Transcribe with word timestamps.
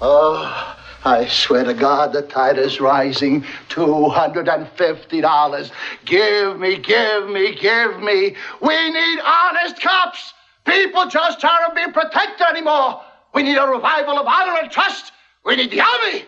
Oh, 0.00 0.76
I 1.04 1.26
swear 1.26 1.64
to 1.64 1.72
God, 1.72 2.12
the 2.12 2.22
tide 2.22 2.58
is 2.58 2.80
rising. 2.80 3.42
$250. 3.70 5.70
Give 6.04 6.58
me, 6.58 6.78
give 6.78 7.28
me, 7.28 7.54
give 7.54 8.00
me. 8.00 8.36
We 8.60 8.90
need 8.90 9.20
honest 9.20 9.80
cops. 9.80 10.34
People 10.66 11.06
just 11.06 11.42
aren't 11.44 11.74
being 11.74 11.92
protected 11.92 12.46
anymore. 12.46 13.00
We 13.32 13.42
need 13.42 13.56
a 13.56 13.66
revival 13.66 14.18
of 14.18 14.26
honor 14.26 14.58
and 14.60 14.70
trust. 14.70 15.12
We 15.44 15.56
need 15.56 15.70
the 15.70 15.80
army. 15.80 16.26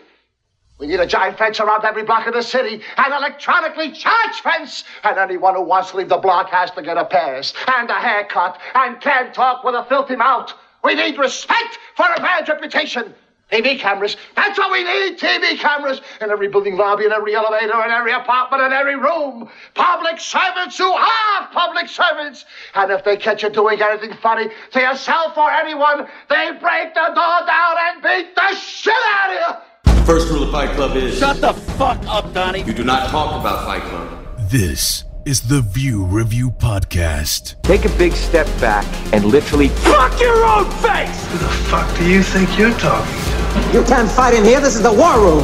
We 0.79 0.87
need 0.87 1.01
a 1.01 1.05
giant 1.05 1.37
fence 1.37 1.59
around 1.59 1.83
every 1.83 2.03
block 2.03 2.25
of 2.25 2.33
the 2.33 2.41
city, 2.41 2.81
an 2.97 3.11
electronically 3.11 3.91
charged 3.91 4.39
fence, 4.39 4.85
and 5.03 5.19
anyone 5.19 5.55
who 5.55 5.61
wants 5.61 5.91
to 5.91 5.97
leave 5.97 6.07
the 6.07 6.17
block 6.17 6.49
has 6.51 6.71
to 6.71 6.81
get 6.81 6.97
a 6.97 7.03
pass 7.03 7.53
and 7.67 7.89
a 7.89 7.95
haircut 7.95 8.57
and 8.75 9.01
can't 9.01 9.33
talk 9.33 9.65
with 9.65 9.75
a 9.75 9.83
filthy 9.89 10.15
mouth. 10.15 10.53
We 10.83 10.95
need 10.95 11.17
respect 11.17 11.77
for 11.97 12.05
a 12.05 12.21
man's 12.21 12.47
reputation. 12.47 13.13
TV 13.51 13.79
cameras. 13.79 14.15
That's 14.35 14.57
what 14.57 14.71
we 14.71 14.83
need. 14.83 15.17
TV 15.17 15.57
cameras 15.57 16.01
in 16.21 16.29
every 16.29 16.47
building 16.47 16.77
lobby, 16.77 17.05
in 17.05 17.11
every 17.11 17.35
elevator, 17.35 17.83
in 17.83 17.91
every 17.91 18.11
apartment, 18.11 18.63
in 18.63 18.73
every 18.73 18.95
room. 18.95 19.49
Public 19.73 20.19
servants 20.19 20.77
who 20.77 20.91
are 20.91 21.47
public 21.51 21.87
servants. 21.87 22.45
And 22.75 22.91
if 22.91 23.03
they 23.03 23.17
catch 23.17 23.41
you 23.43 23.49
doing 23.49 23.81
anything 23.81 24.13
funny 24.21 24.49
to 24.71 24.79
yourself 24.79 25.35
or 25.37 25.49
anyone, 25.49 26.07
they 26.29 26.51
break 26.61 26.93
the 26.93 27.07
door 27.15 27.39
down 27.47 27.75
and 27.87 28.03
beat 28.03 28.35
the 28.35 28.55
shit 28.55 28.93
out 28.93 29.29
of 29.31 29.55
you. 29.85 29.93
The 29.95 30.05
first 30.05 30.29
rule 30.29 30.43
of 30.43 30.51
Fight 30.51 30.75
Club 30.75 30.95
is 30.95 31.17
Shut 31.17 31.41
the 31.41 31.53
fuck 31.53 31.99
up, 32.07 32.31
Donnie. 32.33 32.61
you 32.63 32.73
do 32.73 32.83
not 32.83 33.09
talk 33.09 33.39
about 33.39 33.65
Fight 33.65 33.81
Club. 33.83 34.27
This 34.49 35.05
is 35.25 35.41
the 35.41 35.61
View 35.61 36.05
Review 36.05 36.49
Podcast. 36.51 37.61
Take 37.63 37.85
a 37.85 37.97
big 37.97 38.13
step 38.13 38.47
back 38.59 38.85
and 39.13 39.25
literally 39.25 39.67
fuck 39.69 40.19
your 40.19 40.43
own 40.45 40.65
face! 40.81 41.25
Who 41.27 41.37
the 41.37 41.49
fuck 41.69 41.97
do 41.97 42.09
you 42.09 42.23
think 42.23 42.57
you're 42.57 42.71
talking 42.79 43.13
to? 43.25 43.28
You 43.73 43.81
can't 43.91 44.09
fight 44.17 44.33
in 44.37 44.43
here. 44.49 44.59
This 44.65 44.75
is 44.79 44.83
the 44.89 44.93
war 45.01 45.15
room. 45.25 45.43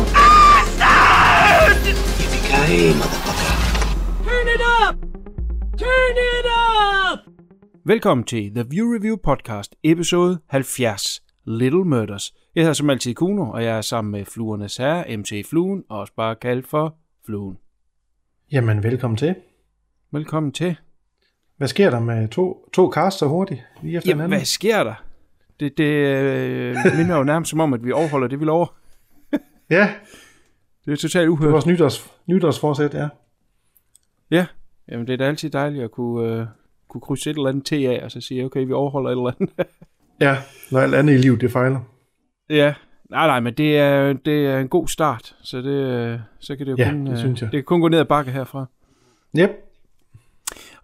Yippee-ki-yay, 2.20 2.94
motherfucker. 3.02 3.52
Turn 4.28 4.48
it 4.56 4.62
up! 4.82 4.96
Turn 5.78 6.16
it 6.32 6.46
up! 6.46 7.20
Velkommen 7.86 8.24
til 8.24 8.52
The 8.56 8.66
View 8.70 8.94
Review 8.96 9.16
Podcast, 9.24 9.76
episode 9.84 10.40
70, 10.48 11.22
Little 11.46 11.86
Murders. 11.86 12.34
Jeg 12.56 12.62
hedder 12.62 12.74
som 12.74 12.90
altid 12.90 13.14
Kuno, 13.14 13.52
og 13.52 13.64
jeg 13.64 13.78
er 13.78 13.82
sammen 13.82 14.12
med 14.12 14.26
Fluernes 14.26 14.78
Herre, 14.78 15.18
MC 15.18 15.46
Fluen, 15.50 15.84
og 15.90 16.00
også 16.00 16.14
bare 16.18 16.36
kaldt 16.36 16.68
for 16.68 16.96
Fluen. 17.26 17.58
Jamen, 18.52 18.84
velkommen 18.84 19.18
til. 19.18 19.36
Velkommen 20.12 20.52
til. 20.52 20.76
Hvad 21.58 21.68
sker 21.68 21.90
der 21.90 22.00
med 22.00 22.28
to, 22.28 22.70
to 22.74 22.92
cast 22.92 23.18
så 23.20 23.28
hurtigt? 23.28 23.62
Lige 23.82 23.98
efter 23.98 24.10
Jamen, 24.10 24.28
hvad 24.28 24.46
sker 24.46 24.84
der? 24.84 25.05
Det, 25.60 25.78
det 25.78 25.84
øh, 25.84 26.76
minder 26.98 27.18
jo 27.18 27.24
nærmest 27.24 27.50
som 27.50 27.60
om, 27.60 27.74
at 27.74 27.86
vi 27.86 27.92
overholder 27.92 28.28
det, 28.28 28.40
vi 28.40 28.46
lover. 28.46 28.76
Ja, 29.70 29.90
Det 30.86 30.92
er 30.92 30.96
totalt 30.96 31.14
det 31.22 31.26
er 31.26 31.28
uhørt. 31.30 31.52
vores 31.52 31.66
nytårs, 31.66 32.12
nytårsforsæt, 32.28 32.94
ja. 32.94 33.08
Ja, 34.32 34.46
jamen 34.92 35.08
det 35.08 35.14
er 35.14 35.18
da 35.18 35.24
altid 35.28 35.50
dejligt 35.50 35.84
at 35.84 35.92
kunne, 35.92 36.30
øh, 36.34 36.46
kunne 36.90 37.02
krydse 37.02 37.30
et 37.30 37.36
eller 37.38 37.50
andet 37.50 37.66
T 37.66 37.72
af, 37.74 38.02
og 38.04 38.12
så 38.12 38.22
sige, 38.22 38.46
okay, 38.46 38.66
vi 38.66 38.74
overholder 38.74 39.10
et 39.10 39.14
eller 39.14 39.32
andet. 39.40 39.56
Ja, 40.22 40.38
når 40.72 40.80
alt 40.80 40.96
andet 40.96 41.14
i 41.14 41.18
livet, 41.18 41.42
det 41.42 41.52
fejler. 41.52 41.80
ja, 42.50 42.74
nej, 43.10 43.28
nej, 43.28 43.40
men 43.40 43.54
det 43.54 43.78
er, 43.78 44.14
det 44.14 44.46
er 44.48 44.60
en 44.60 44.68
god 44.68 44.88
start, 44.88 45.36
så, 45.42 45.58
det, 45.62 45.66
øh, 45.68 46.20
så 46.40 46.56
kan 46.56 46.66
det 46.66 46.72
jo 46.72 46.76
Ja, 46.78 46.90
kun, 46.92 47.06
det 47.06 47.12
øh, 47.12 47.18
synes 47.18 47.42
jeg. 47.42 47.52
det 47.52 47.58
kan 47.58 47.64
kun 47.64 47.82
gå 47.82 47.88
ned 47.88 48.00
ad 48.00 48.06
bakke 48.06 48.32
herfra. 48.32 48.66
Yep. 49.40 49.50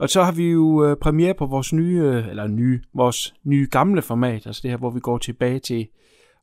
Og 0.01 0.09
så 0.09 0.23
har 0.23 0.31
vi 0.31 0.51
jo 0.51 0.85
øh, 0.85 0.97
premiere 0.97 1.33
på 1.33 1.45
vores 1.45 1.73
nye, 1.73 2.01
øh, 2.03 2.27
eller 2.27 2.47
nye, 2.47 2.81
vores 2.93 3.33
nye 3.43 3.67
gamle 3.71 4.01
format, 4.01 4.47
altså 4.47 4.59
det 4.63 4.71
her, 4.71 4.77
hvor 4.77 4.89
vi 4.89 4.99
går 4.99 5.17
tilbage 5.17 5.59
til 5.59 5.87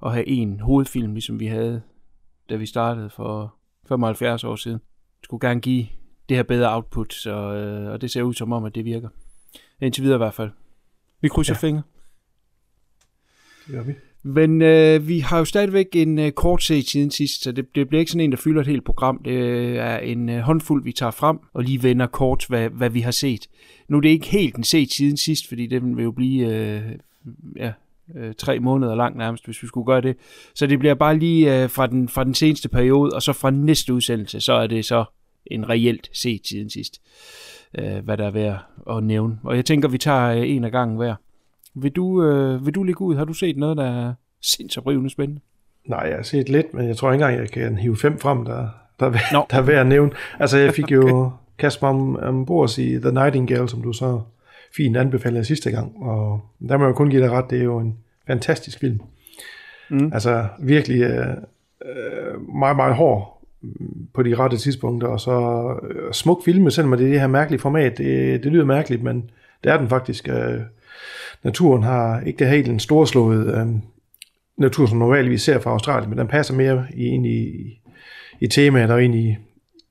at 0.06 0.12
have 0.12 0.28
en 0.28 0.60
hovedfilm, 0.60 1.12
ligesom 1.12 1.40
vi 1.40 1.46
havde, 1.46 1.82
da 2.50 2.56
vi 2.56 2.66
startede 2.66 3.10
for 3.10 3.54
75 3.88 4.44
år 4.44 4.56
siden. 4.56 4.78
Vi 5.20 5.24
skulle 5.24 5.48
gerne 5.48 5.60
give 5.60 5.86
det 6.28 6.36
her 6.36 6.42
bedre 6.42 6.74
output, 6.74 7.14
så, 7.14 7.30
øh, 7.30 7.92
og 7.92 8.00
det 8.00 8.10
ser 8.10 8.22
ud 8.22 8.34
som 8.34 8.52
om, 8.52 8.64
at 8.64 8.74
det 8.74 8.84
virker. 8.84 9.08
Indtil 9.80 10.02
videre 10.02 10.16
i 10.16 10.24
hvert 10.24 10.34
fald. 10.34 10.50
Vi 11.20 11.28
krydser. 11.28 11.54
Ja. 11.54 11.58
fingre. 11.58 11.82
Det 13.66 13.74
gør 13.74 13.82
vi. 13.82 13.94
Men 14.28 14.62
øh, 14.62 15.08
vi 15.08 15.18
har 15.18 15.38
jo 15.38 15.44
stadigvæk 15.44 15.86
en 15.92 16.18
øh, 16.18 16.32
kort 16.32 16.62
set 16.62 16.88
siden 16.88 17.10
sidst, 17.10 17.42
så 17.42 17.52
det, 17.52 17.74
det 17.74 17.88
bliver 17.88 18.00
ikke 18.00 18.12
sådan 18.12 18.24
en, 18.24 18.30
der 18.30 18.36
fylder 18.36 18.60
et 18.60 18.66
helt 18.66 18.84
program. 18.84 19.20
Det 19.24 19.30
øh, 19.30 19.76
er 19.76 19.98
en 19.98 20.28
øh, 20.28 20.40
håndfuld, 20.40 20.84
vi 20.84 20.92
tager 20.92 21.10
frem 21.10 21.38
og 21.52 21.62
lige 21.62 21.82
vender 21.82 22.06
kort, 22.06 22.44
hvad, 22.48 22.68
hvad 22.68 22.90
vi 22.90 23.00
har 23.00 23.10
set. 23.10 23.48
Nu 23.88 23.96
er 23.96 24.00
det 24.00 24.08
ikke 24.08 24.26
helt 24.26 24.56
en 24.56 24.64
set 24.64 24.92
siden 24.92 25.16
sidst, 25.16 25.48
fordi 25.48 25.66
den 25.66 25.96
vil 25.96 26.02
jo 26.02 26.10
blive 26.10 26.54
øh, 26.54 26.82
ja, 27.56 27.72
øh, 28.16 28.34
tre 28.38 28.58
måneder 28.60 28.94
lang 28.94 29.16
nærmest, 29.16 29.44
hvis 29.44 29.62
vi 29.62 29.66
skulle 29.66 29.86
gøre 29.86 30.00
det. 30.00 30.16
Så 30.54 30.66
det 30.66 30.78
bliver 30.78 30.94
bare 30.94 31.18
lige 31.18 31.62
øh, 31.62 31.70
fra, 31.70 31.86
den, 31.86 32.08
fra 32.08 32.24
den 32.24 32.34
seneste 32.34 32.68
periode, 32.68 33.12
og 33.14 33.22
så 33.22 33.32
fra 33.32 33.50
næste 33.50 33.94
udsendelse, 33.94 34.40
så 34.40 34.52
er 34.52 34.66
det 34.66 34.84
så 34.84 35.04
en 35.46 35.68
reelt 35.68 36.10
set 36.12 36.46
siden 36.46 36.70
sidst, 36.70 37.00
øh, 37.78 38.04
hvad 38.04 38.16
der 38.16 38.26
er 38.26 38.30
værd 38.30 38.58
at 38.90 39.04
nævne. 39.04 39.38
Og 39.44 39.56
jeg 39.56 39.64
tænker, 39.64 39.88
vi 39.88 39.98
tager 39.98 40.30
øh, 40.30 40.50
en 40.50 40.64
af 40.64 40.72
gangen 40.72 40.96
hver. 40.96 41.14
Vil 41.74 41.92
du, 41.92 42.22
øh, 42.22 42.66
vil 42.66 42.74
du 42.74 42.82
ligge 42.82 43.00
ud? 43.00 43.16
Har 43.16 43.24
du 43.24 43.32
set 43.32 43.56
noget, 43.56 43.76
der 43.76 43.84
er 43.84 44.14
sindssygt 44.42 44.86
rivende 44.86 45.10
spændende? 45.10 45.40
Nej, 45.88 46.00
jeg 46.00 46.16
har 46.16 46.22
set 46.22 46.48
lidt, 46.48 46.74
men 46.74 46.88
jeg 46.88 46.96
tror 46.96 47.12
ikke 47.12 47.24
engang, 47.24 47.40
jeg 47.40 47.50
kan 47.50 47.78
hive 47.78 47.96
fem 47.96 48.18
frem, 48.18 48.44
der, 48.44 48.68
der, 49.00 49.06
er, 49.06 49.32
Nå. 49.32 49.46
der 49.50 49.56
er 49.56 49.62
værd 49.62 49.80
at 49.80 49.86
nævne. 49.86 50.10
Altså, 50.38 50.58
jeg 50.58 50.74
fik 50.74 50.92
jo 50.98 51.30
kastet 51.58 51.82
mig 51.82 51.90
om, 51.90 52.16
ombord 52.16 52.78
i 52.78 52.98
The 52.98 53.12
Nightingale, 53.12 53.68
som 53.68 53.82
du 53.82 53.92
så 53.92 54.20
fint 54.76 54.96
anbefalede 54.96 55.44
sidste 55.44 55.70
gang. 55.70 56.02
Og 56.02 56.40
der 56.68 56.76
må 56.76 56.84
jeg 56.84 56.88
jo 56.88 56.94
kun 56.94 57.10
give 57.10 57.22
dig 57.22 57.30
ret, 57.30 57.50
det 57.50 57.58
er 57.58 57.64
jo 57.64 57.78
en 57.78 57.98
fantastisk 58.26 58.78
film. 58.80 59.00
Mm. 59.90 60.10
Altså, 60.12 60.46
virkelig 60.60 61.02
øh, 61.02 61.36
øh, 61.84 62.48
meget, 62.58 62.76
meget 62.76 62.94
hård 62.94 63.42
mm, 63.62 64.06
på 64.14 64.22
de 64.22 64.34
rette 64.34 64.56
tidspunkter, 64.56 65.08
og 65.08 65.20
så 65.20 65.68
øh, 65.90 66.12
smuk 66.12 66.44
filme, 66.44 66.70
selvom 66.70 66.98
det 66.98 67.06
er 67.06 67.10
det 67.10 67.20
her 67.20 67.26
mærkelige 67.26 67.60
format. 67.60 67.98
Det, 67.98 68.42
det 68.44 68.52
lyder 68.52 68.64
mærkeligt, 68.64 69.02
men 69.02 69.30
det 69.64 69.72
er 69.72 69.78
den 69.78 69.88
faktisk. 69.88 70.28
Øh, 70.28 70.60
naturen 71.44 71.82
har 71.82 72.20
ikke 72.20 72.38
det 72.38 72.48
helt 72.48 72.68
en 72.68 72.80
storslået 72.80 73.54
øh, 73.54 73.66
natur, 74.58 74.86
som 74.86 74.98
normalt 74.98 75.30
vi 75.30 75.38
ser 75.38 75.60
fra 75.60 75.70
Australien, 75.70 76.10
men 76.10 76.18
den 76.18 76.28
passer 76.28 76.54
mere 76.54 76.86
ind 76.96 77.26
i, 77.26 77.50
i 78.40 78.46
temaet 78.46 78.90
og 78.90 79.04
ind 79.04 79.14
i, 79.14 79.36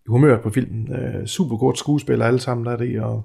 humøret 0.08 0.42
på 0.42 0.50
filmen. 0.50 0.92
Øh, 0.92 1.26
super 1.26 1.58
godt 1.58 1.78
skuespiller 1.78 2.26
alle 2.26 2.40
sammen, 2.40 2.66
der 2.66 2.72
er 2.72 2.78
det 2.78 3.02
og 3.02 3.24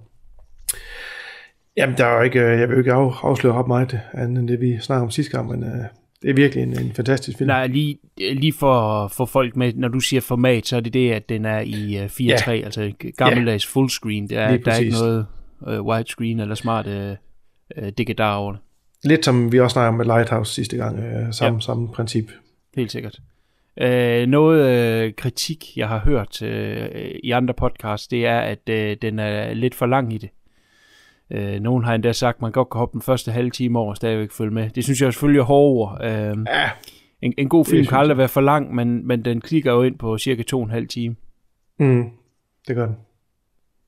Jamen, 1.77 1.97
der 1.99 2.07
er 2.07 2.17
jo 2.17 2.23
ikke, 2.23 2.41
øh, 2.41 2.61
jeg 2.61 2.69
vil 2.69 2.75
jo 2.75 2.79
ikke 2.79 2.93
af, 2.93 3.13
afsløre 3.23 3.55
ret 3.55 3.67
meget 3.67 4.01
andet 4.15 4.39
end 4.39 4.49
det, 4.49 4.61
vi 4.61 4.79
snakker 4.81 5.03
om 5.03 5.11
sidste 5.11 5.37
gang, 5.37 5.49
men 5.51 5.65
øh, 5.65 5.85
det 6.23 6.31
er 6.31 6.35
virkelig 6.35 6.63
en, 6.63 6.81
en 6.81 6.93
fantastisk 6.93 7.39
film. 7.39 7.49
Nej, 7.49 7.67
lige, 7.67 7.99
lige 8.19 8.53
for 8.53 9.09
få 9.09 9.27
folk 9.27 9.57
med, 9.57 9.73
når 9.75 9.89
du 9.89 10.01
siger 10.01 10.21
format, 10.21 10.67
så 10.67 10.77
er 10.77 10.81
det 10.81 10.93
det, 10.93 11.13
at 11.13 11.29
den 11.29 11.45
er 11.45 11.61
i 11.61 11.99
uh, 11.99 12.05
4.3, 12.05 12.51
ja. 12.51 12.65
altså 12.65 12.93
gammeldags 13.17 13.67
fullscreen. 13.67 14.31
Der 14.31 14.41
er, 14.41 14.57
der 14.57 14.73
er 14.73 14.79
ikke 14.79 14.93
noget 14.93 15.27
uh, 15.61 15.87
widescreen 15.87 16.41
eller 16.41 16.55
smart 16.55 16.87
uh, 16.87 17.17
digedar 17.99 18.37
over 18.37 18.53
det. 18.53 18.61
Lidt 19.05 19.25
som 19.25 19.53
vi 19.53 19.61
også 19.61 19.75
snakkede 19.75 19.89
om 19.89 19.95
med 19.95 20.05
Lighthouse 20.05 20.55
sidste 20.55 20.77
gang, 20.77 20.99
øh, 20.99 21.33
samme, 21.33 21.57
ja. 21.57 21.61
samme 21.61 21.89
princip. 21.89 22.31
Helt 22.77 22.93
sikkert. 22.93 23.19
Uh, 23.83 24.29
noget 24.29 25.07
uh, 25.07 25.13
kritik, 25.17 25.77
jeg 25.77 25.89
har 25.89 25.99
hørt 25.99 26.43
uh, 26.43 26.49
i 27.23 27.31
andre 27.31 27.55
podcasts, 27.55 28.09
det 28.09 28.27
er, 28.27 28.41
at 28.41 28.59
uh, 28.71 28.97
den 29.03 29.19
er 29.19 29.55
lidt 29.55 29.75
for 29.75 29.87
lang 29.87 30.13
i 30.13 30.19
det. 30.19 30.31
Uh, 31.35 31.61
nogen 31.63 31.85
har 31.85 31.95
endda 31.95 32.13
sagt, 32.13 32.37
at 32.37 32.43
man 32.43 32.53
godt 32.53 32.71
kan 32.71 32.79
hoppe 32.79 32.93
den 32.93 33.03
første 33.03 33.33
halve 33.33 33.51
time 33.51 33.79
over 33.79 33.91
og 33.91 33.97
stadigvæk 33.97 34.31
følge 34.31 34.51
med. 34.51 34.71
Det 34.71 34.85
synes 34.85 35.01
jeg 35.01 35.13
selvfølgelig 35.13 35.41
er 35.41 35.45
hårde 35.45 35.73
ord. 35.73 36.01
Uh, 36.01 36.45
Ja, 36.47 36.71
en, 37.23 37.35
en 37.39 37.49
god 37.49 37.65
film 37.65 37.87
kan 37.87 37.99
aldrig 37.99 38.19
være 38.19 38.29
for 38.29 38.41
lang, 38.41 38.75
men, 38.75 39.07
men 39.07 39.25
den 39.25 39.41
klikker 39.41 39.73
jo 39.73 39.83
ind 39.83 39.99
på 39.99 40.19
cirka 40.19 40.43
to 40.43 40.59
og 40.59 40.65
en 40.65 40.71
halv 40.71 40.89
time. 40.89 41.17
mm, 41.79 42.11
det 42.69 42.77
gør 42.77 42.87
den. 42.87 42.97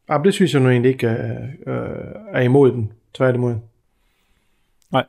Ja, 0.09 0.19
det 0.25 0.34
synes 0.34 0.55
jeg 0.55 0.62
nu 0.62 0.71
egentlig 0.71 0.89
ikke 0.89 1.06
øh, 1.09 1.49
øh, 1.67 2.15
er 2.33 2.41
imod 2.41 2.73
den, 2.73 2.93
tværtimod. 3.15 3.55
Nej. 4.94 5.05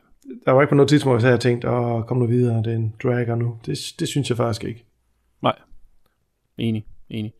Der 0.45 0.51
var 0.51 0.61
ikke 0.61 0.69
på 0.69 0.75
noget 0.75 0.89
tidspunkt, 0.89 1.21
hvor 1.21 1.27
jeg 1.27 1.31
havde 1.31 1.41
tænkt, 1.41 1.65
åh, 1.65 2.03
kom 2.03 2.17
nu 2.17 2.25
videre, 2.25 2.57
det 2.57 2.67
er 2.67 2.75
en 2.75 2.93
dragger 3.03 3.35
nu. 3.35 3.57
Det, 3.65 3.77
det 3.99 4.07
synes 4.07 4.29
jeg 4.29 4.37
faktisk 4.37 4.63
ikke. 4.63 4.85
Nej. 5.43 5.55
Enig, 6.57 6.85
enig. 7.09 7.33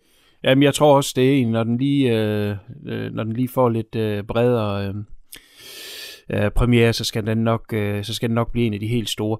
Jamen, 0.44 0.64
jeg 0.64 0.74
tror 0.74 0.96
også, 0.96 1.14
det 1.16 1.30
er 1.30 1.38
en, 1.42 1.52
når 1.52 1.64
den 1.64 1.78
lige, 1.78 2.20
øh, 2.20 2.56
øh, 2.86 3.14
når 3.14 3.24
den 3.24 3.34
lige 3.34 3.48
får 3.48 3.70
lidt 3.70 3.96
øh, 3.96 4.24
bredere 4.24 4.88
øh, 4.88 4.96
øh, 6.30 6.52
premiere, 6.52 6.94
så 6.94 7.04
skal, 7.04 7.26
den 7.26 7.38
nok, 7.38 7.74
øh, 7.74 8.04
så 8.04 8.14
skal 8.14 8.30
den 8.30 8.36
nok 8.36 8.52
blive 8.52 8.68
en 8.68 8.74
af 8.74 8.80
de 8.80 8.88
helt 8.88 9.10
store. 9.10 9.38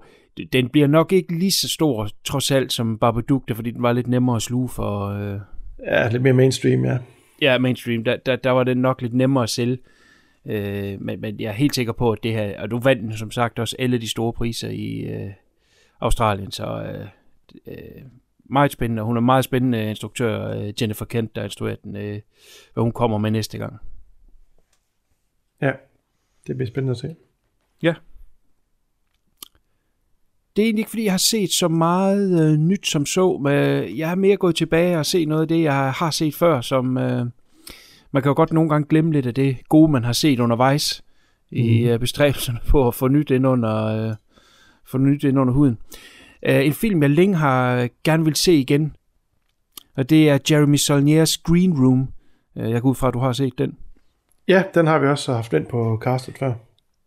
Den 0.52 0.68
bliver 0.68 0.86
nok 0.86 1.12
ikke 1.12 1.38
lige 1.38 1.50
så 1.50 1.68
stor, 1.68 2.08
trods 2.24 2.50
alt, 2.50 2.72
som 2.72 2.98
Babadook, 2.98 3.48
der, 3.48 3.54
fordi 3.54 3.70
den 3.70 3.82
var 3.82 3.92
lidt 3.92 4.06
nemmere 4.06 4.36
at 4.36 4.42
sluge 4.42 4.68
for... 4.68 5.06
Øh, 5.08 5.40
Ja, 5.86 6.08
lidt 6.08 6.22
mere 6.22 6.32
mainstream, 6.32 6.84
ja. 6.84 6.98
ja, 7.42 7.58
mainstream, 7.58 8.04
der, 8.04 8.16
der, 8.26 8.36
der 8.36 8.50
var 8.50 8.64
den 8.64 8.78
nok 8.78 9.02
lidt 9.02 9.14
nemmere 9.14 9.42
at 9.42 9.50
sælge. 9.50 9.78
Øh, 10.46 11.00
men, 11.00 11.20
men 11.20 11.40
jeg 11.40 11.48
er 11.48 11.52
helt 11.52 11.74
sikker 11.74 11.92
på, 11.92 12.12
at 12.12 12.22
det 12.22 12.32
her... 12.32 12.60
Og 12.60 12.70
du 12.70 12.78
vandt 12.78 13.02
den, 13.02 13.16
som 13.16 13.30
sagt, 13.30 13.58
også 13.58 13.76
alle 13.78 13.98
de 13.98 14.10
store 14.10 14.32
priser 14.32 14.68
i 14.68 15.00
øh, 15.00 15.30
Australien, 16.00 16.50
så... 16.50 16.82
Øh, 16.82 17.06
øh, 17.66 18.02
meget 18.44 18.72
spændende. 18.72 19.02
Hun 19.02 19.16
er 19.16 19.20
meget 19.20 19.44
spændende 19.44 19.90
instruktør, 19.90 20.50
øh, 20.50 20.72
Jennifer 20.82 21.04
Kent, 21.04 21.36
der 21.36 21.44
instruerer 21.44 21.76
den, 21.76 21.96
øh, 21.96 22.20
hvad 22.74 22.82
hun 22.82 22.92
kommer 22.92 23.18
med 23.18 23.30
næste 23.30 23.58
gang. 23.58 23.76
Ja, 25.60 25.72
det 26.46 26.56
bliver 26.56 26.68
spændende 26.68 26.90
at 26.90 26.96
se. 26.96 27.16
Ja. 27.82 27.94
det 30.56 30.62
er 30.62 30.66
egentlig 30.66 30.80
ikke, 30.80 30.90
fordi 30.90 31.04
jeg 31.04 31.12
har 31.12 31.18
set 31.18 31.52
så 31.52 31.68
meget 31.68 32.42
øh, 32.42 32.58
nyt 32.58 32.86
som 32.86 33.06
så. 33.06 33.38
Men 33.38 33.52
jeg 33.98 34.08
har 34.08 34.14
mere 34.14 34.36
gået 34.36 34.56
tilbage 34.56 34.98
og 34.98 35.06
set 35.06 35.28
noget 35.28 35.42
af 35.42 35.48
det, 35.48 35.62
jeg 35.62 35.92
har 35.92 36.10
set 36.10 36.34
før, 36.34 36.60
som... 36.60 36.98
Øh, 36.98 37.26
man 38.16 38.22
kan 38.22 38.30
jo 38.30 38.34
godt 38.34 38.52
nogle 38.52 38.70
gange 38.70 38.88
glemme 38.88 39.12
lidt 39.12 39.26
af 39.26 39.34
det 39.34 39.56
gode, 39.68 39.92
man 39.92 40.04
har 40.04 40.12
set 40.12 40.40
undervejs 40.40 41.02
mm. 41.50 41.56
i 41.56 41.90
øh, 41.90 41.98
bestræbelserne 41.98 42.58
på 42.68 42.88
at 42.88 42.94
få 42.94 43.08
nyt 43.08 43.30
ind 43.30 43.46
under, 43.46 43.86
øh, 43.86 44.14
få 44.86 44.98
nyt 44.98 45.24
ind 45.24 45.38
under 45.38 45.54
huden. 45.54 45.78
Øh, 46.42 46.66
en 46.66 46.72
film, 46.72 47.02
jeg 47.02 47.10
længe 47.10 47.36
har 47.36 47.88
gerne 48.04 48.24
vil 48.24 48.36
se 48.36 48.52
igen, 48.52 48.96
og 49.96 50.10
det 50.10 50.30
er 50.30 50.38
Jeremy 50.50 50.76
Saulniers 50.76 51.38
Green 51.38 51.72
Room. 51.72 52.08
Øh, 52.58 52.70
jeg 52.70 52.82
går 52.82 52.90
ud 52.90 52.94
fra, 52.94 53.08
at 53.08 53.14
du 53.14 53.18
har 53.18 53.32
set 53.32 53.58
den. 53.58 53.76
Ja, 54.48 54.62
den 54.74 54.86
har 54.86 54.98
vi 54.98 55.06
også 55.06 55.32
haft 55.32 55.52
vendt 55.52 55.68
på 55.68 55.98
castet 56.02 56.38
før. 56.38 56.52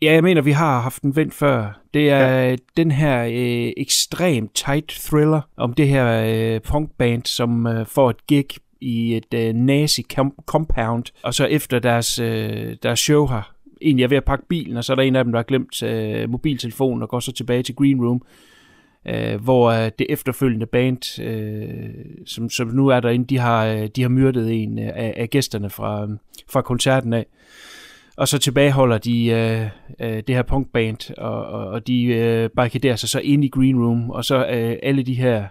Ja, 0.02 0.14
jeg 0.14 0.24
mener, 0.24 0.42
vi 0.42 0.52
har 0.52 0.82
haft 0.82 1.02
den 1.02 1.16
vendt 1.16 1.34
før. 1.34 1.82
Det 1.94 2.10
er 2.10 2.28
ja. 2.28 2.56
den 2.78 2.92
her 2.92 3.24
øh, 3.24 3.74
ekstremt 3.78 4.56
tight 4.56 4.88
thriller 4.88 5.42
om 5.58 5.74
det 5.74 5.88
her 5.88 6.24
øh, 6.28 6.62
punkband, 6.62 7.26
som 7.26 7.68
øh, 7.68 7.86
får 7.86 8.10
et 8.10 8.28
gig 8.28 8.46
i 8.82 9.16
et 9.16 9.34
øh, 9.34 9.54
nazi-compound, 9.56 11.04
og 11.24 11.34
så 11.34 11.46
efter 11.46 11.80
deres, 11.80 12.20
øh, 12.20 12.76
deres 12.84 13.00
show 13.00 13.28
her, 13.28 13.54
egentlig 13.82 14.04
er 14.04 14.08
ved 14.08 14.18
at 14.18 14.26
pakke 14.26 14.48
bilen, 14.48 14.78
og 14.78 14.84
så 14.84 14.94
er 14.94 14.96
der 14.96 15.04
en 15.04 15.16
af 15.16 15.24
dem, 15.24 15.32
der 15.32 15.40
har 15.40 15.44
glemt 15.44 15.84
øh, 15.84 16.30
mobiltelefonen 16.30 17.04
og 17.04 17.10
går 17.10 17.20
så 17.20 17.32
tilbage 17.32 17.64
til 17.64 17.76
Green 17.76 18.06
Room, 18.06 18.22
øh, 19.08 19.44
hvor 19.44 19.70
øh, 19.72 19.92
det 20.00 20.08
efterfølgende 20.10 20.66
band, 20.66 21.22
øh, 21.22 22.26
som, 22.26 22.50
som 22.50 22.68
nu 22.68 22.88
er 22.88 23.00
derinde, 23.00 23.26
de 23.26 23.38
har, 23.38 23.66
øh, 23.66 23.88
de 23.96 24.02
har 24.02 24.10
myrdet 24.10 24.64
en 24.64 24.80
øh, 24.80 24.90
af, 24.96 25.14
af 25.18 25.30
gæsterne 25.30 25.70
fra, 25.70 26.04
øh, 26.04 26.10
fra 26.50 26.62
koncerten 26.62 27.14
af. 27.14 27.26
Og 28.18 28.28
så 28.28 28.38
tilbageholder 28.38 28.98
de 28.98 29.26
øh, 29.28 29.62
øh, 30.00 30.24
det 30.28 30.36
her 30.36 30.44
punkband, 30.44 31.18
og, 31.18 31.46
og, 31.46 31.68
og 31.68 31.88
de 31.88 32.04
øh, 32.04 32.50
barrikaderer 32.50 32.96
sig 32.96 33.10
så 33.10 33.20
ind 33.20 33.46
i 33.46 33.50
Green 33.50 33.80
Room, 33.80 34.10
og 34.10 34.26
så 34.26 34.38
øh, 34.38 34.76
alle 34.84 35.04
de 35.04 35.14
her 35.14 35.46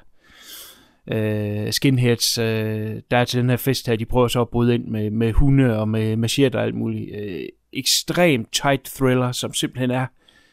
øh, 1.10 1.72
skinheads, 1.72 2.38
øh, 2.38 3.02
der 3.10 3.16
er 3.16 3.24
til 3.24 3.40
den 3.40 3.50
her 3.50 3.56
fest 3.56 3.86
her, 3.86 3.96
de 3.96 4.04
prøver 4.04 4.28
så 4.28 4.40
at 4.40 4.48
bryde 4.48 4.74
ind 4.74 4.84
med, 4.84 5.10
med 5.10 5.32
hunde 5.32 5.78
og 5.78 5.88
med 5.88 6.16
machete 6.16 6.56
og 6.56 6.62
alt 6.62 6.74
muligt. 6.74 7.16
Øh, 7.16 7.48
ekstremt 7.72 8.52
tight 8.52 8.84
thriller, 8.84 9.32
som 9.32 9.54
simpelthen 9.54 9.90
er 9.90 10.06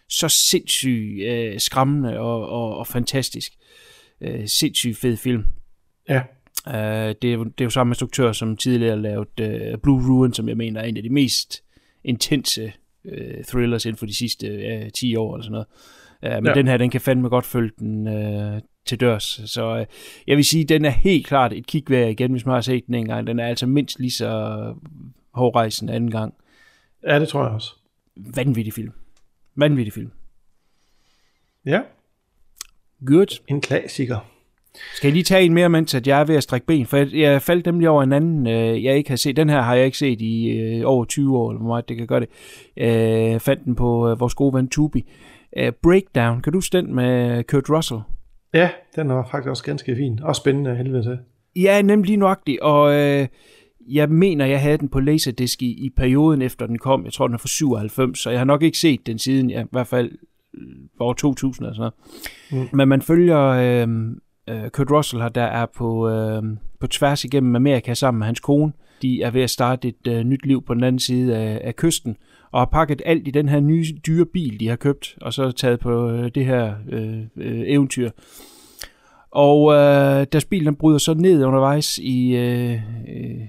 så 0.10 0.30
sindssygt 0.30 1.24
øh, 1.28 1.60
skræmmende 1.60 2.19
og, 2.19 2.50
og, 2.50 2.78
og 2.78 2.88
fantastisk. 2.88 3.52
Øh, 4.22 4.48
sindssygt 4.48 4.98
fed 4.98 5.18
film. 5.18 5.44
Ja. 6.10 6.22
Øh, 6.68 7.16
det, 7.22 7.34
er, 7.34 7.38
det 7.38 7.62
er 7.62 7.66
jo 7.66 7.69
samme 7.69 7.92
instruktør, 7.92 8.31
som 8.31 8.58
tidligere 8.58 9.01
lavet 9.01 9.40
øh, 9.40 9.78
Blue 9.78 10.08
Ruin, 10.10 10.34
som 10.34 10.50
jeg 10.50 10.58
mener 10.58 10.81
er 10.81 10.86
en 10.86 10.98
af 10.98 11.04
de 11.04 11.10
mest 11.10 11.63
intense 12.04 12.74
øh, 13.06 13.44
thrillers 13.44 13.86
inden 13.86 13.98
for 13.98 14.06
de 14.06 14.16
sidste 14.16 14.48
øh, 14.48 14.92
10 14.92 15.16
år 15.16 15.36
eller 15.36 15.44
sådan 15.44 15.51
noget. 15.51 15.68
Uh, 16.24 16.44
men 16.44 16.46
ja. 16.46 16.54
den 16.54 16.68
her, 16.68 16.78
den 16.78 16.90
kan 16.90 17.01
fandme 17.01 17.30
godt 17.30 17.46
følge 17.46 17.72
den 17.80 18.08
øh, 18.08 18.62
til 18.86 19.00
dørs. 19.00 19.42
Så 19.46 19.78
øh, 19.78 19.86
jeg 20.28 20.38
vil 20.38 20.46
sige, 20.46 20.64
den 20.64 20.86
er 20.86 20.90
helt 20.90 21.28
klart 21.28 21.54
et 21.54 21.68
kig 21.68 21.84
værd 21.88 22.10
igen, 22.10 22.32
hvis 22.32 22.46
man 22.46 22.54
har 22.54 22.62
set 22.62 22.88
den 22.88 22.96
en 22.96 23.08
gang. 23.08 23.28
Den 23.28 23.40
er 23.40 23.48
altså 23.48 23.66
mindst 23.66 24.00
lige 24.00 24.12
så 24.12 24.74
hårdrejsende 25.32 25.94
anden 25.94 26.12
gang. 26.12 26.34
Ja, 27.08 27.20
det 27.20 27.28
tror 27.28 27.44
jeg 27.44 27.52
også. 27.52 27.74
Vanvittig 28.16 28.74
film. 28.74 28.92
Vanvittig 29.56 29.94
film. 29.94 30.12
Ja. 31.66 31.82
Good. 33.06 33.42
En 33.48 33.62
klassiker. 33.62 34.32
Skal 34.96 35.08
jeg 35.08 35.14
lige 35.14 35.24
tage 35.24 35.44
en 35.44 35.54
mere, 35.54 35.70
mens 35.70 35.96
at 35.96 36.08
jeg 36.08 36.20
er 36.20 36.24
ved 36.24 36.36
at 36.36 36.44
strække 36.44 36.68
ben? 36.68 36.86
For 36.86 36.98
jeg, 36.98 37.14
jeg 37.14 37.42
faldt 37.42 37.66
nemlig 37.66 37.90
over 37.90 38.04
en 38.04 38.14
anden, 38.14 38.48
øh, 38.48 38.84
jeg 38.84 38.98
ikke 38.98 39.10
har 39.10 39.18
set. 39.18 39.36
Den 39.36 39.50
her 39.50 39.62
har 39.62 39.76
jeg 39.76 39.86
ikke 39.86 39.98
set 39.98 40.22
i 40.22 40.50
øh, 40.50 40.82
over 40.86 41.06
20 41.06 41.38
år, 41.38 41.52
eller 41.52 41.60
hvor 41.60 41.68
meget 41.68 41.90
det 41.90 41.98
kan 41.98 42.08
gøre 42.08 42.20
det. 42.20 42.30
Øh, 42.78 43.40
fandt 43.40 43.66
den 43.66 43.76
på 43.76 44.10
øh, 44.10 44.20
vores 44.20 44.36
gode 44.36 44.54
ven 44.54 44.68
Tubi. 44.68 45.06
Uh, 45.60 45.70
Breakdown, 45.84 46.42
kan 46.42 46.54
du 46.54 46.62
stænde 46.62 46.94
med 46.94 47.44
Kurt 47.44 47.70
Russell? 47.70 48.00
Ja, 48.56 48.69
den 48.96 49.10
var 49.10 49.28
faktisk 49.31 49.50
også 49.50 49.63
ganske 49.63 49.96
fin. 49.96 50.19
Og 50.24 50.36
spændende, 50.36 50.75
helvede 50.75 51.04
til. 51.04 51.19
Ja, 51.56 51.81
nemlig 51.81 52.07
lige 52.07 52.18
nøjagtigt. 52.18 52.60
Og 52.60 52.94
øh, 52.94 53.28
jeg 53.88 54.10
mener, 54.10 54.46
jeg 54.46 54.62
havde 54.62 54.78
den 54.78 54.90
på 54.90 55.00
Laserdisc 55.00 55.62
i, 55.62 55.86
i 55.86 55.90
perioden 55.90 56.42
efter 56.42 56.68
den 56.68 56.78
kom. 56.78 57.06
Jeg 57.06 57.13
tror, 57.13 57.28
den 57.28 57.34
er 57.34 57.38
fra 57.38 57.48
97, 57.48 58.19
så 58.19 58.30
jeg 58.30 58.40
har 58.40 58.46
nok 58.46 58.63
ikke 58.63 58.78
set 58.78 59.07
den 59.07 59.19
siden, 59.19 59.50
ja, 59.50 59.63
i 59.63 59.68
hvert 59.72 59.88
fald 59.88 60.12
år 61.00 61.13
2000 61.13 61.66
eller 61.66 61.75
sådan 61.75 61.92
noget. 62.52 62.69
Mm. 62.72 62.78
Men 62.78 62.88
man 62.88 63.02
følger 63.02 63.40
øh, 63.40 63.88
øh, 64.50 64.69
Kurt 64.69 64.92
Russell 64.92 65.22
her, 65.22 65.30
der 65.30 65.44
er 65.44 65.66
på, 65.66 66.10
øh, 66.10 66.44
på 66.80 66.88
tværs 66.88 67.24
igennem 67.24 67.56
Amerika 67.56 67.94
sammen 67.94 68.19
med 68.19 68.25
hans 68.25 68.40
kone. 68.40 68.74
De 69.01 69.22
er 69.22 69.31
ved 69.31 69.42
at 69.42 69.50
starte 69.50 69.88
et 69.88 70.08
øh, 70.08 70.24
nyt 70.24 70.46
liv 70.46 70.66
på 70.66 70.74
den 70.74 70.84
anden 70.84 71.00
side 71.00 71.38
af, 71.38 71.62
af 71.63 71.75
kysten, 71.75 72.18
og 72.56 72.62
har 72.62 72.66
pakket 72.66 73.02
alt 73.06 73.28
i 73.28 73.31
den 73.31 73.50
her 73.50 73.60
nye 73.60 73.86
dyre 74.07 74.25
bil, 74.25 74.60
de 74.60 74.68
har 74.68 74.75
købt, 74.75 75.18
og 75.22 75.34
så 75.34 75.52
taget 75.52 75.80
på 75.80 76.10
øh, 76.10 76.31
det 76.36 76.46
her 76.46 76.75
øh, 76.90 77.19
øh, 77.36 77.63
eventyr. 77.68 78.10
Og 79.31 79.74
øh, 79.74 80.28
deres 80.31 80.46
bil 80.46 80.66
den 80.66 80.75
bryder 80.75 80.98
så 80.98 81.13
ned 81.13 81.46
undervejs 81.46 81.98
i 81.98 82.36
øh, 82.36 82.74
øh, 83.07 83.42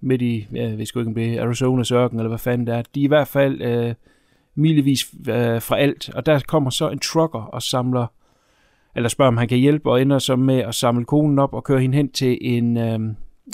midt 0.00 0.22
i, 0.22 0.46
ja, 0.54 0.62
jeg 0.62 0.72
ved 0.72 0.78
ikke, 0.78 1.00
om 1.00 1.14
det 1.14 1.34
er 1.34 1.42
Arizonas 1.42 1.92
ørken, 1.92 2.18
eller 2.18 2.28
hvad 2.28 2.38
fanden 2.38 2.66
det 2.66 2.74
er. 2.74 2.82
De 2.94 3.00
er 3.00 3.04
i 3.04 3.08
hvert 3.08 3.28
fald 3.28 3.62
øh, 3.62 3.94
milevis 4.54 5.14
øh, 5.28 5.62
fra 5.62 5.78
alt, 5.78 6.10
og 6.14 6.26
der 6.26 6.40
kommer 6.48 6.70
så 6.70 6.90
en 6.90 6.98
trucker 6.98 7.42
og 7.42 7.62
samler, 7.62 8.06
eller 8.96 9.08
spørger, 9.08 9.28
om 9.28 9.36
han 9.36 9.48
kan 9.48 9.58
hjælpe, 9.58 9.90
og 9.90 10.02
ender 10.02 10.18
så 10.18 10.36
med 10.36 10.58
at 10.58 10.74
samle 10.74 11.04
konen 11.04 11.38
op 11.38 11.54
og 11.54 11.64
køre 11.64 11.80
hende 11.80 11.96
hen 11.96 12.12
til 12.12 12.38
en, 12.40 12.76
øh, 12.76 13.00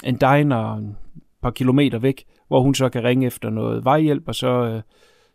en 0.04 0.16
diner 0.16 0.76
et 0.76 0.94
par 1.42 1.50
kilometer 1.50 1.98
væk, 1.98 2.24
hvor 2.50 2.60
hun 2.60 2.74
så 2.74 2.88
kan 2.88 3.04
ringe 3.04 3.26
efter 3.26 3.50
noget 3.50 3.84
vejhjælp, 3.84 4.22
og 4.26 4.34
så, 4.34 4.48
øh, 4.48 4.82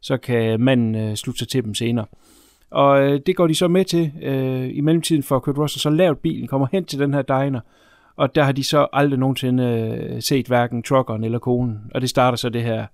så 0.01 0.17
kan 0.17 0.61
manden 0.61 0.95
øh, 0.95 1.15
slutte 1.15 1.39
sig 1.39 1.47
til 1.47 1.63
dem 1.63 1.73
senere. 1.73 2.05
Og 2.69 3.01
øh, 3.01 3.19
det 3.25 3.35
går 3.35 3.47
de 3.47 3.55
så 3.55 3.67
med 3.67 3.85
til. 3.85 4.11
Øh, 4.21 4.69
I 4.73 4.81
mellemtiden 4.81 5.23
får 5.23 5.39
Kurt 5.39 5.57
Russell 5.57 5.81
så 5.81 5.89
lavet 5.89 6.19
bilen, 6.19 6.47
kommer 6.47 6.67
hen 6.71 6.85
til 6.85 6.99
den 6.99 7.13
her 7.13 7.21
diner, 7.21 7.59
og 8.15 8.35
der 8.35 8.43
har 8.43 8.51
de 8.51 8.63
så 8.63 8.87
aldrig 8.93 9.19
nogensinde 9.19 9.63
øh, 9.63 10.21
set 10.21 10.47
hverken 10.47 10.83
truckeren 10.83 11.23
eller 11.23 11.39
konen. 11.39 11.79
Og 11.93 12.01
det 12.01 12.09
starter 12.09 12.37
så 12.37 12.49
det 12.49 12.63
her 12.63 12.85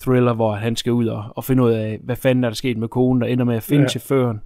thriller, 0.00 0.32
hvor 0.34 0.52
han 0.52 0.76
skal 0.76 0.92
ud 0.92 1.06
og, 1.06 1.24
og 1.36 1.44
finde 1.44 1.62
ud 1.62 1.70
af, 1.70 1.98
hvad 2.02 2.16
fanden 2.16 2.44
er 2.44 2.48
der 2.48 2.54
sket 2.54 2.76
med 2.76 2.88
konen, 2.88 3.22
og 3.22 3.30
ender 3.30 3.44
med 3.44 3.56
at 3.56 3.62
finde 3.62 3.82
ja. 3.82 3.88
chaufføren 3.88 4.40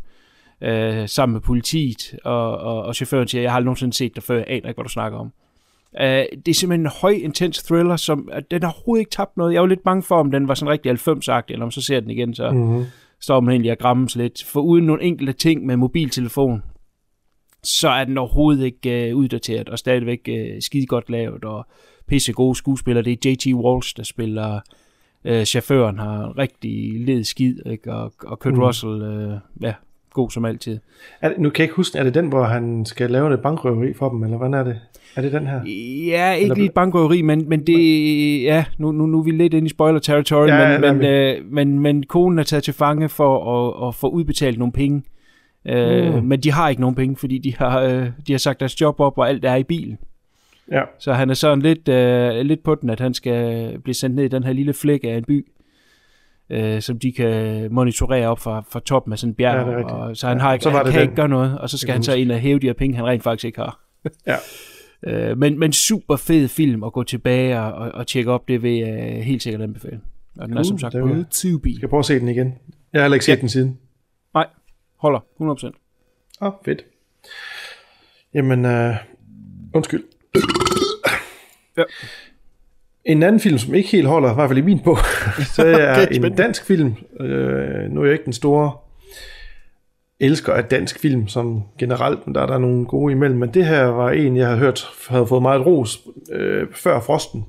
øh, 0.60 1.08
sammen 1.08 1.32
med 1.32 1.40
politiet. 1.40 2.18
Og, 2.24 2.58
og, 2.58 2.82
og 2.82 2.94
chaufføren 2.94 3.28
siger, 3.28 3.42
jeg 3.42 3.50
har 3.50 3.56
aldrig 3.56 3.66
nogensinde 3.66 3.92
set 3.92 4.14
dig 4.14 4.22
før, 4.22 4.36
jeg 4.36 4.44
aner 4.48 4.68
ikke, 4.68 4.76
hvad 4.76 4.84
du 4.84 4.90
snakker 4.90 5.18
om. 5.18 5.32
Uh, 6.00 6.06
det 6.46 6.48
er 6.48 6.54
simpelthen 6.54 6.86
en 6.86 6.92
høj, 7.00 7.10
intens 7.10 7.62
thriller, 7.62 7.96
som 7.96 8.28
uh, 8.32 8.42
den 8.50 8.62
har 8.62 8.70
overhovedet 8.70 9.00
ikke 9.00 9.10
tabt 9.10 9.36
noget. 9.36 9.54
Jeg 9.54 9.60
var 9.60 9.66
lidt 9.66 9.84
bange 9.84 10.02
for, 10.02 10.16
om 10.16 10.30
den 10.30 10.48
var 10.48 10.54
sådan 10.54 10.72
rigtig 10.72 10.92
90-agtig, 10.92 11.52
eller 11.52 11.64
om 11.64 11.70
så 11.70 11.82
ser 11.82 12.00
den 12.00 12.10
igen, 12.10 12.34
så 12.34 12.50
mm-hmm. 12.50 12.84
står 13.20 13.40
man 13.40 13.52
egentlig 13.52 13.72
og 13.72 13.78
grammes 13.78 14.16
lidt. 14.16 14.44
For 14.44 14.60
uden 14.60 14.86
nogle 14.86 15.02
enkelte 15.02 15.32
ting 15.32 15.66
med 15.66 15.76
mobiltelefon, 15.76 16.62
så 17.64 17.88
er 17.88 18.04
den 18.04 18.18
overhovedet 18.18 18.64
ikke 18.64 19.10
uh, 19.12 19.18
uddateret, 19.18 19.68
og 19.68 19.78
stadigvæk 19.78 20.28
uh, 20.28 20.58
skide 20.60 20.86
godt 20.86 21.10
lavet, 21.10 21.44
og 21.44 21.66
pisse 22.08 22.32
gode 22.32 22.54
skuespillere. 22.54 23.04
Det 23.04 23.26
er 23.26 23.30
J.T. 23.30 23.46
Walsh, 23.54 23.96
der 23.96 24.02
spiller 24.02 24.60
uh, 25.30 25.42
chaufføren, 25.42 25.98
har 25.98 26.38
rigtig 26.38 27.00
led 27.06 27.24
skid, 27.24 27.56
ikke? 27.66 27.92
Og, 27.92 28.12
og 28.22 28.38
Kurt 28.38 28.54
mm. 28.54 28.60
Russell, 28.60 29.02
uh, 29.02 29.62
ja, 29.62 29.74
god 30.16 30.30
som 30.30 30.44
altid. 30.44 30.78
Er 31.20 31.28
det, 31.28 31.38
nu 31.38 31.50
kan 31.50 31.58
jeg 31.58 31.64
ikke 31.64 31.74
huske, 31.74 31.98
er 31.98 32.04
det 32.04 32.14
den, 32.14 32.28
hvor 32.28 32.44
han 32.44 32.84
skal 32.84 33.10
lave 33.10 33.30
det 33.30 33.40
bankrøveri 33.40 33.94
for 33.94 34.08
dem, 34.08 34.22
eller 34.22 34.36
hvordan 34.36 34.54
er 34.54 34.64
det? 34.64 34.80
Er 35.16 35.22
det 35.22 35.32
den 35.32 35.46
her? 35.46 35.60
Ja, 36.06 36.32
ikke 36.32 36.42
Eller... 36.42 36.54
lige 36.54 36.66
et 36.66 36.74
bankrøveri, 36.74 37.22
men, 37.22 37.48
men 37.48 37.66
det, 37.66 38.42
ja, 38.42 38.64
nu, 38.78 38.92
nu, 38.92 39.06
nu 39.06 39.18
er 39.18 39.22
vi 39.22 39.30
lidt 39.30 39.54
inde 39.54 39.66
i 39.66 39.68
spoiler 39.68 39.98
territory, 39.98 40.48
ja, 40.48 40.78
men, 40.78 40.84
ja, 40.84 40.92
men, 40.92 41.04
øh, 41.04 41.52
men, 41.52 41.80
men 41.80 42.02
konen 42.02 42.38
er 42.38 42.42
taget 42.42 42.64
til 42.64 42.74
fange 42.74 43.08
for 43.08 43.56
at, 43.56 43.88
at 43.88 43.94
få 43.94 44.08
udbetalt 44.08 44.58
nogle 44.58 44.72
penge. 44.72 45.02
Øh, 45.68 46.14
mm. 46.14 46.24
Men 46.24 46.40
de 46.40 46.52
har 46.52 46.68
ikke 46.68 46.80
nogen 46.80 46.96
penge, 46.96 47.16
fordi 47.16 47.38
de 47.38 47.54
har, 47.56 47.80
øh, 47.80 48.06
de 48.26 48.32
har 48.32 48.38
sagt 48.38 48.60
deres 48.60 48.80
job 48.80 49.00
op, 49.00 49.18
og 49.18 49.28
alt 49.28 49.44
er 49.44 49.56
i 49.56 49.64
bilen. 49.64 49.98
Ja. 50.72 50.82
Så 50.98 51.12
han 51.12 51.30
er 51.30 51.34
sådan 51.34 51.62
lidt, 51.62 51.88
øh, 51.88 52.40
lidt 52.40 52.62
på 52.62 52.74
den, 52.74 52.90
at 52.90 53.00
han 53.00 53.14
skal 53.14 53.78
blive 53.78 53.94
sendt 53.94 54.16
ned 54.16 54.24
i 54.24 54.28
den 54.28 54.44
her 54.44 54.52
lille 54.52 54.72
flæk 54.72 55.04
af 55.04 55.16
en 55.16 55.24
by, 55.24 55.46
øh, 56.50 56.82
som 56.82 56.98
de 56.98 57.12
kan 57.12 57.68
monitorere 57.72 58.28
op 58.28 58.38
fra, 58.38 58.64
fra 58.70 58.80
toppen 58.80 59.12
af 59.12 59.18
sådan 59.18 59.30
en 59.30 59.34
bjerg. 59.34 59.68
Ja, 59.68 59.94
og, 59.94 60.16
så 60.16 60.28
han, 60.28 60.40
har 60.40 60.52
ikke, 60.52 60.62
så 60.62 60.70
han 60.70 60.84
kan 60.84 60.92
den. 60.92 61.02
ikke 61.02 61.14
gøre 61.14 61.28
noget, 61.28 61.58
og 61.58 61.70
så 61.70 61.78
skal 61.78 61.92
han 61.92 62.02
så 62.02 62.14
ind 62.14 62.32
og 62.32 62.38
hæve 62.38 62.58
de 62.58 62.66
her 62.66 62.74
penge, 62.74 62.96
han 62.96 63.04
rent 63.06 63.22
faktisk 63.22 63.44
ikke 63.44 63.58
har. 63.58 63.80
ja. 64.26 64.36
Øh, 65.06 65.38
men, 65.38 65.58
men 65.58 65.72
super 65.72 66.16
fed 66.16 66.48
film 66.48 66.84
at 66.84 66.92
gå 66.92 67.02
tilbage 67.02 67.60
og, 67.60 67.72
og, 67.72 67.92
og 67.92 68.06
tjekke 68.06 68.30
op, 68.30 68.48
det 68.48 68.62
vil 68.62 68.72
jeg 68.72 69.24
helt 69.24 69.42
sikkert 69.42 69.62
anbefale. 69.62 70.00
Og 70.38 70.48
den 70.48 70.54
uh, 70.54 70.60
er 70.60 70.64
som 70.64 70.78
sagt 70.78 70.92
på 70.92 71.24
Tubi. 71.30 71.74
Skal 71.74 71.82
jeg 71.82 71.90
prøve 71.90 71.98
at 71.98 72.04
se 72.04 72.20
den 72.20 72.28
igen? 72.28 72.54
Jeg 72.92 73.00
har 73.00 73.04
heller 73.04 73.14
ikke 73.14 73.24
set 73.24 73.36
ja. 73.36 73.40
den 73.40 73.48
siden. 73.48 73.78
Nej, 74.34 74.46
holder 74.96 75.20
100%. 75.20 75.66
Åh, 76.40 76.48
oh, 76.48 76.52
fedt. 76.64 76.84
Jamen, 78.34 78.64
uh, 78.64 78.94
undskyld. 79.74 80.04
ja. 81.76 81.82
En 83.06 83.22
anden 83.22 83.40
film, 83.40 83.58
som 83.58 83.74
ikke 83.74 83.88
helt 83.88 84.06
holder, 84.06 84.30
i 84.30 84.34
hvert 84.34 84.50
fald 84.50 84.58
i 84.58 84.62
min 84.62 84.78
bog, 84.78 84.98
så 85.54 85.66
er 85.66 86.02
okay, 86.02 86.24
en 86.24 86.34
dansk 86.34 86.64
film. 86.64 86.94
Uh, 87.20 87.26
nu 87.90 88.00
er 88.00 88.04
jeg 88.04 88.12
ikke 88.12 88.24
den 88.24 88.32
store 88.32 88.72
elsker 90.20 90.52
af 90.52 90.64
dansk 90.64 91.00
film 91.00 91.28
som 91.28 91.62
generelt, 91.78 92.26
men 92.26 92.34
der 92.34 92.42
er 92.42 92.46
der 92.46 92.58
nogle 92.58 92.86
gode 92.86 93.12
imellem. 93.12 93.38
Men 93.38 93.54
det 93.54 93.66
her 93.66 93.84
var 93.84 94.10
en, 94.10 94.36
jeg 94.36 94.46
havde 94.46 94.58
hørt, 94.58 94.88
havde 95.08 95.26
fået 95.26 95.42
meget 95.42 95.66
ros 95.66 96.00
øh, 96.32 96.66
før 96.72 97.00
Frosten. 97.00 97.46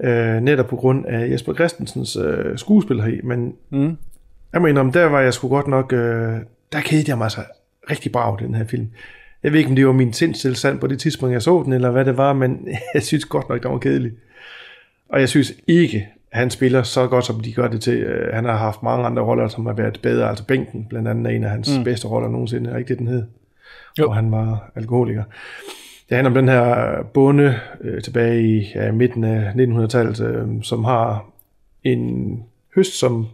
Øh, 0.00 0.40
netop 0.40 0.66
på 0.66 0.76
grund 0.76 1.06
af 1.06 1.30
Jesper 1.30 1.54
Christensens 1.54 2.16
øh, 2.16 2.58
skuespil 2.58 3.02
her 3.02 3.20
Men 3.24 3.54
mm. 3.70 3.96
jeg 4.52 4.62
mener, 4.62 4.90
der 4.90 5.04
var 5.04 5.20
jeg 5.20 5.34
sgu 5.34 5.48
godt 5.48 5.66
nok, 5.66 5.92
øh, 5.92 6.36
der 6.72 6.80
kedede 6.80 7.04
jeg 7.08 7.18
mig 7.18 7.30
så 7.30 7.40
rigtig 7.90 8.12
brav, 8.12 8.38
den 8.40 8.54
her 8.54 8.64
film. 8.64 8.88
Jeg 9.42 9.52
ved 9.52 9.58
ikke, 9.58 9.70
om 9.70 9.76
det 9.76 9.86
var 9.86 9.92
min 9.92 10.12
sindstilstand 10.12 10.78
på 10.78 10.86
det 10.86 10.98
tidspunkt, 11.00 11.32
jeg 11.32 11.42
så 11.42 11.62
den, 11.64 11.72
eller 11.72 11.90
hvad 11.90 12.04
det 12.04 12.16
var, 12.16 12.32
men 12.32 12.68
jeg 12.94 13.02
synes 13.02 13.24
godt 13.24 13.48
nok, 13.48 13.62
det 13.62 13.70
var 13.70 13.78
kedeligt. 13.78 14.14
Og 15.12 15.20
jeg 15.20 15.28
synes 15.28 15.52
ikke, 15.66 16.08
at 16.30 16.38
han 16.38 16.50
spiller 16.50 16.82
så 16.82 17.06
godt, 17.06 17.24
som 17.24 17.40
de 17.40 17.52
gør 17.52 17.68
det 17.68 17.80
til. 17.80 17.94
Øh, 17.94 18.34
Han 18.34 18.44
har 18.44 18.56
haft 18.56 18.82
mange 18.82 19.06
andre 19.06 19.22
roller, 19.22 19.48
som 19.48 19.66
har 19.66 19.72
været 19.72 20.00
bedre. 20.02 20.28
Altså 20.28 20.46
Bænken, 20.46 20.86
blandt 20.88 21.08
andet, 21.08 21.26
er 21.26 21.36
en 21.36 21.44
af 21.44 21.50
hans 21.50 21.78
mm. 21.78 21.84
bedste 21.84 22.08
roller 22.08 22.28
nogensinde. 22.28 22.70
Er 22.70 22.76
ikke 22.76 22.88
det, 22.88 22.98
den 22.98 23.08
hed? 23.08 23.26
Jo. 23.98 24.04
Hvor 24.04 24.14
han 24.14 24.32
var 24.32 24.70
alkoholiker. 24.74 25.24
Det 26.08 26.16
handler 26.16 26.30
om 26.30 26.34
den 26.34 26.48
her 26.48 27.02
bonde 27.02 27.58
øh, 27.80 28.02
tilbage 28.02 28.42
i 28.42 28.72
ja, 28.74 28.92
midten 28.92 29.24
af 29.24 29.52
1900-tallet, 29.52 30.20
øh, 30.20 30.62
som 30.62 30.84
har 30.84 31.24
en 31.84 32.42
høst, 32.76 32.98
som 32.98 33.26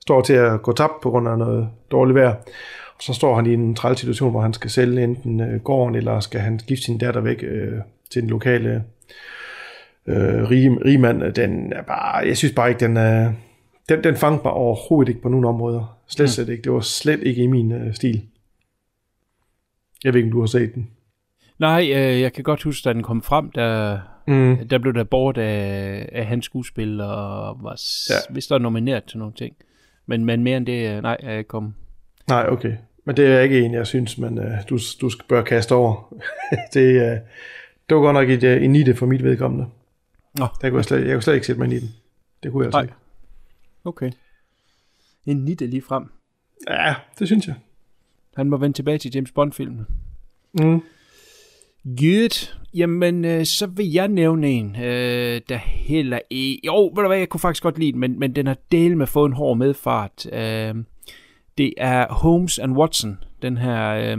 står 0.00 0.20
til 0.20 0.32
at 0.32 0.62
gå 0.62 0.72
tabt 0.72 1.00
på 1.02 1.10
grund 1.10 1.28
af 1.28 1.38
noget 1.38 1.68
dårligt 1.90 2.14
vejr. 2.14 2.34
Og 2.96 3.02
så 3.02 3.12
står 3.12 3.36
han 3.36 3.46
i 3.46 3.54
en 3.54 3.74
træls 3.74 4.00
situation, 4.00 4.30
hvor 4.30 4.40
han 4.40 4.52
skal 4.52 4.70
sælge 4.70 5.04
enten 5.04 5.40
øh, 5.40 5.60
gården, 5.60 5.94
eller 5.94 6.20
skal 6.20 6.40
han 6.40 6.60
gifte 6.66 6.84
sin 6.84 6.98
datter 6.98 7.20
væk 7.20 7.42
øh, 7.42 7.78
til 8.10 8.22
den 8.22 8.30
lokale 8.30 8.84
øh, 10.08 10.50
rige, 10.50 10.78
rige 10.84 10.98
mand. 10.98 11.32
Den 11.32 11.72
er 11.72 11.82
bare, 11.82 12.16
jeg 12.16 12.36
synes 12.36 12.54
bare 12.54 12.68
ikke, 12.68 12.80
den 12.80 12.96
er... 12.96 13.32
Den, 13.88 14.04
den 14.04 14.16
fangede 14.16 14.40
mig 14.44 14.52
overhovedet 14.52 15.08
ikke 15.08 15.22
på 15.22 15.28
nogen 15.28 15.44
områder. 15.44 15.98
Slet, 16.08 16.30
slet 16.30 16.48
ikke. 16.48 16.62
Det 16.62 16.72
var 16.72 16.80
slet 16.80 17.20
ikke 17.22 17.42
i 17.42 17.46
min 17.46 17.72
øh, 17.72 17.94
stil. 17.94 18.22
Jeg 20.04 20.12
ved 20.14 20.18
ikke, 20.20 20.26
om 20.28 20.32
du 20.32 20.40
har 20.40 20.46
set 20.46 20.74
den. 20.74 20.90
Nej, 21.58 21.80
øh, 21.82 22.20
jeg 22.20 22.32
kan 22.32 22.44
godt 22.44 22.62
huske, 22.62 22.84
da 22.88 22.92
den 22.92 23.02
kom 23.02 23.22
frem, 23.22 23.50
der, 23.50 23.98
Mm. 24.28 24.68
der 24.68 24.78
blev 24.78 24.94
der 24.94 25.04
bort 25.04 25.38
af, 25.38 26.08
af 26.12 26.26
hans 26.26 26.44
skuespil, 26.44 27.00
og 27.00 27.58
var 27.62 27.80
Ja. 28.10 28.34
vist 28.34 28.50
der 28.50 28.58
nomineret 28.58 29.04
til 29.04 29.18
nogle 29.18 29.34
ting. 29.34 29.56
Men, 30.06 30.24
men 30.24 30.44
mere 30.44 30.56
end 30.56 30.66
det, 30.66 30.96
øh, 30.96 31.02
nej, 31.02 31.16
jeg 31.22 31.38
ikke 31.38 31.48
kommet. 31.48 31.72
Nej, 32.28 32.46
okay. 32.48 32.72
Men 33.04 33.16
det 33.16 33.26
er 33.26 33.40
ikke 33.40 33.60
en, 33.60 33.74
jeg 33.74 33.86
synes, 33.86 34.18
men 34.18 34.38
øh, 34.38 34.52
du, 34.68 34.78
du 35.00 35.10
skal 35.10 35.24
bør 35.28 35.42
kaste 35.42 35.74
over. 35.74 36.14
det, 36.74 36.80
øh, 36.94 37.16
det 37.88 37.96
var 37.96 38.00
godt 38.00 38.14
nok 38.14 38.30
et, 38.30 38.42
øh, 38.44 38.62
en 38.64 38.70
nite 38.72 38.94
for 38.94 39.06
mit 39.06 39.24
vedkommende. 39.24 39.66
Nå, 40.38 40.46
Der 40.60 40.70
kunne 40.70 40.78
jeg, 40.78 40.84
slet, 40.84 41.06
jeg 41.06 41.14
kunne 41.14 41.22
slet 41.22 41.34
ikke 41.34 41.46
sætte 41.46 41.58
mig 41.58 41.64
ind 41.66 41.74
i 41.74 41.80
den. 41.80 41.94
Det 42.42 42.52
kunne 42.52 42.62
jeg 42.62 42.66
altså 42.66 42.78
Nej. 42.78 42.82
ikke. 42.82 42.94
okay. 43.84 44.12
En 45.26 45.36
nitte 45.44 45.66
lige 45.66 45.82
frem. 45.82 46.04
Ja, 46.70 46.94
det 47.18 47.28
synes 47.28 47.46
jeg. 47.46 47.54
Han 48.36 48.50
må 48.50 48.56
vende 48.56 48.76
tilbage 48.76 48.98
til 48.98 49.10
James 49.14 49.32
Bond-filmen. 49.32 49.86
Mm. 50.52 50.82
Godt. 51.84 52.58
Jamen, 52.74 53.24
øh, 53.24 53.44
så 53.46 53.66
vil 53.66 53.92
jeg 53.92 54.08
nævne 54.08 54.48
en, 54.48 54.76
øh, 54.76 55.40
der 55.48 55.56
heller 55.56 56.18
i... 56.30 56.60
Jo, 56.66 56.86
ved 56.94 57.02
du 57.02 57.06
hvad, 57.06 57.18
jeg 57.18 57.28
kunne 57.28 57.40
faktisk 57.40 57.62
godt 57.62 57.78
lide 57.78 57.92
den, 57.92 58.00
men, 58.00 58.18
men 58.18 58.36
den 58.36 58.46
har 58.46 58.56
del 58.72 58.96
med 58.96 59.06
fået 59.06 59.28
en 59.28 59.32
hård 59.32 59.56
medfart. 59.58 60.26
Øh, 60.32 60.74
det 61.58 61.74
er 61.76 62.12
Holmes 62.12 62.58
and 62.58 62.76
Watson, 62.76 63.18
den 63.42 63.56
her 63.56 63.88
øh, 63.90 64.18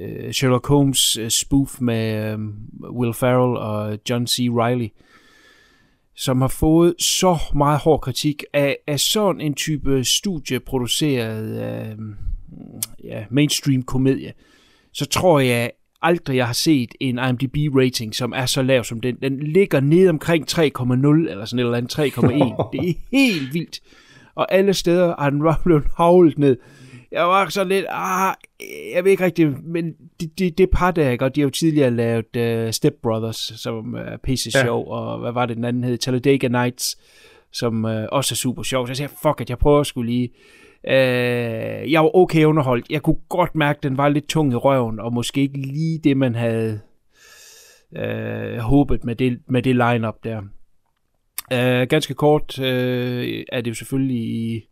øh, 0.00 0.32
Sherlock 0.32 0.66
Holmes 0.66 1.16
øh, 1.16 1.30
spoof 1.30 1.80
med 1.80 2.32
øh, 2.32 2.38
Will 2.90 3.14
Ferrell 3.14 3.56
og 3.56 3.98
John 4.10 4.26
C. 4.26 4.38
Reilly, 4.50 4.88
som 6.14 6.40
har 6.40 6.48
fået 6.48 6.94
så 6.98 7.38
meget 7.54 7.78
hård 7.78 8.00
kritik 8.00 8.44
af, 8.52 8.76
af 8.86 9.00
sådan 9.00 9.40
en 9.40 9.54
type 9.54 10.04
studieproduceret 10.04 11.62
øh, 11.62 11.98
ja, 13.04 13.24
mainstream 13.30 13.82
komedie 13.82 14.32
så 14.92 15.06
tror 15.06 15.40
jeg 15.40 15.70
aldrig, 16.02 16.36
jeg 16.36 16.46
har 16.46 16.52
set 16.52 16.94
en 17.00 17.18
IMDb-rating, 17.18 18.12
som 18.12 18.32
er 18.36 18.46
så 18.46 18.62
lav 18.62 18.84
som 18.84 19.00
den. 19.00 19.16
Den 19.22 19.40
ligger 19.40 19.80
nede 19.80 20.08
omkring 20.08 20.50
3,0 20.50 20.60
eller 20.62 21.44
sådan 21.44 21.58
et 21.58 21.64
eller 21.64 21.76
andet 21.78 21.98
3,1. 21.98 22.68
det 22.72 22.88
er 22.88 22.94
helt 23.18 23.54
vildt. 23.54 23.80
Og 24.34 24.54
alle 24.54 24.74
steder 24.74 25.14
har 25.18 25.30
den 25.30 25.42
bare 25.42 25.56
blevet 25.64 25.84
havlet 25.96 26.38
ned. 26.38 26.56
Jeg 27.12 27.24
var 27.24 27.48
så 27.48 27.64
lidt, 27.64 27.86
ah, 27.88 28.34
jeg 28.94 29.04
ved 29.04 29.10
ikke 29.10 29.24
rigtigt, 29.24 29.64
men 29.64 29.92
det, 30.20 30.38
det, 30.38 30.58
det 30.58 30.70
par 30.70 30.90
der, 30.90 31.10
ikke? 31.10 31.24
og 31.24 31.34
de 31.34 31.40
har 31.40 31.46
jo 31.46 31.50
tidligere 31.50 31.90
lavet 31.90 32.66
uh, 32.66 32.70
Step 32.72 32.94
Brothers, 33.02 33.52
som 33.56 33.94
er 33.94 34.16
pisse 34.22 34.50
Ja. 34.54 34.64
sjov, 34.64 34.88
og 34.88 35.18
hvad 35.18 35.32
var 35.32 35.46
det 35.46 35.56
den 35.56 35.64
anden 35.64 35.84
hed, 35.84 35.98
Talladega 35.98 36.48
Nights, 36.48 36.98
som 37.52 37.84
uh, 37.84 38.04
også 38.12 38.32
er 38.32 38.36
super 38.36 38.62
sjov. 38.62 38.86
Så 38.86 38.90
jeg 38.90 38.96
siger, 38.96 39.08
fuck 39.22 39.40
it, 39.40 39.50
jeg 39.50 39.58
prøver 39.58 39.82
skulle 39.82 40.12
lige. 40.12 40.30
Uh, 40.84 41.92
jeg 41.92 42.02
var 42.02 42.16
okay 42.16 42.44
underholdt. 42.44 42.86
Jeg 42.90 43.02
kunne 43.02 43.18
godt 43.28 43.54
mærke, 43.54 43.76
at 43.76 43.82
den 43.82 43.96
var 43.96 44.08
lidt 44.08 44.28
tung 44.28 44.52
i 44.52 44.56
røven, 44.56 45.00
og 45.00 45.12
måske 45.12 45.40
ikke 45.40 45.58
lige 45.58 45.98
det, 46.04 46.16
man 46.16 46.34
havde 46.34 46.80
uh, 47.98 48.58
håbet 48.58 49.04
med 49.04 49.16
det, 49.16 49.38
med 49.48 49.62
det 49.62 49.76
line-up 49.76 50.24
der. 50.24 50.38
Uh, 51.52 51.88
ganske 51.88 52.14
kort 52.14 52.58
uh, 52.58 52.64
er 53.48 53.60
det 53.60 53.68
jo 53.68 53.74
selvfølgelig 53.74 54.22
i 54.22 54.66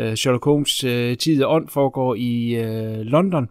uh, 0.00 0.14
Sherlock 0.14 0.44
Holmes 0.44 0.84
uh, 0.84 1.16
tid 1.18 1.42
og 1.42 1.54
ånd 1.54 1.68
foregår 1.68 2.14
i 2.14 2.60
uh, 2.60 3.00
London. 3.00 3.48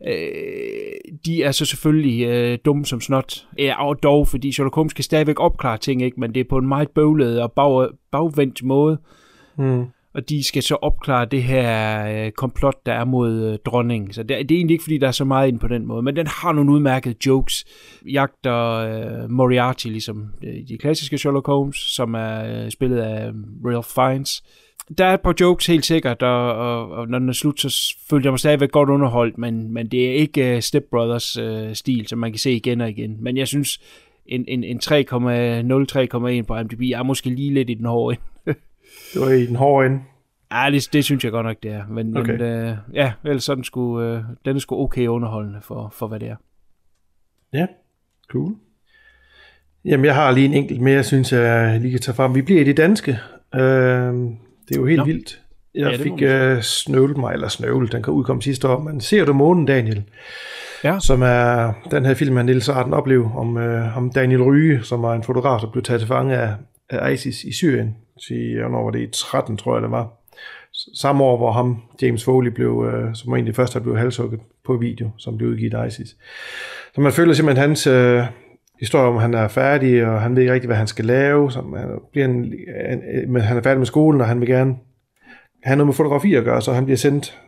Uh, 0.00 1.14
de 1.26 1.42
er 1.42 1.52
så 1.52 1.64
selvfølgelig 1.64 2.52
uh, 2.52 2.58
dumme 2.64 2.86
som 2.86 3.00
snot. 3.00 3.46
Ja, 3.58 3.86
og 3.86 4.02
dog, 4.02 4.28
fordi 4.28 4.52
Sherlock 4.52 4.74
Holmes 4.74 4.92
kan 4.92 5.04
stadigvæk 5.04 5.40
opklare 5.40 5.78
ting, 5.78 6.02
ikke? 6.02 6.20
men 6.20 6.34
det 6.34 6.40
er 6.40 6.48
på 6.50 6.58
en 6.58 6.68
meget 6.68 6.90
bøvlet 6.90 7.42
og 7.42 7.52
bag, 7.52 7.88
bagvendt 8.12 8.62
måde. 8.62 8.98
Mm. 9.58 9.84
Og 10.16 10.28
de 10.28 10.44
skal 10.44 10.62
så 10.62 10.74
opklare 10.74 11.24
det 11.24 11.42
her 11.42 12.06
øh, 12.06 12.32
komplot, 12.32 12.86
der 12.86 12.92
er 12.92 13.04
mod 13.04 13.52
øh, 13.52 13.58
dronningen. 13.64 14.12
Så 14.12 14.22
det, 14.22 14.28
det 14.28 14.54
er 14.54 14.58
egentlig 14.58 14.74
ikke, 14.74 14.84
fordi 14.84 14.98
der 14.98 15.08
er 15.08 15.12
så 15.12 15.24
meget 15.24 15.48
ind 15.48 15.60
på 15.60 15.68
den 15.68 15.86
måde. 15.86 16.02
Men 16.02 16.16
den 16.16 16.26
har 16.26 16.52
nogle 16.52 16.72
udmærkede 16.72 17.14
jokes. 17.26 17.64
Jagter 18.12 18.72
øh, 18.72 19.30
Moriarty, 19.30 19.86
ligesom 19.86 20.26
øh, 20.42 20.68
de 20.68 20.78
klassiske 20.78 21.18
Sherlock 21.18 21.46
Holmes, 21.46 21.76
som 21.76 22.14
er 22.14 22.64
øh, 22.64 22.70
spillet 22.70 22.98
af 22.98 23.28
øh, 23.28 23.34
Ralph 23.64 23.88
Fiennes. 23.88 24.42
Der 24.98 25.04
er 25.04 25.14
et 25.14 25.20
par 25.20 25.34
jokes 25.40 25.66
helt 25.66 25.86
sikkert, 25.86 26.22
og, 26.22 26.54
og, 26.54 26.90
og 26.90 27.08
når 27.08 27.18
den 27.18 27.28
er 27.28 27.32
slut, 27.32 27.60
så 27.60 27.96
følte 28.10 28.26
jeg 28.26 28.32
mig 28.32 28.38
stadigvæk 28.38 28.70
godt 28.70 28.88
underholdt, 28.88 29.38
men, 29.38 29.72
men 29.72 29.88
det 29.88 30.08
er 30.08 30.12
ikke 30.12 30.54
uh, 30.54 30.60
Step 30.60 30.84
Brothers 30.90 31.38
uh, 31.38 31.72
stil, 31.72 32.06
som 32.08 32.18
man 32.18 32.32
kan 32.32 32.38
se 32.38 32.52
igen 32.52 32.80
og 32.80 32.90
igen. 32.90 33.16
Men 33.20 33.36
jeg 33.36 33.48
synes, 33.48 33.80
en, 34.26 34.44
en, 34.48 34.64
en 34.64 34.80
3,0-3,1 34.84 36.42
på 36.46 36.56
IMDb 36.56 36.80
er 36.80 37.02
måske 37.02 37.30
lige 37.30 37.54
lidt 37.54 37.70
i 37.70 37.74
den 37.74 37.86
hårde 37.86 38.16
ende. 38.46 38.58
Det 39.14 39.20
var 39.20 39.28
i 39.28 39.46
den 39.46 39.56
hårde 39.56 39.86
ende. 39.86 40.00
Ja, 40.52 40.70
det, 40.70 40.88
det 40.92 41.04
synes 41.04 41.24
jeg 41.24 41.32
godt 41.32 41.46
nok, 41.46 41.56
det 41.62 41.70
er. 41.70 41.86
Men, 41.86 42.16
okay. 42.16 42.32
Men 42.32 42.40
øh, 42.40 42.76
ja, 42.92 43.12
ellers 43.24 43.44
så 43.44 43.52
er 43.52 43.54
den 43.54 43.64
sgu, 43.64 44.00
øh, 44.00 44.22
den 44.44 44.56
er 44.56 44.60
sgu 44.60 44.82
okay 44.82 45.06
underholdende 45.06 45.58
for, 45.62 45.92
for, 45.94 46.06
hvad 46.06 46.20
det 46.20 46.28
er. 46.28 46.36
Ja, 47.52 47.66
cool. 48.28 48.54
Jamen, 49.84 50.04
jeg 50.04 50.14
har 50.14 50.30
lige 50.30 50.46
en 50.46 50.54
enkelt 50.54 50.80
mere, 50.80 51.04
synes 51.04 51.32
jeg 51.32 51.80
lige 51.80 51.90
kan 51.90 52.00
tage 52.00 52.14
frem. 52.14 52.34
Vi 52.34 52.42
bliver 52.42 52.60
i 52.60 52.64
det 52.64 52.76
danske. 52.76 53.18
Øh, 53.54 54.14
det 54.68 54.76
er 54.76 54.80
jo 54.80 54.86
helt 54.86 54.98
Nå. 54.98 55.04
Vildt. 55.04 55.40
Jeg 55.74 55.90
Ja, 55.90 55.96
fik 55.96 56.22
øh, 56.22 56.62
snøvlet 56.62 57.16
mig, 57.16 57.32
eller 57.32 57.48
snøvlet, 57.48 57.92
den 57.92 58.02
kan 58.02 58.12
udkomme 58.12 58.42
sidste 58.42 58.68
år, 58.68 58.78
men 58.78 59.00
ser 59.00 59.24
du 59.24 59.32
månen, 59.32 59.66
Daniel? 59.66 60.02
Ja. 60.84 60.98
Som 61.00 61.22
er 61.22 61.72
den 61.90 62.04
her 62.04 62.14
film 62.14 62.38
af 62.38 62.44
Niels 62.44 62.68
Arden 62.68 62.94
oplev 62.94 63.30
om, 63.36 63.56
øh, 63.56 63.96
om 63.96 64.10
Daniel 64.10 64.42
Ryge, 64.42 64.82
som 64.82 65.02
var 65.02 65.14
en 65.14 65.22
fotograf, 65.22 65.60
der 65.60 65.70
blev 65.70 65.82
taget 65.82 66.00
til 66.00 66.08
fange 66.08 66.36
af, 66.36 66.54
af 66.90 67.12
ISIS 67.12 67.44
i 67.44 67.52
Syrien. 67.52 67.96
Til, 68.28 68.60
hvornår 68.60 68.84
var 68.84 68.90
det? 68.90 69.00
I 69.00 69.10
13, 69.12 69.56
tror 69.56 69.74
jeg 69.74 69.82
det 69.82 69.90
var. 69.90 70.12
Samme 70.94 71.24
år, 71.24 71.36
hvor 71.36 71.52
ham, 71.52 71.82
James 72.02 72.24
Foley, 72.24 72.50
blev, 72.50 72.90
øh, 72.92 73.14
som 73.14 73.30
var 73.30 73.36
en 73.36 73.46
af 73.46 73.52
de 73.52 73.56
første, 73.56 73.78
der 73.78 73.82
blev 73.82 73.98
halshugget 73.98 74.40
på 74.64 74.76
video, 74.76 75.10
som 75.18 75.36
blev 75.36 75.50
udgivet 75.50 75.74
af 75.74 75.86
ISIS. 75.86 76.16
Så 76.94 77.00
man 77.00 77.12
føler 77.12 77.32
simpelthen 77.34 77.68
hans 77.68 77.86
øh, 77.86 78.22
historie 78.80 79.06
om, 79.06 79.16
at 79.16 79.22
han 79.22 79.34
er 79.34 79.48
færdig, 79.48 80.06
og 80.06 80.20
han 80.20 80.36
ved 80.36 80.42
ikke 80.42 80.52
rigtig, 80.52 80.66
hvad 80.66 80.76
han 80.76 80.86
skal 80.86 81.04
lave. 81.04 81.52
Så 81.52 81.58
han, 81.76 81.88
bliver 82.12 82.24
en, 82.24 82.34
en, 82.34 83.32
men 83.32 83.42
han 83.42 83.56
er 83.56 83.62
færdig 83.62 83.78
med 83.78 83.86
skolen, 83.86 84.20
og 84.20 84.26
han 84.26 84.40
vil 84.40 84.48
gerne 84.48 84.74
have 85.64 85.76
noget 85.76 85.86
med 85.86 85.94
fotografi 85.94 86.34
at 86.34 86.44
gøre, 86.44 86.62
så 86.62 86.72
han 86.72 86.84
bliver 86.84 86.96
sendt 86.96 87.38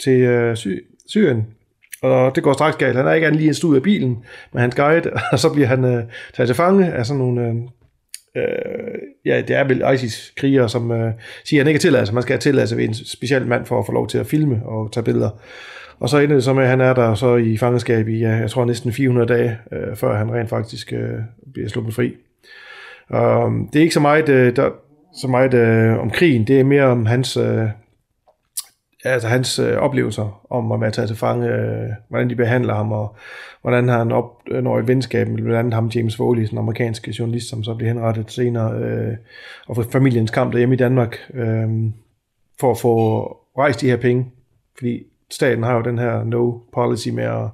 til 0.00 0.20
øh, 0.20 0.56
Sy- 0.56 0.84
Syrien. 1.06 1.46
Og 2.02 2.34
det 2.34 2.42
går 2.42 2.52
straks 2.52 2.76
galt. 2.76 2.96
Han 2.96 3.06
er 3.06 3.12
ikke 3.12 3.26
andet 3.26 3.40
lige 3.40 3.48
en 3.48 3.54
stud 3.54 3.76
af 3.76 3.82
bilen 3.82 4.24
med 4.52 4.60
hans 4.60 4.74
guide, 4.74 5.10
og 5.32 5.38
så 5.38 5.52
bliver 5.52 5.68
han 5.68 5.84
øh, 5.84 6.02
taget 6.34 6.48
til 6.48 6.54
fange 6.56 6.92
af 6.92 7.06
sådan 7.06 7.18
nogle... 7.18 7.48
Øh, 7.48 7.54
øh, 8.36 8.98
ja, 9.24 9.40
det 9.40 9.56
er 9.56 9.64
vel 9.64 9.84
ISIS-krigere, 9.94 10.68
som 10.68 10.90
øh, 10.90 11.12
siger, 11.44 11.60
at 11.60 11.64
han 11.64 11.68
ikke 11.68 11.78
er 11.78 11.80
tilladelse. 11.80 12.14
Man 12.14 12.22
skal 12.22 12.32
have 12.32 12.40
tilladelse 12.40 12.76
ved 12.76 12.84
en 12.84 12.94
speciel 12.94 13.46
mand 13.46 13.66
for 13.66 13.78
at 13.78 13.86
få 13.86 13.92
lov 13.92 14.08
til 14.08 14.18
at 14.18 14.26
filme 14.26 14.62
og 14.66 14.92
tage 14.92 15.04
billeder. 15.04 15.30
Og 16.00 16.08
så 16.08 16.18
ender 16.18 16.36
det 16.36 16.44
så 16.44 16.52
med, 16.52 16.62
at 16.62 16.68
han 16.68 16.80
er 16.80 16.94
der 16.94 17.14
så 17.14 17.36
i 17.36 17.56
fangenskab 17.56 18.08
i, 18.08 18.18
ja, 18.18 18.30
jeg 18.30 18.50
tror 18.50 18.64
næsten 18.64 18.92
400 18.92 19.28
dage, 19.28 19.58
øh, 19.72 19.96
før 19.96 20.16
han 20.16 20.32
rent 20.34 20.50
faktisk 20.50 20.92
øh, 20.92 21.18
bliver 21.52 21.68
sluppet 21.68 21.94
fri. 21.94 22.14
Og 23.08 23.44
um, 23.44 23.68
det 23.72 23.78
er 23.78 23.82
ikke 23.82 23.94
så 23.94 24.00
meget, 24.00 24.28
øh, 24.28 24.56
der, 24.56 24.70
så 25.20 25.28
meget 25.28 25.54
øh, 25.54 25.98
om 25.98 26.10
krigen, 26.10 26.46
det 26.46 26.60
er 26.60 26.64
mere 26.64 26.84
om 26.84 27.06
hans, 27.06 27.36
øh, 27.36 27.68
altså 29.04 29.28
hans 29.28 29.58
øh, 29.58 29.76
oplevelser 29.76 30.46
om 30.50 30.72
at 30.72 30.80
være 30.80 30.90
taget 30.90 31.08
til 31.08 31.16
fange, 31.16 31.48
øh, 31.48 31.88
hvordan 32.08 32.30
de 32.30 32.36
behandler 32.36 32.74
ham, 32.74 32.92
og 32.92 33.16
hvordan 33.62 33.88
han 33.88 34.12
opnår 34.12 34.76
øh, 34.76 34.82
et 34.82 34.88
venskab 34.88 35.28
med 35.28 35.36
blandt 35.36 35.58
andet 35.58 35.74
ham 35.74 35.88
James 35.88 36.16
Foley, 36.16 36.46
den 36.50 36.58
amerikanske 36.58 37.14
journalist, 37.18 37.48
som 37.48 37.64
så 37.64 37.74
bliver 37.74 37.92
henrettet 37.92 38.30
senere, 38.30 38.78
øh, 38.78 39.16
og 39.66 39.76
for 39.76 39.82
familiens 39.82 40.30
kamp 40.30 40.52
derhjemme 40.52 40.74
i 40.74 40.78
Danmark, 40.78 41.16
øh, 41.34 41.68
for 42.60 42.70
at 42.70 42.78
få 42.78 43.24
rejst 43.58 43.80
de 43.80 43.90
her 43.90 43.96
penge, 43.96 44.26
fordi 44.78 45.02
staten 45.30 45.64
har 45.64 45.74
jo 45.76 45.82
den 45.82 45.98
her 45.98 46.24
no 46.24 46.52
policy 46.74 47.08
med 47.08 47.24
at 47.24 47.48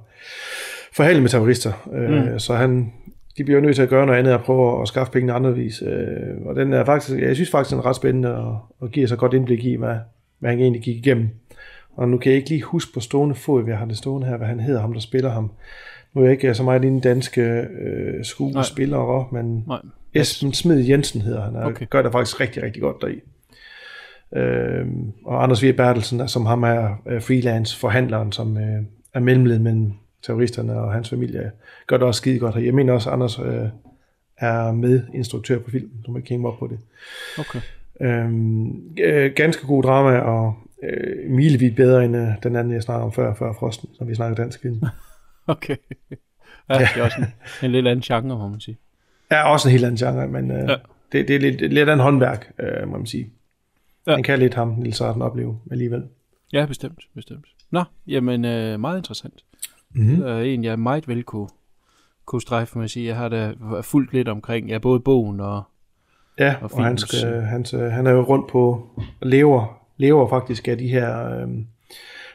forhandle 0.93 1.21
med 1.21 1.29
terrorister, 1.29 1.89
øh, 1.93 2.09
mm. 2.09 2.39
så 2.39 2.55
han, 2.55 2.93
de 3.37 3.43
bliver 3.43 3.61
nødt 3.61 3.75
til 3.75 3.83
at 3.83 3.89
gøre 3.89 4.05
noget 4.05 4.19
andet 4.19 4.33
og 4.33 4.41
prøve 4.41 4.81
at 4.81 4.87
skaffe 4.87 5.11
pengene 5.11 5.33
anderledes. 5.33 5.81
Øh, 5.81 6.45
og 6.45 6.55
den 6.55 6.73
er 6.73 6.85
faktisk, 6.85 7.19
jeg 7.19 7.35
synes 7.35 7.51
faktisk, 7.51 7.71
den 7.71 7.79
er 7.79 7.85
ret 7.85 7.95
spændende 7.95 8.37
og, 8.37 8.59
og 8.79 8.91
giver 8.91 9.07
så 9.07 9.15
godt 9.15 9.33
indblik 9.33 9.65
i, 9.65 9.75
hvad, 9.75 9.95
hvad 10.39 10.49
han 10.49 10.59
egentlig 10.59 10.81
gik 10.81 10.95
igennem. 10.95 11.29
og 11.95 12.09
nu 12.09 12.17
kan 12.17 12.31
jeg 12.31 12.37
ikke 12.37 12.49
lige 12.49 12.61
huske 12.61 12.93
på 12.93 12.99
stående 12.99 13.35
fod, 13.35 13.63
hvad 13.63 13.71
jeg 13.71 13.79
har 13.79 13.85
det 13.85 13.97
stående 13.97 14.27
her, 14.27 14.37
hvad 14.37 14.47
han 14.47 14.59
hedder, 14.59 14.81
ham 14.81 14.93
der 14.93 14.99
spiller 14.99 15.29
ham. 15.29 15.51
Nu 16.13 16.21
er 16.21 16.25
jeg 16.25 16.31
ikke 16.31 16.53
så 16.53 16.63
meget 16.63 16.83
inde 16.83 16.97
i 16.97 17.01
danske 17.01 17.41
øh, 17.81 18.25
skuespillere, 18.25 19.27
men 19.31 19.63
Nej. 19.67 19.79
Esben 20.13 20.53
Smed 20.53 20.79
Jensen 20.79 21.21
hedder 21.21 21.41
han, 21.41 21.55
og 21.55 21.63
okay. 21.63 21.85
gør 21.89 22.01
det 22.01 22.11
faktisk 22.11 22.39
rigtig, 22.39 22.63
rigtig 22.63 22.81
godt 22.81 23.01
deri. 23.01 23.21
Øhm, 24.35 25.11
og 25.25 25.43
Anders 25.43 25.63
V. 25.63 25.73
Bertelsen, 25.73 26.27
som 26.27 26.45
ham 26.45 26.63
er 26.63 27.01
øh, 27.07 27.21
freelance 27.21 27.77
forhandleren, 27.77 28.31
som 28.31 28.57
øh, 28.57 28.83
er 29.13 29.19
mellemled 29.19 29.59
mellem 29.59 29.93
terroristerne 30.23 30.73
og 30.73 30.93
hans 30.93 31.09
familie, 31.09 31.51
gør 31.87 31.97
det 31.97 32.07
også 32.07 32.17
skide 32.17 32.39
godt. 32.39 32.55
Og 32.55 32.65
jeg 32.65 32.73
mener 32.73 32.93
også, 32.93 33.09
at 33.09 33.13
Anders 33.13 33.39
øh, 33.39 33.67
er 34.37 34.71
medinstruktør 34.71 35.59
på 35.59 35.69
filmen. 35.71 35.91
Du 36.05 36.11
må 36.11 36.17
ikke 36.17 36.29
hænge 36.29 36.41
mig 36.41 36.51
op 36.51 36.59
på 36.59 36.67
det. 36.67 36.79
Okay. 37.39 37.59
Øhm, 38.01 38.95
øh, 39.03 39.31
ganske 39.35 39.67
god 39.67 39.83
drama, 39.83 40.17
og 40.17 40.53
øh, 40.83 41.29
milevidt 41.31 41.75
bedre 41.75 42.05
end 42.05 42.17
øh, 42.17 42.27
den 42.43 42.55
anden, 42.55 42.73
jeg 42.73 42.83
snakker 42.83 43.05
om 43.05 43.11
før, 43.11 43.33
før 43.33 43.53
Frosten, 43.53 43.89
som 43.93 44.07
vi 44.07 44.15
snakker 44.15 44.35
dansk 44.35 44.61
film. 44.61 44.81
Okay. 45.47 45.75
Ja, 46.69 46.73
det 46.79 46.87
er 46.97 47.03
også 47.03 47.17
en, 47.17 47.25
en 47.65 47.71
lidt 47.71 47.87
anden 47.87 48.01
genre, 48.01 48.37
må 48.37 48.47
man 48.47 48.59
sige. 48.59 48.77
er 49.29 49.43
også 49.43 49.67
en 49.67 49.71
helt 49.71 49.85
anden 49.85 49.97
genre, 49.97 50.27
men 50.27 50.51
øh, 50.51 50.57
Ja. 50.57 50.71
ja. 50.71 50.75
det, 51.11 51.27
det 51.27 51.35
er 51.35 51.39
lidt, 51.39 51.73
lidt 51.73 51.89
en 51.89 51.99
håndværk, 51.99 52.51
øh, 52.59 52.87
må 52.87 52.97
man 52.97 53.05
sige. 53.05 53.29
Ja. 54.07 54.11
Ja. 54.11 54.17
Man 54.17 54.23
kan 54.23 54.39
lidt 54.39 54.53
ham, 54.53 54.67
Nils 54.77 55.01
Arden, 55.01 55.21
opleve 55.21 55.59
alligevel. 55.71 56.03
Ja, 56.53 56.65
bestemt, 56.65 56.99
bestemt. 57.15 57.45
Nå, 57.71 57.83
jamen 58.07 58.45
øh, 58.45 58.79
meget 58.79 58.97
interessant. 58.97 59.43
Mhm. 59.93 60.09
Mm. 60.09 60.15
Det 60.15 60.29
er 60.29 60.39
en, 60.39 60.63
jeg 60.63 60.79
meget 60.79 61.07
vel 61.07 61.23
kunne, 61.23 61.47
kunne 62.25 62.41
strejfe 62.41 62.77
med 62.77 62.83
at 62.85 62.91
sige. 62.91 63.07
Jeg 63.07 63.15
har 63.15 63.29
da 63.29 63.53
fulgt 63.81 64.13
lidt 64.13 64.27
omkring, 64.27 64.69
ja, 64.69 64.77
både 64.77 64.99
bogen 64.99 65.39
og... 65.39 65.63
Ja, 66.39 66.55
Og 66.61 66.69
og, 66.73 66.83
han, 66.83 66.97
skal, 66.97 67.33
øh, 67.33 67.43
han, 67.43 67.65
øh, 67.75 67.91
han 67.91 68.07
er 68.07 68.11
jo 68.11 68.21
rundt 68.21 68.47
på, 68.51 68.89
lever, 69.21 69.81
lever 69.97 70.29
faktisk 70.29 70.67
af 70.67 70.77
de 70.77 70.87
her 70.87 71.29
øh, 71.29 71.47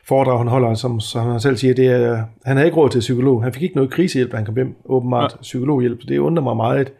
foredrag, 0.04 0.38
han 0.38 0.48
holder, 0.48 0.74
som, 0.74 1.00
som 1.00 1.26
han 1.26 1.40
selv 1.40 1.56
siger, 1.56 1.74
det 1.74 1.86
er, 1.86 2.24
han 2.44 2.56
havde 2.56 2.66
ikke 2.66 2.76
råd 2.76 2.90
til 2.90 2.98
psykolog. 3.00 3.42
Han 3.42 3.52
fik 3.52 3.62
ikke 3.62 3.74
noget 3.76 3.90
krisehjælp, 3.90 4.34
han 4.34 4.44
kom 4.44 4.54
hjem, 4.54 4.76
åbenbart 4.84 5.32
Nej. 5.32 5.40
psykologhjælp, 5.42 6.08
det 6.08 6.18
undrer 6.18 6.42
mig 6.42 6.56
meget. 6.56 6.92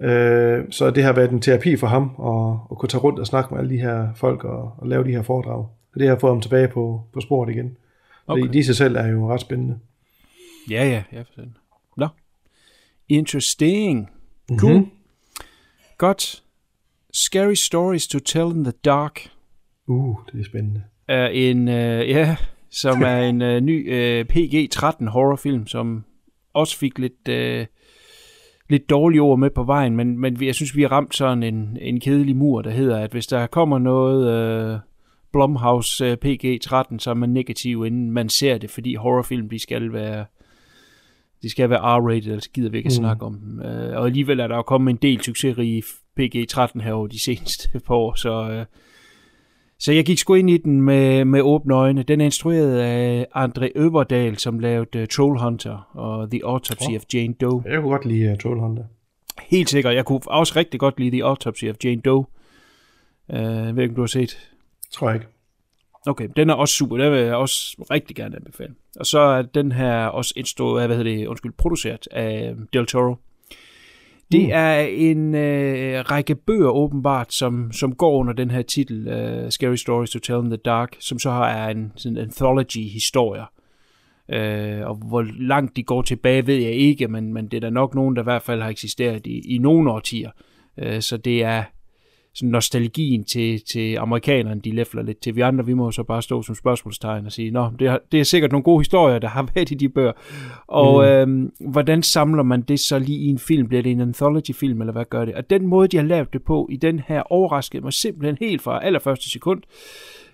Øh, 0.00 0.64
så 0.70 0.90
det 0.90 1.04
har 1.04 1.12
været 1.12 1.30
en 1.30 1.40
terapi 1.40 1.76
for 1.76 1.86
ham, 1.86 2.02
at, 2.02 2.58
at 2.70 2.78
kunne 2.78 2.88
tage 2.88 3.00
rundt 3.00 3.18
og 3.18 3.26
snakke 3.26 3.54
med 3.54 3.60
alle 3.62 3.74
de 3.74 3.80
her 3.80 4.14
folk, 4.14 4.44
og, 4.44 4.74
og 4.78 4.88
lave 4.88 5.04
de 5.04 5.10
her 5.10 5.22
foredrag. 5.22 5.66
Og 5.94 6.00
det 6.00 6.08
har 6.08 6.18
fået 6.18 6.32
ham 6.32 6.40
tilbage 6.40 6.68
på, 6.68 7.02
på 7.12 7.20
sporet 7.20 7.50
igen. 7.50 7.76
Okay. 8.26 8.42
Det 8.42 8.54
i 8.54 8.62
sig 8.62 8.76
selv 8.76 8.96
er 8.96 9.06
jo 9.06 9.32
ret 9.32 9.40
spændende. 9.40 9.78
Ja, 10.70 10.84
ja, 10.88 11.02
ja, 11.12 11.20
for 11.20 11.40
den. 11.40 11.56
Nå. 11.96 12.08
Interesting. 13.08 14.10
Cool. 14.58 14.72
Mhm. 14.72 14.80
Mm-hmm. 14.80 14.90
Godt. 15.98 16.42
Scary 17.12 17.54
Stories 17.54 18.08
to 18.08 18.18
Tell 18.18 18.56
in 18.56 18.64
the 18.64 18.72
Dark 18.84 19.30
Uh, 19.90 20.16
det 20.32 20.40
er 20.40 20.44
spændende. 20.44 20.82
er 21.08 21.26
en, 21.26 21.68
øh, 21.68 22.08
ja, 22.08 22.36
som 22.70 23.02
er 23.12 23.20
en 23.20 23.42
øh, 23.42 23.60
ny 23.60 23.92
øh, 23.94 24.26
PG-13 24.32 25.08
horrorfilm, 25.08 25.66
som 25.66 26.04
også 26.52 26.78
fik 26.78 26.98
lidt, 26.98 27.28
øh, 27.28 27.66
lidt 28.70 28.90
dårlige 28.90 29.20
ord 29.22 29.38
med 29.38 29.50
på 29.50 29.62
vejen, 29.62 29.96
men, 29.96 30.18
men 30.18 30.42
jeg 30.44 30.54
synes, 30.54 30.76
vi 30.76 30.82
har 30.82 30.92
ramt 30.92 31.14
sådan 31.16 31.42
en, 31.42 31.78
en 31.80 32.00
kedelig 32.00 32.36
mur, 32.36 32.62
der 32.62 32.70
hedder, 32.70 32.98
at 32.98 33.10
hvis 33.10 33.26
der 33.26 33.46
kommer 33.46 33.78
noget 33.78 34.34
øh, 34.34 34.78
Blumhouse 35.32 36.04
øh, 36.04 36.16
PG-13, 36.24 36.98
så 36.98 37.10
er 37.10 37.14
man 37.14 37.28
negativ, 37.30 37.86
inden 37.86 38.10
man 38.10 38.28
ser 38.28 38.58
det, 38.58 38.70
fordi 38.70 38.94
horrorfilm, 38.94 39.48
de 39.48 39.58
skal 39.58 39.92
være 39.92 40.24
de 41.42 41.50
skal 41.50 41.70
være 41.70 41.78
R-rated, 41.98 42.26
ellers 42.28 42.48
gider 42.48 42.70
vi 42.70 42.76
ikke 42.76 42.86
at 42.86 42.92
Mm. 42.92 43.02
snakke 43.02 43.26
om 43.26 43.38
dem. 43.38 43.60
Øh, 43.60 43.96
og 43.96 44.06
alligevel 44.06 44.40
er 44.40 44.46
der 44.46 44.56
jo 44.56 44.62
kommet 44.62 44.90
en 44.90 44.98
del 45.02 45.20
succesrige 45.22 45.82
PG-13 46.20 46.82
her 46.82 46.92
over 46.92 47.06
de 47.06 47.22
seneste 47.22 47.68
par 47.86 47.94
år, 47.94 48.14
så, 48.14 48.50
øh, 48.50 48.64
så 49.80 49.92
jeg 49.92 50.04
gik 50.04 50.18
sgu 50.18 50.34
ind 50.34 50.50
i 50.50 50.56
den 50.56 50.82
med, 50.82 51.24
med 51.24 51.40
åbne 51.40 51.74
øjne. 51.74 52.02
Den 52.02 52.20
er 52.20 52.24
instrueret 52.24 52.78
af 52.78 53.26
André 53.36 53.68
Øverdal, 53.74 54.38
som 54.38 54.58
lavede 54.58 55.02
uh, 55.02 55.08
Trollhunter 55.08 55.90
og 55.92 56.30
The 56.30 56.40
Autopsy 56.44 56.88
Åh. 56.88 56.94
of 56.94 57.02
Jane 57.14 57.34
Doe. 57.34 57.62
Jeg 57.66 57.80
kunne 57.80 57.90
godt 57.90 58.04
lide 58.04 58.32
uh, 58.32 58.38
Trollhunter. 58.38 58.84
Helt 59.42 59.70
sikkert. 59.70 59.94
Jeg 59.94 60.04
kunne 60.04 60.20
også 60.26 60.52
rigtig 60.56 60.80
godt 60.80 61.00
lide 61.00 61.10
The 61.10 61.24
Autopsy 61.24 61.64
of 61.64 61.76
Jane 61.84 62.00
Doe. 62.00 62.24
Uh, 63.28 63.36
jeg 63.36 63.76
ved 63.76 63.82
ikke, 63.82 63.92
om 63.92 63.96
du 63.96 64.02
har 64.02 64.06
set. 64.06 64.50
Tror 64.92 65.08
jeg 65.08 65.16
ikke. 65.16 65.26
Okay, 66.06 66.28
den 66.36 66.50
er 66.50 66.54
også 66.54 66.74
super. 66.74 66.96
Den 66.96 67.12
vil 67.12 67.20
jeg 67.20 67.34
også 67.34 67.84
rigtig 67.90 68.16
gerne 68.16 68.36
anbefale. 68.36 68.74
Og 68.96 69.06
så 69.06 69.18
er 69.18 69.42
den 69.42 69.72
her 69.72 70.06
også 70.06 70.34
instrueret, 70.36 70.88
hvad 70.88 70.96
hedder 70.96 71.16
det, 71.16 71.26
undskyld, 71.26 71.52
produceret 71.52 72.08
af 72.10 72.54
Del 72.72 72.86
Toro. 72.86 73.16
Det 74.32 74.40
Mm. 74.44 74.50
er 74.52 74.80
en 74.80 75.34
øh, 75.34 76.00
række 76.10 76.34
bøger 76.34 76.68
åbenbart, 76.70 77.32
som, 77.32 77.72
som 77.72 77.94
går 77.94 78.12
under 78.18 78.32
den 78.32 78.50
her 78.50 78.62
titel, 78.62 79.08
øh, 79.08 79.50
Scary 79.50 79.74
Stories 79.74 80.10
to 80.10 80.18
Tell 80.18 80.38
in 80.44 80.50
the 80.50 80.56
Dark, 80.56 80.96
som 81.00 81.18
så 81.18 81.30
er 81.30 81.68
en 81.68 81.92
sådan 81.96 82.18
anthology-historie. 82.18 83.42
Øh, 84.30 84.86
og 84.88 84.94
hvor 84.94 85.26
langt 85.40 85.76
de 85.76 85.82
går 85.82 86.02
tilbage, 86.02 86.46
ved 86.46 86.54
jeg 86.56 86.72
ikke, 86.72 87.08
men, 87.08 87.32
men 87.32 87.48
det 87.48 87.56
er 87.56 87.60
der 87.60 87.70
nok 87.70 87.94
nogen, 87.94 88.16
der 88.16 88.22
i 88.22 88.24
hvert 88.24 88.42
fald 88.42 88.62
har 88.62 88.68
eksisteret 88.68 89.26
i, 89.26 89.54
i 89.54 89.58
nogle 89.58 89.90
årtier. 89.90 90.30
Øh, 90.78 91.00
så 91.00 91.16
det 91.16 91.44
er 91.44 91.62
sådan 92.34 92.50
nostalgien 92.50 93.24
til, 93.24 93.62
til 93.64 93.96
amerikanerne, 93.96 94.60
de 94.60 94.74
læfler 94.74 95.02
lidt 95.02 95.20
til. 95.20 95.36
Vi 95.36 95.40
andre, 95.40 95.66
vi 95.66 95.74
må 95.74 95.84
jo 95.84 95.90
så 95.90 96.02
bare 96.02 96.22
stå 96.22 96.42
som 96.42 96.54
spørgsmålstegn 96.54 97.26
og 97.26 97.32
sige, 97.32 97.50
nå, 97.50 97.70
det 97.78 97.86
er, 97.86 97.98
det 98.12 98.20
er 98.20 98.24
sikkert 98.24 98.52
nogle 98.52 98.64
gode 98.64 98.80
historier, 98.80 99.18
der 99.18 99.28
har 99.28 99.48
været 99.54 99.70
i 99.70 99.74
de 99.74 99.88
bøger. 99.88 100.12
Og 100.66 101.02
mm. 101.02 101.08
øhm, 101.08 101.52
hvordan 101.70 102.02
samler 102.02 102.42
man 102.42 102.62
det 102.62 102.80
så 102.80 102.98
lige 102.98 103.18
i 103.18 103.26
en 103.26 103.38
film? 103.38 103.68
Bliver 103.68 103.82
det 103.82 103.92
en 103.92 104.00
anthology-film, 104.00 104.80
eller 104.80 104.92
hvad 104.92 105.04
gør 105.04 105.24
det? 105.24 105.34
Og 105.34 105.50
den 105.50 105.66
måde, 105.66 105.88
de 105.88 105.96
har 105.96 106.04
lavet 106.04 106.32
det 106.32 106.42
på 106.42 106.68
i 106.70 106.76
den 106.76 107.00
her, 107.08 107.22
overraskede 107.22 107.82
mig 107.82 107.92
simpelthen 107.92 108.36
helt 108.40 108.62
fra 108.62 108.84
allerførste 108.84 109.30
sekund. 109.30 109.62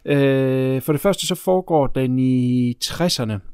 Øh, 0.04 0.82
for 0.82 0.92
det 0.92 1.00
første 1.00 1.26
så 1.26 1.35
foregår 1.35 1.87
den 1.87 2.18
i 2.18 2.74
60'erne. 2.85 3.52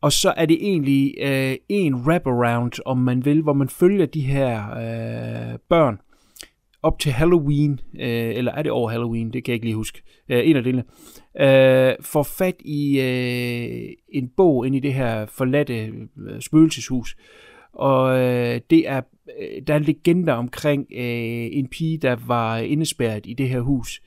Og 0.00 0.12
så 0.12 0.34
er 0.36 0.46
det 0.46 0.58
egentlig 0.60 1.14
øh, 1.20 1.56
en 1.68 1.94
wraparound, 1.94 2.72
om 2.86 2.98
man 2.98 3.24
vil, 3.24 3.42
hvor 3.42 3.52
man 3.52 3.68
følger 3.68 4.06
de 4.06 4.20
her 4.20 4.70
øh, 4.70 5.58
børn 5.68 5.98
op 6.82 6.98
til 6.98 7.12
Halloween, 7.12 7.80
øh, 8.00 8.34
eller 8.34 8.52
er 8.52 8.62
det 8.62 8.72
over 8.72 8.90
Halloween, 8.90 9.32
det 9.32 9.44
kan 9.44 9.52
jeg 9.52 9.54
ikke 9.54 9.66
lige 9.66 9.76
huske, 9.76 10.02
øh, 10.28 10.48
en 10.48 10.56
af 10.56 10.62
delene, 10.62 10.84
øh, 11.40 11.94
får 12.00 12.22
fat 12.22 12.56
i 12.60 13.00
øh, 13.00 13.92
en 14.08 14.28
bog 14.36 14.66
ind 14.66 14.76
i 14.76 14.80
det 14.80 14.94
her 14.94 15.26
forladte 15.26 15.92
øh, 16.28 16.40
spøgelseshus, 16.40 17.16
og 17.72 18.18
øh, 18.18 18.60
det 18.70 18.88
er, 18.88 19.00
øh, 19.40 19.62
der 19.66 19.74
er 19.74 19.78
legender 19.78 20.32
omkring 20.32 20.86
øh, 20.92 21.48
en 21.52 21.68
pige, 21.68 21.98
der 21.98 22.16
var 22.26 22.58
indespærret 22.58 23.26
i 23.26 23.34
det 23.34 23.48
her 23.48 23.60
hus, 23.60 24.02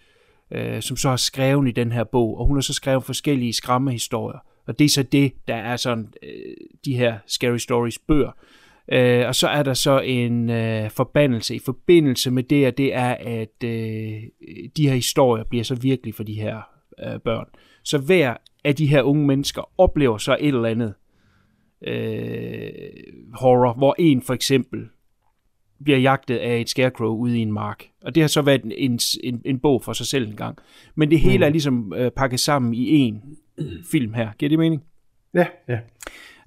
øh, 0.52 0.82
som 0.82 0.98
så 0.98 1.10
har 1.10 1.18
skrevet 1.18 1.68
i 1.68 1.72
den 1.72 1.92
her 1.92 2.04
bog, 2.04 2.38
og 2.38 2.48
hun 2.48 2.58
har 2.58 2.62
så 2.62 2.74
skrevet 2.74 3.04
forskellige 3.04 3.54
skræmmehistorier, 3.54 4.40
og 4.68 4.80
det 4.80 4.86
er 4.86 4.90
så 4.90 5.04
det, 5.04 5.34
der 5.48 5.56
er 5.56 5.76
sådan 5.76 6.14
øh, 6.24 6.54
de 6.86 6.96
her 6.96 7.18
Scary 7.28 7.58
Stories 7.58 8.00
bøger. 8.00 8.28
Øh, 8.28 8.61
og 9.28 9.36
så 9.36 9.48
er 9.48 9.64
der 9.64 9.74
så 9.74 10.00
en 10.00 10.50
øh, 10.50 10.90
forbandelse 10.90 11.56
i 11.56 11.60
forbindelse 11.60 12.32
med 12.32 12.44
det, 12.44 12.68
og 12.68 12.78
det 12.78 12.94
er, 12.94 13.16
at 13.20 13.64
øh, 13.64 14.22
de 14.78 14.88
her 14.88 14.94
historier 14.94 15.44
bliver 15.44 15.64
så 15.64 15.76
virkelig 15.76 16.16
for 16.16 16.24
de 16.24 16.34
her 16.34 16.62
øh, 17.00 17.20
børn. 17.20 17.46
Så 17.84 17.98
hver 17.98 18.38
af 18.64 18.76
de 18.76 18.88
her 18.88 19.02
unge 19.02 19.28
mennesker 19.28 19.72
oplever 19.78 20.18
så 20.18 20.38
et 20.40 20.48
eller 20.48 20.70
andet 20.70 20.94
øh, 21.88 22.70
horror, 23.34 23.74
hvor 23.74 23.96
en 24.00 24.22
for 24.22 24.34
eksempel 24.34 24.80
bliver 25.84 26.00
jagtet 26.00 26.38
af 26.38 26.60
et 26.60 26.70
scarecrow 26.70 27.16
ude 27.16 27.40
i 27.40 27.42
en 27.42 27.52
mark. 27.52 27.84
Og 28.02 28.16
det 28.16 28.24
har 28.24 28.28
så 28.28 28.42
været 28.42 28.62
en, 28.64 29.00
en, 29.24 29.42
en 29.46 29.60
bog 29.60 29.84
for 29.84 29.94
sig 29.94 30.06
selv 30.06 30.28
en 30.28 30.36
gang. 30.36 30.58
Men 30.96 31.12
det 31.12 31.20
hele 31.20 31.46
er 31.46 31.50
ligesom 31.50 31.94
øh, 31.94 32.12
pakket 32.12 32.40
sammen 32.40 32.74
i 32.74 32.90
en 32.90 33.22
film 33.92 34.14
her. 34.14 34.32
Giver 34.40 34.50
det 34.50 34.60
mening? 34.60 34.84
Ja, 35.34 35.46
ja. 35.70 35.80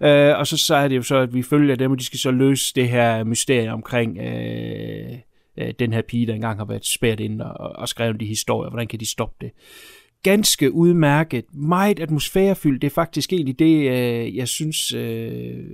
Øh, 0.03 0.39
og 0.39 0.47
så, 0.47 0.57
så 0.57 0.75
er 0.75 0.89
det 0.89 0.97
jo 0.97 1.03
så, 1.03 1.17
at 1.17 1.35
vi 1.35 1.43
følger 1.43 1.77
dem, 1.77 1.91
og 1.91 1.99
de 1.99 2.05
skal 2.05 2.19
så 2.19 2.31
løse 2.31 2.75
det 2.75 2.89
her 2.89 3.25
mysterie 3.25 3.73
omkring 3.73 4.19
øh, 4.19 5.19
øh, 5.59 5.75
den 5.79 5.93
her 5.93 6.03
pige, 6.03 6.27
der 6.27 6.35
engang 6.35 6.59
har 6.59 6.65
været 6.65 6.87
spærret 6.87 7.21
ind 7.21 7.41
og, 7.41 7.71
og 7.77 7.89
skrevet 7.89 8.21
de 8.21 8.27
historier. 8.27 8.71
Hvordan 8.71 8.89
kan 8.89 9.01
de 9.01 9.11
stoppe 9.11 9.37
det? 9.41 9.51
Ganske 10.23 10.73
udmærket, 10.73 11.45
meget 11.53 12.01
atmosfærefyldt. 12.01 12.83
Det 12.83 12.89
er 12.89 12.95
faktisk 12.95 13.33
egentlig 13.33 13.59
det, 13.59 13.91
øh, 13.91 14.37
jeg 14.37 14.49
synes, 14.49 14.93
øh, 14.93 15.65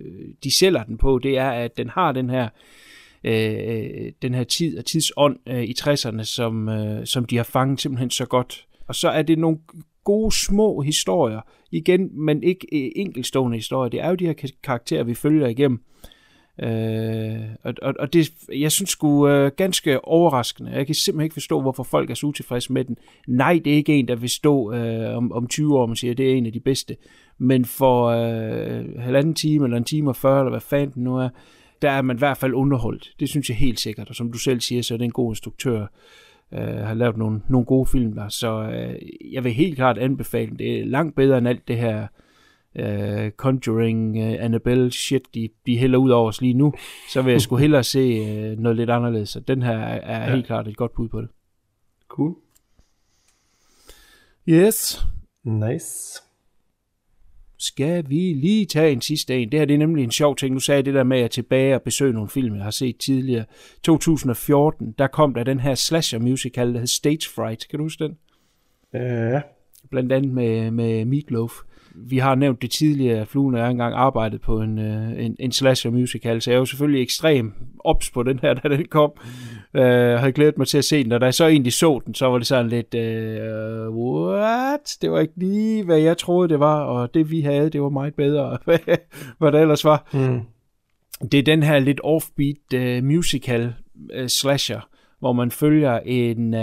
de 0.44 0.58
sælger 0.58 0.82
den 0.82 0.98
på. 0.98 1.18
Det 1.22 1.38
er, 1.38 1.50
at 1.50 1.76
den 1.76 1.88
har 1.88 2.12
den 2.12 2.30
her 2.30 2.48
øh, 3.24 3.54
øh 3.68 4.12
den 4.22 4.34
her 4.34 4.44
tid 4.44 4.78
og 4.78 4.84
tidsånd 4.84 5.36
øh, 5.48 5.62
i 5.62 5.74
60'erne, 5.80 6.24
som, 6.24 6.68
øh, 6.68 7.06
som 7.06 7.24
de 7.24 7.36
har 7.36 7.44
fanget 7.44 7.80
simpelthen 7.80 8.10
så 8.10 8.26
godt. 8.26 8.66
Og 8.88 8.94
så 8.94 9.08
er 9.08 9.22
det 9.22 9.38
nogle 9.38 9.58
gode 10.10 10.34
små 10.34 10.80
historier, 10.80 11.40
igen, 11.70 12.10
men 12.12 12.42
ikke 12.42 12.66
øh, 12.72 12.90
enkelstående 12.96 13.56
historier. 13.56 13.90
Det 13.90 14.00
er 14.00 14.08
jo 14.08 14.14
de 14.14 14.26
her 14.26 14.50
karakterer, 14.62 15.04
vi 15.04 15.14
følger 15.14 15.48
igennem. 15.48 15.80
Øh, 16.62 17.40
og, 17.62 17.74
og, 17.82 17.94
og 17.98 18.12
det, 18.12 18.30
jeg 18.52 18.72
synes 18.72 18.90
sgu 18.90 19.28
øh, 19.28 19.50
ganske 19.56 20.04
overraskende. 20.04 20.70
Jeg 20.70 20.86
kan 20.86 20.94
simpelthen 20.94 21.24
ikke 21.24 21.32
forstå, 21.32 21.60
hvorfor 21.60 21.82
folk 21.82 22.10
er 22.10 22.14
så 22.14 22.26
utilfredse 22.26 22.72
med 22.72 22.84
den. 22.84 22.96
Nej, 23.28 23.60
det 23.64 23.72
er 23.72 23.76
ikke 23.76 23.98
en, 23.98 24.08
der 24.08 24.16
vil 24.16 24.30
stå 24.30 24.72
øh, 24.72 25.16
om, 25.16 25.32
om 25.32 25.46
20 25.46 25.78
år, 25.78 25.86
man 25.86 25.96
siger, 25.96 26.14
det 26.14 26.30
er 26.30 26.34
en 26.34 26.46
af 26.46 26.52
de 26.52 26.60
bedste. 26.60 26.96
Men 27.38 27.64
for 27.64 28.06
øh, 28.06 28.84
halvanden 28.98 29.34
time, 29.34 29.64
eller 29.64 29.76
en 29.76 29.84
time 29.84 30.10
og 30.10 30.16
40, 30.16 30.40
eller 30.40 30.50
hvad 30.50 30.60
fanden 30.60 31.02
nu 31.04 31.16
er, 31.16 31.28
der 31.82 31.90
er 31.90 32.02
man 32.02 32.16
i 32.16 32.18
hvert 32.18 32.36
fald 32.36 32.54
underholdt. 32.54 33.10
Det 33.20 33.28
synes 33.28 33.48
jeg 33.48 33.56
helt 33.56 33.80
sikkert. 33.80 34.08
Og 34.08 34.14
som 34.14 34.32
du 34.32 34.38
selv 34.38 34.60
siger, 34.60 34.82
så 34.82 34.94
er 34.94 34.98
det 34.98 35.04
en 35.04 35.10
god 35.10 35.32
instruktør, 35.32 35.86
øh, 36.52 36.86
har 36.86 36.94
lavet 36.94 37.16
nogle, 37.16 37.40
nogle 37.48 37.66
gode 37.66 37.86
film 37.86 38.14
der, 38.14 38.28
så 38.28 38.62
øh, 38.62 38.94
jeg 39.32 39.44
vil 39.44 39.52
helt 39.52 39.76
klart 39.76 39.98
anbefale. 39.98 40.58
Det 40.58 40.80
er 40.80 40.84
langt 40.84 41.16
bedre 41.16 41.38
end 41.38 41.48
alt 41.48 41.68
det 41.68 41.76
her 41.76 42.06
øh, 42.74 43.30
Conjuring, 43.30 44.16
øh, 44.16 44.44
Annabelle 44.44 44.92
shit, 44.92 45.34
de, 45.34 45.48
de 45.66 45.78
hælder 45.78 45.98
ud 45.98 46.10
over 46.10 46.28
os 46.28 46.40
lige 46.40 46.54
nu, 46.54 46.72
så 47.08 47.22
vil 47.22 47.30
jeg 47.30 47.40
sgu 47.40 47.56
hellere 47.66 47.84
se 47.84 47.98
øh, 47.98 48.58
noget 48.58 48.76
lidt 48.76 48.90
anderledes. 48.90 49.28
Så 49.28 49.40
den 49.40 49.62
her 49.62 49.78
er, 49.78 50.00
er 50.00 50.24
ja. 50.24 50.34
helt 50.34 50.46
klart 50.46 50.68
et 50.68 50.76
godt 50.76 50.94
bud 50.94 51.08
på 51.08 51.20
det. 51.20 51.28
Cool. 52.08 52.34
Yes. 54.48 55.06
Nice. 55.44 56.22
Skal 57.60 58.04
vi 58.08 58.32
lige 58.32 58.66
tage 58.66 58.92
en 58.92 59.00
sidste 59.00 59.34
en? 59.34 59.52
Det 59.52 59.60
her 59.60 59.66
det 59.66 59.74
er 59.74 59.78
nemlig 59.78 60.04
en 60.04 60.10
sjov 60.10 60.36
ting. 60.36 60.54
Nu 60.54 60.60
sagde 60.60 60.76
jeg 60.76 60.84
det 60.84 60.94
der 60.94 61.04
med 61.04 61.20
at 61.20 61.30
tilbage 61.30 61.74
og 61.74 61.82
besøge 61.82 62.12
nogle 62.12 62.28
film, 62.28 62.54
jeg 62.54 62.64
har 62.64 62.70
set 62.70 62.96
tidligere. 62.98 63.44
2014, 63.82 64.94
der 64.98 65.06
kom 65.06 65.34
der 65.34 65.44
den 65.44 65.60
her 65.60 65.74
slasher 65.74 66.18
musical, 66.18 66.72
der 66.72 66.78
hed 66.78 66.86
Stage 66.86 67.28
Fright. 67.34 67.68
Kan 67.68 67.78
du 67.78 67.84
huske 67.84 68.04
den? 68.04 68.16
Ja. 68.94 69.40
Blandt 69.90 70.12
andet 70.12 70.32
med, 70.32 70.70
med 70.70 71.04
Meatloaf. 71.04 71.52
Vi 71.94 72.18
har 72.18 72.34
nævnt 72.34 72.62
det 72.62 72.70
tidligere, 72.70 73.26
Fluen 73.26 73.54
og 73.54 73.60
jeg 73.60 73.70
engang 73.70 73.94
arbejdet 73.94 74.40
på 74.40 74.60
en, 74.60 74.78
øh, 74.78 75.24
en, 75.24 75.36
en 75.38 75.52
slasher 75.52 75.90
musical, 75.90 76.42
så 76.42 76.50
jeg 76.50 76.56
er 76.56 76.58
jo 76.58 76.64
selvfølgelig 76.64 77.02
ekstrem 77.02 77.52
ops 77.84 78.10
på 78.10 78.22
den 78.22 78.38
her, 78.42 78.54
da 78.54 78.68
den 78.68 78.86
kom. 78.90 79.12
Jeg 79.74 79.82
øh, 79.82 80.18
havde 80.18 80.32
glædet 80.32 80.58
mig 80.58 80.66
til 80.66 80.78
at 80.78 80.84
se 80.84 81.04
den, 81.04 81.12
og 81.12 81.20
da 81.20 81.24
jeg 81.24 81.34
så 81.34 81.46
egentlig 81.46 81.72
så 81.72 82.00
den, 82.06 82.14
så 82.14 82.26
var 82.26 82.38
det 82.38 82.46
sådan 82.46 82.68
lidt, 82.68 82.94
uh, 82.94 83.96
what? 83.96 84.96
Det 85.02 85.10
var 85.10 85.20
ikke 85.20 85.34
lige, 85.36 85.84
hvad 85.84 85.98
jeg 85.98 86.18
troede, 86.18 86.48
det 86.48 86.60
var, 86.60 86.80
og 86.80 87.14
det 87.14 87.30
vi 87.30 87.40
havde, 87.40 87.70
det 87.70 87.82
var 87.82 87.88
meget 87.88 88.14
bedre, 88.14 88.58
hvad 89.38 89.52
det 89.52 89.60
ellers 89.60 89.84
var. 89.84 90.08
Mm. 90.12 90.40
Det 91.32 91.38
er 91.38 91.42
den 91.42 91.62
her 91.62 91.78
lidt 91.78 92.00
offbeat 92.04 92.74
uh, 92.74 93.04
musical 93.04 93.74
uh, 94.20 94.26
slasher, 94.26 94.88
hvor 95.18 95.32
man 95.32 95.50
følger 95.50 95.98
en... 95.98 96.54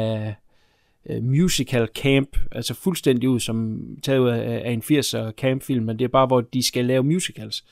Øh, 1.10 1.24
musical 1.24 1.88
camp, 1.96 2.38
altså 2.52 2.74
fuldstændig 2.74 3.30
ud 3.30 3.40
som 3.40 3.80
taget 4.04 4.20
ud 4.20 4.30
af 4.30 4.72
en 4.72 4.82
80'er 4.82 5.32
campfilm, 5.32 5.86
men 5.86 6.00
det 6.00 6.06
er 6.06 6.10
bare, 6.10 6.28
hvor 6.28 6.42
de 6.42 6.68
skal 6.68 6.86
lave 6.86 7.04
musicals. 7.04 7.64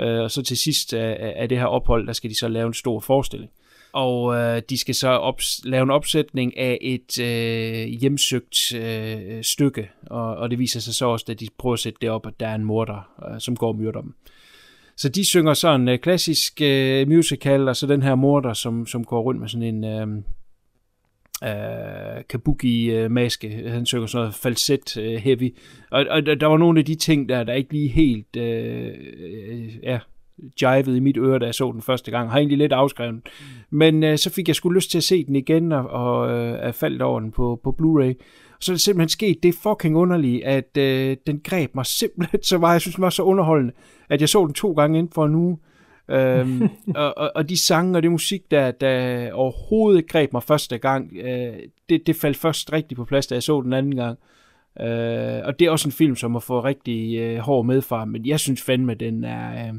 Øh, 0.00 0.20
og 0.20 0.30
så 0.30 0.42
til 0.42 0.56
sidst 0.56 0.94
af 0.94 1.48
det 1.48 1.58
her 1.58 1.66
ophold, 1.66 2.06
der 2.06 2.12
skal 2.12 2.30
de 2.30 2.38
så 2.38 2.48
lave 2.48 2.66
en 2.66 2.74
stor 2.74 3.00
forestilling 3.00 3.50
og 3.94 4.34
øh, 4.36 4.62
de 4.70 4.78
skal 4.78 4.94
så 4.94 5.18
ops- 5.18 5.60
lave 5.64 5.82
en 5.82 5.90
opsætning 5.90 6.58
af 6.58 6.78
et 6.80 7.20
øh, 7.20 7.86
hjemsøgt 7.86 8.74
øh, 8.74 9.42
stykke, 9.42 9.90
og, 10.06 10.36
og 10.36 10.50
det 10.50 10.58
viser 10.58 10.80
sig 10.80 10.94
så 10.94 11.06
også, 11.06 11.24
at 11.28 11.40
de 11.40 11.48
prøver 11.58 11.72
at 11.72 11.80
sætte 11.80 11.98
det 12.00 12.10
op, 12.10 12.26
at 12.26 12.40
der 12.40 12.48
er 12.48 12.54
en 12.54 12.64
morder, 12.64 13.08
øh, 13.28 13.40
som 13.40 13.56
går 13.56 13.68
og 13.68 13.76
myrder 13.76 14.00
dem. 14.00 14.14
Så 14.96 15.08
de 15.08 15.24
synger 15.24 15.54
sådan 15.54 15.80
en 15.80 15.88
øh, 15.88 15.98
klassisk 15.98 16.60
øh, 16.62 17.08
musical, 17.08 17.68
og 17.68 17.76
så 17.76 17.86
den 17.86 18.02
her 18.02 18.14
morder, 18.14 18.52
som, 18.52 18.86
som 18.86 19.04
går 19.04 19.22
rundt 19.22 19.40
med 19.40 19.48
sådan 19.48 19.74
en 19.74 19.84
øh, 19.84 20.22
øh, 21.44 22.24
kabuki-maske. 22.28 23.62
Øh, 23.64 23.72
Han 23.72 23.86
synger 23.86 24.06
sådan 24.06 24.22
noget 24.22 24.34
falset-heavy. 24.34 25.44
Øh, 25.44 25.50
og, 25.90 26.06
og 26.10 26.26
der 26.26 26.46
var 26.46 26.56
nogle 26.56 26.78
af 26.78 26.84
de 26.84 26.94
ting, 26.94 27.28
der, 27.28 27.44
der 27.44 27.52
ikke 27.52 27.72
lige 27.72 27.88
helt 27.88 28.36
øh, 28.36 28.92
øh 29.48 29.76
ja, 29.82 29.98
jivet 30.62 30.96
i 30.96 31.00
mit 31.00 31.16
øre, 31.16 31.38
da 31.38 31.44
jeg 31.44 31.54
så 31.54 31.72
den 31.72 31.82
første 31.82 32.10
gang. 32.10 32.30
Har 32.30 32.38
egentlig 32.38 32.58
lidt 32.58 32.72
afskrevet 32.72 33.28
Men 33.70 34.02
øh, 34.02 34.18
så 34.18 34.30
fik 34.30 34.48
jeg 34.48 34.56
sgu 34.56 34.70
lyst 34.70 34.90
til 34.90 34.98
at 34.98 35.04
se 35.04 35.24
den 35.24 35.36
igen, 35.36 35.72
og, 35.72 35.86
og 35.90 36.30
øh, 36.30 36.58
er 36.60 36.72
faldt 36.72 37.02
over 37.02 37.20
den 37.20 37.32
på, 37.32 37.60
på 37.64 37.76
Blu-ray. 37.80 38.14
Så 38.60 38.72
er 38.72 38.74
det 38.74 38.80
simpelthen 38.80 39.08
sket 39.08 39.42
det 39.42 39.54
fucking 39.54 39.96
underlige, 39.96 40.46
at 40.46 40.76
øh, 40.76 41.16
den 41.26 41.40
greb 41.44 41.74
mig 41.74 41.86
simpelthen 42.00 42.42
så 42.42 42.58
meget. 42.58 42.72
Jeg 42.72 42.80
synes, 42.80 42.94
den 42.94 43.02
var 43.02 43.10
så 43.10 43.22
underholdende, 43.22 43.72
at 44.10 44.20
jeg 44.20 44.28
så 44.28 44.46
den 44.46 44.54
to 44.54 44.72
gange 44.72 44.98
inden 44.98 45.12
for 45.12 45.26
en 45.26 45.34
uge 45.34 45.58
øhm, 46.08 46.62
og, 46.94 47.18
og, 47.18 47.32
og 47.34 47.48
de 47.48 47.58
sange 47.58 47.98
og 47.98 48.02
det 48.02 48.10
musik, 48.10 48.50
der, 48.50 48.70
der 48.70 49.32
overhovedet 49.32 50.08
greb 50.08 50.32
mig 50.32 50.42
første 50.42 50.78
gang, 50.78 51.12
øh, 51.16 51.56
det, 51.88 52.06
det 52.06 52.16
faldt 52.16 52.36
først 52.36 52.72
rigtig 52.72 52.96
på 52.96 53.04
plads, 53.04 53.26
da 53.26 53.34
jeg 53.34 53.42
så 53.42 53.60
den 53.60 53.72
anden 53.72 53.96
gang. 53.96 54.18
Øh, 54.80 55.40
og 55.44 55.58
det 55.58 55.66
er 55.66 55.70
også 55.70 55.88
en 55.88 55.92
film, 55.92 56.16
som 56.16 56.32
har 56.32 56.40
fået 56.40 56.64
rigtig 56.64 57.18
øh, 57.18 57.38
hård 57.38 57.66
medfar, 57.66 58.04
men 58.04 58.26
jeg 58.26 58.40
synes 58.40 58.62
fandme, 58.62 58.94
den 58.94 59.24
er... 59.24 59.68
Øh, 59.68 59.74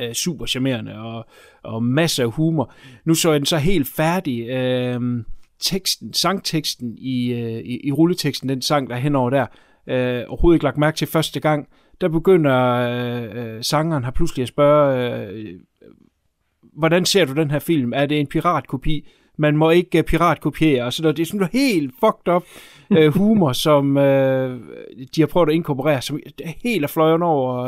øh, 0.00 0.12
super 0.12 0.46
charmerende 0.46 0.98
og, 0.98 1.26
og 1.62 1.82
masser 1.82 2.24
af 2.24 2.32
humor. 2.32 2.72
Nu 3.04 3.14
så 3.14 3.30
jeg 3.30 3.40
den 3.40 3.46
så 3.46 3.56
helt 3.56 3.88
færdig. 3.88 4.48
Øh, 4.48 5.24
teksten, 5.60 6.12
sangteksten 6.14 6.98
i, 6.98 7.32
øh, 7.32 7.60
i, 7.60 7.86
i 7.86 7.92
rulleteksten, 7.92 8.48
den 8.48 8.62
sang 8.62 8.90
der 8.90 8.96
henover 8.96 9.30
der, 9.30 9.46
øh, 9.86 10.24
overhovedet 10.28 10.56
ikke 10.56 10.64
lagt 10.64 10.78
mærke 10.78 10.96
til 10.96 11.08
første 11.08 11.40
gang, 11.40 11.68
der 12.02 12.08
begynder 12.08 12.58
øh, 12.72 13.56
øh, 13.56 13.62
sangeren 13.62 14.04
har 14.04 14.10
pludselig 14.10 14.42
at 14.42 14.48
spørge, 14.48 15.10
øh, 15.10 15.60
hvordan 16.72 17.04
ser 17.04 17.24
du 17.24 17.32
den 17.32 17.50
her 17.50 17.58
film? 17.58 17.92
Er 17.92 18.06
det 18.06 18.20
en 18.20 18.26
piratkopi? 18.26 19.06
man 19.36 19.56
må 19.56 19.70
ikke 19.70 19.98
uh, 19.98 20.04
piratkopiere, 20.04 20.84
og 20.84 20.92
så 20.92 21.02
der, 21.02 21.12
det 21.12 21.22
er 21.22 21.26
sådan 21.26 21.38
noget 21.38 21.52
helt 21.52 21.94
fucked 22.00 22.34
up 22.34 22.44
uh, 22.90 23.06
humor, 23.18 23.52
som 23.52 23.96
uh, 23.96 24.02
de 25.14 25.20
har 25.20 25.26
prøvet 25.26 25.48
at 25.48 25.54
inkorporere, 25.54 26.02
som 26.02 26.20
helt 26.62 26.84
er 26.84 26.88
fløjen 26.88 27.22
over 27.22 27.60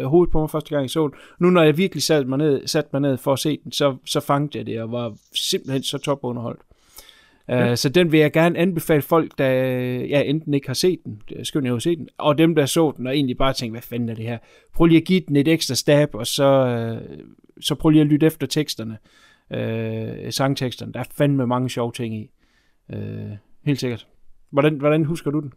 uh, 0.00 0.04
hovedet 0.04 0.32
på 0.32 0.40
mig 0.40 0.50
første 0.50 0.70
gang 0.70 0.84
i 0.84 0.88
så 0.88 1.08
den. 1.08 1.16
Nu 1.40 1.50
når 1.50 1.62
jeg 1.62 1.76
virkelig 1.76 2.02
satte 2.02 2.28
mig 2.28 2.38
ned, 2.38 2.66
sat 2.66 2.92
mig 2.92 3.02
ned 3.02 3.16
for 3.16 3.32
at 3.32 3.38
se 3.38 3.58
den, 3.64 3.72
så, 3.72 3.96
så 4.04 4.20
fangede 4.20 4.58
jeg 4.58 4.66
det, 4.66 4.82
og 4.82 4.92
var 4.92 5.14
simpelthen 5.34 5.82
så 5.82 5.98
topunderholdt. 5.98 6.60
Uh, 7.48 7.76
Så 7.76 7.88
den 7.88 8.12
vil 8.12 8.20
jeg 8.20 8.32
gerne 8.32 8.58
anbefale 8.58 9.02
folk, 9.02 9.38
der 9.38 9.50
ja, 10.00 10.22
enten 10.22 10.54
ikke 10.54 10.66
har 10.66 10.74
set 10.74 10.98
den, 11.04 11.22
skønt, 11.44 11.64
jeg 11.64 11.72
har 11.72 11.78
set 11.78 11.98
den, 11.98 12.08
og 12.18 12.38
dem, 12.38 12.54
der 12.54 12.66
så 12.66 12.92
den, 12.96 13.06
og 13.06 13.14
egentlig 13.14 13.36
bare 13.36 13.52
tænker, 13.52 13.72
hvad 13.72 13.82
fanden 13.82 14.08
er 14.08 14.14
det 14.14 14.24
her? 14.24 14.38
Prøv 14.74 14.86
lige 14.86 15.00
at 15.00 15.06
give 15.06 15.22
den 15.28 15.36
et 15.36 15.48
ekstra 15.48 15.74
stab, 15.74 16.14
og 16.14 16.26
så, 16.26 16.98
uh, 17.02 17.18
så 17.60 17.74
prøv 17.74 17.90
lige 17.90 18.00
at 18.00 18.06
lytte 18.06 18.26
efter 18.26 18.46
teksterne 18.46 18.98
øh, 19.50 20.32
sangteksterne. 20.32 20.92
Der 20.92 21.00
er 21.00 21.04
fandme 21.10 21.46
mange 21.46 21.70
sjove 21.70 21.92
ting 21.92 22.14
i. 22.14 22.30
Øh, 22.92 23.30
helt 23.64 23.80
sikkert. 23.80 24.06
Hvordan, 24.50 24.78
hvordan 24.78 25.04
husker 25.04 25.30
du 25.30 25.40
den? 25.40 25.52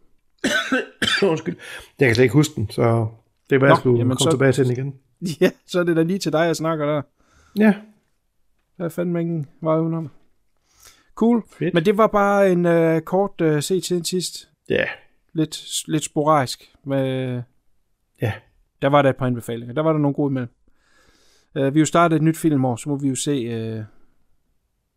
Undskyld. 1.30 1.56
Jeg 2.00 2.08
kan 2.08 2.14
slet 2.14 2.24
ikke 2.24 2.32
huske 2.32 2.54
den, 2.56 2.70
så 2.70 3.06
det 3.50 3.56
er 3.56 3.60
bare, 3.60 3.68
jeg 3.70 3.76
skulle 3.76 3.98
komme 3.98 4.16
så, 4.18 4.30
tilbage 4.30 4.52
til 4.52 4.64
den 4.64 4.72
igen. 4.72 4.94
Ja, 5.40 5.50
så 5.66 5.80
er 5.80 5.84
det 5.84 5.96
da 5.96 6.02
lige 6.02 6.18
til 6.18 6.32
dig, 6.32 6.38
jeg 6.38 6.56
snakker 6.56 6.86
der. 6.86 7.02
Ja. 7.58 7.74
Der 8.78 8.84
er 8.84 8.88
fandme 8.88 9.20
ingen 9.20 9.46
vej 9.60 9.78
udenom. 9.78 10.10
Cool. 11.14 11.42
Fedt. 11.58 11.74
Men 11.74 11.84
det 11.84 11.98
var 11.98 12.06
bare 12.06 12.52
en 12.52 12.66
uh, 12.66 13.00
kort 13.00 13.40
uh, 13.40 13.60
se 13.60 13.80
til 13.80 14.04
sidst. 14.04 14.48
Ja. 14.68 14.74
Yeah. 14.74 14.88
Lidt, 15.32 15.88
lidt 15.88 16.04
sporadisk. 16.04 16.74
Med, 16.84 17.42
ja. 18.22 18.32
Der 18.82 18.88
var 18.88 19.02
der 19.02 19.10
et 19.10 19.16
par 19.16 19.26
anbefalinger. 19.26 19.74
Der 19.74 19.82
var 19.82 19.92
der 19.92 19.98
nogle 19.98 20.14
gode 20.14 20.34
med. 20.34 20.46
Uh, 21.60 21.74
vi 21.74 21.78
jo 21.78 21.86
startet 21.86 22.16
et 22.16 22.22
nyt 22.22 22.36
filmår, 22.36 22.76
så 22.76 22.88
må 22.88 22.96
vi 22.96 23.08
jo 23.08 23.14
se, 23.14 23.76
uh, 23.78 23.84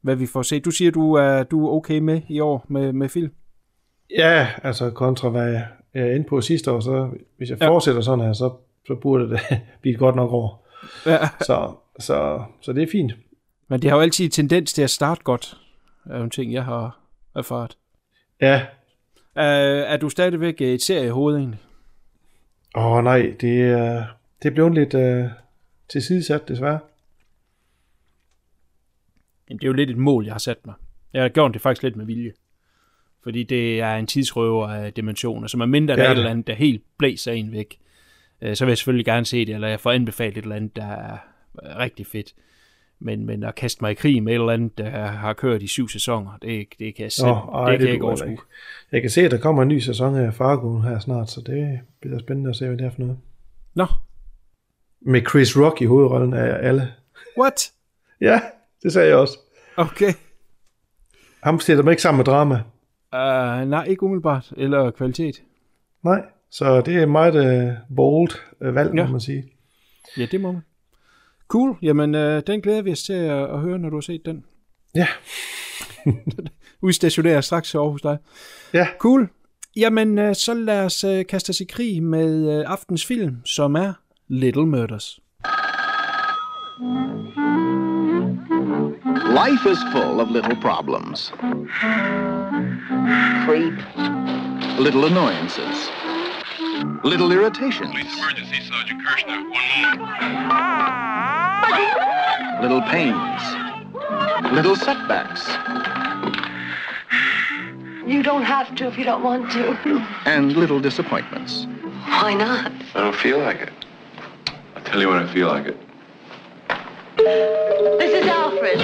hvad 0.02 0.16
vi 0.16 0.26
får 0.26 0.42
set. 0.42 0.66
Du 0.66 0.72
siger, 0.72 0.92
du 0.92 1.14
er, 1.14 1.44
du 1.44 1.68
er 1.68 1.72
okay 1.72 2.00
med 2.00 2.22
i 2.30 2.40
år 2.40 2.66
med, 2.68 2.94
med 2.94 3.10
film? 3.10 3.32
Ja, 4.18 4.48
altså 4.64 4.90
kontra 4.92 5.30
hvad 5.30 5.52
jeg 5.52 5.68
er 5.94 6.16
inde 6.16 6.26
på 6.26 6.42
sidste 6.42 6.72
år, 6.72 6.80
så 6.80 7.10
hvis 7.38 7.50
jeg 7.50 7.62
ja. 7.62 7.68
fortsætter 7.68 8.02
sådan 8.02 8.26
her, 8.26 8.34
så, 8.34 8.52
så 8.88 8.96
burde 8.96 9.30
det 9.30 9.40
blive 9.82 9.94
et 9.94 10.00
godt 10.00 10.16
nok 10.16 10.32
år. 10.32 10.68
Ja. 11.06 11.18
Så, 11.42 11.72
så, 12.00 12.44
så 12.62 12.74
det 12.74 12.84
er 12.84 12.88
fint. 12.92 13.12
Men 13.70 13.82
det 13.82 13.90
har 13.90 13.98
jo 13.98 14.02
altid 14.02 14.30
tendens 14.30 14.74
til 14.74 14.82
at 14.82 14.90
starte 14.90 15.22
godt, 15.24 15.58
er 16.10 16.18
jo 16.18 16.24
en 16.24 16.30
ting, 16.30 16.54
jeg 16.54 16.66
har 16.66 17.00
erfaret. 17.36 17.78
Ja. 18.42 18.62
Uh, 19.36 19.92
er 19.94 19.98
du 19.98 20.10
stadigvæk 20.10 20.62
et 20.62 20.82
serie 20.82 21.06
i 21.06 21.10
hovedet 21.10 21.40
egentlig? 21.40 21.60
Åh 22.76 22.86
oh, 22.86 23.04
nej, 23.04 23.36
det 23.42 23.62
er, 23.62 24.06
det 24.44 24.50
er 24.50 24.54
blevet 24.54 24.74
lidt, 24.74 24.94
uh, 24.94 25.32
tilsidesat, 25.90 26.48
desværre. 26.48 26.80
Jamen, 29.50 29.60
det 29.60 29.64
er 29.64 29.68
jo 29.68 29.74
lidt 29.74 29.90
et 29.90 29.98
mål, 29.98 30.26
jeg 30.26 30.34
har 30.34 30.40
sat 30.40 30.66
mig. 30.66 30.76
Jeg 31.14 31.22
har 31.22 31.30
gjort 31.30 31.54
det 31.54 31.62
faktisk 31.62 31.84
lidt 31.84 31.96
med 31.96 32.06
vilje. 32.06 32.32
Fordi 33.24 33.44
det 33.44 33.80
er 33.80 33.96
en 33.96 34.08
tidsrøver 34.08 34.68
af 34.68 34.94
dimensioner, 34.94 35.48
som 35.48 35.62
er 35.62 35.66
mindre 35.66 35.96
der 35.96 36.04
er 36.04 36.12
et 36.12 36.18
eller 36.18 36.30
andet, 36.30 36.48
der 36.48 36.54
helt 36.54 36.84
blæser 36.98 37.32
en 37.32 37.52
væk. 37.52 37.80
Øh, 38.42 38.56
så 38.56 38.66
vil 38.66 38.72
jeg 38.72 38.78
selvfølgelig 38.78 39.06
gerne 39.06 39.26
se 39.26 39.46
det, 39.46 39.56
eller 39.56 39.68
jeg 39.68 39.80
får 39.80 39.92
anbefalet 39.92 40.38
et 40.38 40.42
eller 40.42 40.56
andet, 40.56 40.76
der 40.76 40.86
er 40.86 41.18
rigtig 41.80 42.08
fedt. 42.08 42.34
Men, 43.00 43.26
men 43.26 43.44
at 43.44 43.56
kaste 43.56 43.84
mig 43.84 43.92
i 43.92 43.94
krig 43.94 44.24
med 44.24 44.34
et 44.34 44.40
eller 44.40 44.54
andet, 44.54 44.78
der 44.78 45.06
har 45.06 45.34
kørt 45.34 45.62
i 45.62 45.68
syv 45.68 45.90
sæsoner, 45.90 46.32
det, 46.42 46.68
det 46.80 46.96
kan 46.96 47.04
jeg, 47.04 47.12
selv, 47.12 47.28
oh, 47.28 47.38
ej, 47.54 47.72
det, 47.72 47.72
det 47.72 47.80
kan 47.80 47.88
jeg 47.88 47.94
ikke 47.94 48.06
overskue. 48.06 48.38
Jeg 48.92 49.02
kan 49.02 49.10
se, 49.10 49.22
at 49.22 49.32
der 49.32 49.38
kommer 49.38 49.62
en 49.62 49.68
ny 49.68 49.80
sæson 49.80 50.16
af 50.16 50.34
Fargo 50.34 50.80
her 50.80 51.00
snart, 51.00 51.30
så 51.30 51.42
det 51.42 51.80
bliver 52.02 52.20
spændende 52.20 52.50
at 52.50 52.56
se, 52.56 52.68
hvad 52.68 52.78
det 52.78 52.86
er 52.86 52.92
for 52.92 53.00
noget. 53.00 53.18
Nå, 53.74 53.86
med 55.02 55.22
Chris 55.30 55.58
Rock 55.58 55.82
i 55.82 55.86
hovedrollen 55.86 56.34
af 56.34 56.68
alle. 56.68 56.94
What? 57.40 57.72
ja, 58.22 58.42
det 58.84 58.94
sagde 58.94 59.08
jeg 59.08 59.18
også. 59.18 59.40
Okay. 59.76 60.14
Ham 61.44 61.60
sætter 61.60 61.84
man 61.84 61.92
ikke 61.92 62.02
sammen 62.02 62.18
med 62.18 62.26
drama. 62.26 62.56
Uh, 63.14 63.70
nej, 63.70 63.84
ikke 63.84 64.04
umiddelbart. 64.04 64.54
Eller 64.58 64.92
kvalitet. 64.92 65.42
Nej, 66.04 66.22
så 66.50 66.82
det 66.82 66.96
er 66.96 67.06
meget 67.06 67.36
uh, 67.36 67.96
bold 67.96 68.32
uh, 68.62 68.76
valg, 68.76 68.96
ja. 68.96 69.06
må 69.06 69.12
man 69.12 69.22
sige. 69.22 69.44
Ja, 70.18 70.26
det 70.32 70.42
må 70.42 70.52
man. 70.52 70.62
Cool. 71.48 71.78
Jamen, 71.82 72.16
uh, 72.16 72.42
den 72.48 72.62
glæder 72.62 72.82
vi 72.82 72.92
os 72.92 73.04
til 73.04 73.14
at, 73.14 73.44
at 73.44 73.60
høre, 73.60 73.80
når 73.80 73.90
du 73.90 73.96
har 73.96 74.02
set 74.02 74.22
den. 74.26 74.44
Ja. 74.96 75.08
Udstationerer 76.82 77.42
straks 77.42 77.76
over 77.76 77.92
hos 77.92 78.02
dig. 78.02 78.18
Ja. 78.74 78.88
Cool. 79.00 79.30
Jamen, 79.76 80.20
uh, 80.20 80.34
så 80.34 80.54
lad 80.54 80.86
os 80.86 81.04
uh, 81.04 81.22
kaste 81.30 81.50
os 81.50 81.62
i 81.62 81.66
krig 81.66 82.04
med 82.04 82.60
uh, 82.60 82.72
aftens 82.72 83.06
film, 83.06 83.46
som 83.46 83.76
er 83.76 83.94
Little 84.28 84.66
Murders. 84.66 85.20
Life 89.46 89.66
is 89.66 89.80
full 89.92 90.20
of 90.20 90.30
little 90.30 90.56
problems. 90.62 91.32
Creep. 93.46 93.74
Little 94.80 95.06
annoyances. 95.06 95.90
Little 97.04 97.32
irritations. 97.32 97.92
emergency, 97.92 98.60
Sergeant 98.62 99.02
Kirshner. 99.06 99.38
One 99.38 99.68
moment. 99.98 101.17
Little 102.62 102.82
pains. 102.82 103.42
Little 104.52 104.76
setbacks. 104.76 105.48
You 108.08 108.24
don't 108.24 108.44
have 108.44 108.74
to 108.76 108.88
if 108.88 108.98
you 108.98 109.04
don't 109.04 109.24
want 109.24 109.52
to. 109.52 109.78
And 110.26 110.56
little 110.56 110.80
disappointments. 110.80 111.68
Why 112.06 112.34
not? 112.34 112.72
I 112.96 113.02
don't 113.02 113.16
feel 113.16 113.40
like 113.40 113.62
it. 113.62 113.74
I'll 114.76 114.84
tell 114.84 115.02
you 115.02 115.10
when 115.10 115.18
I 115.18 115.34
feel 115.34 115.48
like 115.48 115.68
it. 115.68 115.78
This 117.18 118.24
is 118.24 118.28
Alfred. 118.28 118.80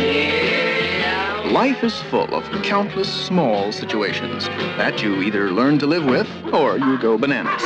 Life 1.52 1.84
is 1.84 2.02
full 2.04 2.34
of 2.36 2.44
countless 2.64 3.08
small 3.08 3.72
situations 3.72 4.48
that 4.78 5.02
you 5.02 5.22
either 5.22 5.52
learn 5.52 5.80
to 5.80 5.88
live 5.88 6.06
with 6.06 6.28
or 6.54 6.78
you 6.78 6.98
go 6.98 7.18
bananas. 7.18 7.62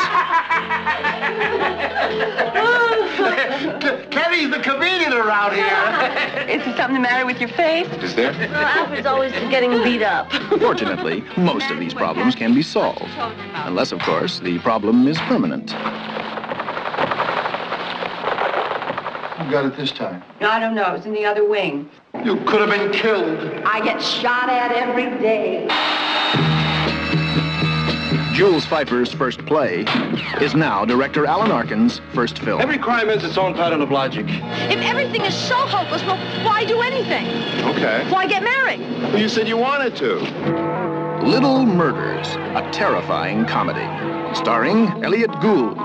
Kenny's 4.09 4.49
the 4.51 4.59
comedian 4.61 5.13
around 5.13 5.53
here. 5.53 5.65
Is 6.49 6.63
there 6.65 6.75
something 6.77 6.95
the 6.95 6.99
matter 6.99 7.25
with 7.25 7.39
your 7.39 7.49
face? 7.49 7.87
Is 8.03 8.15
there? 8.15 8.31
Well, 8.31 8.53
Alfred's 8.53 9.05
always 9.05 9.31
getting 9.49 9.71
beat 9.83 10.01
up. 10.03 10.31
Fortunately, 10.59 11.23
most 11.37 11.69
of 11.69 11.79
these 11.79 11.93
problems 11.93 12.35
can 12.35 12.53
be 12.53 12.61
solved. 12.61 13.01
Unless, 13.53 13.91
of 13.91 13.99
course, 13.99 14.39
the 14.39 14.59
problem 14.59 15.07
is 15.07 15.17
permanent. 15.19 15.71
Who 19.37 19.51
got 19.51 19.65
it 19.65 19.77
this 19.77 19.91
time? 19.91 20.23
I 20.41 20.59
don't 20.59 20.75
know. 20.75 20.93
It's 20.95 21.05
in 21.05 21.13
the 21.13 21.25
other 21.25 21.47
wing. 21.47 21.89
You 22.23 22.37
could 22.45 22.61
have 22.61 22.69
been 22.69 22.91
killed. 22.91 23.39
I 23.65 23.81
get 23.81 24.01
shot 24.01 24.49
at 24.49 24.71
every 24.71 25.05
day. 25.19 25.67
Jules 28.37 28.67
Pfeiffer's 28.67 29.11
first 29.11 29.43
play 29.47 29.83
is 30.39 30.53
now 30.53 30.85
director 30.85 31.25
Alan 31.25 31.49
Arkin's 31.49 32.01
first 32.13 32.37
film. 32.37 32.61
Every 32.61 32.77
crime 32.77 33.07
has 33.07 33.23
its 33.23 33.35
own 33.35 33.55
pattern 33.55 33.81
of 33.81 33.89
logic. 33.89 34.27
If 34.29 34.79
everything 34.81 35.21
is 35.21 35.33
so 35.33 35.55
hopeless, 35.55 36.03
well, 36.03 36.17
why 36.45 36.63
do 36.63 36.81
anything? 36.81 37.25
Okay. 37.65 38.07
Why 38.11 38.27
get 38.27 38.43
married? 38.43 38.79
Well, 38.79 39.17
you 39.17 39.27
said 39.27 39.47
you 39.47 39.57
wanted 39.57 39.95
to. 39.95 40.17
Little 41.25 41.65
Murders, 41.65 42.27
a 42.55 42.69
terrifying 42.71 43.47
comedy, 43.47 43.81
starring 44.35 45.03
Elliot 45.03 45.31
Gould, 45.41 45.75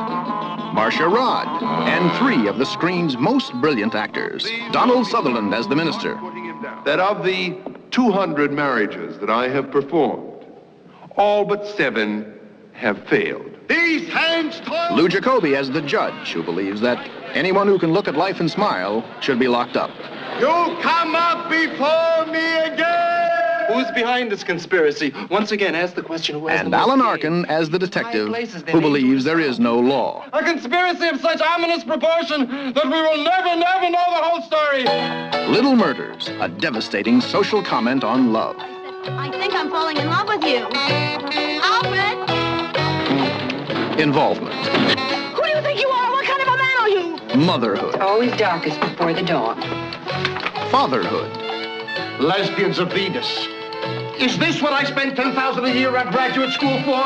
Marcia 0.75 1.09
Rod, 1.09 1.62
and 1.88 2.15
three 2.19 2.49
of 2.49 2.59
the 2.59 2.67
screen's 2.67 3.17
most 3.17 3.55
brilliant 3.62 3.95
actors. 3.95 4.47
Donald 4.73 5.07
Sutherland 5.07 5.55
as 5.55 5.69
the 5.69 5.75
minister. 5.75 6.17
That 6.85 7.01
of 7.01 7.25
the 7.25 7.59
200 7.93 8.53
marriages 8.53 9.19
that 9.21 9.31
I 9.31 9.49
have 9.49 9.71
performed, 9.71 10.45
all 11.17 11.47
but 11.47 11.67
seven 11.67 12.41
have 12.72 13.06
failed. 13.08 13.50
These 13.68 14.08
hands 14.08 14.61
close. 14.64 14.92
Lou 14.92 15.08
Jacoby 15.08 15.56
as 15.56 15.70
the 15.70 15.82
judge, 15.82 16.32
who 16.32 16.42
believes 16.42 16.80
that 16.80 16.98
anyone 17.35 17.66
who 17.66 17.78
can 17.78 17.92
look 17.92 18.08
at 18.08 18.14
life 18.16 18.40
and 18.40 18.50
smile 18.50 19.04
should 19.20 19.38
be 19.38 19.48
locked 19.48 19.76
up. 19.76 19.90
You 20.40 20.76
come 20.82 21.14
up 21.14 21.48
before 21.48 22.26
me 22.26 22.58
again. 22.58 23.28
Who's 23.68 23.90
behind 23.92 24.30
this 24.30 24.42
conspiracy? 24.42 25.14
Once 25.30 25.52
again, 25.52 25.74
ask 25.74 25.94
the 25.94 26.02
question 26.02 26.38
who 26.38 26.48
has 26.48 26.61
And 26.61 26.72
the 26.72 26.76
most 26.76 26.88
Alan 26.88 26.98
game. 26.98 27.08
Arkin 27.08 27.44
as 27.46 27.70
the 27.70 27.78
detective, 27.78 28.28
who 28.68 28.80
believes 28.80 29.24
there 29.24 29.40
is 29.40 29.61
no 29.61 29.78
law. 29.78 30.24
A 30.32 30.42
conspiracy 30.42 31.08
of 31.08 31.20
such 31.20 31.40
ominous 31.40 31.85
proportion 31.85 32.72
that 32.74 32.85
we 32.85 32.90
will 32.90 33.22
never, 33.22 33.56
never 33.56 33.90
know 33.90 34.04
the 34.11 34.22
whole 34.22 34.42
story. 34.42 34.85
Little 35.48 35.76
Murders, 35.76 36.28
a 36.40 36.48
devastating 36.48 37.20
social 37.20 37.62
comment 37.62 38.04
on 38.04 38.32
love. 38.32 38.56
I 38.58 39.30
think 39.30 39.54
I'm 39.54 39.70
falling 39.70 39.96
in 39.96 40.06
love 40.08 40.28
with 40.28 40.44
you. 40.44 40.66
Alfred! 40.72 42.32
Involvement, 43.98 44.55
Who 45.35 45.42
do 45.42 45.48
you 45.50 45.61
think 45.62 45.81
you 45.81 45.88
are? 45.88 46.11
What 46.12 46.24
kind 46.26 46.42
of 46.42 46.48
a 46.48 46.57
man 46.57 46.76
are 46.81 46.88
you? 46.88 47.37
motherhood, 47.46 47.96
Always 47.96 48.33
darkest 48.37 48.81
before 48.81 49.12
the 49.12 49.22
dawn. 49.22 49.61
fatherhood, 50.70 51.31
Lesbians 52.20 52.78
of 52.78 52.90
Venus. 52.92 53.46
Is 54.18 54.38
this 54.38 54.61
what 54.62 54.72
I 54.72 54.85
spent 54.85 55.14
10000 55.16 55.64
a 55.64 55.74
year 55.74 55.94
at 55.96 56.11
graduate 56.12 56.52
school 56.52 56.81
for? 56.83 57.05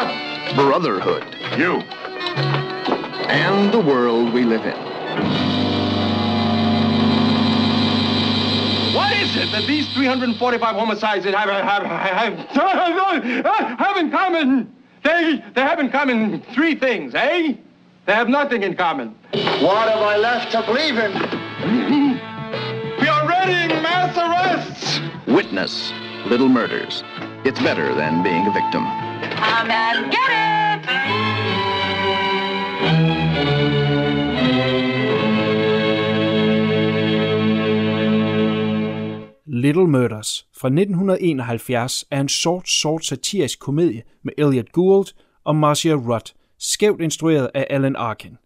brotherhood, 0.55 1.25
You. 1.59 1.81
and 3.29 3.73
the 3.73 3.81
world 3.81 4.33
we 4.33 4.45
live 4.45 4.65
in. 4.65 4.77
What 8.95 9.13
is 9.13 9.37
it 9.37 9.51
that 9.53 9.65
these 9.67 9.93
345 9.95 10.75
homicides 10.77 11.25
have, 11.25 11.35
have, 11.35 11.85
have, 11.85 12.33
have, 12.39 13.79
have 13.79 13.97
in 13.99 14.11
common? 14.11 14.73
They, 15.07 15.41
they 15.55 15.61
have 15.61 15.79
in 15.79 15.89
common 15.91 16.43
three 16.53 16.75
things, 16.75 17.15
eh? 17.15 17.55
They 18.07 18.13
have 18.13 18.29
nothing 18.29 18.65
in 18.65 18.75
common. 18.75 19.15
What 19.61 19.89
have 19.89 20.01
I 20.01 20.17
left 20.17 20.51
to 20.51 20.63
believe 20.63 20.99
in? 20.99 21.13
We 23.01 23.09
are 23.09 23.29
readying 23.29 23.69
mass 23.83 24.17
arrests. 24.17 25.01
Witness, 25.29 25.93
Little 26.25 26.49
Murders. 26.49 27.05
It's 27.45 27.61
better 27.61 27.95
than 27.95 28.25
being 28.25 28.49
a 28.49 28.51
victim. 28.51 28.85
Come 29.37 29.71
and 29.71 30.11
get 30.11 30.31
it! 32.91 34.06
Little 39.57 39.87
Murders 39.87 40.47
fra 40.57 40.69
1971 40.69 42.05
er 42.11 42.21
en 42.21 42.29
sort, 42.29 42.69
sort 42.69 43.05
satirisk 43.05 43.61
komedie 43.61 44.03
med 44.23 44.33
Elliot 44.39 44.73
Gould 44.73 45.07
og 45.45 45.57
Marcia 45.57 45.95
Rudd, 45.95 46.35
skævt 46.59 47.01
instrueret 47.01 47.51
af 47.55 47.67
Alan 47.71 47.97
Arkin. 47.97 48.37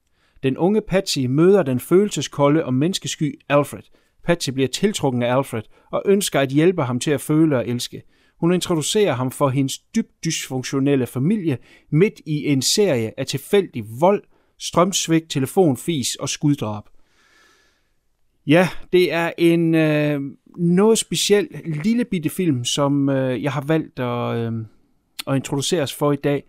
Den 0.43 0.59
unge 0.59 0.81
Patsy 0.81 1.19
møder 1.19 1.63
den 1.63 1.81
følelseskolde 1.81 2.65
og 2.65 2.75
menneskesky 2.75 3.41
Alfred. 3.49 3.83
Patsy 4.25 4.51
bliver 4.51 4.69
tiltrukken 4.69 5.23
af 5.23 5.37
Alfred 5.37 5.63
og 5.93 6.03
ønsker 6.07 6.41
at 6.41 6.49
hjælpe 6.49 6.83
ham 6.83 7.01
til 7.01 7.11
at 7.11 7.21
føle 7.21 7.57
og 7.57 7.69
elske. 7.69 8.03
Hun 8.41 8.53
introducerer 8.53 9.13
ham 9.13 9.31
for 9.31 9.49
hendes 9.49 9.79
dybt 9.79 10.25
dysfunktionelle 10.25 11.07
familie 11.07 11.59
midt 11.91 12.21
i 12.27 12.47
en 12.47 12.63
serie 12.63 13.21
af 13.21 13.27
tilfældig 13.27 13.85
vold, 14.01 14.23
strømsvigt, 14.59 15.31
telefonfis 15.31 16.15
og 16.15 16.29
skuddrab. 16.29 16.85
Ja, 18.47 18.69
det 18.93 19.13
er 19.13 19.33
en 19.39 19.75
øh, 19.75 20.21
noget 20.59 20.99
speciel 20.99 21.49
lille 21.85 22.05
bitte 22.05 22.31
film, 22.31 22.65
som 22.65 23.09
øh, 23.09 23.43
jeg 23.43 23.53
har 23.53 23.65
valgt 23.67 23.99
at, 23.99 24.37
øh, 24.37 24.53
at 25.27 25.37
introducere 25.37 25.83
os 25.83 25.95
for 25.95 26.13
i 26.13 26.17
dag. 26.17 26.45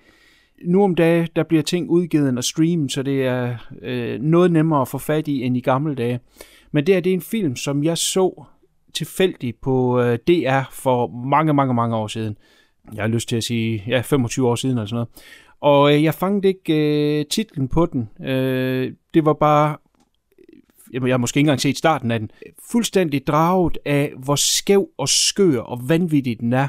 Nu 0.65 0.84
om 0.84 0.95
dagen, 0.95 1.27
der 1.36 1.43
bliver 1.43 1.63
ting 1.63 1.89
udgivet 1.89 2.38
og 2.38 2.43
streamet, 2.43 2.91
så 2.91 3.04
det 3.04 3.25
er 3.25 3.56
øh, 3.82 4.21
noget 4.21 4.51
nemmere 4.51 4.82
at 4.82 4.88
få 4.88 4.97
fat 4.97 5.27
i 5.27 5.43
end 5.43 5.58
i 5.58 5.62
gamle 5.62 5.95
dage. 5.95 6.19
Men 6.71 6.88
det 6.88 6.95
her, 6.95 7.01
det 7.01 7.10
er 7.10 7.13
en 7.13 7.21
film, 7.21 7.56
som 7.56 7.84
jeg 7.84 7.97
så 7.97 8.43
tilfældigt 8.93 9.62
på 9.62 10.01
øh, 10.01 10.19
DR 10.27 10.62
for 10.71 11.08
mange, 11.08 11.54
mange, 11.54 11.73
mange 11.73 11.95
år 11.95 12.08
siden. 12.08 12.38
Jeg 12.93 13.04
har 13.04 13.08
lyst 13.08 13.30
til 13.30 13.36
at 13.36 13.43
sige, 13.43 13.84
ja, 13.88 14.01
25 14.01 14.47
år 14.47 14.56
siden 14.56 14.77
eller 14.77 14.86
sådan 14.86 14.95
noget. 14.95 15.10
Og 15.62 15.95
øh, 15.95 16.04
jeg 16.04 16.13
fangede 16.13 16.47
ikke 16.47 17.19
øh, 17.19 17.25
titlen 17.25 17.67
på 17.67 17.86
den. 17.86 18.27
Øh, 18.27 18.93
det 19.13 19.25
var 19.25 19.34
bare 19.34 19.77
jeg 20.93 21.13
har 21.13 21.17
måske 21.17 21.38
ikke 21.38 21.47
engang 21.47 21.62
set 21.62 21.77
starten 21.77 22.12
af 22.12 22.19
den, 22.19 22.32
fuldstændig 22.71 23.27
draget 23.27 23.77
af, 23.86 24.13
hvor 24.23 24.36
skæv 24.36 24.88
og 24.97 25.10
skør 25.10 25.60
og 25.60 25.80
vanvittig 25.89 26.39
den 26.39 26.54
er. 26.54 26.67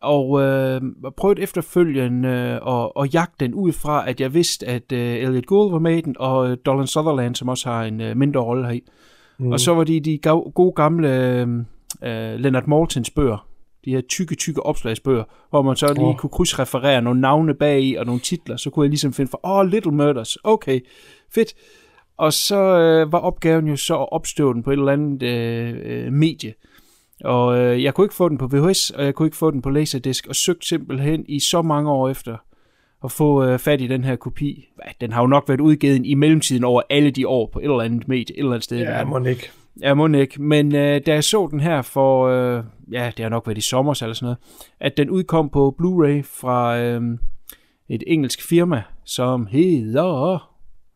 Og 0.00 0.42
øh, 0.42 0.80
prøvede 1.16 1.40
efterfølgende 1.40 2.28
øh, 2.28 2.74
at, 2.74 2.90
at 3.00 3.14
jagte 3.14 3.44
den 3.44 3.54
ud 3.54 3.72
fra, 3.72 4.08
at 4.08 4.20
jeg 4.20 4.34
vidste, 4.34 4.66
at 4.66 4.92
øh, 4.92 5.14
Elliot 5.14 5.46
Gould 5.46 5.72
var 5.72 5.78
med 5.78 5.98
i 5.98 6.00
den, 6.00 6.16
og 6.18 6.50
øh, 6.50 6.56
Dolan 6.66 6.86
Sutherland, 6.86 7.34
som 7.34 7.48
også 7.48 7.68
har 7.68 7.84
en 7.84 8.00
øh, 8.00 8.16
mindre 8.16 8.40
rolle 8.40 8.64
heri. 8.64 8.82
Mm. 9.38 9.52
Og 9.52 9.60
så 9.60 9.74
var 9.74 9.84
de 9.84 10.00
de 10.00 10.18
gode 10.54 10.72
gamle 10.72 11.08
øh, 11.08 11.48
øh, 12.02 12.34
Leonard 12.40 12.66
Maltins 12.66 13.10
bøger, 13.10 13.46
de 13.84 13.90
her 13.90 14.00
tykke, 14.00 14.34
tykke 14.34 14.62
opslagsbøger, 14.62 15.24
hvor 15.50 15.62
man 15.62 15.76
så 15.76 15.92
lige 15.92 16.04
Åh. 16.04 16.16
kunne 16.16 16.30
krydsreferere 16.30 17.02
nogle 17.02 17.20
navne 17.20 17.54
bag 17.54 17.82
i 17.82 17.94
og 17.94 18.06
nogle 18.06 18.20
titler, 18.20 18.56
så 18.56 18.70
kunne 18.70 18.84
jeg 18.84 18.90
ligesom 18.90 19.12
finde 19.12 19.30
for, 19.30 19.40
åh, 19.44 19.58
oh, 19.58 19.66
Little 19.66 19.92
Murders, 19.92 20.36
okay, 20.44 20.80
fedt. 21.34 21.54
Og 22.18 22.32
så 22.32 22.78
øh, 22.78 23.12
var 23.12 23.18
opgaven 23.18 23.66
jo 23.66 23.76
så 23.76 23.96
at 23.96 24.12
opstøve 24.12 24.54
den 24.54 24.62
på 24.62 24.70
et 24.70 24.78
eller 24.78 24.92
andet 24.92 25.22
øh, 25.22 25.74
øh, 25.84 26.12
medie. 26.12 26.54
Og 27.24 27.58
øh, 27.58 27.82
jeg 27.82 27.94
kunne 27.94 28.04
ikke 28.04 28.14
få 28.14 28.28
den 28.28 28.38
på 28.38 28.46
VHS, 28.46 28.90
og 28.90 29.04
jeg 29.04 29.14
kunne 29.14 29.26
ikke 29.26 29.36
få 29.36 29.50
den 29.50 29.62
på 29.62 29.70
Laserdisc, 29.70 30.26
og 30.28 30.36
søgte 30.36 30.68
simpelthen 30.68 31.24
i 31.28 31.40
så 31.40 31.62
mange 31.62 31.90
år 31.90 32.08
efter 32.08 32.36
at 33.04 33.12
få 33.12 33.44
øh, 33.44 33.58
fat 33.58 33.80
i 33.80 33.86
den 33.86 34.04
her 34.04 34.16
kopi. 34.16 34.68
Den 35.00 35.12
har 35.12 35.20
jo 35.20 35.26
nok 35.26 35.48
været 35.48 35.60
udgivet 35.60 36.06
i 36.06 36.14
mellemtiden 36.14 36.64
over 36.64 36.82
alle 36.90 37.10
de 37.10 37.28
år 37.28 37.50
på 37.52 37.58
et 37.58 37.64
eller 37.64 37.80
andet 37.80 38.08
medie, 38.08 38.34
et 38.34 38.38
eller 38.38 38.50
andet 38.50 38.64
sted. 38.64 38.78
Ja, 38.78 39.04
må 39.04 39.24
ikke. 39.24 39.50
Ja, 39.80 39.94
må 39.94 40.06
ikke. 40.06 40.42
Men 40.42 40.74
øh, 40.74 41.00
da 41.06 41.12
jeg 41.12 41.24
så 41.24 41.48
den 41.50 41.60
her 41.60 41.82
for, 41.82 42.26
øh, 42.26 42.64
ja, 42.92 43.10
det 43.16 43.22
har 43.22 43.30
nok 43.30 43.46
været 43.46 43.58
i 43.58 43.60
sommer 43.60 44.02
eller 44.02 44.14
sådan 44.14 44.26
noget, 44.26 44.38
at 44.80 44.96
den 44.96 45.10
udkom 45.10 45.48
på 45.50 45.76
Blu-ray 45.80 46.22
fra 46.40 46.78
øh, 46.78 47.18
et 47.88 48.02
engelsk 48.06 48.48
firma, 48.48 48.82
som 49.04 49.46
hedder, 49.46 50.47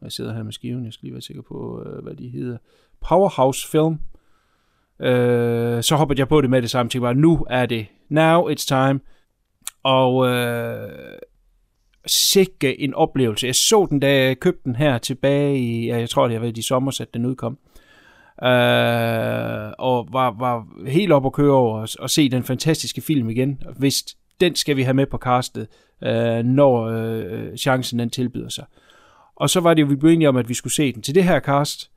jeg 0.03 0.13
sidder 0.13 0.35
her 0.35 0.43
med 0.43 0.53
skiven, 0.53 0.85
jeg 0.85 0.93
skal 0.93 1.07
lige 1.07 1.15
være 1.15 1.23
sikker 1.23 1.43
på, 1.43 1.83
øh, 1.87 2.03
hvad 2.03 2.15
de 2.15 2.29
hedder, 2.29 2.59
Powerhouse 3.09 3.69
Film. 3.69 3.99
Øh, 5.01 5.83
så 5.83 5.97
hoppede 5.97 6.21
jeg 6.21 6.29
på 6.29 6.41
det 6.41 6.51
med 6.51 6.63
det 6.63 6.71
samme. 6.71 6.91
Tænkte 6.91 7.01
bare, 7.01 7.15
nu 7.15 7.47
er 7.51 7.67
det. 7.67 7.87
Now 8.09 8.51
it's 8.51 8.67
time. 8.67 9.01
Og 9.83 10.29
øh, 10.29 11.19
sikke 12.07 12.81
en 12.81 12.95
oplevelse. 12.95 13.47
Jeg 13.47 13.55
så 13.55 13.87
den, 13.91 14.01
da 14.01 14.25
jeg 14.25 14.41
købte 14.41 14.61
den 14.65 14.77
her 14.77 14.99
tilbage 14.99 15.59
i, 15.59 15.87
ja, 15.87 15.99
jeg 15.99 16.11
tror 16.11 16.25
det 16.25 16.35
har 16.35 16.41
været 16.41 16.59
i 16.59 16.63
sommer, 16.63 17.01
at 17.01 17.15
den 17.15 17.27
udkom. 17.27 17.59
Øh, 18.43 19.73
og 19.79 20.09
var, 20.13 20.35
var 20.39 20.67
helt 20.87 21.13
op 21.13 21.27
at 21.27 21.33
køre 21.33 21.53
over 21.53 21.81
og, 21.81 21.89
og 21.99 22.11
se 22.11 22.29
den 22.29 22.43
fantastiske 22.43 23.01
film 23.01 23.31
igen. 23.31 23.63
Og 23.67 23.75
den 24.41 24.55
skal 24.55 24.77
vi 24.77 24.83
have 24.83 24.95
med 24.95 25.07
på 25.07 25.19
castet, 25.19 25.67
øh, 26.05 26.45
når 26.45 26.87
øh, 26.87 27.33
øh 27.33 27.57
chancen 27.57 27.99
den 27.99 28.11
tilbyder 28.11 28.49
sig. 28.49 28.65
Og 29.43 29.51
så 29.51 29.61
var 29.61 29.75
det 29.75 29.83
jo, 29.83 29.87
vi 29.87 29.97
blev 29.97 30.11
enige 30.11 30.29
om, 30.29 30.37
at 30.37 30.49
vi 30.49 30.55
skulle 30.55 30.75
se 30.75 30.93
den 30.93 31.03
til 31.03 31.15
det 31.15 31.25
her 31.25 31.41
cast. 31.41 31.91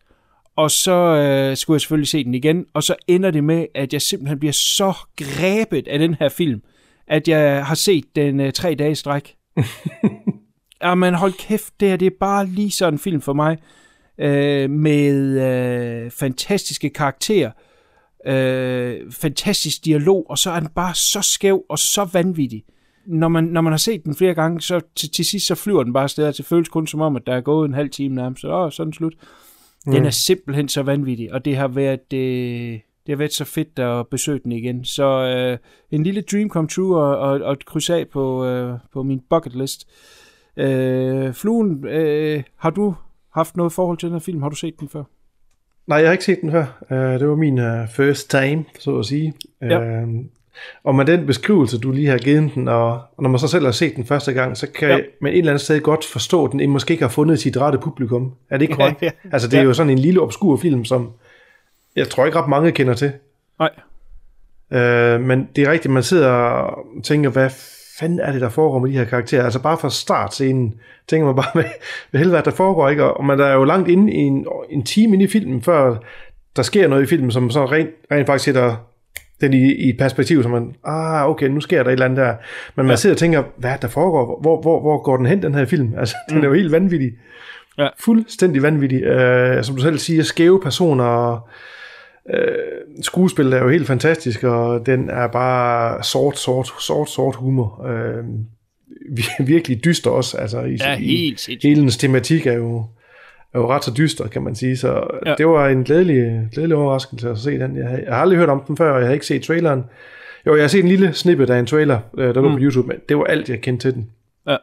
Og 0.55 0.71
så 0.71 0.91
øh, 0.91 1.57
skulle 1.57 1.75
jeg 1.75 1.81
selvfølgelig 1.81 2.07
se 2.07 2.23
den 2.23 2.33
igen. 2.33 2.65
Og 2.73 2.83
så 2.83 2.95
ender 3.07 3.31
det 3.31 3.43
med, 3.43 3.65
at 3.75 3.93
jeg 3.93 4.01
simpelthen 4.01 4.39
bliver 4.39 4.53
så 4.53 4.93
grebet 5.17 5.87
af 5.87 5.99
den 5.99 6.13
her 6.13 6.29
film, 6.29 6.61
at 7.07 7.27
jeg 7.27 7.65
har 7.65 7.75
set 7.75 8.05
den 8.15 8.39
øh, 8.39 8.53
tre 8.53 8.75
dage 8.75 8.91
i 8.91 8.95
stræk. 8.95 9.35
Jamen 10.83 11.13
hold 11.13 11.33
kæft, 11.33 11.79
det 11.79 11.89
her 11.89 11.97
det 11.97 12.05
er 12.05 12.17
bare 12.19 12.45
lige 12.45 12.71
sådan 12.71 12.93
en 12.93 12.99
film 12.99 13.21
for 13.21 13.33
mig. 13.33 13.57
Øh, 14.19 14.69
med 14.69 15.41
øh, 15.41 16.11
fantastiske 16.11 16.89
karakterer, 16.89 17.51
øh, 18.27 19.11
fantastisk 19.11 19.85
dialog, 19.85 20.25
og 20.29 20.37
så 20.37 20.51
er 20.51 20.59
den 20.59 20.69
bare 20.75 20.95
så 20.95 21.21
skæv 21.21 21.63
og 21.69 21.79
så 21.79 22.09
vanvittig. 22.13 22.63
Når 23.05 23.27
man, 23.27 23.43
når 23.43 23.61
man 23.61 23.73
har 23.73 23.77
set 23.77 24.03
den 24.03 24.15
flere 24.15 24.33
gange, 24.33 24.61
så 24.61 24.81
til, 24.95 25.11
til 25.11 25.25
sidst 25.25 25.47
så 25.47 25.55
flyver 25.55 25.83
den 25.83 25.93
bare 25.93 26.03
afsted, 26.03 26.27
og 26.27 26.37
det 26.37 26.45
føles 26.45 26.69
kun 26.69 26.87
som 26.87 27.01
om, 27.01 27.15
at 27.15 27.21
der 27.27 27.33
er 27.35 27.41
gået 27.41 27.67
en 27.67 27.73
halv 27.73 27.89
time 27.89 28.15
nærmest, 28.15 28.41
så 28.41 28.47
åh, 28.53 28.71
så 28.71 28.83
den 28.83 28.93
slut. 28.93 29.13
Den 29.85 29.99
Mm. 29.99 30.05
er 30.05 30.09
simpelthen 30.09 30.69
så 30.69 30.83
vanvittig, 30.83 31.33
og 31.33 31.45
det 31.45 31.55
har 31.57 31.67
været, 31.67 32.13
øh, 32.13 32.19
det 33.05 33.09
har 33.09 33.15
været 33.15 33.33
så 33.33 33.45
fedt 33.45 33.79
at 33.79 34.07
besøge 34.07 34.39
den 34.43 34.51
igen. 34.51 34.85
Så 34.85 35.05
øh, 35.21 35.57
en 35.91 36.03
lille 36.03 36.21
dream 36.21 36.49
come 36.49 36.67
true 36.67 36.97
og, 36.97 37.17
og, 37.17 37.41
og 37.41 37.53
et 37.53 37.65
kryds 37.65 37.89
af 37.89 38.07
på, 38.13 38.45
øh, 38.45 38.73
på 38.93 39.03
min 39.03 39.21
bucket 39.29 39.55
list. 39.55 39.87
Øh, 40.57 41.33
Fluen, 41.33 41.87
øh, 41.87 42.43
har 42.57 42.69
du 42.69 42.95
haft 43.33 43.57
noget 43.57 43.73
forhold 43.73 43.97
til 43.97 44.07
den 44.07 44.13
her 44.15 44.19
film? 44.19 44.41
Har 44.41 44.49
du 44.49 44.55
set 44.55 44.79
den 44.79 44.89
før? 44.89 45.03
Nej, 45.87 45.97
jeg 45.97 46.07
har 46.07 46.11
ikke 46.11 46.23
set 46.25 46.41
den 46.41 46.51
før. 46.51 46.83
Uh, 46.91 46.97
det 47.19 47.27
var 47.27 47.35
min 47.35 47.59
uh, 47.59 47.89
first 47.89 48.29
time, 48.29 48.65
så 48.79 48.97
at 48.99 49.05
sige. 49.05 49.33
Ja. 49.61 50.03
Og 50.83 50.95
med 50.95 51.05
den 51.05 51.25
beskrivelse, 51.25 51.79
du 51.79 51.91
lige 51.91 52.07
har 52.07 52.17
givet 52.17 52.51
den, 52.55 52.67
og, 52.67 52.91
og 52.91 53.23
når 53.23 53.29
man 53.29 53.39
så 53.39 53.47
selv 53.47 53.65
har 53.65 53.71
set 53.71 53.95
den 53.95 54.05
første 54.05 54.33
gang, 54.33 54.57
så 54.57 54.67
kan 54.71 54.89
Ja. 54.89 54.97
med 55.21 55.31
et 55.31 55.37
eller 55.37 55.51
andet 55.51 55.61
sted 55.61 55.81
godt 55.81 56.05
forstå, 56.05 56.45
at 56.45 56.51
den 56.51 56.69
måske 56.69 56.91
ikke 56.91 57.03
har 57.03 57.09
fundet 57.09 57.39
sit 57.39 57.57
rette 57.57 57.77
publikum. 57.77 58.33
Er 58.49 58.57
det 58.57 58.61
ikke 58.61 58.75
korrekt? 58.75 59.01
Ja, 59.01 59.05
ja. 59.25 59.29
Altså, 59.33 59.47
det 59.47 59.57
er 59.57 59.61
Ja. 59.61 59.65
jo 59.67 59.73
sådan 59.73 59.89
en 59.91 59.99
lille 59.99 60.21
obskur 60.21 60.57
film, 60.57 60.85
som 60.85 61.09
jeg 61.95 62.09
tror 62.09 62.25
ikke 62.25 62.39
ret 62.39 62.49
mange 62.49 62.71
kender 62.71 62.93
til. 62.93 63.11
Nej. 63.59 63.69
Øh, 64.73 65.21
men 65.21 65.49
det 65.55 65.63
er 65.67 65.71
rigtigt, 65.71 65.93
man 65.93 66.03
sidder 66.03 66.29
og 66.29 66.83
tænker, 67.03 67.29
hvad 67.29 67.49
fanden 67.99 68.19
er 68.19 68.31
det, 68.31 68.41
der 68.41 68.49
foregår 68.49 68.79
med 68.79 68.89
de 68.91 68.97
her 68.97 69.05
karakterer? 69.05 69.43
Altså 69.43 69.61
bare 69.61 69.77
fra 69.77 69.89
startscenen 69.89 70.73
tænker 71.07 71.25
man 71.25 71.35
bare, 71.35 71.45
hvad, 71.61 71.63
hvad 72.11 72.19
helvede 72.19 72.37
er 72.37 72.41
der 72.43 72.51
foregår, 72.51 72.89
ikke? 72.89 73.03
Og 73.13 73.25
man 73.25 73.39
er 73.39 73.53
jo 73.53 73.63
langt 73.63 73.89
inde 73.89 74.13
i 74.13 74.17
en, 74.17 74.47
en 74.69 74.83
time 74.83 75.13
inde 75.13 75.25
i 75.25 75.27
filmen, 75.27 75.61
før 75.61 75.95
der 76.55 76.61
sker 76.61 76.87
noget 76.87 77.03
i 77.03 77.05
filmen, 77.05 77.31
som 77.31 77.49
så 77.49 77.65
rent, 77.65 77.89
rent 78.11 78.25
faktisk 78.27 78.45
sætter 78.45 78.75
den 79.41 79.53
i, 79.53 79.73
i 79.73 79.89
et 79.89 79.97
perspektiv, 79.97 80.43
som 80.43 80.51
man, 80.51 80.75
ah, 80.85 81.29
okay, 81.29 81.47
nu 81.47 81.59
sker 81.59 81.83
der 81.83 81.89
et 81.89 81.93
eller 81.93 82.05
andet 82.05 82.17
der. 82.17 82.33
Men 82.75 82.85
man 82.85 82.91
Ja. 82.91 82.95
sidder 82.95 83.13
og 83.13 83.17
tænker, 83.17 83.43
hvad 83.57 83.71
er 83.71 83.77
der 83.77 83.87
foregår? 83.87 84.39
Hvor, 84.41 84.61
hvor, 84.61 84.81
hvor 84.81 85.03
går 85.03 85.17
den 85.17 85.25
hen, 85.25 85.41
den 85.43 85.55
her 85.55 85.65
film? 85.65 85.93
Altså, 85.97 86.15
den 86.29 86.43
er 86.43 86.47
jo 86.47 86.53
helt 86.53 86.71
vanvittig. 86.71 87.11
Ja. 87.77 87.87
Fuldstændig 87.99 88.61
vanvittig. 88.61 89.03
Øh, 89.03 89.63
som 89.63 89.75
du 89.75 89.81
selv 89.81 89.97
siger, 89.97 90.23
skæve 90.23 90.61
personer, 90.61 91.03
og 91.03 91.47
øh, 92.33 92.55
skuespillet 93.01 93.53
er 93.53 93.63
jo 93.63 93.69
helt 93.69 93.87
fantastisk, 93.87 94.43
og 94.43 94.85
den 94.85 95.09
er 95.09 95.27
bare 95.27 96.03
sort, 96.03 96.37
sort, 96.39 96.67
sort, 96.81 97.09
sort 97.09 97.35
humor. 97.35 97.85
Øh, 97.87 98.23
vir- 99.19 99.43
virkelig 99.43 99.85
dyster 99.85 100.09
også. 100.11 100.37
Altså, 100.37 100.61
i, 100.61 100.77
Ja, 100.79 100.97
i, 100.97 101.03
helt 101.17 101.39
sindssygt. 101.39 101.63
hele 101.69 101.81
dens 101.81 101.97
tematik 101.97 102.47
er 102.47 102.53
jo, 102.53 102.85
er 103.55 103.59
jo 103.59 103.69
ret 103.71 103.83
så 103.83 103.93
dyster, 103.97 104.27
kan 104.27 104.41
man 104.43 104.55
sige. 104.55 104.77
Så 104.77 105.07
Ja. 105.25 105.35
det 105.37 105.47
var 105.47 105.69
en 105.69 105.83
glædelig, 105.83 106.47
glædelig 106.51 106.77
overraskelse 106.77 107.29
at 107.29 107.37
se 107.37 107.59
den. 107.59 107.77
Jeg, 107.77 107.87
har- 107.89 107.97
jeg 107.97 108.13
har 108.13 108.21
aldrig 108.21 108.39
hørt 108.39 108.49
om 108.49 108.63
den 108.67 108.77
før, 108.77 108.91
og 108.91 108.99
jeg 108.99 109.07
har 109.07 109.13
ikke 109.13 109.25
set 109.25 109.43
traileren. 109.43 109.83
Jo, 110.47 110.55
jeg 110.55 110.63
har 110.63 110.67
set 110.67 110.79
en 110.83 110.87
lille 110.87 111.13
snippet 111.13 111.49
af 111.49 111.59
en 111.59 111.65
trailer, 111.65 111.99
øh, 112.17 112.35
der 112.35 112.41
lå 112.41 112.49
Mm. 112.49 112.55
på 112.55 112.61
YouTube, 112.61 112.87
men 112.87 112.97
det 113.09 113.17
var 113.17 113.23
alt, 113.23 113.49
jeg 113.49 113.61
kendte 113.61 113.87
til 113.87 113.93
den. 113.93 114.09
Ja. 114.47 114.57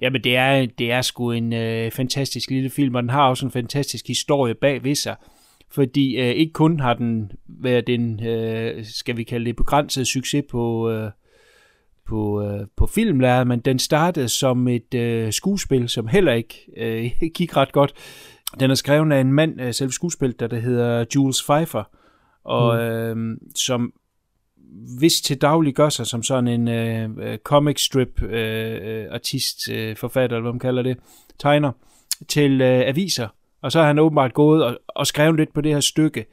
Jamen, 0.00 0.24
det 0.24 0.36
er, 0.36 0.66
det 0.78 0.92
er 0.92 1.02
sgu 1.02 1.30
en 1.30 1.52
øh, 1.52 1.90
fantastisk 1.90 2.50
lille 2.50 2.70
film, 2.70 2.94
og 2.94 3.02
den 3.02 3.10
har 3.10 3.28
også 3.28 3.46
en 3.46 3.52
fantastisk 3.52 4.06
historie 4.06 4.54
bag 4.54 4.84
ved 4.84 4.94
sig. 4.94 5.16
Fordi 5.70 6.16
øh, 6.20 6.26
ikke 6.26 6.52
kun 6.52 6.80
har 6.80 6.94
den 6.94 7.32
været 7.48 7.88
en, 7.88 8.26
øh, 8.26 8.84
skal 8.84 9.16
vi 9.16 9.22
kalde 9.22 9.46
det, 9.46 9.56
begrænset 9.56 10.06
succes 10.06 10.44
på, 10.50 10.90
øh, 10.90 11.10
på, 12.08 12.42
øh, 12.42 12.66
på 12.76 12.86
filmlæret, 12.86 13.46
men 13.46 13.60
den 13.60 13.78
startede 13.78 14.28
som 14.28 14.68
et 14.68 14.94
øh, 14.94 15.32
skuespil, 15.32 15.88
som 15.88 16.06
heller 16.06 16.32
ikke 16.32 16.54
øh, 16.76 17.10
gik 17.38 17.56
ret 17.56 17.72
godt. 17.72 17.92
Den 18.60 18.70
er 18.70 18.74
skrevet 18.74 19.12
af 19.12 19.20
en 19.20 19.32
mand, 19.32 19.60
øh, 19.60 19.74
selv 19.74 19.90
skuespil, 19.90 20.34
der, 20.38 20.46
der 20.46 20.58
hedder 20.58 21.04
Jules 21.14 21.42
Pfeiffer, 21.42 21.84
og 22.44 22.82
øh, 22.82 23.16
som 23.54 23.92
hvis 24.98 25.20
til 25.20 25.40
daglig 25.40 25.74
gør 25.74 25.88
sig 25.88 26.06
som 26.06 26.22
sådan 26.22 26.48
en 26.48 26.68
øh, 26.68 27.10
øh, 27.18 27.38
comic 27.38 27.84
strip 27.84 28.22
øh, 28.22 28.78
øh, 28.82 29.06
artist, 29.10 29.70
øh, 29.70 29.96
forfatter, 29.96 30.36
eller 30.36 30.42
hvad 30.42 30.52
man 30.52 30.60
kalder 30.60 30.82
det, 30.82 30.96
tegner, 31.38 31.72
til 32.28 32.60
øh, 32.60 32.88
aviser. 32.88 33.28
Og 33.62 33.72
så 33.72 33.78
har 33.78 33.86
han 33.86 33.98
åbenbart 33.98 34.34
gået 34.34 34.64
og, 34.64 34.78
og 34.88 35.06
skrevet 35.06 35.36
lidt 35.36 35.54
på 35.54 35.60
det 35.60 35.72
her 35.72 35.80
stykke, 35.80 36.26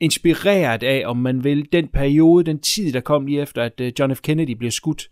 inspireret 0.00 0.82
af, 0.82 1.02
om 1.06 1.16
man 1.16 1.44
vil, 1.44 1.72
den 1.72 1.88
periode, 1.88 2.44
den 2.44 2.60
tid, 2.60 2.92
der 2.92 3.00
kom 3.00 3.26
lige 3.26 3.42
efter, 3.42 3.62
at 3.62 3.80
øh, 3.80 3.92
John 3.98 4.14
F. 4.14 4.20
Kennedy 4.20 4.50
blev 4.50 4.70
skudt. 4.70 5.10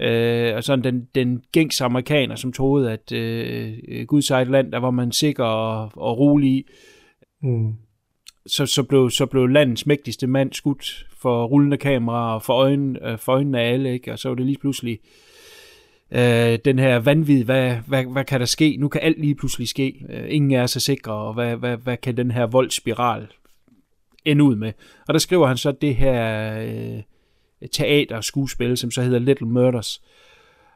Øh, 0.00 0.54
og 0.56 0.64
sådan 0.64 0.84
den, 0.84 1.08
den 1.14 1.42
gængse 1.52 1.84
amerikaner, 1.84 2.34
som 2.36 2.52
troede, 2.52 2.92
at 2.92 3.12
øh, 3.12 4.06
Guds 4.06 4.30
eget 4.30 4.48
land, 4.48 4.72
der 4.72 4.78
var 4.78 4.90
man 4.90 5.12
sikker 5.12 5.44
og, 5.44 5.90
og 5.96 6.18
rolig 6.18 6.50
i, 6.50 6.66
Mm. 7.42 7.72
så, 8.46 8.66
så, 8.66 8.82
blev, 8.82 9.10
så 9.10 9.26
blev 9.26 9.46
landets 9.46 9.86
mægtigste 9.86 10.26
mand 10.26 10.52
skudt 10.52 11.06
for 11.18 11.44
rullende 11.44 11.76
kameraer 11.76 12.34
og 12.34 12.42
for, 12.42 12.52
øjne, 12.54 13.08
øh, 13.10 13.18
for 13.18 13.32
øjnene 13.32 13.60
af 13.60 13.72
alle, 13.72 13.92
ikke? 13.92 14.12
og 14.12 14.18
så 14.18 14.28
var 14.28 14.36
det 14.36 14.46
lige 14.46 14.58
pludselig 14.58 14.98
øh, 16.12 16.58
den 16.64 16.78
her 16.78 16.98
vanvid, 16.98 17.44
hvad, 17.44 17.76
hvad, 17.86 18.04
hvad 18.04 18.24
kan 18.24 18.40
der 18.40 18.46
ske? 18.46 18.76
Nu 18.76 18.88
kan 18.88 19.00
alt 19.00 19.20
lige 19.20 19.34
pludselig 19.34 19.68
ske. 19.68 20.06
Øh, 20.08 20.24
ingen 20.28 20.50
er 20.50 20.66
så 20.66 20.80
sikre, 20.80 21.12
og 21.12 21.34
hvad, 21.34 21.56
hvad, 21.56 21.76
hvad 21.76 21.96
kan 21.96 22.16
den 22.16 22.30
her 22.30 22.46
voldsspiral 22.46 23.26
ende 24.24 24.44
ud 24.44 24.56
med? 24.56 24.72
Og 25.08 25.14
der 25.14 25.20
skriver 25.20 25.46
han 25.46 25.56
så 25.56 25.72
det 25.72 25.96
her 25.96 26.52
øh, 26.62 27.02
teaterskuespil, 27.72 28.76
som 28.76 28.90
så 28.90 29.02
hedder 29.02 29.18
Little 29.18 29.48
Murders. 29.48 30.02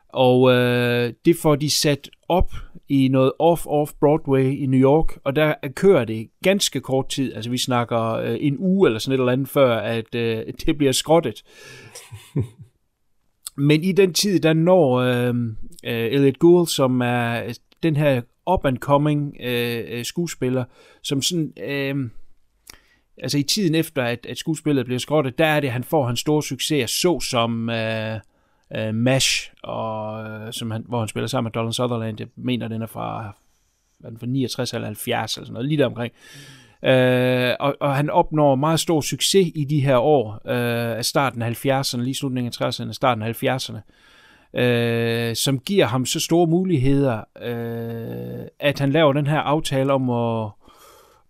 Og 0.09 0.53
øh, 0.53 1.13
det 1.25 1.37
får 1.37 1.57
de 1.57 1.71
sat 1.71 2.11
op 2.29 2.53
i 2.89 3.09
noget 3.09 3.33
off-off 3.43 3.97
Broadway 4.01 4.57
i 4.57 4.67
New 4.67 4.81
York, 4.81 5.19
og 5.25 5.37
der 5.37 5.55
kører 5.75 6.05
det 6.05 6.29
ganske 6.43 6.81
kort 6.81 7.09
tid, 7.09 7.35
altså 7.35 7.51
vi 7.51 7.59
snakker 7.59 8.01
øh, 8.01 8.37
en 8.41 8.57
uge 8.59 8.89
eller 8.89 8.99
sådan 8.99 9.15
et 9.15 9.21
eller 9.21 9.33
andet, 9.33 9.49
før 9.49 9.77
at 9.77 10.15
øh, 10.15 10.43
det 10.67 10.79
bliver 10.79 10.93
skrottet. 10.93 11.45
Men 13.57 13.83
i 13.83 13.93
den 13.93 14.13
tid, 14.13 14.41
der 14.41 14.53
når 14.53 14.95
øh, 14.95 15.35
øh, 15.85 16.13
Elliot 16.13 16.39
Gould, 16.39 16.67
som 16.67 17.01
er 17.01 17.59
den 17.83 17.97
her 17.97 18.23
up-and-coming 18.47 19.37
øh, 19.47 19.85
øh, 19.89 20.05
skuespiller, 20.05 20.65
som 21.03 21.23
sådan... 21.23 21.53
Øh, 21.69 22.11
altså 23.23 23.39
i 23.39 23.43
tiden 23.43 23.75
efter, 23.75 24.03
at, 24.03 24.27
at 24.27 24.39
skuespillet 24.39 24.85
bliver 24.85 24.99
skrottet, 24.99 25.39
der 25.39 25.47
er 25.47 25.61
det, 25.61 25.71
han 25.71 25.85
får 25.85 26.07
hans 26.07 26.21
store 26.21 26.43
succes, 26.43 26.91
så 26.91 27.21
som 27.21 27.71
øh, 27.71 28.21
øh, 28.77 28.95
MASH, 28.95 29.51
og, 29.63 30.25
øh, 30.25 30.53
som 30.53 30.71
han, 30.71 30.85
hvor 30.89 30.99
han 30.99 31.09
spiller 31.09 31.27
sammen 31.27 31.45
med 31.45 31.53
Donald 31.53 31.73
Sutherland. 31.73 32.21
Jeg 32.21 32.29
mener, 32.37 32.69
den 32.69 32.83
er 32.83 32.87
fra, 32.87 33.35
er 34.05 34.09
den 34.09 34.19
fra 34.19 34.27
69 34.27 34.75
eller 34.75 34.87
70 34.87 35.37
eller 35.37 35.47
sådan 35.47 35.53
noget, 35.53 35.69
lige 35.69 35.79
der 35.79 35.87
omkring. 35.87 36.13
Øh, 36.85 37.55
og, 37.61 37.77
og 37.81 37.97
han 37.97 38.11
opnår 38.11 38.55
meget 38.55 38.81
stor 38.81 39.01
succes 39.01 39.53
i 39.55 39.65
de 39.65 39.81
her 39.81 39.97
år 39.97 40.41
øh, 40.47 40.99
af 40.99 41.05
starten 41.05 41.43
af 41.43 41.67
70'erne, 41.67 42.01
lige 42.01 42.15
slutningen 42.15 42.53
af 42.61 42.69
60'erne, 42.69 42.93
starten 42.93 43.23
af 43.23 43.45
70'erne, 43.45 43.79
øh, 44.61 45.37
som 45.37 45.59
giver 45.59 45.87
ham 45.87 46.07
så 46.07 46.21
store 46.21 46.47
muligheder, 46.47 47.21
øh, 47.43 48.47
at 48.61 48.79
han 48.79 48.91
laver 48.91 49.13
den 49.13 49.27
her 49.27 49.39
aftale 49.39 49.93
om 49.93 50.11
at, 50.11 50.51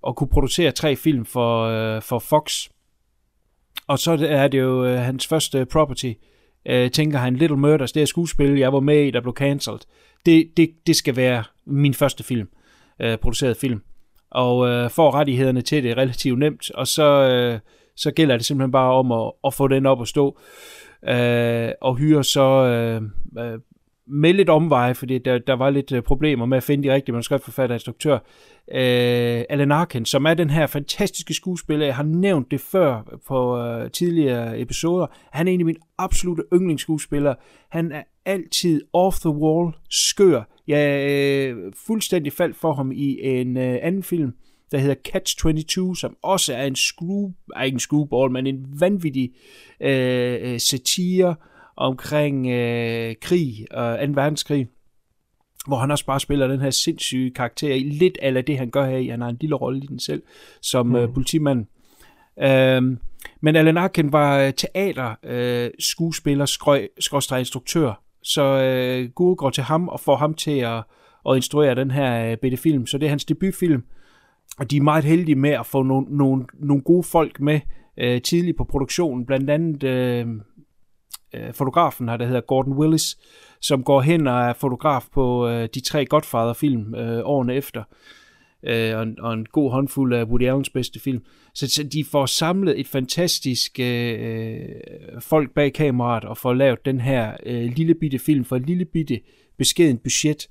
at 0.07 0.17
kunne 0.17 0.29
producere 0.29 0.71
tre 0.71 0.97
film 0.97 1.25
for, 1.25 1.65
øh, 1.65 2.03
for 2.03 2.19
Fox. 2.19 2.69
Og 3.87 3.99
så 3.99 4.27
er 4.29 4.49
det 4.49 4.61
jo 4.61 4.85
øh, 4.85 4.99
hans 4.99 5.27
første 5.27 5.67
property, 5.67 6.13
øh, 6.67 6.91
tænker 6.91 7.19
han, 7.19 7.37
Little 7.37 7.57
Murders, 7.57 7.93
det 7.93 8.03
er 8.03 8.07
skuespil, 8.07 8.59
jeg 8.59 8.73
var 8.73 8.81
med 8.81 9.07
i, 9.07 9.11
der 9.11 9.21
blev 9.21 9.35
cancelled. 9.35 9.81
Det, 10.27 10.51
det, 10.57 10.71
det 10.87 10.97
skal 10.97 11.17
være 11.17 11.45
min 11.67 11.95
første 11.95 12.25
film, 12.25 12.49
øh, 13.01 13.19
produceret 13.19 13.57
film 13.57 13.83
og 14.35 14.69
øh, 14.69 14.91
får 14.91 15.15
rettighederne 15.15 15.63
til 15.63 15.85
det 15.85 15.97
relativt 15.97 16.39
nemt, 16.39 16.71
og 16.71 16.87
så, 16.87 17.05
øh, 17.05 17.59
så 17.97 18.11
gælder 18.11 18.37
det 18.37 18.47
simpelthen 18.47 18.73
bare 18.73 18.93
om 18.93 19.13
at, 19.13 19.33
at 19.47 19.55
få 19.55 19.69
den 19.69 19.87
op 19.87 20.01
at 20.01 20.09
stå, 20.09 20.39
øh, 21.09 21.71
og 21.81 21.97
hyre 21.97 22.25
så 22.25 22.41
øh, 22.41 23.03
øh, 23.45 23.59
med 24.07 24.33
lidt 24.33 24.49
omveje, 24.49 24.95
fordi 24.95 25.19
der, 25.19 25.39
der 25.39 25.53
var 25.53 25.71
lidt 25.71 25.93
øh, 25.93 26.03
problemer 26.03 26.47
med 26.47 26.57
at 26.57 26.63
finde 26.63 26.89
de 26.89 26.95
rigtige 26.95 27.13
manuskriptforfatter 27.13 27.75
og 27.75 27.77
instruktør, 27.77 28.19
øh, 28.71 29.45
Alan 29.49 29.73
Arkin, 29.73 30.05
som 30.05 30.25
er 30.25 30.35
den 30.35 30.51
her 30.51 30.67
fantastiske 30.67 31.35
skuespiller, 31.35 31.87
jeg 31.87 31.97
har 31.97 32.03
nævnt 32.03 32.51
det 32.51 32.61
før 32.61 33.19
på 33.27 33.59
øh, 33.59 33.91
tidligere 33.91 34.61
episoder, 34.61 35.07
han 35.33 35.49
er 35.49 35.53
en 35.53 35.61
af 35.61 35.67
mine 35.67 35.79
absolute 35.99 36.43
yndlingsskuespillere. 36.55 37.35
Han 37.69 37.93
er 37.93 38.03
altid 38.25 38.83
off 38.93 39.19
the 39.19 39.31
wall, 39.31 39.75
skør. 39.91 40.43
Jeg 40.67 41.11
øh, 41.11 41.73
fuldstændig 41.87 42.33
faldt 42.33 42.57
for 42.57 42.73
ham 42.73 42.93
i 42.93 43.21
en 43.23 43.57
øh, 43.57 43.79
anden 43.83 44.03
film, 44.03 44.33
der 44.71 44.79
hedder 44.79 44.95
Catch 45.13 45.39
22, 45.39 45.97
som 45.97 46.17
også 46.23 46.55
er 46.55 46.65
en 46.65 46.77
screw, 46.77 47.33
ikke 47.65 47.75
en 47.75 47.81
screwball, 47.81 48.31
men 48.31 48.47
en 48.47 48.67
vanvittig 48.81 49.33
øh, 49.81 50.39
øh 50.43 50.61
satire 50.61 51.35
omkring 51.77 52.47
øh, 52.47 53.15
krig 53.21 53.67
og 53.71 53.99
2. 54.07 54.13
verdenskrig 54.15 54.69
hvor 55.67 55.77
han 55.77 55.91
også 55.91 56.07
bare 56.07 56.21
spiller 56.21 56.47
den 56.47 56.61
her 56.61 56.71
sindssyge 56.71 57.31
karakter 57.31 57.75
i 57.75 57.83
lidt 57.83 58.19
af 58.23 58.45
det, 58.45 58.59
han 58.59 58.71
gør 58.71 58.87
her 58.87 58.97
i. 58.97 59.09
Han 59.09 59.21
har 59.21 59.29
en 59.29 59.37
lille 59.41 59.57
rolle 59.57 59.83
i 59.83 59.87
den 59.87 59.99
selv, 59.99 60.23
som 60.63 60.87
mm. 60.87 60.95
uh, 60.95 61.15
politimand. 61.15 61.67
Uh, 62.37 62.97
men 63.41 63.57
Alan 63.57 63.77
Arkin 63.77 64.13
var 64.13 64.51
teater, 64.51 65.15
uh, 65.23 65.71
skuespiller, 65.79 66.45
skråstrej 67.01 67.39
instruktør, 67.39 68.03
så 68.23 68.43
uh, 68.43 69.11
Gud 69.11 69.37
går 69.37 69.51
til 69.51 69.63
ham 69.63 69.89
og 69.89 70.01
får 70.01 70.17
ham 70.17 70.35
til 70.35 70.59
at, 70.59 70.83
at 71.29 71.37
instruere 71.37 71.75
den 71.75 71.91
her 71.91 72.33
uh, 72.33 72.39
bitte 72.39 72.57
film. 72.57 72.87
Så 72.87 72.99
det 72.99 73.07
er 73.07 73.11
hans 73.11 73.25
debutfilm, 73.25 73.85
og 74.59 74.71
de 74.71 74.77
er 74.77 74.83
meget 74.83 75.05
heldige 75.05 75.37
med 75.37 75.51
at 75.51 75.67
få 75.67 75.83
nogle, 75.83 76.07
nogle, 76.17 76.45
nogle 76.55 76.83
gode 76.83 77.03
folk 77.03 77.41
med 77.41 77.61
uh, 78.05 78.23
tidligt 78.23 78.57
på 78.57 78.65
produktionen. 78.65 79.27
Blandt 79.27 79.51
andet 79.51 79.85
uh, 79.85 80.41
Øh, 81.35 81.55
fotografen 81.55 82.09
her, 82.09 82.17
der 82.17 82.27
hedder 82.27 82.41
Gordon 82.41 82.79
Willis, 82.79 83.17
som 83.61 83.85
går 83.85 84.01
hen 84.01 84.27
og 84.27 84.41
er 84.41 84.53
fotograf 84.53 85.05
på 85.13 85.49
øh, 85.49 85.69
de 85.75 85.81
tre 85.81 86.07
Godfather-film 86.07 86.95
øh, 86.95 87.21
årene 87.25 87.55
efter. 87.55 87.83
Øh, 88.63 88.97
og, 88.97 89.03
en, 89.03 89.21
og 89.21 89.35
en 89.35 89.47
god 89.53 89.71
håndfuld 89.71 90.15
af 90.15 90.25
Woody 90.25 90.49
Allens 90.49 90.71
bedste 90.71 91.01
film. 91.01 91.25
Så, 91.55 91.69
så 91.69 91.83
de 91.83 92.05
får 92.05 92.27
samlet 92.27 92.81
et 92.81 92.89
fantastisk 92.89 93.81
øh, 93.81 94.15
øh 94.21 94.69
folk 95.21 95.55
bag 95.55 95.73
kameraet 95.73 96.25
og 96.25 96.37
får 96.37 96.55
lavet 96.55 96.85
den 96.85 97.01
her 97.01 97.37
øh, 97.47 97.73
lille 97.77 97.95
bitte 97.95 98.19
film 98.19 98.45
for 98.45 98.57
et 98.57 98.67
lille 98.67 98.85
bitte 98.85 99.21
beskeden 99.59 99.99
budget. 99.99 100.49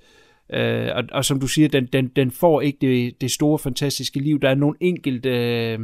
Øh, 0.54 0.90
og, 0.96 1.04
og 1.12 1.26
som 1.26 1.40
du 1.40 1.48
siger, 1.48 1.68
den, 1.68 1.86
den, 1.94 2.08
den 2.08 2.32
får 2.32 2.62
ikke 2.62 2.78
det, 2.82 3.22
det 3.22 3.32
store 3.32 3.60
fantastiske 3.60 4.20
liv. 4.20 4.40
Der 4.40 4.50
er 4.50 4.56
nogle 4.56 4.76
enkelte... 4.80 5.30
Øh, 5.30 5.80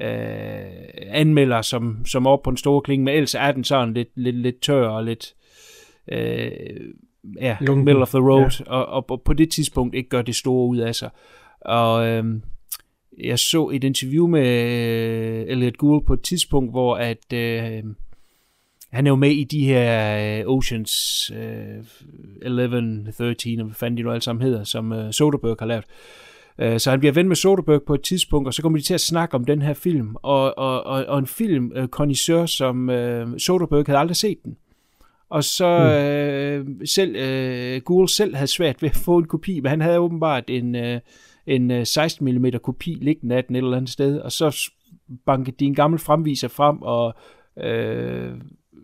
øh, 0.00 0.68
anmelder, 1.06 1.62
som, 1.62 2.06
som 2.06 2.26
oppe 2.26 2.44
på 2.44 2.50
en 2.50 2.56
stor 2.56 2.80
klinge, 2.80 3.04
men 3.04 3.14
ellers 3.14 3.34
er 3.34 3.52
den 3.52 3.64
sådan 3.64 3.94
lidt, 3.94 4.08
lidt, 4.14 4.36
lidt 4.36 4.60
tør 4.60 4.88
og 4.88 5.04
lidt, 5.04 5.34
øh, 6.12 6.50
ja, 7.40 7.56
Lunken. 7.60 7.84
middle 7.84 8.02
of 8.02 8.08
the 8.08 8.18
road, 8.18 8.50
ja. 8.60 8.72
og, 8.72 8.86
og, 8.86 9.10
og 9.10 9.22
på 9.22 9.32
det 9.32 9.50
tidspunkt 9.50 9.94
ikke 9.94 10.08
gør 10.08 10.22
det 10.22 10.34
store 10.34 10.68
ud 10.68 10.78
af 10.78 10.94
sig. 10.94 11.10
Og 11.60 12.06
øh, 12.06 12.24
jeg 13.24 13.38
så 13.38 13.68
et 13.68 13.84
interview 13.84 14.26
med 14.26 14.48
øh, 14.48 15.44
Elliot 15.48 15.76
Gould 15.76 16.06
på 16.06 16.12
et 16.12 16.22
tidspunkt, 16.22 16.70
hvor 16.72 16.96
at 16.96 17.32
øh, 17.32 17.84
han 18.90 19.06
er 19.06 19.10
jo 19.10 19.16
med 19.16 19.30
i 19.30 19.44
de 19.44 19.64
her 19.64 20.38
øh, 20.38 20.46
Oceans 20.46 21.30
øh, 21.34 21.84
11, 22.42 23.12
13, 23.12 23.60
og 23.60 23.66
hvad 23.66 23.74
fanden 23.74 23.98
de 23.98 24.02
nu 24.02 24.10
alle 24.10 24.22
sammen 24.22 24.42
hedder, 24.42 24.64
som 24.64 24.92
øh, 24.92 25.12
Soderbergh 25.12 25.56
har 25.58 25.66
lavet. 25.66 25.84
Øh, 25.84 26.27
så 26.78 26.90
han 26.90 26.98
bliver 26.98 27.12
ven 27.12 27.28
med 27.28 27.36
Soderbergh 27.36 27.84
på 27.86 27.94
et 27.94 28.02
tidspunkt, 28.02 28.46
og 28.46 28.54
så 28.54 28.62
kommer 28.62 28.78
de 28.78 28.84
til 28.84 28.94
at 28.94 29.00
snakke 29.00 29.34
om 29.34 29.44
den 29.44 29.62
her 29.62 29.74
film. 29.74 30.16
Og, 30.22 30.58
og, 30.58 30.86
og, 30.86 31.04
og 31.04 31.18
en 31.18 31.26
film, 31.26 31.72
uh, 31.78 31.86
Connoisseur, 31.86 32.46
som 32.46 32.88
uh, 32.88 33.36
Soderbergh 33.38 33.86
havde 33.86 33.98
aldrig 33.98 34.16
set 34.16 34.38
den. 34.44 34.56
Og 35.30 35.44
så 35.44 35.78
mm. 35.78 35.84
øh, 35.84 36.86
selv 36.86 37.16
øh, 37.16 37.80
Google 37.80 38.08
selv 38.08 38.34
havde 38.34 38.46
svært 38.46 38.82
ved 38.82 38.90
at 38.90 38.96
få 38.96 39.18
en 39.18 39.26
kopi, 39.26 39.60
men 39.60 39.70
han 39.70 39.80
havde 39.80 39.98
åbenbart 39.98 40.44
en, 40.48 40.74
øh, 40.74 41.00
en 41.46 41.86
16 41.86 42.28
øh, 42.28 42.34
mm 42.34 42.50
kopi 42.62 42.98
liggende 43.00 43.36
af 43.36 43.44
den 43.44 43.56
et 43.56 43.58
eller 43.58 43.76
andet 43.76 43.90
sted, 43.90 44.18
og 44.20 44.32
så 44.32 44.70
bankede 45.26 45.56
de 45.60 45.64
en 45.64 45.74
gammel 45.74 46.00
fremviser 46.00 46.48
frem, 46.48 46.82
og 46.82 47.14
øh, 47.64 48.32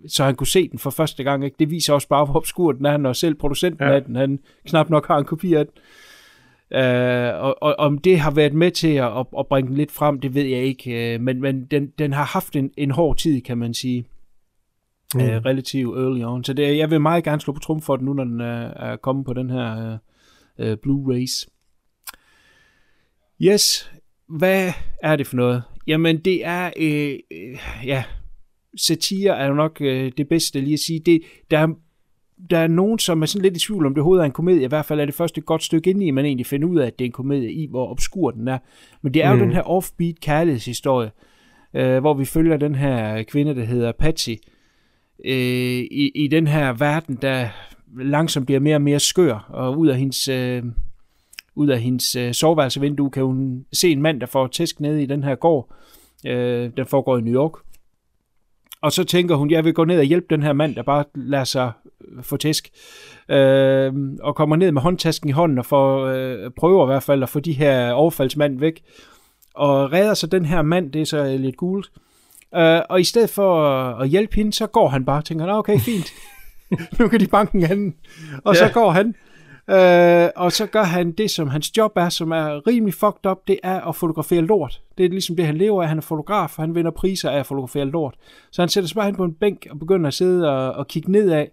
så 0.08 0.24
han 0.24 0.34
kunne 0.34 0.46
se 0.46 0.68
den 0.68 0.78
for 0.78 0.90
første 0.90 1.24
gang. 1.24 1.44
Ikke? 1.44 1.56
Det 1.58 1.70
viser 1.70 1.94
også 1.94 2.08
bare, 2.08 2.24
hvor 2.24 2.36
obskur 2.36 2.72
den 2.72 2.86
er, 2.86 2.96
når 2.96 3.12
selv 3.12 3.34
producenten 3.34 3.86
ja. 3.86 3.94
af 3.94 4.04
den, 4.04 4.16
han 4.16 4.38
knap 4.66 4.90
nok 4.90 5.06
har 5.06 5.18
en 5.18 5.24
kopi 5.24 5.54
af 5.54 5.66
den. 5.66 5.74
Uh, 6.74 7.44
og, 7.44 7.62
og 7.62 7.74
om 7.78 7.98
det 7.98 8.18
har 8.18 8.30
været 8.30 8.54
med 8.54 8.70
til 8.70 8.88
at, 8.88 9.18
at, 9.18 9.26
at 9.38 9.46
bringe 9.46 9.68
den 9.68 9.76
lidt 9.76 9.92
frem, 9.92 10.20
det 10.20 10.34
ved 10.34 10.44
jeg 10.44 10.62
ikke. 10.62 11.14
Uh, 11.14 11.20
men 11.22 11.40
men 11.40 11.64
den, 11.64 11.86
den 11.98 12.12
har 12.12 12.24
haft 12.24 12.56
en, 12.56 12.70
en 12.76 12.90
hård 12.90 13.16
tid, 13.16 13.40
kan 13.40 13.58
man 13.58 13.74
sige 13.74 14.04
mm. 15.14 15.20
uh, 15.20 15.26
relativt 15.26 15.98
early 15.98 16.24
on. 16.24 16.44
Så 16.44 16.52
det, 16.52 16.76
jeg 16.76 16.90
vil 16.90 17.00
meget 17.00 17.24
gerne 17.24 17.40
slå 17.40 17.52
på 17.52 17.60
trum 17.60 17.82
for 17.82 17.96
den, 17.96 18.04
nu 18.04 18.12
når 18.12 18.24
den 18.24 18.40
uh, 18.40 18.46
er 18.46 18.96
kommet 18.96 19.26
på 19.26 19.32
den 19.32 19.50
her 19.50 19.98
uh, 20.58 20.66
uh, 20.66 20.72
Blu-rays. 20.72 21.46
Yes, 23.42 23.92
hvad 24.28 24.72
er 25.02 25.16
det 25.16 25.26
for 25.26 25.36
noget? 25.36 25.62
Jamen, 25.86 26.18
det 26.18 26.46
er, 26.46 26.70
uh, 26.80 27.38
uh, 27.38 27.86
ja, 27.86 28.04
satire 28.76 29.38
er 29.38 29.46
jo 29.46 29.54
nok 29.54 29.78
uh, 29.80 29.86
det 29.86 30.28
bedste 30.28 30.60
lige 30.60 30.74
at 30.74 30.78
sige. 30.78 31.00
Det, 31.06 31.20
der, 31.50 31.58
er, 31.58 31.68
der 32.50 32.58
er 32.58 32.66
nogen, 32.66 32.98
som 32.98 33.22
er 33.22 33.26
sådan 33.26 33.42
lidt 33.42 33.56
i 33.56 33.66
tvivl 33.66 33.86
om 33.86 33.94
det 33.94 33.98
overhovedet 33.98 34.22
er 34.22 34.26
en 34.26 34.32
komedie. 34.32 34.64
I 34.64 34.68
hvert 34.68 34.84
fald 34.84 35.00
er 35.00 35.04
det 35.04 35.14
første 35.14 35.38
et 35.38 35.46
godt 35.46 35.62
stykke 35.62 35.90
ind 35.90 36.02
i, 36.02 36.10
man 36.10 36.24
egentlig 36.24 36.46
finder 36.46 36.68
ud 36.68 36.78
af, 36.78 36.86
at 36.86 36.98
det 36.98 37.04
er 37.04 37.08
en 37.08 37.12
komedie 37.12 37.52
i, 37.52 37.66
hvor 37.70 37.90
obskur 37.90 38.30
den 38.30 38.48
er. 38.48 38.58
Men 39.02 39.14
det 39.14 39.24
er 39.24 39.32
mm. 39.32 39.38
jo 39.38 39.44
den 39.44 39.52
her 39.52 39.62
offbeat 39.62 40.20
kærlighedshistorie, 40.20 41.10
uh, 41.74 41.98
hvor 41.98 42.14
vi 42.14 42.24
følger 42.24 42.56
den 42.56 42.74
her 42.74 43.22
kvinde, 43.22 43.54
der 43.54 43.64
hedder 43.64 43.92
Patsy, 43.92 44.30
øh, 45.24 45.78
i, 45.90 46.12
i 46.14 46.28
den 46.28 46.46
her 46.46 46.72
verden, 46.72 47.18
der 47.22 47.48
langsomt 47.96 48.46
bliver 48.46 48.60
mere 48.60 48.76
og 48.76 48.82
mere 48.82 49.00
skør, 49.00 49.46
og 49.48 49.78
ud 49.78 49.88
af 49.88 49.98
hendes, 49.98 50.28
øh, 50.28 50.62
ud 51.54 51.68
af 51.68 51.80
hendes 51.80 52.16
øh, 52.16 52.32
soveværelsevindue 52.32 53.10
kan 53.10 53.24
hun 53.24 53.64
se 53.72 53.90
en 53.90 54.02
mand, 54.02 54.20
der 54.20 54.26
får 54.26 54.46
tæsk 54.46 54.80
nede 54.80 55.02
i 55.02 55.06
den 55.06 55.24
her 55.24 55.34
gård. 55.34 55.74
Øh, 56.26 56.70
den 56.76 56.86
foregår 56.86 57.18
i 57.18 57.20
New 57.20 57.34
York. 57.34 57.52
Og 58.84 58.92
så 58.92 59.04
tænker 59.04 59.34
hun, 59.34 59.50
jeg 59.50 59.64
vil 59.64 59.74
gå 59.74 59.84
ned 59.84 59.98
og 59.98 60.04
hjælpe 60.04 60.26
den 60.30 60.42
her 60.42 60.52
mand, 60.52 60.74
der 60.74 60.82
bare 60.82 61.04
lader 61.14 61.44
sig 61.44 61.72
øh, 62.08 62.22
få 62.22 62.36
tæsk. 62.36 62.70
Øh, 63.28 63.92
og 64.20 64.36
kommer 64.36 64.56
ned 64.56 64.72
med 64.72 64.82
håndtasken 64.82 65.28
i 65.28 65.32
hånden 65.32 65.58
og 65.58 65.66
får, 65.66 66.06
øh, 66.06 66.50
prøver 66.58 66.86
i 66.86 66.86
hvert 66.86 67.02
fald 67.02 67.22
at 67.22 67.28
få 67.28 67.40
de 67.40 67.52
her 67.52 67.92
overfaldsmand 67.92 68.58
væk. 68.58 68.82
Og 69.54 69.92
redder 69.92 70.14
så 70.14 70.26
den 70.26 70.44
her 70.44 70.62
mand, 70.62 70.92
det 70.92 71.00
er 71.00 71.06
så 71.06 71.36
lidt 71.36 71.56
gult. 71.56 71.90
Uh, 72.56 72.80
og 72.88 73.00
i 73.00 73.04
stedet 73.04 73.30
for 73.30 73.64
at 74.00 74.08
hjælpe 74.08 74.34
hende, 74.36 74.52
så 74.52 74.66
går 74.66 74.88
han 74.88 75.04
bare 75.04 75.18
og 75.18 75.24
tænker, 75.24 75.52
okay, 75.52 75.78
fint. 75.78 76.12
nu 76.98 77.08
kan 77.08 77.20
de 77.20 77.26
banke 77.26 77.58
en 77.58 77.64
anden. 77.64 77.94
Og 78.44 78.54
ja. 78.54 78.68
så 78.68 78.74
går 78.74 78.90
han. 78.90 79.14
Øh, 79.70 80.28
og 80.36 80.52
så 80.52 80.66
gør 80.66 80.82
han 80.82 81.12
det, 81.12 81.30
som 81.30 81.48
hans 81.48 81.76
job 81.76 81.92
er, 81.96 82.08
som 82.08 82.30
er 82.30 82.66
rimelig 82.66 82.94
fucked 82.94 83.26
up, 83.30 83.38
det 83.48 83.58
er 83.62 83.80
at 83.80 83.96
fotografere 83.96 84.40
lort. 84.40 84.80
Det 84.98 85.06
er 85.06 85.10
ligesom 85.10 85.36
det, 85.36 85.46
han 85.46 85.56
lever 85.56 85.82
af. 85.82 85.88
Han 85.88 85.98
er 85.98 86.02
fotograf, 86.02 86.58
og 86.58 86.62
han 86.62 86.74
vinder 86.74 86.90
priser 86.90 87.30
af 87.30 87.38
at 87.38 87.46
fotografere 87.46 87.84
lort. 87.84 88.14
Så 88.50 88.62
han 88.62 88.68
sætter 88.68 88.88
sig 88.88 88.94
bare 88.94 89.06
hen 89.06 89.16
på 89.16 89.24
en 89.24 89.34
bænk 89.34 89.66
og 89.70 89.78
begynder 89.78 90.08
at 90.08 90.14
sidde 90.14 90.50
og, 90.50 90.72
og 90.72 90.88
kigge 90.88 91.12
nedad 91.12 91.46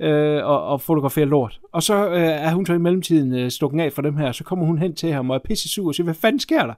øh, 0.00 0.44
og, 0.44 0.64
og 0.64 0.80
fotografere 0.80 1.24
lort. 1.24 1.60
Og 1.72 1.82
så 1.82 2.08
øh, 2.08 2.22
er 2.22 2.54
hun 2.54 2.66
så 2.66 2.72
i 2.72 2.78
mellemtiden 2.78 3.34
øh, 3.34 3.50
stukken 3.50 3.80
af 3.80 3.92
for 3.92 4.02
dem 4.02 4.16
her, 4.16 4.32
så 4.32 4.44
kommer 4.44 4.66
hun 4.66 4.78
hen 4.78 4.94
til 4.94 5.12
ham 5.12 5.30
og 5.30 5.36
er 5.36 5.40
pisse 5.44 5.68
sur 5.68 5.88
og 5.88 5.94
siger, 5.94 6.04
hvad 6.04 6.14
fanden 6.14 6.40
sker 6.40 6.66
der? 6.66 6.74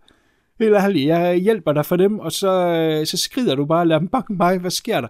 Helt 0.60 0.74
ærligt, 0.74 1.06
jeg 1.06 1.36
hjælper 1.36 1.72
dig 1.72 1.86
for 1.86 1.96
dem, 1.96 2.18
og 2.18 2.32
så, 2.32 2.52
øh, 2.52 3.06
så 3.06 3.16
skrider 3.16 3.54
du 3.54 3.64
bare, 3.64 3.86
lad 3.86 4.00
dem 4.00 4.08
banke 4.08 4.32
mig, 4.32 4.58
hvad 4.58 4.70
sker 4.70 5.00
der? 5.00 5.08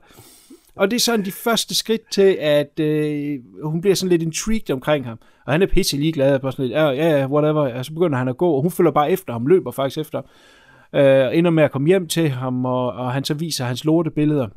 Og 0.77 0.91
det 0.91 0.97
er 0.97 1.01
sådan 1.01 1.25
de 1.25 1.33
første 1.33 1.75
skridt 1.75 2.11
til, 2.11 2.37
at 2.41 2.81
øh, 2.81 3.39
hun 3.63 3.81
bliver 3.81 3.95
sådan 3.95 4.11
lidt 4.11 4.23
intrigued 4.23 4.71
omkring 4.71 5.05
ham. 5.07 5.19
Og 5.47 5.53
han 5.53 5.63
er 5.63 5.67
pisse 5.67 5.97
ligeglad 5.97 6.39
på 6.39 6.51
sådan 6.51 6.65
lidt, 6.65 6.77
ja, 6.77 6.89
ja, 6.89 7.27
whatever. 7.27 7.75
Og 7.75 7.85
så 7.85 7.93
begynder 7.93 8.19
han 8.19 8.29
at 8.29 8.37
gå, 8.37 8.51
og 8.51 8.63
hun 8.63 8.71
følger 8.71 8.93
bare 8.93 9.11
efter 9.11 9.33
ham, 9.33 9.47
løber 9.47 9.71
faktisk 9.71 9.99
efter 9.99 10.19
ham. 10.19 11.01
Øh, 11.01 11.39
ender 11.39 11.51
med 11.51 11.65
at 11.65 11.71
komme 11.71 11.89
hjem 11.89 12.09
til 12.09 12.29
ham, 12.29 12.65
og, 12.65 12.93
og 12.93 13.13
han 13.13 13.25
så 13.25 13.35
viser 13.35 13.65
hans 13.65 13.85
lorte 13.85 14.11
billeder. 14.11 14.49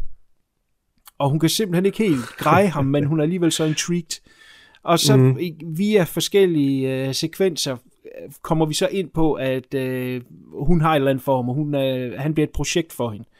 Og 1.17 1.29
hun 1.29 1.39
kan 1.39 1.49
simpelthen 1.49 1.85
ikke 1.85 1.97
helt 1.97 2.25
greje 2.37 2.67
ham, 2.67 2.85
men 2.85 3.03
hun 3.03 3.19
er 3.19 3.23
alligevel 3.23 3.51
så 3.51 3.63
intrigued. 3.65 4.21
Og 4.83 4.99
så 4.99 5.15
mm. 5.15 5.37
via 5.77 6.03
forskellige 6.03 7.07
øh, 7.07 7.13
sekvenser 7.13 7.77
kommer 8.41 8.65
vi 8.65 8.73
så 8.73 8.87
ind 8.91 9.09
på, 9.09 9.33
at 9.33 9.73
øh, 9.73 10.21
hun 10.53 10.81
har 10.81 10.91
et 10.91 10.95
eller 10.95 11.09
andet 11.09 11.23
form, 11.23 11.49
og 11.49 11.55
hun, 11.55 11.75
øh, 11.75 12.19
han 12.19 12.33
bliver 12.33 12.47
et 12.47 12.53
projekt 12.53 12.93
for 12.93 13.09
hende. 13.09 13.25
Øh, 13.25 13.39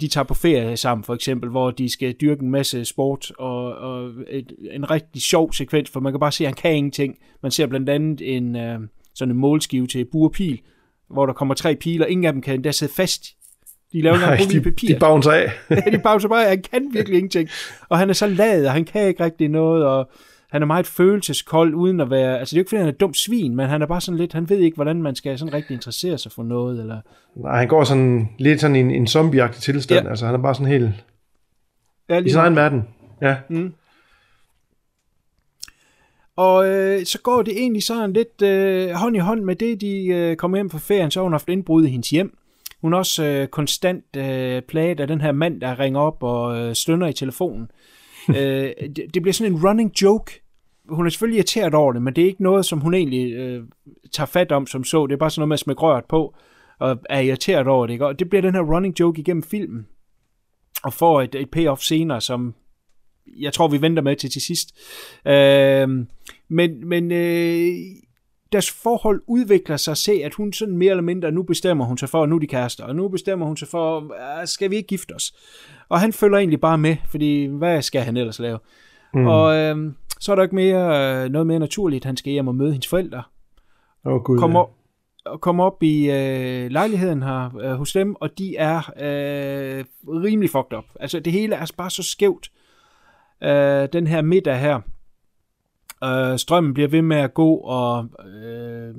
de 0.00 0.08
tager 0.08 0.24
på 0.24 0.34
ferie 0.34 0.76
sammen, 0.76 1.04
for 1.04 1.14
eksempel, 1.14 1.50
hvor 1.50 1.70
de 1.70 1.92
skal 1.92 2.12
dyrke 2.12 2.42
en 2.42 2.50
masse 2.50 2.84
sport, 2.84 3.32
og, 3.38 3.74
og 3.74 4.10
et, 4.30 4.52
en 4.70 4.90
rigtig 4.90 5.22
sjov 5.22 5.52
sekvens, 5.52 5.90
for 5.90 6.00
man 6.00 6.12
kan 6.12 6.20
bare 6.20 6.32
se, 6.32 6.44
at 6.44 6.48
han 6.48 6.54
kan 6.54 6.76
ingenting. 6.76 7.18
Man 7.42 7.52
ser 7.52 7.66
blandt 7.66 7.88
andet 7.88 8.36
en 8.36 8.56
øh, 8.56 8.78
sådan 9.14 9.34
en 9.34 9.40
målskive 9.40 9.86
til 9.86 10.04
burpil, 10.12 10.60
hvor 11.10 11.26
der 11.26 11.32
kommer 11.32 11.54
tre 11.54 11.76
piler, 11.76 12.06
ingen 12.06 12.24
af 12.24 12.32
dem 12.32 12.42
kan 12.42 12.64
der 12.64 12.70
sidde 12.70 12.92
fast 12.92 13.36
de 13.92 14.02
laver 14.02 14.18
Nej, 14.18 14.36
de, 14.52 14.60
papir. 14.60 14.88
de 14.88 15.00
bouncer 15.00 15.30
af. 15.30 15.52
ja, 15.70 15.90
de 15.90 15.98
bouncer 15.98 16.28
bare 16.28 16.44
af. 16.44 16.48
Han 16.48 16.62
kan 16.62 16.90
virkelig 16.92 17.16
ingenting. 17.18 17.48
Og 17.88 17.98
han 17.98 18.10
er 18.10 18.14
så 18.14 18.26
lad, 18.26 18.66
og 18.66 18.72
han 18.72 18.84
kan 18.84 19.08
ikke 19.08 19.24
rigtig 19.24 19.48
noget, 19.48 19.84
og 19.84 20.10
han 20.50 20.62
er 20.62 20.66
meget 20.66 20.86
følelseskold, 20.86 21.74
uden 21.74 22.00
at 22.00 22.10
være, 22.10 22.38
altså 22.38 22.54
det 22.54 22.56
er 22.56 22.60
jo 22.60 22.62
ikke 22.62 22.68
fordi, 22.68 22.78
han 22.78 22.88
er 22.88 22.92
et 22.92 23.00
dumt 23.00 23.16
svin, 23.16 23.56
men 23.56 23.68
han 23.68 23.82
er 23.82 23.86
bare 23.86 24.00
sådan 24.00 24.18
lidt, 24.18 24.32
han 24.32 24.48
ved 24.48 24.58
ikke, 24.58 24.74
hvordan 24.74 25.02
man 25.02 25.14
skal 25.14 25.38
sådan 25.38 25.54
rigtig 25.54 25.74
interessere 25.74 26.18
sig 26.18 26.32
for 26.32 26.42
noget, 26.42 26.80
eller... 26.80 27.00
Nej, 27.36 27.58
han 27.58 27.68
går 27.68 27.84
sådan 27.84 28.28
lidt 28.38 28.60
sådan 28.60 28.76
i 28.76 28.80
en, 28.80 28.90
en 28.90 29.06
zombieagtig 29.06 29.62
tilstand, 29.62 30.04
ja. 30.04 30.10
altså 30.10 30.26
han 30.26 30.34
er 30.34 30.38
bare 30.38 30.54
sådan 30.54 30.72
helt... 30.72 30.90
Ja, 32.08 32.18
lige 32.18 32.26
i 32.26 32.30
sin 32.30 32.38
egen 32.38 32.56
verden, 32.56 32.84
ja. 33.22 33.36
Mm. 33.48 33.72
Og 36.36 36.68
øh, 36.68 37.06
så 37.06 37.18
går 37.22 37.42
det 37.42 37.60
egentlig 37.60 37.82
sådan 37.82 38.12
lidt 38.12 38.42
øh, 38.42 38.90
hånd 38.90 39.16
i 39.16 39.18
hånd 39.18 39.40
med 39.40 39.56
det, 39.56 39.80
de 39.80 40.06
øh, 40.06 40.36
kommer 40.36 40.56
hjem 40.56 40.70
fra 40.70 40.78
ferien, 40.78 41.10
så 41.10 41.20
har 41.20 41.22
hun 41.22 41.32
haft 41.32 41.48
indbrud 41.48 41.84
i 41.84 41.88
hendes 41.88 42.10
hjem. 42.10 42.36
Hun 42.80 42.92
er 42.92 42.98
også 42.98 43.24
øh, 43.24 43.46
konstant 43.46 44.16
øh, 44.16 44.62
plaget 44.62 45.00
af 45.00 45.06
den 45.06 45.20
her 45.20 45.32
mand, 45.32 45.60
der 45.60 45.78
ringer 45.78 46.00
op 46.00 46.22
og 46.22 46.58
øh, 46.58 46.74
stønner 46.74 47.06
i 47.06 47.12
telefonen 47.12 47.70
øh, 48.28 48.72
det, 48.96 49.14
det 49.14 49.22
bliver 49.22 49.32
sådan 49.32 49.52
en 49.52 49.66
running 49.66 50.02
joke. 50.02 50.42
Hun 50.88 51.06
er 51.06 51.10
selvfølgelig 51.10 51.36
irriteret 51.36 51.74
over 51.74 51.92
det, 51.92 52.02
men 52.02 52.16
det 52.16 52.22
er 52.22 52.26
ikke 52.26 52.42
noget, 52.42 52.66
som 52.66 52.80
hun 52.80 52.94
egentlig 52.94 53.32
øh, 53.32 53.62
tager 54.12 54.26
fat 54.26 54.52
om 54.52 54.66
som 54.66 54.84
så. 54.84 55.06
Det 55.06 55.12
er 55.12 55.18
bare 55.18 55.30
sådan 55.30 55.40
noget 55.40 55.48
med 55.48 55.54
at 55.54 55.60
smække 55.60 55.82
røret 55.82 56.04
på 56.04 56.34
og 56.78 56.98
er 57.10 57.20
irriteret 57.20 57.66
over 57.66 57.86
det. 57.86 57.92
Ikke? 57.92 58.06
Og 58.06 58.18
det 58.18 58.30
bliver 58.30 58.42
den 58.42 58.54
her 58.54 58.74
running 58.74 59.00
joke 59.00 59.20
igennem 59.20 59.42
filmen. 59.42 59.86
Og 60.82 60.92
får 60.92 61.22
et, 61.22 61.34
et 61.34 61.50
payoff 61.50 61.82
senere, 61.82 62.20
som 62.20 62.54
jeg 63.26 63.52
tror, 63.52 63.68
vi 63.68 63.82
venter 63.82 64.02
med 64.02 64.16
til 64.16 64.30
til 64.30 64.42
sidst. 64.42 64.68
Øh, 65.26 65.88
men 66.48 66.88
men 66.88 67.12
øh, 67.12 67.68
deres 68.52 68.70
forhold 68.70 69.22
udvikler 69.26 69.76
sig, 69.76 69.96
se 69.96 70.12
at 70.12 70.34
hun 70.34 70.52
sådan 70.52 70.76
mere 70.76 70.90
eller 70.90 71.02
mindre, 71.02 71.32
nu 71.32 71.42
bestemmer 71.42 71.84
hun 71.84 71.98
sig 71.98 72.08
for, 72.08 72.22
at 72.22 72.28
nu 72.28 72.34
er 72.34 72.38
de 72.38 72.46
kærester, 72.46 72.84
og 72.84 72.96
nu 72.96 73.08
bestemmer 73.08 73.46
hun 73.46 73.56
sig 73.56 73.68
for, 73.68 74.14
ah, 74.18 74.46
skal 74.46 74.70
vi 74.70 74.76
ikke 74.76 74.86
gifte 74.86 75.12
os? 75.12 75.32
Og 75.90 76.00
han 76.00 76.12
følger 76.12 76.38
egentlig 76.38 76.60
bare 76.60 76.78
med, 76.78 76.96
fordi 77.06 77.46
hvad 77.46 77.82
skal 77.82 78.02
han 78.02 78.16
ellers 78.16 78.38
lave? 78.38 78.58
Mm. 79.14 79.26
Og 79.26 79.56
øh, 79.56 79.92
så 80.20 80.32
er 80.32 80.36
der 80.36 80.42
ikke 80.42 80.54
mere, 80.54 81.28
noget 81.28 81.46
mere 81.46 81.58
naturligt, 81.58 82.04
han 82.04 82.16
skal 82.16 82.32
hjem 82.32 82.48
og 82.48 82.54
møde 82.54 82.72
hendes 82.72 82.88
forældre. 82.88 83.22
Oh, 84.04 84.22
gud, 84.22 84.38
kommer, 84.38 84.64
ja. 85.26 85.36
kommer 85.36 85.64
op 85.64 85.82
i 85.82 86.10
øh, 86.10 86.70
lejligheden 86.70 87.22
her 87.22 87.56
øh, 87.56 87.72
hos 87.72 87.92
dem, 87.92 88.16
og 88.20 88.38
de 88.38 88.56
er 88.56 88.78
øh, 88.78 89.84
rimelig 90.08 90.50
fucked 90.50 90.78
up. 90.78 90.84
Altså 91.00 91.20
det 91.20 91.32
hele 91.32 91.54
er 91.54 91.66
bare 91.76 91.90
så 91.90 92.02
skævt. 92.02 92.50
Øh, 93.42 93.88
den 93.92 94.06
her 94.06 94.22
middag 94.22 94.58
her, 94.58 94.80
Øh, 96.04 96.38
strømmen 96.38 96.74
bliver 96.74 96.88
ved 96.88 97.02
med 97.02 97.16
at 97.16 97.34
gå, 97.34 97.54
og 97.54 98.08
øh, 98.34 98.94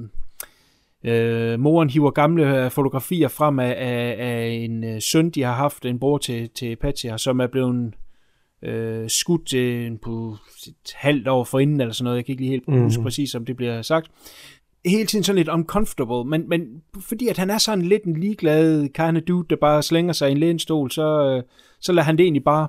øh, 1.04 1.60
moren 1.60 1.90
hiver 1.90 2.12
gamle 2.12 2.70
fotografier 2.70 3.28
frem 3.28 3.60
af, 3.60 3.76
af, 3.78 4.16
af 4.20 4.48
en 4.48 4.84
øh, 4.84 5.02
søn, 5.02 5.30
de 5.30 5.44
har 5.44 5.54
haft, 5.54 5.86
en 5.86 6.00
bror 6.00 6.18
til, 6.18 6.50
til 6.50 6.76
Patsy, 6.76 7.06
som 7.18 7.40
er 7.40 7.48
blevet 7.48 7.94
øh, 8.64 9.10
skudt 9.10 9.54
øh, 9.54 9.92
på 10.02 10.38
et 10.68 10.94
halvt 10.96 11.28
år 11.28 11.44
forinden, 11.44 11.82
eller 11.82 11.94
sådan 11.94 12.04
noget. 12.04 12.18
Jeg 12.18 12.26
kan 12.26 12.34
ikke 12.34 12.42
lige 12.42 12.52
helt 12.52 12.68
mm. 12.68 12.84
huske 12.84 13.04
præcis, 13.04 13.36
om 13.36 13.46
det 13.46 13.58
bliver 13.58 13.82
sagt. 13.82 14.08
Hele 14.86 15.06
tiden 15.06 15.24
sådan 15.24 15.38
lidt 15.38 15.50
uncomfortable, 15.50 16.30
men, 16.30 16.50
men 16.50 16.62
fordi 17.02 17.28
at 17.28 17.38
han 17.38 17.50
er 17.50 17.58
sådan 17.58 17.86
lidt 17.86 18.04
en 18.04 18.18
ligeglad 18.18 18.90
kind 18.90 19.18
of 19.18 19.24
dude, 19.28 19.46
der 19.50 19.56
bare 19.56 19.84
slænger 19.84 20.14
sig 20.14 20.30
i 20.30 20.32
en 20.32 20.38
lænestol, 20.38 20.92
så, 20.92 21.26
øh, 21.26 21.44
så 21.80 21.92
lader 21.92 22.06
han 22.06 22.18
det 22.18 22.24
egentlig 22.24 22.44
bare 22.44 22.68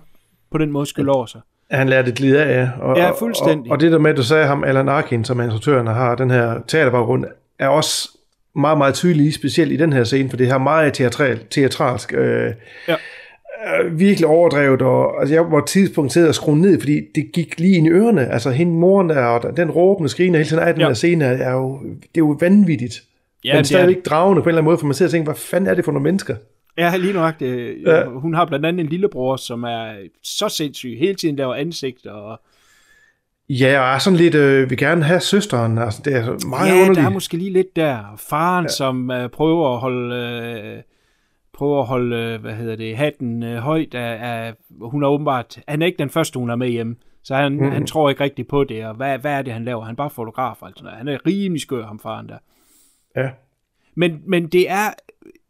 på 0.51 0.59
den 0.59 0.72
måde 0.72 0.87
skylde 0.87 1.12
over 1.12 1.26
sig 1.26 1.41
han 1.72 1.89
lader 1.89 2.03
det 2.03 2.14
glide 2.14 2.45
af. 2.45 2.70
Og, 2.80 2.97
ja, 2.97 3.11
fuldstændig. 3.11 3.70
Og, 3.70 3.74
og 3.74 3.80
det 3.80 3.93
der 3.93 3.99
med, 3.99 4.11
at 4.11 4.16
du 4.16 4.22
sagde 4.22 4.47
ham, 4.47 4.64
Alan 4.64 4.89
Arkin, 4.89 5.24
som 5.24 5.41
instruktøren 5.41 5.87
har 5.87 6.14
den 6.14 6.30
her 6.30 6.61
teaterbaggrund, 6.68 7.24
er 7.59 7.68
også 7.68 8.09
meget, 8.57 8.79
meget 8.79 8.95
tydelig, 8.95 9.35
specielt 9.35 9.73
i 9.73 9.77
den 9.77 9.93
her 9.93 10.05
scene, 10.05 10.31
for 10.31 10.37
det 10.37 10.47
her 10.47 10.59
meget 10.59 10.95
teatral, 10.95 11.39
teatralsk. 11.51 12.15
Øh, 12.15 12.53
ja. 12.89 12.97
Øh, 13.85 13.99
virkelig 13.99 14.27
overdrevet, 14.27 14.83
og 14.83 15.21
altså, 15.21 15.35
jeg 15.35 15.53
var 15.53 15.65
tidspunkt 15.65 16.13
til 16.13 16.21
at 16.21 16.35
skrue 16.35 16.59
ned, 16.59 16.81
fordi 16.81 17.01
det 17.15 17.33
gik 17.33 17.61
lige 17.61 17.77
ind 17.77 17.87
i 17.87 17.91
ørerne. 17.91 18.27
Altså 18.33 18.51
hende 18.51 18.73
moren 18.73 19.09
der, 19.09 19.25
og 19.25 19.57
den 19.57 19.71
råbende 19.71 20.09
skriner 20.09 20.39
hele 20.39 20.49
tiden 20.49 20.63
af 20.63 20.75
den 20.75 20.81
ja. 20.81 20.87
her 20.87 20.95
scene, 20.95 21.25
er 21.25 21.53
jo, 21.53 21.81
det 21.83 22.05
er 22.15 22.19
jo 22.19 22.37
vanvittigt. 22.41 23.03
Ja, 23.45 23.55
men 23.55 23.65
stadigvæk 23.65 23.97
er... 23.97 24.03
dragende 24.03 24.43
på 24.43 24.49
en 24.49 24.49
eller 24.49 24.59
anden 24.59 24.65
måde, 24.65 24.79
for 24.79 24.87
man 24.87 24.95
sidder 24.95 25.09
og 25.09 25.13
tænker, 25.13 25.25
hvad 25.25 25.41
fanden 25.41 25.71
er 25.71 25.75
det 25.75 25.85
for 25.85 25.93
nogle 25.93 26.05
mennesker? 26.05 26.37
Ja, 26.79 26.97
lige 26.97 27.13
nok. 27.13 27.41
Det, 27.41 27.77
ja. 27.87 28.05
Hun 28.05 28.35
har 28.35 28.45
blandt 28.45 28.67
andet 28.67 28.85
en 28.85 28.91
lillebror, 28.91 29.37
som 29.37 29.63
er 29.63 29.93
så 30.23 30.49
sindssyg. 30.49 30.97
Hele 30.99 31.15
tiden 31.15 31.37
laver 31.37 31.55
ansigt 31.55 32.07
og... 32.07 32.41
Ja, 33.61 33.81
og 33.81 33.95
er 33.95 33.99
sådan 33.99 34.17
lidt, 34.17 34.35
øh, 34.35 34.71
vi 34.71 34.77
gerne 34.77 35.05
have 35.05 35.21
søsteren. 35.21 35.79
Altså, 35.79 36.03
det 36.05 36.17
er 36.17 36.49
meget 36.49 36.69
ja, 36.69 36.75
underligt. 36.75 36.97
der 36.97 37.05
er 37.05 37.11
måske 37.11 37.37
lige 37.37 37.53
lidt 37.53 37.77
der. 37.77 38.15
Faren, 38.17 38.65
ja. 38.65 38.69
som 38.69 39.11
øh, 39.11 39.29
prøver 39.29 39.75
at 39.75 39.81
holde... 39.81 40.17
Øh, 40.17 40.83
prøver 41.53 41.81
at 41.81 41.87
holde, 41.87 42.17
øh, 42.17 42.41
hvad 42.41 42.53
hedder 42.53 42.77
det, 42.77 42.97
hatten 42.97 43.43
øh, 43.43 43.59
højt. 43.59 43.95
Er, 43.95 44.01
er, 44.01 44.53
hun 44.81 45.03
er 45.03 45.09
åbenbart... 45.09 45.59
Han 45.69 45.83
er 45.83 45.87
ikke 45.87 45.99
den 45.99 46.11
første, 46.11 46.39
hun 46.39 46.51
er 46.51 46.57
med 46.57 46.69
hjem. 46.69 46.97
Så 47.23 47.35
han, 47.35 47.53
mm. 47.53 47.71
han 47.71 47.87
tror 47.87 48.11
ikke 48.11 48.25
rigtigt 48.25 48.49
på 48.49 48.65
det, 48.65 48.87
og 48.87 48.95
hvad, 48.95 49.19
hvad 49.19 49.33
er 49.33 49.43
det, 49.43 49.53
han 49.53 49.65
laver? 49.65 49.85
Han 49.85 49.93
er 49.93 49.97
bare 49.97 50.11
fotograf, 50.11 50.63
altså. 50.63 50.85
Han 50.89 51.09
er 51.09 51.19
rimelig 51.27 51.61
skør, 51.61 51.87
ham 51.87 51.99
faren 51.99 52.29
der. 52.29 52.39
Ja. 53.17 53.31
Men, 53.95 54.21
men 54.27 54.47
det 54.47 54.71
er 54.71 54.95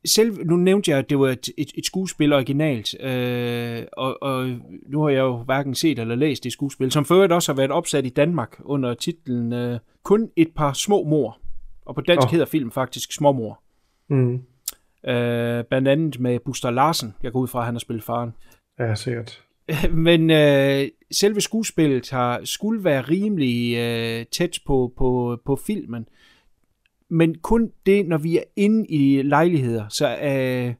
selv, 0.07 0.47
nu 0.47 0.57
nævnte 0.57 0.91
jeg, 0.91 0.99
at 0.99 1.11
det 1.11 1.19
var 1.19 1.29
et, 1.29 1.49
et, 1.59 1.73
et 1.75 1.87
skuespil 1.87 2.33
originalt, 2.33 3.03
øh, 3.03 3.83
og, 3.93 4.23
og 4.23 4.49
nu 4.87 5.03
har 5.03 5.09
jeg 5.09 5.21
jo 5.21 5.37
hverken 5.37 5.75
set 5.75 5.99
eller 5.99 6.15
læst 6.15 6.45
det 6.45 6.53
skuespil, 6.53 6.91
som 6.91 7.05
før 7.05 7.29
også 7.29 7.53
har 7.53 7.57
været 7.57 7.71
opsat 7.71 8.07
i 8.07 8.09
Danmark 8.09 8.61
under 8.65 8.95
titlen 8.95 9.53
øh, 9.53 9.79
Kun 10.03 10.31
et 10.37 10.49
par 10.57 10.73
små 10.73 11.05
mor. 11.05 11.39
Og 11.87 11.95
på 11.95 12.01
dansk 12.01 12.27
oh. 12.27 12.31
hedder 12.31 12.47
film 12.47 12.71
faktisk 12.71 13.13
Småmor. 13.13 13.63
Mm. 14.11 14.35
Øh, 15.11 15.65
blandt 15.65 15.89
andet 15.89 16.21
med 16.21 16.39
Buster 16.45 16.71
Larsen. 16.71 17.15
Jeg 17.23 17.33
går 17.33 17.41
ud 17.41 17.49
fra, 17.49 17.59
at 17.59 17.65
han 17.65 17.75
har 17.75 17.79
spillet 17.79 18.05
faren. 18.05 18.31
Ja, 18.79 18.95
sikkert. 18.95 19.43
Men 20.09 20.31
øh, 20.31 20.89
selve 21.13 21.41
skuespillet 21.41 22.11
har 22.11 22.41
skulle 22.45 22.85
være 22.85 23.01
rimelig 23.03 23.77
øh, 23.77 24.27
tæt 24.27 24.59
på, 24.67 24.93
på, 24.97 25.39
på 25.45 25.57
filmen 25.57 26.09
men 27.13 27.35
kun 27.35 27.73
det, 27.87 28.09
når 28.09 28.19
vi 28.19 28.37
er 28.37 28.43
inde 28.57 28.87
i 28.89 29.23
lejligheder. 29.23 29.89
Så 29.89 30.17
øh, 30.17 30.75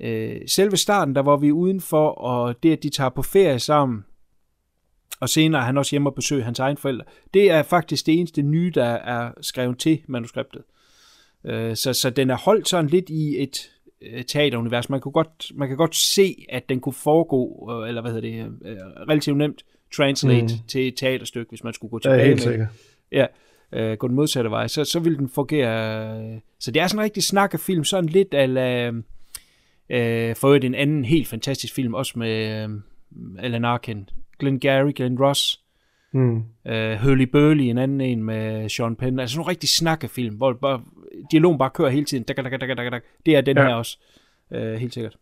øh, 0.00 0.40
selve 0.46 0.76
starten, 0.76 1.14
der 1.14 1.22
var 1.22 1.36
vi 1.36 1.52
udenfor, 1.52 2.08
og 2.08 2.62
det, 2.62 2.72
at 2.72 2.82
de 2.82 2.88
tager 2.88 3.10
på 3.10 3.22
ferie 3.22 3.58
sammen, 3.58 4.04
og 5.20 5.28
senere 5.28 5.60
er 5.60 5.64
han 5.64 5.78
også 5.78 5.90
hjemme 5.90 6.08
og 6.10 6.14
besøger 6.14 6.44
hans 6.44 6.58
egen 6.58 6.76
forældre, 6.76 7.04
det 7.34 7.50
er 7.50 7.62
faktisk 7.62 8.06
det 8.06 8.18
eneste 8.18 8.42
nye, 8.42 8.72
der 8.74 8.84
er 8.84 9.32
skrevet 9.40 9.78
til 9.78 10.02
manuskriptet. 10.06 10.62
Øh, 11.44 11.76
så, 11.76 11.92
så 11.92 12.10
den 12.10 12.30
er 12.30 12.36
holdt 12.36 12.68
sådan 12.68 12.90
lidt 12.90 13.10
i 13.10 13.42
et 13.42 13.70
teaterunivers. 14.26 14.90
Man, 14.90 15.00
kunne 15.00 15.12
godt, 15.12 15.52
man 15.54 15.68
kan 15.68 15.76
godt 15.76 15.96
se, 15.96 16.46
at 16.48 16.68
den 16.68 16.80
kunne 16.80 16.92
foregå, 16.92 17.70
øh, 17.72 17.88
eller 17.88 18.02
hvad 18.02 18.12
hedder 18.12 18.28
det, 18.28 18.68
øh, 18.70 18.76
relativt 19.08 19.36
nemt 19.36 19.64
translate 19.96 20.54
mm. 20.54 20.68
til 20.68 20.88
et 20.88 20.96
teaterstykke, 20.96 21.48
hvis 21.48 21.64
man 21.64 21.72
skulle 21.72 21.90
gå 21.90 21.98
tilbage 21.98 22.20
ja, 22.20 22.26
helt 22.26 22.46
med. 22.46 22.52
Sikkert. 22.52 22.68
Ja, 23.12 23.26
øh, 23.72 23.92
gå 23.92 24.08
den 24.08 24.16
modsatte 24.16 24.50
vej, 24.50 24.68
så, 24.68 24.84
så 24.84 25.00
vil 25.00 25.18
den 25.18 25.28
fungere. 25.28 26.40
Så 26.60 26.70
det 26.70 26.82
er 26.82 26.86
sådan 26.86 27.00
en 27.00 27.04
rigtig 27.04 27.22
snakkefilm, 27.22 27.84
sådan 27.84 28.10
lidt 28.10 28.34
ala, 28.34 28.86
øh, 29.90 30.36
for 30.36 30.46
øvrigt 30.46 30.64
en 30.64 30.74
anden 30.74 31.04
helt 31.04 31.28
fantastisk 31.28 31.74
film, 31.74 31.94
også 31.94 32.18
med 32.18 32.62
øh, 32.62 32.68
Alan 33.38 33.64
Arkin, 33.64 34.08
Glenn 34.38 34.60
Gary, 34.60 34.92
Glenn 34.96 35.20
Ross, 35.20 35.60
mm. 36.12 36.42
øh, 36.66 36.96
Hurley 36.96 37.26
Burley, 37.26 37.64
en 37.64 37.78
anden 37.78 38.00
en 38.00 38.22
med 38.22 38.68
Sean 38.68 38.96
Penn, 38.96 39.20
altså 39.20 39.34
sådan 39.34 39.44
en 39.44 39.48
rigtig 39.48 39.68
snakkefilm, 39.68 40.34
hvor 40.34 40.52
bare, 40.52 40.80
dialogen 41.32 41.58
bare 41.58 41.70
kører 41.70 41.90
hele 41.90 42.04
tiden, 42.04 42.24
dak, 42.24 42.36
dak, 42.36 42.60
dak, 42.60 42.60
dak, 42.60 42.92
dak. 42.92 43.02
det 43.26 43.36
er 43.36 43.40
den 43.40 43.56
ja. 43.56 43.66
her 43.66 43.74
også, 43.74 43.98
øh, 44.52 44.74
helt 44.74 44.94
sikkert. 44.94 45.16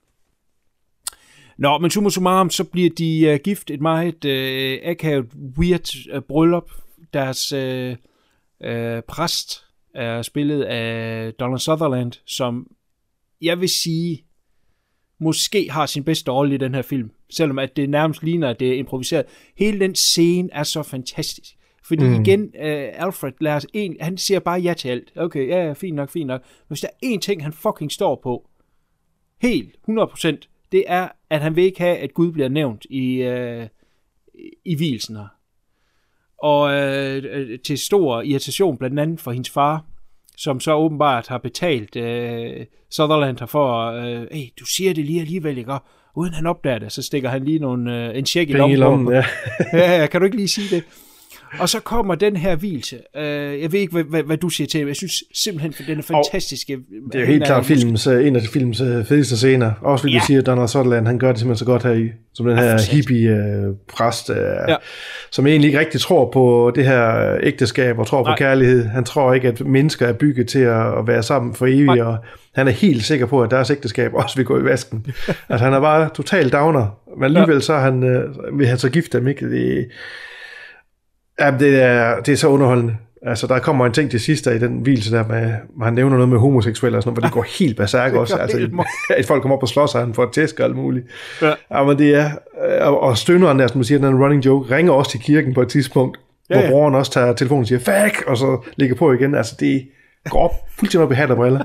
Nå, 1.59 1.78
men 1.78 1.90
summa 1.90 2.11
summarum, 2.11 2.51
så 2.51 2.64
bliver 2.64 2.90
de 2.99 3.32
uh, 3.32 3.40
gift 3.44 3.70
et 3.70 3.80
meget 3.80 4.24
uh, 4.24 4.90
akavet, 4.90 5.26
weird 5.59 6.14
uh, 6.14 6.22
bryllup. 6.22 6.70
Deres 7.14 7.53
uh, 7.53 7.96
øh, 8.61 9.02
præst 9.02 9.64
er 9.94 10.22
spillet 10.22 10.62
af 10.62 11.32
Donald 11.34 11.59
Sutherland, 11.59 12.12
som 12.26 12.66
jeg 13.40 13.61
vil 13.61 13.68
sige, 13.68 14.24
måske 15.20 15.70
har 15.70 15.86
sin 15.86 16.04
bedste 16.04 16.30
rolle 16.30 16.54
i 16.54 16.59
den 16.59 16.74
her 16.74 16.82
film. 16.82 17.11
Selvom 17.30 17.59
at 17.59 17.76
det 17.76 17.90
nærmest 17.90 18.22
ligner, 18.22 18.50
at 18.50 18.61
det 18.61 18.68
er 18.68 18.74
improviseret. 18.74 19.26
Hele 19.56 19.80
den 19.80 19.94
scene 19.94 20.48
er 20.52 20.62
så 20.62 20.82
fantastisk. 20.82 21.54
Fordi 21.84 22.04
mm. 22.04 22.20
igen, 22.20 22.42
uh, 22.42 23.02
Alfred 23.04 23.32
lader 23.40 23.56
os 23.56 23.66
en, 23.72 23.96
han 24.00 24.18
siger 24.18 24.40
bare 24.40 24.61
ja 24.61 24.74
til 24.74 24.88
alt. 24.88 25.12
Okay, 25.16 25.48
ja, 25.48 25.66
ja, 25.66 25.72
fint 25.72 25.96
nok, 25.96 26.11
fint 26.11 26.26
nok. 26.26 26.40
Men 26.40 26.66
hvis 26.68 26.80
der 26.80 26.88
er 26.88 27.16
én 27.16 27.18
ting, 27.18 27.42
han 27.42 27.52
fucking 27.52 27.92
står 27.92 28.20
på, 28.22 28.48
helt, 29.42 29.76
100%, 29.88 30.68
det 30.72 30.84
er, 30.86 31.09
at 31.30 31.40
han 31.40 31.56
vil 31.56 31.64
ikke 31.64 31.80
have, 31.80 31.96
at 31.96 32.14
Gud 32.14 32.32
bliver 32.32 32.48
nævnt 32.48 32.86
i, 32.90 33.28
uh, 33.28 33.66
i 34.64 34.76
hvilsen 34.76 35.16
her 35.16 35.38
og 36.43 36.72
øh, 36.72 37.22
øh, 37.30 37.59
til 37.59 37.78
stor 37.78 38.22
irritation 38.22 38.78
blandt 38.78 39.01
andet 39.01 39.20
for 39.20 39.32
hendes 39.32 39.51
far, 39.51 39.84
som 40.36 40.61
så 40.61 40.74
åbenbart 40.74 41.28
har 41.28 41.39
betalt 41.39 41.97
øh, 41.97 42.66
Sutherland 42.91 43.39
her 43.39 43.47
for, 43.47 43.93
øh, 43.93 44.26
hey, 44.32 44.45
du 44.61 44.66
siger 44.76 44.95
det 44.95 45.05
lige 45.05 45.20
alligevel, 45.20 45.59
ikke? 45.59 45.72
Og 45.72 45.82
uden 46.16 46.34
han 46.34 46.47
opdager 46.47 46.78
det, 46.78 46.93
så 46.93 47.03
stikker 47.03 47.28
han 47.28 47.45
lige 47.45 47.59
nogle, 47.59 48.09
øh, 48.09 48.18
en 48.18 48.26
check 48.26 48.51
i 48.51 48.53
lommen. 48.53 48.76
I 48.76 48.80
lommen 48.80 49.14
ja. 49.14 49.24
ja, 49.72 50.07
kan 50.07 50.20
du 50.20 50.24
ikke 50.24 50.36
lige 50.36 50.49
sige 50.49 50.76
det? 50.76 50.84
Og 51.61 51.68
så 51.68 51.80
kommer 51.80 52.14
den 52.14 52.36
her 52.36 52.57
hvilse. 52.57 52.96
Uh, 53.14 53.22
jeg 53.62 53.72
ved 53.72 53.80
ikke, 53.80 53.92
hvad, 53.92 54.05
hvad, 54.05 54.22
hvad 54.22 54.36
du 54.36 54.49
siger 54.49 54.68
til, 54.68 54.86
jeg 54.86 54.96
synes 54.96 55.24
simpelthen, 55.34 55.74
at 55.78 55.84
den 55.86 55.99
er 55.99 56.03
fantastisk. 56.03 56.70
Oh, 56.70 56.76
det 57.12 57.14
er 57.14 57.20
jo 57.20 57.26
helt 57.26 57.44
klart 57.44 57.66
films, 57.66 58.07
uh, 58.07 58.26
en 58.26 58.36
af 58.36 58.42
de 58.42 58.49
films 58.49 58.80
uh, 58.80 59.05
fedeste 59.05 59.36
scener. 59.36 59.72
Også 59.82 60.05
vil 60.05 60.12
ja. 60.12 60.18
du 60.18 60.26
sige, 60.26 60.38
at 60.38 60.46
Donald 60.46 60.68
Sutherland, 60.68 61.07
han 61.07 61.18
gør 61.18 61.32
det 61.32 61.38
simpelthen 61.38 61.59
så 61.59 61.64
godt 61.64 61.82
her 61.82 61.92
i, 61.92 62.09
som 62.34 62.46
den 62.46 62.59
her 62.59 62.64
ja, 62.64 62.76
hippie-præst, 62.90 64.30
uh, 64.30 64.36
ja. 64.68 64.76
som 65.30 65.46
egentlig 65.46 65.68
ikke 65.68 65.78
rigtig 65.78 66.01
tror 66.01 66.30
på 66.30 66.72
det 66.74 66.84
her 66.84 67.36
ægteskab 67.42 67.99
og 67.99 68.07
tror 68.07 68.22
Nej. 68.22 68.32
på 68.32 68.38
kærlighed. 68.38 68.84
Han 68.84 69.05
tror 69.05 69.34
ikke, 69.34 69.49
at 69.49 69.66
mennesker 69.66 70.07
er 70.07 70.12
bygget 70.12 70.49
til 70.49 70.59
at, 70.59 70.99
at 70.99 71.07
være 71.07 71.22
sammen 71.22 71.55
for 71.55 71.66
evigt, 71.66 71.86
Nej. 71.86 72.01
og 72.01 72.16
han 72.55 72.68
er 72.68 72.72
helt 72.72 73.05
sikker 73.05 73.26
på, 73.26 73.42
at 73.42 73.51
deres 73.51 73.70
ægteskab 73.70 74.14
også 74.14 74.36
vil 74.36 74.44
gå 74.44 74.59
i 74.59 74.64
vasken. 74.64 75.07
at 75.49 75.61
han 75.64 75.72
er 75.72 75.80
bare 75.80 76.09
total 76.14 76.49
downer, 76.49 76.99
men 77.16 77.24
alligevel 77.24 77.62
så 77.62 77.76
han, 77.76 78.03
uh, 78.03 78.59
vil 78.59 78.66
han 78.66 78.78
så 78.78 78.90
gifte 78.90 79.18
dem, 79.18 79.28
ikke? 79.28 79.51
Det, 79.51 79.88
Ja, 81.41 81.51
det 81.59 81.82
er, 81.82 82.20
det 82.20 82.32
er 82.32 82.36
så 82.36 82.49
underholdende. 82.49 82.97
Altså, 83.22 83.47
der 83.47 83.59
kommer 83.59 83.86
en 83.86 83.93
ting 83.93 84.11
til 84.11 84.20
sidst 84.20 84.45
der 84.45 84.51
i 84.53 84.59
den 84.59 84.78
hvilelse 84.78 85.12
der, 85.16 85.26
med, 85.28 85.53
hvor 85.76 85.84
han 85.84 85.95
nævner 85.95 86.16
noget 86.16 86.28
med 86.28 86.39
homoseksuelle 86.39 86.99
og 86.99 87.03
sådan 87.03 87.11
noget, 87.11 87.22
hvor 87.22 87.28
det 87.28 87.34
går 87.34 87.64
helt 87.64 87.76
berserk 87.76 88.12
også. 88.22 88.36
Altså, 88.36 88.68
at 89.16 89.26
folk 89.26 89.43
kommer 89.43 89.57
op 89.57 89.62
og 89.62 89.68
slår 89.68 89.86
sig, 89.86 90.01
han 90.01 90.14
får 90.14 90.24
et 90.24 90.32
tæsk 90.32 90.61
og 90.61 90.66
alt 90.66 90.76
muligt. 90.76 91.07
Ja. 91.43 91.53
ja 91.70 91.84
men 91.84 91.99
det 91.99 92.14
er, 92.14 92.30
og, 92.80 93.01
og 93.03 93.18
stønneren 93.18 93.59
der, 93.59 93.66
som 93.66 93.80
du 93.80 93.84
siger, 93.86 93.99
den 93.99 94.22
running 94.22 94.45
joke, 94.47 94.74
ringer 94.76 94.93
også 94.93 95.11
til 95.11 95.20
kirken 95.20 95.55
på 95.55 95.62
et 95.62 95.68
tidspunkt, 95.68 96.18
Ja, 96.51 96.55
hvor 96.55 96.62
ja. 96.64 96.70
broren 96.70 96.95
også 96.95 97.12
tager 97.12 97.32
telefonen 97.32 97.61
og 97.62 97.66
siger, 97.66 97.78
fuck, 97.78 98.24
og 98.26 98.36
så 98.36 98.59
ligger 98.76 98.97
på 98.97 99.12
igen. 99.12 99.34
Altså, 99.34 99.57
det 99.61 99.89
går 100.30 100.39
op 100.41 100.53
fuldstændig 100.78 101.05
op 101.07 101.12
i 101.12 101.14
hat 101.14 101.30
og 101.30 101.36
briller. 101.36 101.64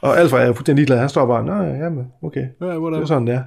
og 0.00 0.18
Alfred 0.18 0.40
er 0.48 0.52
fuldstændig 0.52 0.74
ligeglad. 0.80 0.98
Han 0.98 1.08
står 1.08 1.26
bare, 1.26 1.44
nej, 1.46 1.66
jamen, 1.84 2.04
okay. 2.22 2.40
Ja, 2.40 2.66
Det 2.66 2.78
whatever. 2.78 3.00
er 3.02 3.06
sådan, 3.06 3.26
det 3.26 3.34
er. 3.34 3.42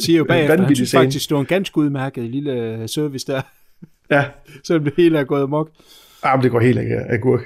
siger 0.00 0.18
jo 0.18 0.24
Det 0.24 0.30
er 0.30 0.34
bagefter, 0.34 0.64
han 0.66 0.74
synes 0.74 0.90
faktisk, 0.92 1.28
det 1.28 1.34
var 1.34 1.40
en 1.40 1.46
ganske 1.46 1.78
udmærket 1.78 2.24
lille 2.24 2.88
service 2.88 3.26
der, 3.32 3.40
Ja, 4.12 4.24
selvom 4.66 4.84
det 4.84 4.94
hele 4.96 5.18
er 5.18 5.24
gået 5.24 5.42
amok. 5.42 5.70
jamen, 6.24 6.42
det 6.42 6.50
går 6.50 6.60
helt 6.60 6.78
af 6.78 7.14
agurk. 7.14 7.40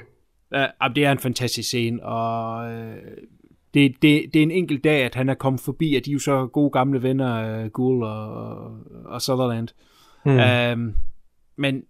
Ja, 0.51 0.67
det 0.95 1.05
er 1.05 1.11
en 1.11 1.19
fantastisk 1.19 1.67
scene, 1.67 2.03
og 2.03 2.71
øh, 2.71 2.95
det, 3.73 4.01
det, 4.01 4.33
det 4.33 4.39
er 4.39 4.43
en 4.43 4.51
enkelt 4.51 4.83
dag, 4.83 5.03
at 5.03 5.15
han 5.15 5.29
er 5.29 5.33
kommet 5.33 5.61
forbi, 5.61 5.95
at 5.95 6.05
de 6.05 6.11
er 6.11 6.13
jo 6.13 6.19
så 6.19 6.47
gode 6.47 6.71
gamle 6.71 7.03
venner, 7.03 7.63
uh, 7.63 7.71
Gould 7.71 8.03
og, 8.03 8.79
og 9.05 9.21
Sutherland. 9.21 9.67
Mm. 10.25 10.81
Um, 10.81 10.95
men 11.55 11.83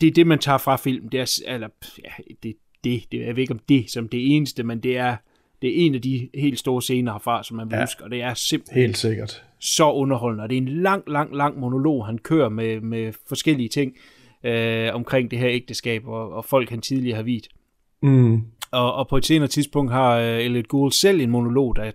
det 0.00 0.06
er 0.06 0.10
det, 0.10 0.26
man 0.26 0.38
tager 0.38 0.58
fra 0.58 0.76
filmen. 0.76 1.12
Det 1.12 1.20
er, 1.20 1.42
eller, 1.46 1.68
ja, 2.04 2.22
det, 2.42 2.54
det, 2.84 3.04
det, 3.12 3.20
jeg 3.20 3.36
ved 3.36 3.42
ikke 3.42 3.54
om 3.54 3.60
det 3.68 3.90
som 3.90 4.08
det 4.08 4.36
eneste, 4.36 4.62
men 4.62 4.80
det 4.80 4.96
er, 4.96 5.16
det 5.64 5.80
er 5.82 5.86
en 5.86 5.94
af 5.94 6.02
de 6.02 6.28
helt 6.34 6.58
store 6.58 6.82
scener 6.82 7.12
herfra, 7.12 7.42
som 7.42 7.56
man 7.56 7.70
vil 7.70 7.76
Ja. 7.76 7.82
huske, 7.82 8.04
og 8.04 8.10
det 8.10 8.22
er 8.22 8.34
simpelthen 8.34 8.80
Helt 8.82 8.96
sikkert. 8.96 9.44
så 9.60 9.90
underholdende, 9.92 10.42
og 10.44 10.50
det 10.50 10.58
er 10.58 10.62
en 10.62 10.68
lang, 10.68 11.02
lang, 11.08 11.36
lang 11.36 11.58
monolog, 11.60 12.06
han 12.06 12.18
kører 12.18 12.48
med, 12.48 12.80
med 12.80 13.12
forskellige 13.28 13.68
ting 13.68 13.96
øh, 14.44 14.94
omkring 14.94 15.30
det 15.30 15.38
her 15.38 15.48
ægteskab, 15.50 16.06
og, 16.06 16.32
og 16.32 16.44
folk, 16.44 16.70
han 16.70 16.80
tidligere 16.80 17.16
har 17.16 17.22
vidt. 17.22 17.48
Mm. 18.02 18.42
Og, 18.70 18.94
og 18.94 19.08
på 19.08 19.16
et 19.16 19.24
senere 19.24 19.48
tidspunkt 19.48 19.92
har 19.92 20.18
øh, 20.18 20.38
Elliot 20.44 20.68
Gould 20.68 20.92
selv 20.92 21.20
en 21.20 21.30
monolog, 21.30 21.76
der 21.76 21.92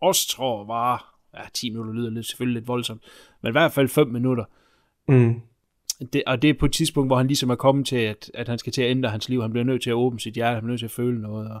også 0.00 0.28
tror 0.28 0.66
var, 0.66 1.18
ja, 1.36 1.40
10 1.54 1.70
minutter 1.70 1.92
lyder 1.92 2.10
lidt, 2.10 2.26
selvfølgelig 2.26 2.60
lidt 2.60 2.68
voldsomt, 2.68 3.02
men 3.42 3.50
i 3.50 3.52
hvert 3.52 3.72
fald 3.72 3.88
5 3.88 4.08
minutter. 4.08 4.44
Mm. 5.08 5.34
Det, 6.12 6.22
og 6.26 6.42
det 6.42 6.50
er 6.50 6.54
på 6.54 6.66
et 6.66 6.72
tidspunkt, 6.72 7.08
hvor 7.08 7.16
han 7.16 7.26
ligesom 7.26 7.50
er 7.50 7.54
kommet 7.54 7.86
til, 7.86 7.96
at, 7.96 8.30
at 8.34 8.48
han 8.48 8.58
skal 8.58 8.72
til 8.72 8.82
at 8.82 8.90
ændre 8.90 9.10
hans 9.10 9.28
liv. 9.28 9.40
Han 9.42 9.50
bliver 9.50 9.64
nødt 9.64 9.82
til 9.82 9.90
at 9.90 9.94
åbne 9.94 10.20
sit 10.20 10.34
hjerte, 10.34 10.54
han 10.54 10.62
bliver 10.62 10.70
nødt 10.72 10.78
til 10.80 10.86
at 10.86 10.90
føle 10.90 11.22
noget, 11.22 11.50
og 11.50 11.60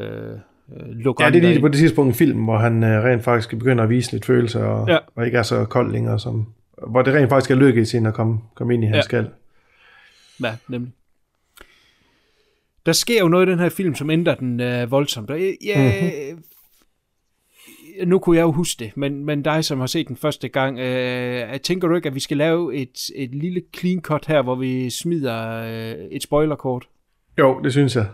øh, 0.00 0.38
øh, 0.76 0.86
lukke 0.88 1.24
Ja, 1.24 1.30
det 1.30 1.44
er 1.44 1.48
lige 1.48 1.60
på 1.60 1.68
det 1.68 1.76
tidspunkt 1.76 2.14
i 2.14 2.18
filmen, 2.18 2.44
hvor 2.44 2.58
han 2.58 2.84
øh, 2.84 3.04
rent 3.04 3.24
faktisk 3.24 3.50
begynder 3.50 3.84
at 3.84 3.90
vise 3.90 4.12
lidt 4.12 4.24
følelser, 4.24 4.64
og, 4.64 4.88
Ja. 4.88 4.98
og 5.16 5.26
ikke 5.26 5.38
er 5.38 5.42
så 5.42 5.64
kold 5.64 5.92
længere, 5.92 6.18
som, 6.20 6.46
hvor 6.88 7.02
det 7.02 7.14
rent 7.14 7.28
faktisk 7.28 7.50
er 7.50 7.54
lykkedes 7.54 7.92
hende 7.92 8.08
at 8.08 8.14
komme, 8.14 8.38
komme 8.54 8.74
ind 8.74 8.84
i 8.84 8.86
hans 8.86 8.96
Ja. 8.96 9.02
skal. 9.02 9.28
Ja, 10.42 10.56
nemlig. 10.68 10.92
Der 12.86 12.92
sker 12.92 13.20
jo 13.20 13.28
noget 13.28 13.46
i 13.46 13.50
den 13.50 13.58
her 13.58 13.68
film, 13.68 13.94
som 13.94 14.10
ændrer 14.10 14.34
den 14.34 14.60
øh, 14.60 14.90
voldsomt. 14.90 15.30
Og, 15.30 15.38
ja, 15.64 15.92
mm-hmm. 15.92 16.44
Nu 18.06 18.18
kunne 18.18 18.36
jeg 18.36 18.42
jo 18.42 18.52
huske 18.52 18.84
det, 18.84 18.96
men, 18.96 19.24
men 19.24 19.42
dig, 19.42 19.64
som 19.64 19.78
har 19.80 19.86
set 19.86 20.08
den 20.08 20.16
første 20.16 20.48
gang, 20.48 20.78
øh, 20.78 21.60
tænker 21.60 21.88
du 21.88 21.94
ikke, 21.94 22.06
at 22.08 22.14
vi 22.14 22.20
skal 22.20 22.36
lave 22.36 22.74
et, 22.74 22.98
et 23.14 23.34
lille 23.34 23.62
clean 23.78 24.00
cut 24.00 24.26
her, 24.26 24.42
hvor 24.42 24.54
vi 24.54 24.90
smider 24.90 25.62
øh, 25.62 26.04
et 26.10 26.22
spoilerkort? 26.22 26.88
Jo, 27.38 27.60
det 27.64 27.72
synes 27.72 27.96
jeg. 27.96 28.06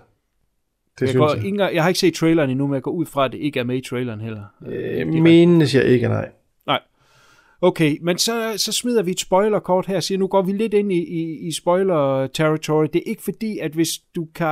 Det 1.01 1.07
jeg, 1.07 1.15
går, 1.15 1.35
jeg. 1.35 1.45
Ingen, 1.45 1.61
jeg 1.75 1.83
har 1.83 1.89
ikke 1.89 2.01
set 2.01 2.15
traileren 2.15 2.51
endnu, 2.51 2.67
men 2.67 2.75
jeg 2.75 2.83
går 2.83 2.91
ud 2.91 3.07
fra, 3.07 3.25
at 3.25 3.33
det 3.33 3.39
ikke 3.39 3.61
er 3.61 3.65
med 3.65 3.77
i 3.77 3.81
traileren 3.81 4.21
heller. 4.21 4.43
Øh, 4.67 5.07
menes 5.23 5.75
jeg 5.75 5.85
ikke, 5.85 6.09
nej. 6.09 6.29
Nej. 6.67 6.81
Okay, 7.61 7.99
men 8.03 8.19
så, 8.19 8.53
så 8.57 8.73
smider 8.73 9.03
vi 9.03 9.11
et 9.11 9.21
spoilerkort 9.21 9.87
her 9.87 9.97
og 9.97 10.03
siger, 10.03 10.19
nu 10.19 10.27
går 10.27 10.43
vi 10.43 10.53
lidt 10.53 10.75
ind 10.75 10.93
i, 10.93 10.99
i, 10.99 11.47
i 11.49 11.53
spoiler 11.53 12.27
territory. 12.27 12.87
Det 12.93 12.97
er 12.97 13.11
ikke 13.11 13.23
fordi, 13.23 13.59
at 13.59 13.73
hvis 13.73 13.89
du 14.15 14.29
kan 14.35 14.47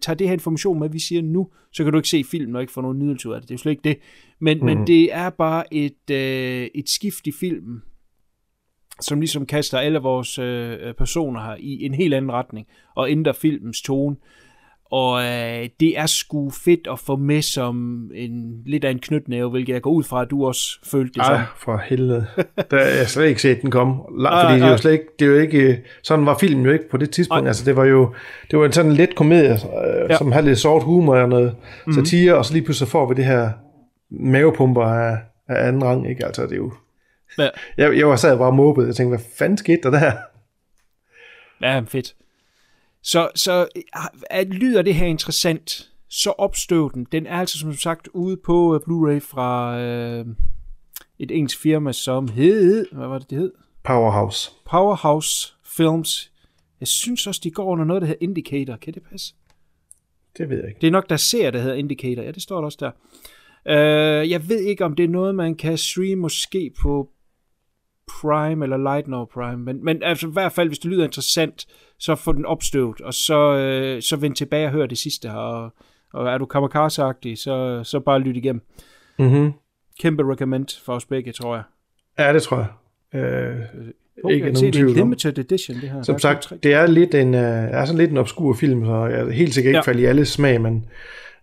tage 0.00 0.14
det 0.18 0.26
her 0.26 0.32
information 0.32 0.78
med, 0.78 0.88
vi 0.88 0.98
siger 0.98 1.22
nu, 1.22 1.48
så 1.72 1.84
kan 1.84 1.92
du 1.92 1.98
ikke 1.98 2.08
se 2.08 2.24
filmen 2.24 2.56
og 2.56 2.62
ikke 2.62 2.72
få 2.72 2.80
nogen 2.80 2.98
nydelse 2.98 3.28
ud 3.28 3.34
af 3.34 3.40
det. 3.40 3.48
Det 3.48 3.54
er 3.54 3.56
jo 3.56 3.58
slet 3.62 3.72
ikke 3.72 3.84
det. 3.84 3.98
Men, 4.40 4.58
mm. 4.58 4.64
men 4.64 4.76
Mhm. 4.78 4.86
det 4.86 5.14
er 5.14 5.30
bare 5.30 5.74
et, 5.74 6.10
øh, 6.10 6.68
et 6.74 6.88
skift 6.88 7.26
i 7.26 7.32
filmen, 7.40 7.82
som 9.00 9.20
ligesom 9.20 9.46
kaster 9.46 9.78
alle 9.78 9.98
vores 9.98 10.38
øh, 10.38 10.94
personer 10.98 11.40
her 11.40 11.56
i 11.60 11.82
en 11.84 11.94
helt 11.94 12.14
anden 12.14 12.32
retning 12.32 12.66
og 12.94 13.10
ændrer 13.10 13.32
filmens 13.32 13.82
tone. 13.82 14.16
Og 14.92 15.22
øh, 15.24 15.68
det 15.80 15.98
er 15.98 16.06
sgu 16.06 16.50
fedt 16.50 16.88
at 16.92 16.98
få 16.98 17.16
med 17.16 17.42
som 17.42 17.76
en 18.14 18.62
lidt 18.66 18.84
af 18.84 18.90
en 18.90 18.98
knytnæve, 18.98 19.50
hvilket 19.50 19.72
jeg 19.72 19.82
går 19.82 19.90
ud 19.90 20.02
fra, 20.04 20.22
at 20.22 20.30
du 20.30 20.46
også 20.46 20.62
følte 20.90 21.14
det 21.18 21.26
som. 21.26 21.34
Ej, 21.34 21.42
for 21.56 21.76
helvede. 21.84 22.26
Der 22.70 22.76
er 22.76 22.96
jeg 22.98 23.08
slet 23.08 23.26
ikke 23.28 23.42
set 23.42 23.62
den 23.62 23.70
komme. 23.70 23.94
Ej, 24.26 24.42
fordi 24.44 24.54
det 24.54 24.62
er 24.62 24.66
ej. 24.66 24.70
jo 24.72 24.76
slet 24.76 24.92
ikke, 24.92 25.04
det 25.18 25.24
er 25.24 25.30
jo 25.30 25.38
ikke, 25.38 25.82
sådan 26.02 26.26
var 26.26 26.38
filmen 26.38 26.66
jo 26.66 26.72
ikke 26.72 26.88
på 26.90 26.96
det 26.96 27.10
tidspunkt. 27.10 27.46
Altså 27.46 27.64
det 27.64 27.76
var 27.76 27.84
jo, 27.84 28.14
det 28.50 28.58
var 28.58 28.64
en 28.66 28.72
sådan 28.72 28.92
lidt 28.92 29.14
komedie, 29.14 29.52
øh, 29.52 30.10
Ja. 30.10 30.16
som 30.18 30.32
havde 30.32 30.46
lidt 30.46 30.58
sort 30.58 30.82
humor 30.82 31.16
og 31.16 31.28
noget 31.28 31.46
Mhm. 31.52 31.60
mm-hmm. 31.86 32.04
satire, 32.04 32.34
og 32.34 32.44
så 32.44 32.52
lige 32.52 32.64
pludselig 32.64 32.88
får 32.88 33.08
vi 33.08 33.14
det 33.14 33.24
her 33.24 33.50
mavepumper 34.10 34.82
af, 34.84 35.18
af 35.48 35.68
anden 35.68 35.84
rang, 35.84 36.10
ikke? 36.10 36.26
Altså 36.26 36.42
det 36.42 36.52
er 36.52 36.56
jo... 36.56 36.72
Ja. 37.38 37.48
Jeg, 37.76 37.98
jeg 37.98 38.08
var 38.08 38.16
sad 38.16 38.38
bare 38.38 38.52
måbet, 38.52 38.86
jeg 38.86 38.94
tænkte, 38.96 39.16
hvad 39.16 39.26
fanden 39.38 39.58
skete 39.58 39.80
der 39.82 39.90
der? 39.90 40.12
Ja, 41.62 41.80
fedt. 41.88 42.14
Så, 43.02 43.30
så 43.34 43.68
at 44.30 44.48
lyder 44.48 44.82
det 44.82 44.94
her 44.94 45.06
interessant, 45.06 45.90
så 46.08 46.30
opstøv 46.30 46.90
den. 46.94 47.06
Den 47.12 47.26
er 47.26 47.36
altså 47.36 47.58
som 47.58 47.74
sagt 47.74 48.08
ude 48.08 48.36
på 48.36 48.74
øh, 48.74 48.80
Blu-ray 48.80 49.18
fra 49.18 49.80
øh, 49.80 50.26
et 51.18 51.30
engelsk 51.30 51.58
firma, 51.58 51.92
som 51.92 52.28
hed, 52.28 52.86
hvad 52.92 53.06
var 53.06 53.18
det, 53.18 53.30
det 53.30 53.38
hed? 53.38 53.52
Powerhouse. 53.82 54.50
Powerhouse 54.70 55.52
Films. 55.76 56.32
Jeg 56.80 56.88
synes 56.88 57.26
også, 57.26 57.40
de 57.44 57.50
går 57.50 57.64
under 57.64 57.84
noget, 57.84 58.02
der 58.02 58.06
hedder 58.06 58.24
Indicator. 58.24 58.76
Kan 58.76 58.94
det 58.94 59.02
passe? 59.10 59.34
Det 60.38 60.48
ved 60.48 60.56
jeg 60.56 60.68
ikke. 60.68 60.80
Det 60.80 60.86
er 60.86 60.90
nok 60.90 61.10
der 61.10 61.16
ser, 61.16 61.50
der 61.50 61.60
hedder 61.60 61.76
Indicator. 61.76 62.22
Ja, 62.22 62.30
det 62.30 62.42
står 62.42 62.56
der 62.56 62.64
også 62.64 62.78
der. 62.80 62.90
Øh, 63.66 64.30
jeg 64.30 64.48
ved 64.48 64.60
ikke, 64.60 64.84
om 64.84 64.96
det 64.96 65.04
er 65.04 65.08
noget, 65.08 65.34
man 65.34 65.54
kan 65.54 65.78
streame 65.78 66.20
måske 66.20 66.70
på 66.82 67.08
Prime 68.20 68.64
eller 68.64 68.76
Light 68.76 69.08
Now 69.08 69.24
Prime, 69.24 69.56
men, 69.56 69.84
men 69.84 70.02
altså, 70.02 70.28
i 70.28 70.32
hvert 70.32 70.52
fald, 70.52 70.68
hvis 70.68 70.78
det 70.78 70.90
lyder 70.90 71.04
interessant, 71.04 71.66
så 71.98 72.14
få 72.14 72.32
den 72.32 72.46
opstøvet, 72.46 73.00
og 73.00 73.14
så, 73.14 73.54
øh, 73.54 74.02
så 74.02 74.16
vend 74.16 74.34
tilbage 74.34 74.66
og 74.66 74.72
hør 74.72 74.86
det 74.86 74.98
sidste 74.98 75.28
her, 75.28 75.36
og, 75.36 75.70
og 76.12 76.28
er 76.28 76.38
du 76.38 76.46
kamikaze 76.46 77.02
så, 77.36 77.80
så 77.84 78.00
bare 78.00 78.18
lyt 78.18 78.36
igennem. 78.36 78.62
Mm-hmm. 79.18 79.52
Kæmpe 80.00 80.32
recommend 80.32 80.84
for 80.84 80.92
os 80.92 81.04
begge, 81.04 81.32
tror 81.32 81.54
jeg. 81.54 81.64
Ja, 82.18 82.32
det 82.32 82.42
tror 82.42 82.56
jeg. 82.58 83.20
Øh, 83.20 83.56
Okay, 84.24 84.34
ikke 84.34 84.56
se, 84.56 84.66
det 84.70 84.80
er 84.80 84.86
en 84.86 84.94
limited 84.94 85.38
edition, 85.38 85.76
det 85.80 85.90
her. 85.90 86.02
Som 86.02 86.18
sagt, 86.18 86.52
det 86.62 86.74
er 86.74 86.86
lidt 86.86 87.14
en, 87.14 87.34
uh, 87.34 87.40
er 87.40 87.84
sådan 87.84 87.98
lidt 87.98 88.10
en 88.10 88.16
obskur 88.16 88.54
film, 88.54 88.84
så 88.84 89.06
jeg 89.06 89.26
helt 89.26 89.54
sikkert 89.54 89.70
ikke 89.70 89.76
Ja. 89.76 89.82
falde 89.82 90.02
i 90.02 90.04
alles 90.04 90.28
smag, 90.28 90.60
men 90.60 90.84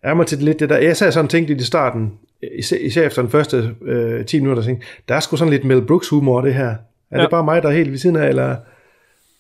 er 0.04 0.14
mig 0.14 0.28
til 0.28 0.38
lidt 0.38 0.60
det 0.60 0.70
der. 0.70 0.78
Jeg 0.78 0.98
sad 0.98 1.12
sådan 1.12 1.30
tænkte 1.30 1.54
i 1.54 1.60
starten, 1.60 2.14
især, 2.58 2.78
især 2.78 3.06
efter 3.08 3.22
den 3.22 3.32
første 3.32 3.76
øh, 3.82 4.26
10 4.26 4.40
minutter, 4.40 4.64
tænkte, 4.64 4.88
der 5.10 5.16
er 5.16 5.20
sgu 5.20 5.36
sådan 5.36 5.52
lidt 5.52 5.64
Mel 5.64 5.86
Brooks 5.86 6.10
humor 6.10 6.42
det 6.42 6.54
her. 6.54 6.68
Er 7.12 7.18
Ja. 7.18 7.22
det 7.22 7.30
bare 7.30 7.44
mig, 7.44 7.64
der 7.64 7.70
er 7.70 7.74
helt 7.74 7.92
ved 7.92 7.98
siden 7.98 8.16
af, 8.16 8.30
eller 8.30 8.48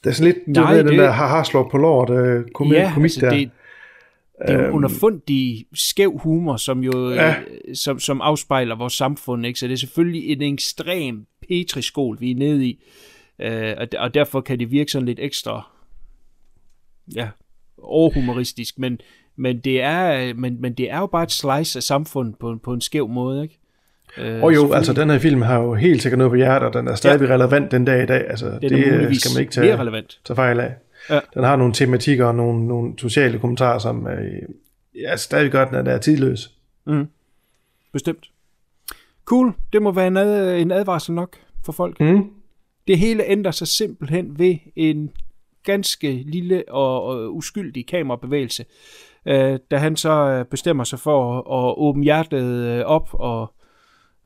der 0.04 0.10
er 0.10 0.12
sådan 0.14 0.34
lidt 0.34 0.48
Nej, 0.48 0.64
Nej, 0.64 0.74
det, 0.78 0.86
den 0.86 1.00
der 1.00 1.12
har 1.12 1.44
slår 1.44 1.70
på 1.72 1.78
lort 1.78 2.10
øh, 2.10 2.46
komik, 2.54 2.74
ja, 2.74 2.92
komik 2.94 3.06
altså, 3.06 3.20
der. 3.22 3.30
det, 3.30 3.50
det 4.48 4.50
er 4.50 4.54
jo 4.60 4.66
Øhm. 4.66 4.76
underfundig 4.76 5.66
skæv 5.74 6.18
humor, 6.18 6.58
som 6.58 6.80
jo 6.84 7.10
Ja. 7.14 7.28
ja. 7.28 7.36
som, 7.74 8.00
som 8.00 8.22
afspejler 8.22 8.76
vores 8.76 8.94
samfund. 8.94 9.46
Ikke? 9.46 9.60
Så 9.60 9.68
det 9.68 9.74
er 9.74 9.78
selvfølgelig 9.78 10.30
en 10.30 10.54
ekstrem 10.54 11.26
petriskål, 11.50 12.18
vi 12.20 12.32
er 12.32 12.36
nede 12.36 12.66
i. 12.68 12.84
Øh, 13.42 13.74
og, 13.78 13.88
og 13.98 14.14
derfor 14.14 14.42
kan 14.42 14.60
det 14.60 14.72
virke 14.72 14.92
sådan 14.92 15.06
lidt 15.06 15.20
ekstra 15.22 15.70
ja, 17.16 17.28
overhumoristisk. 17.78 18.80
Men, 18.80 19.00
men, 19.40 19.60
det 19.60 19.82
er, 19.82 20.34
men, 20.34 20.62
men 20.62 20.74
det 20.74 20.92
er 20.92 21.00
jo 21.00 21.06
bare 21.06 21.24
et 21.24 21.32
slice 21.32 21.80
af 21.80 21.84
samfundet 21.84 22.36
på, 22.40 22.50
en- 22.52 22.60
på 22.60 22.74
en 22.74 22.82
skæv 22.82 23.08
måde. 23.08 23.44
Ikke? 23.44 23.60
Øh, 24.18 24.44
Og 24.44 24.56
jo, 24.56 24.74
altså 24.74 24.94
den 24.94 25.10
her 25.10 25.20
film 25.20 25.42
har 25.42 25.60
jo 25.60 25.74
helt 25.74 26.02
sikkert 26.02 26.18
noget 26.18 26.32
på 26.32 26.36
hjertet, 26.36 26.68
og 26.68 26.74
den 26.74 26.88
er 26.88 26.96
stadig 26.96 27.28
ja. 27.28 27.34
relevant 27.34 27.72
den 27.72 27.86
dag 27.86 28.04
i 28.04 28.06
dag. 28.06 28.30
Altså, 28.30 28.46
Den 28.62 28.70
det 28.70 28.88
er 28.88 29.08
øh, 29.08 29.16
skal 29.16 29.32
man 29.36 29.42
ikke 29.42 29.52
tage, 29.52 29.78
relevant. 29.78 30.20
tage 30.26 30.36
fejl 30.36 30.60
af. 30.60 30.74
Ja. 31.10 31.20
Den 31.34 31.44
har 31.44 31.56
nogle 31.56 31.74
tematikker 31.74 32.26
og 32.26 32.36
nogle, 32.36 32.68
nogle 32.68 32.94
sociale 32.98 33.40
kommentarer, 33.40 33.80
som 33.80 34.08
øh, 34.08 34.42
ja, 34.96 35.16
stadig 35.18 35.52
gør, 35.52 35.66
den 35.66 35.76
at 35.76 35.86
den 35.86 35.94
er 35.94 35.98
tidløs. 35.98 36.52
Mm. 36.88 37.08
Bestemt. 37.94 38.30
Cool. 39.26 39.54
Det 39.74 39.82
må 39.82 39.92
være 39.92 40.08
en, 40.08 40.18
ad, 40.18 40.58
en 40.58 40.72
advarsel 40.72 41.16
nok 41.16 41.36
for 41.66 41.72
folk. 41.72 42.00
Mm. 42.00 42.30
Det 42.88 42.98
hele 43.00 43.24
ændrer 43.26 43.52
sig 43.52 43.68
simpelthen 43.68 44.40
ved 44.40 44.56
en 44.76 45.12
ganske 45.64 46.24
lille 46.26 46.64
og, 46.68 47.04
og 47.04 47.36
uskyldig 47.36 47.88
kamerabevægelse. 47.88 48.66
Øh, 49.26 49.60
da 49.72 49.78
han 49.78 49.96
så 49.96 50.12
øh, 50.12 50.46
bestemmer 50.46 50.84
sig 50.84 51.00
for 51.00 51.38
at, 51.38 51.70
at 51.70 51.76
åbne 51.78 52.04
hjertet 52.04 52.44
øh, 52.44 52.86
op 52.86 53.10
og, 53.14 53.54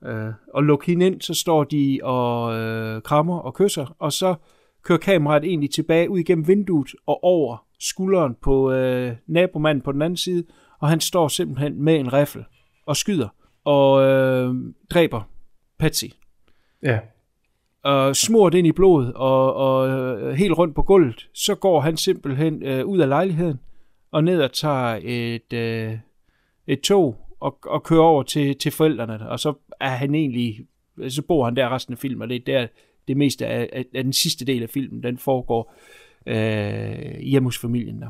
øh, 0.06 0.30
og 0.54 0.64
lukke 0.64 0.86
hende 0.86 1.06
ind, 1.06 1.22
så 1.22 1.34
står 1.34 1.64
de 1.64 2.00
og 2.04 2.56
øh, 2.56 3.02
krammer 3.02 3.40
og 3.40 3.54
kysser, 3.54 3.96
og 4.00 4.14
så 4.14 4.36
kører 4.84 5.00
kameraet 5.00 5.44
egentlig 5.44 5.72
tilbage 5.72 6.10
ud 6.10 6.20
igennem 6.20 6.48
vinduet 6.48 6.92
og 7.06 7.24
over 7.24 7.66
skulderen 7.80 8.36
på 8.42 8.72
øh, 8.72 9.16
nabomanden 9.28 9.82
på 9.82 9.92
den 9.92 10.02
anden 10.02 10.18
side, 10.18 10.44
og 10.80 10.90
han 10.90 11.00
står 11.00 11.28
simpelthen 11.28 11.84
med 11.84 11.96
en 11.96 12.14
riffel 12.14 12.44
og 12.86 12.98
skyder 12.98 13.28
og 13.66 14.02
øh, 14.02 14.56
dræber 14.90 15.22
Patsy. 15.80 16.06
Ja 16.84 17.00
og 17.84 18.16
smurt 18.16 18.54
ind 18.54 18.68
i 18.68 18.72
blod 18.72 19.12
og, 19.16 19.56
og 19.56 19.90
øh, 19.90 20.34
helt 20.34 20.58
rundt 20.58 20.76
på 20.76 20.82
gulvet, 20.82 21.30
så 21.34 21.56
går 21.56 21.80
han 21.80 21.98
simpelthen 21.98 22.64
øh, 22.64 22.86
ud 22.86 23.00
af 23.00 23.10
lejligheden 23.10 23.60
og 24.12 24.24
ned 24.24 24.42
og 24.42 24.52
tager 24.52 25.00
et, 25.04 25.54
øh, 25.54 25.98
et 26.68 26.82
tog 26.82 27.18
og, 27.40 27.58
og 27.66 27.84
kører 27.84 28.02
over 28.02 28.24
til, 28.24 28.58
til 28.58 28.72
forældrene, 28.72 29.30
og 29.30 29.40
så 29.40 29.54
er 29.80 29.90
han 29.90 30.16
egentlig, 30.16 30.66
så 31.08 31.22
bor 31.22 31.46
han 31.46 31.56
der 31.56 31.76
resten 31.76 31.94
af 31.94 31.98
filmen, 31.98 32.22
og 32.22 32.30
det 32.30 32.36
er 32.36 32.60
der 32.60 32.68
det 33.08 33.18
meste 33.18 33.48
af, 33.48 33.70
af, 33.74 33.86
af 33.96 34.04
den 34.04 34.14
sidste 34.14 34.46
del 34.46 34.64
af 34.64 34.70
filmen, 34.70 35.04
den 35.04 35.18
foregår 35.18 35.76
øh, 36.28 37.20
hjemme 37.20 37.48
hos 37.48 37.58
familien 37.58 38.02
der. 38.02 38.10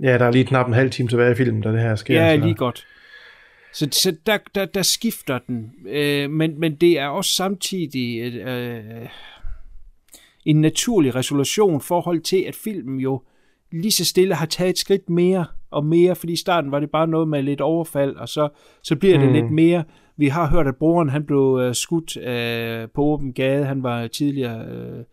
Ja, 0.00 0.18
der 0.18 0.24
er 0.24 0.32
lige 0.32 0.44
knap 0.44 0.66
en 0.66 0.74
halv 0.74 0.90
time 0.90 1.08
tilbage 1.08 1.32
i 1.32 1.34
filmen, 1.34 1.62
da 1.62 1.72
det 1.72 1.80
her 1.80 1.94
sker. 1.94 2.22
Ja, 2.22 2.36
lige 2.36 2.54
godt. 2.54 2.86
Så, 3.76 3.88
så 3.92 4.16
der, 4.26 4.38
der, 4.54 4.64
der 4.64 4.82
skifter 4.82 5.38
den, 5.38 5.72
øh, 5.88 6.30
men, 6.30 6.60
men 6.60 6.74
det 6.74 6.98
er 6.98 7.06
også 7.06 7.30
samtidig 7.34 8.32
øh, 8.34 9.08
en 10.44 10.60
naturlig 10.60 11.14
resolution 11.14 11.80
forhold 11.80 12.20
til, 12.20 12.44
at 12.48 12.54
filmen 12.54 13.00
jo 13.00 13.22
lige 13.72 13.92
så 13.92 14.04
stille 14.04 14.34
har 14.34 14.46
taget 14.46 14.70
et 14.70 14.78
skridt 14.78 15.10
mere 15.10 15.46
og 15.70 15.84
mere, 15.84 16.16
fordi 16.16 16.32
i 16.32 16.36
starten 16.36 16.70
var 16.70 16.80
det 16.80 16.90
bare 16.90 17.06
noget 17.08 17.28
med 17.28 17.42
lidt 17.42 17.60
overfald, 17.60 18.16
og 18.16 18.28
så, 18.28 18.48
så 18.82 18.96
bliver 18.96 19.18
det 19.18 19.28
Mm. 19.28 19.34
lidt 19.34 19.50
mere. 19.50 19.84
Vi 20.16 20.28
har 20.28 20.50
hørt, 20.50 20.66
at 20.66 20.76
broren 20.76 21.08
han 21.08 21.24
blev 21.26 21.58
øh, 21.62 21.74
skudt 21.74 22.16
øh, 22.16 22.88
på 22.94 23.02
åben 23.02 23.32
gade. 23.32 23.64
Han 23.64 23.82
var 23.82 24.06
tidligere 24.06 24.66
øh, 24.66 25.04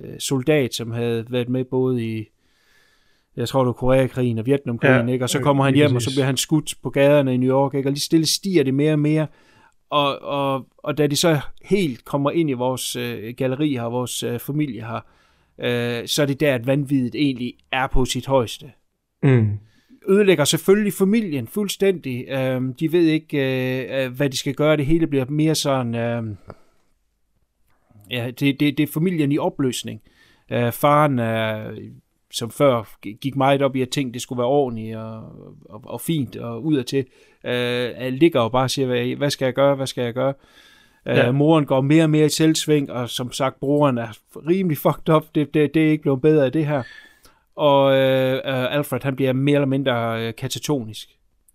øh, 0.00 0.18
soldat, 0.18 0.74
som 0.74 0.90
havde 0.90 1.26
været 1.30 1.48
med 1.48 1.64
både 1.64 2.04
i, 2.04 2.24
jeg 3.36 3.48
tror 3.48 3.60
det 3.60 3.66
var 3.66 3.72
Koreakrigen 3.72 4.38
og 4.38 4.46
Vietnamkrigen, 4.46 5.08
Ja, 5.08 5.12
ikke? 5.12 5.24
og 5.24 5.30
så 5.30 5.38
øh, 5.38 5.44
kommer 5.44 5.64
han 5.64 5.74
hjem, 5.74 5.94
og 5.94 6.02
så 6.02 6.06
præcis. 6.06 6.16
bliver 6.16 6.26
han 6.26 6.36
skudt 6.36 6.74
på 6.82 6.90
gaderne 6.90 7.34
i 7.34 7.36
New 7.36 7.50
York, 7.50 7.74
ikke? 7.74 7.88
og 7.88 7.92
lige 7.92 8.00
stille 8.00 8.26
stiger 8.26 8.62
det 8.64 8.74
mere 8.74 8.92
og 8.92 8.98
mere. 8.98 9.26
Og, 9.90 10.22
og, 10.22 10.66
og 10.78 10.98
da 10.98 11.06
de 11.06 11.16
så 11.16 11.40
helt 11.64 12.04
kommer 12.04 12.30
ind 12.30 12.50
i 12.50 12.52
vores 12.52 12.96
øh, 12.96 13.34
galleri 13.36 13.72
her, 13.72 13.82
vores 13.82 14.22
øh, 14.22 14.38
familie 14.38 14.80
her, 14.86 15.00
øh, 15.60 16.06
så 16.08 16.22
er 16.22 16.26
det 16.26 16.40
der, 16.40 16.54
at 16.54 16.66
vanvittigt 16.66 17.14
egentlig 17.14 17.54
er 17.72 17.86
på 17.86 18.04
sit 18.04 18.26
højeste 18.26 18.72
Mm. 19.22 19.58
ødelægger 20.08 20.44
selvfølgelig 20.44 20.92
familien 20.92 21.46
fuldstændig. 21.46 22.28
Øhm, 22.28 22.74
de 22.74 22.92
ved 22.92 23.06
ikke, 23.06 23.38
øh, 23.38 24.04
øh, 24.06 24.12
hvad 24.12 24.30
de 24.30 24.36
skal 24.36 24.54
gøre. 24.54 24.76
Det 24.76 24.86
hele 24.86 25.06
bliver 25.06 25.24
mere 25.28 25.54
sådan... 25.54 25.94
Øh, 25.94 26.22
ja, 28.10 28.26
det, 28.26 28.60
det, 28.60 28.78
det 28.78 28.80
er 28.80 28.92
familien 28.92 29.32
i 29.32 29.38
opløsning. 29.38 30.00
Øh, 30.52 30.72
faren, 30.72 31.18
øh, 31.18 31.78
som 32.34 32.50
før 32.50 32.96
gik 33.20 33.36
meget 33.36 33.62
op 33.62 33.76
i, 33.76 33.82
at 33.82 33.88
ting 33.88 34.14
det 34.14 34.22
skulle 34.22 34.38
være 34.38 34.46
ordentligt 34.46 34.96
og, 34.96 35.22
og, 35.70 35.80
og 35.84 36.00
fint 36.00 36.36
og 36.36 36.64
udadtil, 36.64 37.06
øh, 37.44 38.12
ligger 38.12 38.42
jo 38.42 38.48
bare 38.48 38.64
og 38.64 38.70
siger, 38.70 38.86
hvad, 38.86 39.16
hvad 39.16 39.30
skal 39.30 39.46
jeg 39.46 39.54
gøre, 39.54 39.74
hvad 39.74 39.86
skal 39.86 40.04
jeg 40.04 40.14
gøre? 40.14 40.34
Øh, 41.08 41.16
Ja. 41.16 41.32
Moren 41.32 41.66
går 41.66 41.80
mere 41.80 42.02
og 42.02 42.10
mere 42.10 42.26
i 42.26 42.28
selvsving, 42.28 42.92
og 42.92 43.10
som 43.10 43.32
sagt, 43.32 43.60
broren 43.60 43.98
er 43.98 44.08
rimelig 44.36 44.78
fucked 44.78 45.14
up. 45.14 45.24
Det, 45.34 45.54
det, 45.54 45.74
det 45.74 45.86
er 45.86 45.90
ikke 45.90 46.02
blevet 46.02 46.22
bedre 46.22 46.44
af 46.44 46.52
det 46.52 46.66
her. 46.66 46.82
Og 47.56 47.94
øh, 47.96 48.34
øh, 48.34 48.74
Alfred, 48.74 49.00
han 49.02 49.16
bliver 49.16 49.32
mere 49.32 49.54
eller 49.54 49.66
mindre 49.66 50.26
øh, 50.26 50.34
katatonisk. 50.34 51.08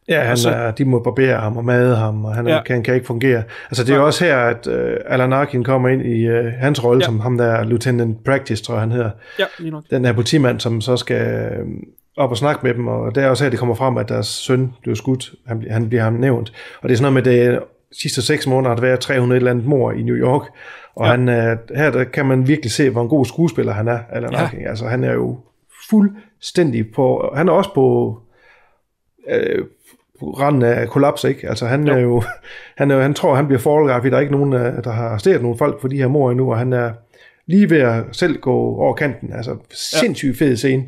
Ja, 0.09 0.21
han, 0.21 0.37
så- 0.37 0.49
er, 0.49 0.71
de 0.71 0.85
må 0.85 0.99
barbere 0.99 1.37
ham 1.39 1.57
og 1.57 1.65
made 1.65 1.95
ham, 1.95 2.25
og 2.25 2.35
han, 2.35 2.47
ja. 2.47 2.63
Kan, 2.63 2.83
kan 2.83 2.93
ikke 2.95 3.07
fungere. 3.07 3.43
Altså, 3.69 3.83
det 3.83 3.93
er 3.93 3.97
jo 3.97 4.05
også 4.05 4.25
her, 4.25 4.37
at 4.37 4.67
uh, 4.67 4.73
Alan 5.13 5.33
Arkin 5.33 5.63
kommer 5.63 5.89
ind 5.89 6.01
i 6.05 6.29
uh, 6.29 6.45
hans 6.45 6.83
rolle, 6.83 6.99
ja. 7.01 7.05
Som 7.05 7.19
ham 7.19 7.37
der 7.37 7.63
Lieutenant 7.63 8.23
Practice, 8.23 8.63
tror 8.63 8.73
jeg, 8.73 8.81
han 8.81 8.91
hedder. 8.91 9.09
Ja, 9.39 9.45
lige 9.59 9.71
nok. 9.71 9.83
Den 9.91 10.05
her 10.05 10.13
politimand, 10.13 10.59
som 10.59 10.81
så 10.81 10.97
skal 10.97 11.51
øh, 11.51 11.65
op 12.17 12.31
og 12.31 12.37
snakke 12.37 12.59
med 12.63 12.73
dem, 12.73 12.87
og 12.87 13.15
det 13.15 13.23
er 13.23 13.29
også 13.29 13.43
her, 13.43 13.49
det 13.49 13.59
kommer 13.59 13.75
frem, 13.75 13.97
at 13.97 14.09
deres 14.09 14.27
søn 14.27 14.73
blev 14.83 14.95
skudt. 14.95 15.31
Han, 15.47 15.59
bliver- 15.59 15.73
han 15.73 15.89
bliver 15.89 16.03
ham 16.03 16.13
nævnt. 16.13 16.53
Og 16.81 16.89
det 16.89 16.93
er 16.95 16.97
sådan 16.97 17.13
noget 17.13 17.25
med, 17.25 17.33
det 17.51 17.59
sidste 18.01 18.21
seks 18.21 18.47
måneder 18.47 18.69
har 18.69 18.75
der 18.75 18.81
været 18.81 18.99
300 18.99 19.37
et 19.37 19.39
eller 19.39 19.51
andet 19.51 19.65
mor 19.65 19.91
i 19.91 20.01
New 20.01 20.15
York, 20.15 20.41
og 20.95 21.05
ja. 21.05 21.11
Han, 21.11 21.29
øh, 21.29 21.57
her 21.75 21.91
der 21.91 22.03
kan 22.03 22.25
man 22.25 22.47
virkelig 22.47 22.71
se, 22.71 22.89
hvor 22.89 23.01
en 23.01 23.09
god 23.09 23.25
skuespiller 23.25 23.73
han 23.73 23.87
er, 23.87 23.99
Alan 24.11 24.31
Ja. 24.31 24.37
Arkin. 24.43 24.67
Altså, 24.67 24.85
han 24.85 25.03
er 25.03 25.13
jo 25.13 25.37
fuldstændig 25.89 26.85
på, 26.95 27.31
han 27.35 27.47
er 27.47 27.51
også 27.53 27.73
på, 27.73 28.17
øh, 29.29 29.59
på 29.63 29.69
randen 30.21 30.61
af 30.61 30.89
kollaps, 30.89 31.23
ikke? 31.23 31.49
Altså, 31.49 31.65
han 31.65 31.87
Jo. 31.87 31.93
er 31.93 31.99
jo, 31.99 32.23
han, 32.77 32.91
er, 32.91 33.01
han 33.01 33.13
tror, 33.13 33.35
han 33.35 33.47
bliver 33.47 33.59
foregraf, 33.59 34.01
der 34.01 34.17
er 34.17 34.19
ikke 34.19 34.33
nogen, 34.33 34.53
øh, 34.53 34.83
der 34.83 34.91
har 34.91 35.07
arresteret 35.07 35.41
nogen 35.41 35.57
folk 35.57 35.81
for 35.81 35.87
de 35.87 35.97
her 35.97 36.07
mor 36.07 36.31
endnu, 36.31 36.51
og 36.51 36.57
han 36.57 36.73
er 36.73 36.91
lige 37.47 37.69
ved 37.69 37.77
at 37.79 38.03
selv 38.11 38.39
gå 38.39 38.53
over 38.55 38.93
kanten. 38.93 39.33
Altså, 39.33 39.57
sindssygt 39.73 40.37
fed 40.37 40.55
scene. 40.55 40.83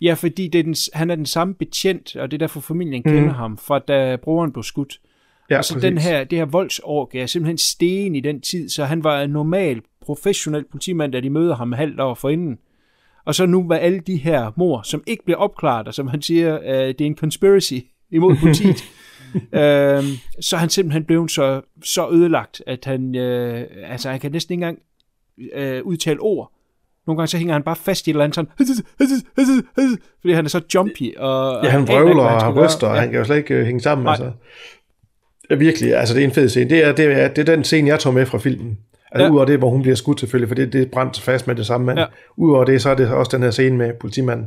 Ja, 0.00 0.14
fordi 0.14 0.48
det 0.48 0.58
er 0.58 0.62
den, 0.62 0.74
han 0.94 1.10
er 1.10 1.14
den 1.14 1.26
samme 1.26 1.54
betjent, 1.54 2.16
og 2.16 2.30
det 2.30 2.36
er 2.36 2.38
derfor 2.38 2.60
familien 2.60 3.02
kender 3.02 3.32
ham, 3.32 3.58
fra 3.58 3.78
da 3.78 4.16
broren 4.16 4.52
blev 4.52 4.62
skudt. 4.62 5.00
Ja, 5.50 5.58
og 5.58 5.64
så 5.64 5.74
præcis. 5.74 5.88
den 5.88 5.98
her, 5.98 6.24
det 6.24 6.38
her 6.38 6.44
voldsorgie 6.44 7.20
er 7.20 7.26
simpelthen 7.26 7.58
sten 7.58 8.14
i 8.14 8.20
den 8.20 8.40
tid, 8.40 8.68
så 8.68 8.84
han 8.84 9.04
var 9.04 9.20
en 9.20 9.30
normal, 9.30 9.80
professionel 10.00 10.64
politimand, 10.70 11.12
da 11.12 11.20
de 11.20 11.30
møder 11.30 11.54
ham 11.54 11.72
halvt 11.72 12.00
år 12.00 12.14
forinden. 12.14 12.58
Og 13.24 13.34
så 13.34 13.46
nu 13.46 13.68
var 13.68 13.76
alle 13.76 14.00
de 14.00 14.16
her 14.16 14.52
mor, 14.56 14.82
som 14.82 15.02
ikke 15.06 15.24
bliver 15.24 15.38
opklaret, 15.38 15.88
og 15.88 15.94
som 15.94 16.06
han 16.06 16.22
siger, 16.22 16.58
øh, 16.62 16.88
det 16.88 17.00
er 17.00 17.06
en 17.06 17.16
conspiracy 17.16 17.74
imod 18.12 18.36
politiet, 18.42 18.84
øh, 19.34 20.04
så 20.40 20.56
er 20.56 20.56
han 20.56 20.68
simpelthen 20.68 21.04
blevet 21.04 21.30
så, 21.30 21.60
så 21.84 22.08
ødelagt, 22.12 22.62
at 22.66 22.84
han, 22.84 23.14
øh, 23.16 23.64
altså 23.84 24.10
han 24.10 24.20
kan 24.20 24.32
næsten 24.32 24.52
ikke 24.52 24.64
engang 24.66 24.78
øh, 25.54 25.82
udtale 25.84 26.20
ord. 26.20 26.52
Nogle 27.06 27.18
gange 27.18 27.28
så 27.28 27.38
hænger 27.38 27.52
han 27.52 27.62
bare 27.62 27.76
fast 27.76 28.06
i 28.06 28.10
et 28.10 28.14
eller 28.14 28.24
andet 28.24 28.34
sådan, 28.34 28.50
fordi 30.20 30.32
han 30.32 30.44
er 30.44 30.48
så 30.48 30.60
jumpy. 30.74 31.16
Og, 31.16 31.64
Ja, 31.64 31.70
han 31.70 31.88
vrøvler 31.88 32.22
og 32.22 32.42
han 32.42 32.54
ryster, 32.64 32.86
og 32.86 32.94
Ja. 32.94 33.00
han 33.00 33.10
kan 33.10 33.18
jo 33.18 33.24
slet 33.24 33.36
ikke 33.36 33.54
øh, 33.54 33.66
hænge 33.66 33.80
sammen. 33.80 34.04
Nej. 34.04 34.12
Altså. 34.12 34.32
Virkelig, 35.58 35.94
altså 35.96 36.14
det 36.14 36.20
er 36.20 36.24
en 36.24 36.32
fed 36.32 36.48
scene. 36.48 36.70
Det 36.70 36.84
er, 36.84 36.92
det 36.92 37.04
er, 37.04 37.28
det 37.28 37.48
er 37.48 37.54
den 37.54 37.64
scene, 37.64 37.88
jeg 37.88 38.00
tog 38.00 38.14
med 38.14 38.26
fra 38.26 38.38
filmen. 38.38 38.78
Altså 39.12 39.24
ja. 39.24 39.30
Udover 39.30 39.44
det, 39.44 39.58
hvor 39.58 39.70
hun 39.70 39.82
bliver 39.82 39.94
skudt 39.94 40.20
selvfølgelig, 40.20 40.48
for 40.48 40.54
det, 40.54 40.72
det 40.72 40.82
er 40.82 40.86
brændt 40.92 41.20
fast 41.20 41.46
med 41.46 41.54
det 41.54 41.66
samme. 41.66 41.92
Ja. 41.92 42.00
Ja. 42.00 42.06
udover 42.36 42.64
det, 42.64 42.82
så 42.82 42.90
er 42.90 42.94
det 42.94 43.08
også 43.08 43.36
den 43.36 43.42
her 43.42 43.50
scene 43.50 43.76
med 43.76 43.92
politimanden, 44.00 44.46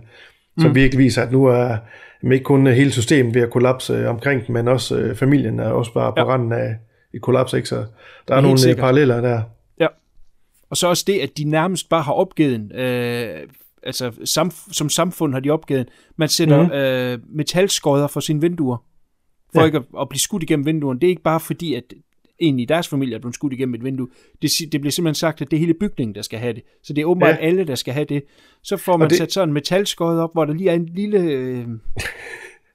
som 0.60 0.70
mm. 0.70 0.76
Virkelig 0.76 1.04
viser, 1.04 1.22
at 1.22 1.32
nu 1.32 1.46
er 1.46 1.78
jamen, 2.24 2.34
ikke 2.34 2.44
kun 2.44 2.68
hele 2.68 2.92
systemet 2.92 3.36
ved 3.36 3.42
at 3.42 3.50
kollapse 3.50 3.94
øh, 3.94 4.10
omkring 4.10 4.48
den, 4.48 4.54
men 4.54 4.68
også 4.68 4.98
øh, 4.98 5.16
familien 5.16 5.60
er 5.60 5.70
også 5.70 5.94
bare 5.94 6.12
på 6.12 6.20
ja. 6.20 6.26
Randen 6.26 6.52
af 6.52 6.76
et 7.14 7.22
kollaps. 7.22 7.54
Ikke? 7.54 7.68
Så 7.68 7.76
der 7.76 7.84
er 8.28 8.36
Helt 8.36 8.44
nogle 8.44 8.52
øh, 8.52 8.58
sikkert. 8.58 8.80
paralleller 8.80 9.22
der. 9.22 9.42
Ja. 9.80 9.88
Og 10.70 10.78
så 10.78 10.88
også 10.88 11.04
det, 11.08 11.20
at 11.20 11.38
de 11.38 11.44
nærmest 11.44 11.90
bare 11.90 12.02
har 12.02 12.14
opgivet, 12.14 12.76
øh, 12.76 13.48
altså 13.84 14.10
samf- 14.10 14.74
som 14.74 14.90
samfund 14.90 15.34
har 15.34 15.40
de 15.40 15.50
opgivet, 15.50 15.88
man 16.16 16.30
sætter 16.30 16.64
mm. 16.64 16.72
øh, 16.72 17.36
metalskodder 17.36 18.08
for 18.08 18.20
sine 18.20 18.42
vinduer, 18.42 18.78
for 19.54 19.62
ja. 19.62 19.66
ikke 19.66 19.78
at, 19.78 19.84
at 20.02 20.10
blive 20.10 20.20
skudt 20.20 20.44
igennem 20.44 20.66
vinduerne. 20.66 21.00
Det 21.00 21.08
er 21.08 21.12
ikke 21.12 21.24
bare 21.24 21.40
fordi, 21.40 21.74
at 21.74 21.84
en 22.40 22.60
i 22.60 22.66
deres 22.66 22.88
familie 22.88 23.16
er 23.16 23.20
blevet 23.20 23.36
skudt 23.36 23.54
igennem 23.54 23.76
et 23.76 23.84
vindue. 23.84 24.08
Det, 24.42 24.50
det 24.72 24.82
bliver 24.82 24.92
simpelthen 24.92 25.16
sagt, 25.16 25.42
at 25.42 25.52
det 25.52 25.58
er 25.58 25.62
hele 25.62 25.74
bygningen, 25.74 26.16
der 26.16 26.22
skal 26.22 26.40
have 26.40 26.54
det. 26.54 26.64
Så 26.84 26.94
det 26.94 27.02
er 27.02 27.06
åbenbart 27.06 27.30
Ja. 27.36 27.46
alle, 27.46 27.64
der 27.68 27.76
skal 27.76 27.94
have 27.94 28.06
det. 28.06 28.24
Så 28.64 28.78
får 28.78 28.98
man 28.98 29.06
det- 29.06 29.10
det... 29.10 29.18
sat 29.18 29.32
sådan 29.34 29.50
en 29.50 29.54
metalskod 29.54 30.20
op, 30.20 30.30
hvor 30.34 30.46
der 30.46 30.54
lige 30.54 30.70
er 30.70 30.74
en 30.74 30.86
lille... 30.96 31.20
Øh, 31.20 31.66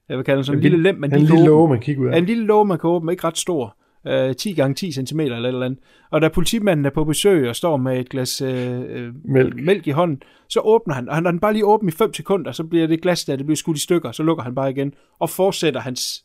jeg 0.08 0.16
vil 0.16 0.24
kalde 0.24 0.38
det 0.38 0.46
sådan 0.46 0.58
en 0.58 0.62
lille 0.62 0.82
lem, 0.82 0.94
man 0.94 1.14
en 1.14 1.20
lille 1.20 1.44
låge, 1.44 1.68
man 1.68 1.80
kigger 1.80 2.02
ud 2.02 2.08
af. 2.08 2.18
En 2.18 2.24
lille 2.24 2.44
låge, 2.44 2.64
man 2.64 2.78
kan 2.78 2.90
åbne, 2.90 3.12
ikke 3.12 3.24
ret 3.24 3.38
stor. 3.38 3.76
Øh, 4.06 4.34
10 4.34 4.52
gange 4.52 4.74
10 4.74 4.92
cm 4.92 5.20
eller 5.20 5.38
et 5.38 5.46
eller 5.46 5.66
andet. 5.66 5.78
Og 6.10 6.20
da 6.22 6.28
politimanden 6.28 6.86
er 6.86 6.90
på 6.90 7.04
besøg 7.04 7.48
og 7.48 7.56
står 7.56 7.76
med 7.76 8.00
et 8.00 8.08
glas 8.08 8.40
øh, 8.40 8.80
øh, 8.80 9.12
Mælk. 9.24 9.54
mælk 9.62 9.86
i 9.86 9.90
hånden, 9.90 10.22
så 10.48 10.60
åbner 10.60 10.94
han, 10.94 11.08
og 11.08 11.14
han 11.14 11.24
lader 11.24 11.30
den 11.30 11.40
bare 11.40 11.52
lige 11.52 11.66
åben 11.66 11.88
i 11.88 11.92
5 11.92 12.14
sekunder, 12.14 12.52
så 12.52 12.64
bliver 12.64 12.86
det 12.86 13.02
glas 13.02 13.24
der, 13.24 13.36
det 13.36 13.46
bliver 13.46 13.56
skudt 13.56 13.76
i 13.76 13.80
stykker, 13.80 14.12
så 14.12 14.22
lukker 14.22 14.44
han 14.44 14.54
bare 14.54 14.70
igen, 14.70 14.94
og 15.18 15.30
fortsætter 15.30 15.80
hans 15.80 16.23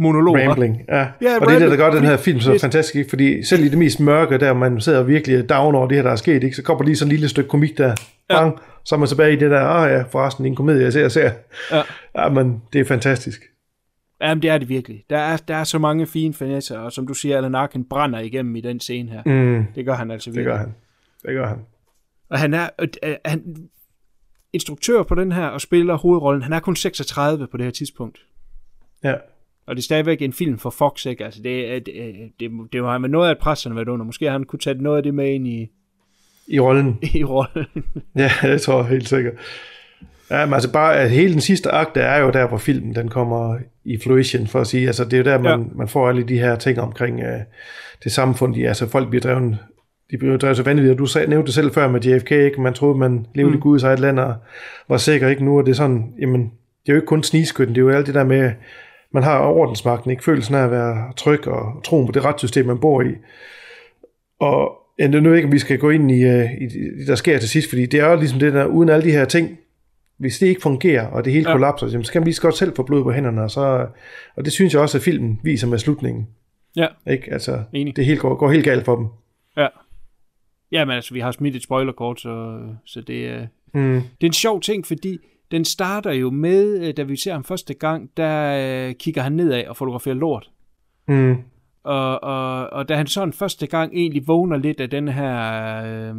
monolog. 0.00 0.36
Rambling, 0.38 0.82
ja. 0.88 0.96
Ja, 0.98 1.38
og 1.40 1.46
det 1.46 1.54
er 1.54 1.58
det, 1.58 1.70
der 1.70 1.76
gør 1.76 1.90
den 1.90 2.04
her 2.04 2.16
film 2.16 2.40
så 2.40 2.52
det- 2.52 2.60
fantastisk, 2.60 3.10
fordi 3.10 3.42
selv 3.44 3.64
i 3.64 3.68
det 3.68 3.78
mest 3.78 4.00
mørke, 4.00 4.38
der 4.38 4.52
man 4.52 4.80
sidder 4.80 5.02
virkelig 5.02 5.48
down 5.48 5.74
over 5.74 5.88
det 5.88 5.96
her, 5.96 6.02
der 6.02 6.10
er 6.10 6.16
sket, 6.16 6.44
ikke? 6.44 6.56
så 6.56 6.62
kommer 6.62 6.84
lige 6.84 6.96
sådan 6.96 7.08
en 7.08 7.12
lille 7.12 7.28
stykke 7.28 7.48
komik 7.50 7.78
der, 7.78 7.94
bang, 8.28 8.58
så 8.84 8.94
er 8.94 8.98
man 8.98 9.08
tilbage 9.08 9.32
i 9.32 9.36
det 9.36 9.50
der, 9.50 9.60
ah 9.60 9.90
ja, 9.90 10.02
forresten, 10.02 10.46
en 10.46 10.54
komedie, 10.56 10.82
jeg 10.84 10.92
ser, 10.92 11.00
jeg 11.00 11.12
ser. 11.12 11.30
Ja. 11.72 11.82
ja, 12.18 12.28
men 12.28 12.62
det 12.72 12.80
er 12.80 12.84
fantastisk. 12.84 13.42
Jamen, 14.22 14.42
det 14.42 14.50
er 14.50 14.58
det 14.58 14.68
virkelig. 14.68 15.04
Der 15.10 15.18
er, 15.18 15.36
der 15.36 15.54
er 15.56 15.64
så 15.64 15.78
mange 15.78 16.06
fine 16.06 16.34
finesser, 16.34 16.78
og 16.78 16.92
som 16.92 17.06
du 17.06 17.14
siger, 17.14 17.36
Alan 17.38 17.54
Arkin 17.54 17.84
brænder 17.84 18.18
igennem 18.18 18.56
i 18.56 18.60
den 18.60 18.80
scene 18.80 19.10
her. 19.10 19.22
Mm. 19.26 19.64
Det 19.74 19.84
gør 19.84 19.94
han 19.94 20.10
altså 20.10 20.30
Det 20.30 20.36
virkelig. 20.36 20.52
gør 20.52 20.58
han. 20.58 20.74
Det 21.22 21.30
gør 21.34 21.46
han. 21.48 21.58
Og 22.30 22.38
han 22.38 22.54
er 22.54 22.68
øh, 22.80 22.88
øh, 23.02 23.14
han, 23.24 23.56
instruktør 24.52 25.02
på 25.02 25.14
den 25.14 25.32
her, 25.32 25.46
og 25.46 25.60
spiller 25.60 25.94
hovedrollen. 25.96 26.42
Han 26.42 26.52
er 26.52 26.60
kun 26.60 26.76
36 26.76 27.46
på 27.50 27.56
det 27.56 27.64
her 27.64 27.70
tidspunkt. 27.72 28.18
Ja. 29.04 29.14
Og 29.70 29.76
det 29.76 29.82
er 29.82 29.84
stadigvæk 29.84 30.22
en 30.22 30.32
film 30.32 30.58
for 30.58 30.70
Fox, 30.70 31.06
ikke? 31.06 31.24
Altså, 31.24 31.40
det, 31.42 31.74
er- 31.74 31.80
det, 31.80 31.94
det, 32.40 32.50
det 32.72 32.82
var 32.82 32.98
med 32.98 33.08
noget 33.08 33.28
af 33.28 33.32
et 33.32 33.38
pres, 33.38 33.62
han 33.62 33.72
har 33.72 33.74
været 33.76 33.88
under. 33.88 34.06
Måske 34.06 34.24
har 34.24 34.32
han 34.32 34.44
kunne 34.44 34.58
tage 34.58 34.82
noget 34.82 34.96
af 34.96 35.02
det 35.02 35.14
med 35.14 35.30
ind 35.30 35.48
i, 35.48 35.70
I 36.46 36.60
rollen. 36.60 36.98
i 37.14 37.24
rollen. 37.24 37.66
Ja, 38.16 38.30
det 38.42 38.60
tror 38.60 38.76
jeg 38.76 38.86
helt 38.86 39.08
sikkert. 39.08 39.34
Ja, 40.30 40.46
men 40.46 40.54
altså 40.54 40.72
bare, 40.72 40.96
at 40.96 41.10
hele 41.10 41.32
den 41.32 41.40
sidste 41.40 41.70
akt, 41.70 41.94
der 41.94 42.02
er 42.02 42.20
jo 42.20 42.30
der, 42.30 42.48
hvor 42.48 42.58
filmen 42.58 42.94
den 42.94 43.08
kommer 43.08 43.58
i 43.84 43.98
fruition, 44.04 44.46
for 44.46 44.60
at 44.60 44.66
sige, 44.66 44.86
altså 44.86 45.04
det 45.04 45.12
er 45.12 45.18
jo 45.18 45.24
der, 45.24 45.38
man, 45.38 45.60
ja. 45.60 45.66
man 45.74 45.88
får 45.88 46.08
alle 46.08 46.22
de 46.22 46.38
her 46.38 46.56
ting 46.56 46.80
omkring 46.80 47.16
uh, 47.16 47.40
det 48.04 48.12
samfund, 48.12 48.54
de, 48.54 48.68
altså 48.68 48.88
folk 48.88 49.08
bliver 49.08 49.22
drevet, 49.22 49.58
de 50.10 50.18
bliver 50.18 50.36
drevet 50.36 50.56
så 50.56 50.62
vanvittigt, 50.62 50.98
du 50.98 51.06
sag, 51.06 51.28
nævnte 51.28 51.46
det 51.46 51.54
selv 51.54 51.72
før 51.72 51.88
med 51.88 52.00
JFK, 52.00 52.30
ikke? 52.30 52.60
man 52.60 52.74
troede, 52.74 52.98
man 52.98 53.26
levede 53.34 53.52
mm. 53.52 53.58
i 53.58 53.60
Guds 53.60 53.82
eget 53.82 54.00
land, 54.00 54.18
og 54.18 54.34
var 54.88 54.96
sikker, 54.96 55.28
ikke 55.28 55.44
nu, 55.44 55.58
og 55.58 55.66
det 55.66 55.70
er 55.70 55.76
sådan, 55.76 56.12
jamen, 56.20 56.40
det 56.82 56.88
er 56.88 56.92
jo 56.92 56.96
ikke 56.96 57.06
kun 57.06 57.22
snigskytten, 57.22 57.74
det 57.74 57.80
er 57.80 57.84
jo 57.84 57.90
alt 57.90 58.06
det 58.06 58.14
der 58.14 58.24
med, 58.24 58.52
man 59.12 59.22
har 59.22 59.38
ordensmagten, 59.40 60.10
ikke 60.10 60.24
følelsen 60.24 60.54
af 60.54 60.64
at 60.64 60.70
være 60.70 61.12
tryg, 61.16 61.48
og 61.48 61.80
troen 61.84 62.06
på 62.06 62.12
det 62.12 62.24
retssystem, 62.24 62.66
man 62.66 62.78
bor 62.78 63.02
i, 63.02 63.14
og 64.38 64.76
Ja, 64.98 65.08
nu 65.08 65.28
jeg 65.28 65.36
ikke, 65.36 65.46
om 65.46 65.52
vi 65.52 65.58
skal 65.58 65.78
gå 65.78 65.90
ind 65.90 66.10
i, 66.10 66.24
uh, 66.24 66.52
i 66.62 66.66
det, 66.66 67.06
der 67.06 67.14
sker 67.14 67.38
til 67.38 67.48
sidst, 67.48 67.68
fordi 67.68 67.86
det 67.86 68.00
er 68.00 68.10
jo 68.10 68.16
ligesom 68.16 68.38
det 68.38 68.52
der, 68.52 68.64
uden 68.66 68.88
alle 68.88 69.04
de 69.04 69.12
her 69.12 69.24
ting, 69.24 69.58
hvis 70.16 70.38
det 70.38 70.46
ikke 70.46 70.62
fungerer, 70.62 71.06
og 71.06 71.24
det 71.24 71.32
hele 71.32 71.48
ja. 71.48 71.54
kollapser, 71.54 71.86
jamen, 71.88 72.04
så 72.04 72.12
kan 72.12 72.20
man 72.20 72.24
lige 72.24 72.34
så 72.34 72.42
godt 72.42 72.56
selv 72.56 72.76
få 72.76 72.82
blod 72.82 73.02
på 73.02 73.12
hænderne, 73.12 73.42
og, 73.42 73.50
så, 73.50 73.86
og 74.36 74.44
det 74.44 74.52
synes 74.52 74.72
jeg 74.72 74.82
også, 74.82 74.98
at 74.98 75.02
filmen 75.02 75.40
viser 75.42 75.66
med 75.66 75.78
slutningen. 75.78 76.28
Ja. 76.76 76.86
Ikke? 77.06 77.32
Altså, 77.32 77.62
Enig. 77.72 77.96
det 77.96 78.04
helt 78.04 78.20
går, 78.20 78.34
går 78.34 78.50
helt 78.50 78.64
galt 78.64 78.84
for 78.84 78.96
dem. 78.96 79.06
Ja. 79.56 79.66
Ja, 80.72 80.84
men 80.84 80.94
altså, 80.94 81.14
vi 81.14 81.20
har 81.20 81.32
smidt 81.32 81.56
et 81.56 81.62
spoilerkort, 81.62 82.20
så, 82.20 82.60
så 82.84 83.00
det, 83.00 83.28
er, 83.28 83.46
Mm. 83.74 83.94
det 84.20 84.22
er 84.22 84.26
en 84.26 84.32
sjov 84.32 84.60
ting, 84.60 84.86
fordi 84.86 85.18
den 85.50 85.64
starter 85.64 86.12
jo 86.12 86.30
med, 86.30 86.88
øh, 86.88 86.96
da 86.96 87.02
vi 87.02 87.16
ser 87.16 87.32
ham 87.32 87.44
første 87.44 87.74
gang, 87.74 88.10
der 88.16 88.56
øh, 88.88 88.94
kigger 88.94 89.22
han 89.22 89.32
nedad 89.32 89.66
og 89.66 89.76
fotograferer 89.76 90.14
lort. 90.14 90.50
Mm. 91.08 91.36
Og, 91.82 92.24
og, 92.24 92.70
og 92.70 92.88
da 92.88 92.96
han 92.96 93.06
sådan 93.06 93.32
første 93.32 93.66
gang 93.66 93.92
egentlig 93.94 94.26
vågner 94.26 94.56
lidt 94.56 94.80
af 94.80 94.90
den 94.90 95.08
her 95.08 95.84
øh, 95.84 96.14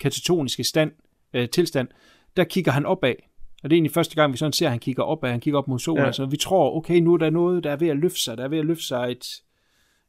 katatoniske 0.00 0.64
stand, 0.64 0.92
øh, 1.34 1.48
tilstand, 1.48 1.88
der 2.36 2.44
kigger 2.44 2.72
han 2.72 2.86
opad. 2.86 3.14
Og 3.62 3.70
det 3.70 3.76
er 3.76 3.76
egentlig 3.76 3.92
første 3.92 4.14
gang, 4.14 4.32
vi 4.32 4.36
sådan 4.36 4.52
ser, 4.52 4.66
at 4.66 4.70
han 4.70 4.80
kigger 4.80 5.02
opad, 5.02 5.30
han 5.30 5.40
kigger 5.40 5.58
op 5.58 5.68
mod 5.68 5.78
solen. 5.78 6.00
Ja. 6.00 6.06
Ja. 6.06 6.12
Så 6.12 6.26
vi 6.26 6.36
tror, 6.36 6.76
okay, 6.76 7.00
nu 7.00 7.14
er 7.14 7.18
der 7.18 7.30
noget, 7.30 7.64
der 7.64 7.70
er 7.70 7.76
ved 7.76 7.88
at 7.88 7.96
løfte 7.96 8.20
sig, 8.20 8.38
der 8.38 8.44
er 8.44 8.48
ved 8.48 8.58
at 8.58 8.66
løfte 8.66 8.84
sig 8.84 9.10
et, 9.10 9.26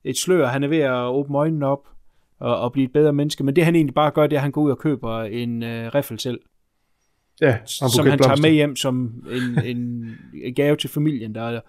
et 0.03 0.18
slør, 0.18 0.47
han 0.47 0.64
er 0.64 0.68
ved 0.68 0.78
at 0.80 1.03
åbne 1.03 1.38
øjnene 1.38 1.66
op 1.66 1.88
og, 2.39 2.60
og 2.60 2.72
blive 2.72 2.86
et 2.86 2.93
bedre 2.93 3.14
menneske. 3.14 3.43
Men 3.43 3.55
det 3.55 3.66
han 3.66 3.76
egentlig 3.76 3.95
bare 3.95 4.12
gør, 4.12 4.28
det 4.28 4.36
er, 4.36 4.39
at 4.39 4.43
han 4.43 4.51
går 4.51 4.62
ud 4.62 4.72
og 4.72 4.78
køber 4.78 5.22
en 5.24 5.64
øh, 5.64 5.88
riffel 5.95 6.20
selv, 6.20 6.39
Ja, 7.42 7.58
som 7.66 7.86
han 7.86 7.92
tager 7.92 8.18
blomster. 8.18 8.42
med 8.48 8.52
hjem 8.52 8.76
som 8.76 9.24
en, 9.32 9.76
en 10.44 10.54
gave 10.56 10.76
til 10.76 10.90
familien, 10.90 11.36
der 11.36 11.42
er, 11.42 11.60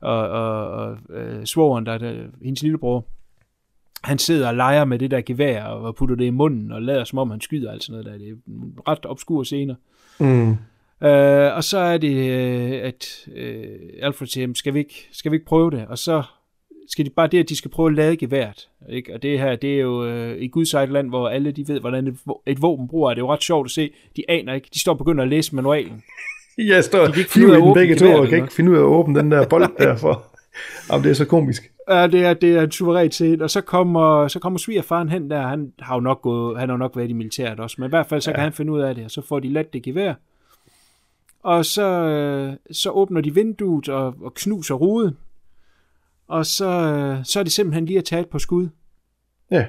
og, 0.00 0.28
og, 0.28 0.70
og 0.70 0.98
øh, 1.10 1.44
svogeren, 1.44 1.86
der 1.86 1.92
er 1.92 1.98
der, 1.98 2.24
hendes 2.42 2.62
lillebror, 2.62 3.06
han 4.04 4.18
sidder 4.18 4.48
og 4.48 4.54
leger 4.54 4.84
med 4.84 4.98
det 4.98 5.10
der 5.10 5.20
gevær, 5.20 5.64
og 5.64 5.94
putter 5.94 6.16
det 6.16 6.24
i 6.24 6.30
munden, 6.30 6.72
og 6.72 6.82
lader 6.82 7.04
som 7.04 7.18
om 7.18 7.30
han 7.30 7.40
skyder, 7.40 7.72
alt 7.72 7.84
sådan 7.84 8.04
noget 8.04 8.20
der. 8.20 8.26
Det 8.26 8.32
er 8.32 8.90
ret 8.90 9.06
obskure 9.06 9.44
scener. 9.44 9.74
Mm. 10.20 10.50
Øh, 11.08 11.56
og 11.56 11.64
så 11.64 11.78
er 11.78 11.98
det, 11.98 12.16
øh, 12.16 12.80
at 12.82 13.28
øh, 13.36 13.64
Alfred 14.02 14.28
siger, 14.28 14.42
"Jamen, 14.42 14.54
skal 14.54 14.74
vi, 14.74 14.78
ikke, 14.78 15.08
skal 15.12 15.32
vi 15.32 15.36
ikke 15.36 15.46
prøve 15.46 15.70
det? 15.70 15.86
Og 15.88 15.98
så 15.98 16.22
skal 16.90 17.04
de 17.04 17.10
bare 17.10 17.26
det, 17.26 17.38
at 17.38 17.48
de 17.48 17.56
skal 17.56 17.70
prøve 17.70 17.88
at 17.88 17.94
lade 17.94 18.16
geværet. 18.16 18.68
Ikke? 18.88 19.14
Og 19.14 19.22
det 19.22 19.38
her, 19.38 19.56
det 19.56 19.74
er 19.74 19.80
jo 19.80 20.06
øh, 20.06 20.42
i 20.42 20.48
Guds 20.48 20.74
eget 20.74 20.88
land, 20.88 21.08
hvor 21.08 21.28
alle 21.28 21.50
de 21.50 21.68
ved, 21.68 21.80
hvordan 21.80 22.06
et, 22.06 22.18
et 22.46 22.62
våben 22.62 22.88
bruger. 22.88 23.10
Det 23.10 23.18
er 23.18 23.24
jo 23.24 23.32
ret 23.32 23.42
sjovt 23.42 23.66
at 23.66 23.70
se. 23.70 23.90
De 24.16 24.24
aner 24.28 24.54
ikke. 24.54 24.68
De 24.74 24.80
står 24.80 24.92
og 24.92 24.98
begynder 24.98 25.22
at 25.22 25.28
læse 25.28 25.54
manualen. 25.54 26.02
Jeg 26.58 26.84
står 26.84 27.06
De 27.06 27.12
kan 27.12 27.18
ikke 27.20 27.30
finde 27.30 27.48
ud 27.48 27.52
af 27.52 27.68
at 27.68 27.74
begge 27.74 27.96
to, 27.96 28.12
og 28.12 28.28
kan 28.28 28.38
ikke 28.38 28.52
finde 28.52 28.70
ud 28.70 28.76
af 28.76 28.80
at 28.80 28.84
åbne 28.84 29.20
den 29.20 29.30
der 29.30 29.48
bold 29.50 29.78
der 29.78 29.96
for. 29.96 30.24
Jamen, 30.92 31.04
det 31.04 31.10
er 31.10 31.14
så 31.14 31.24
komisk. 31.24 31.72
Ja, 31.90 32.06
det 32.06 32.24
er, 32.24 32.34
det 32.34 32.56
er 32.56 32.62
en 32.62 32.70
suveræn 32.70 33.10
scene. 33.10 33.44
Og 33.44 33.50
så 33.50 33.60
kommer, 33.60 34.28
så 34.28 34.38
kommer 34.38 34.58
svigerfaren 34.58 35.08
hen 35.08 35.30
der. 35.30 35.42
Han 35.42 35.72
har 35.78 35.94
jo 35.94 36.00
nok, 36.00 36.22
gået, 36.22 36.58
han 36.58 36.68
har 36.68 36.76
nok 36.76 36.96
været 36.96 37.10
i 37.10 37.12
militæret 37.12 37.60
også. 37.60 37.76
Men 37.78 37.86
i 37.86 37.88
hvert 37.88 38.06
fald, 38.06 38.20
så 38.20 38.30
ja. 38.30 38.34
kan 38.34 38.42
han 38.42 38.52
finde 38.52 38.72
ud 38.72 38.80
af 38.80 38.94
det. 38.94 39.04
Og 39.04 39.10
så 39.10 39.22
får 39.28 39.40
de 39.40 39.48
let 39.48 39.72
det 39.72 39.82
gevær. 39.82 40.14
Og 41.42 41.64
så, 41.64 41.82
øh, 41.82 42.52
så 42.72 42.90
åbner 42.90 43.20
de 43.20 43.34
vinduet 43.34 43.88
og, 43.88 44.14
og 44.22 44.34
knuser 44.34 44.74
ruden. 44.74 45.16
Og 46.30 46.46
så, 46.46 46.70
øh, 46.70 47.24
så 47.24 47.38
er 47.38 47.42
det 47.42 47.52
simpelthen 47.52 47.86
lige 47.86 47.98
at 47.98 48.04
tage 48.04 48.22
et 48.22 48.28
par 48.28 48.38
skud. 48.38 48.68
Ja. 49.50 49.66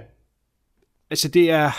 Altså, 1.09 1.27
det 1.27 1.51
er... 1.51 1.71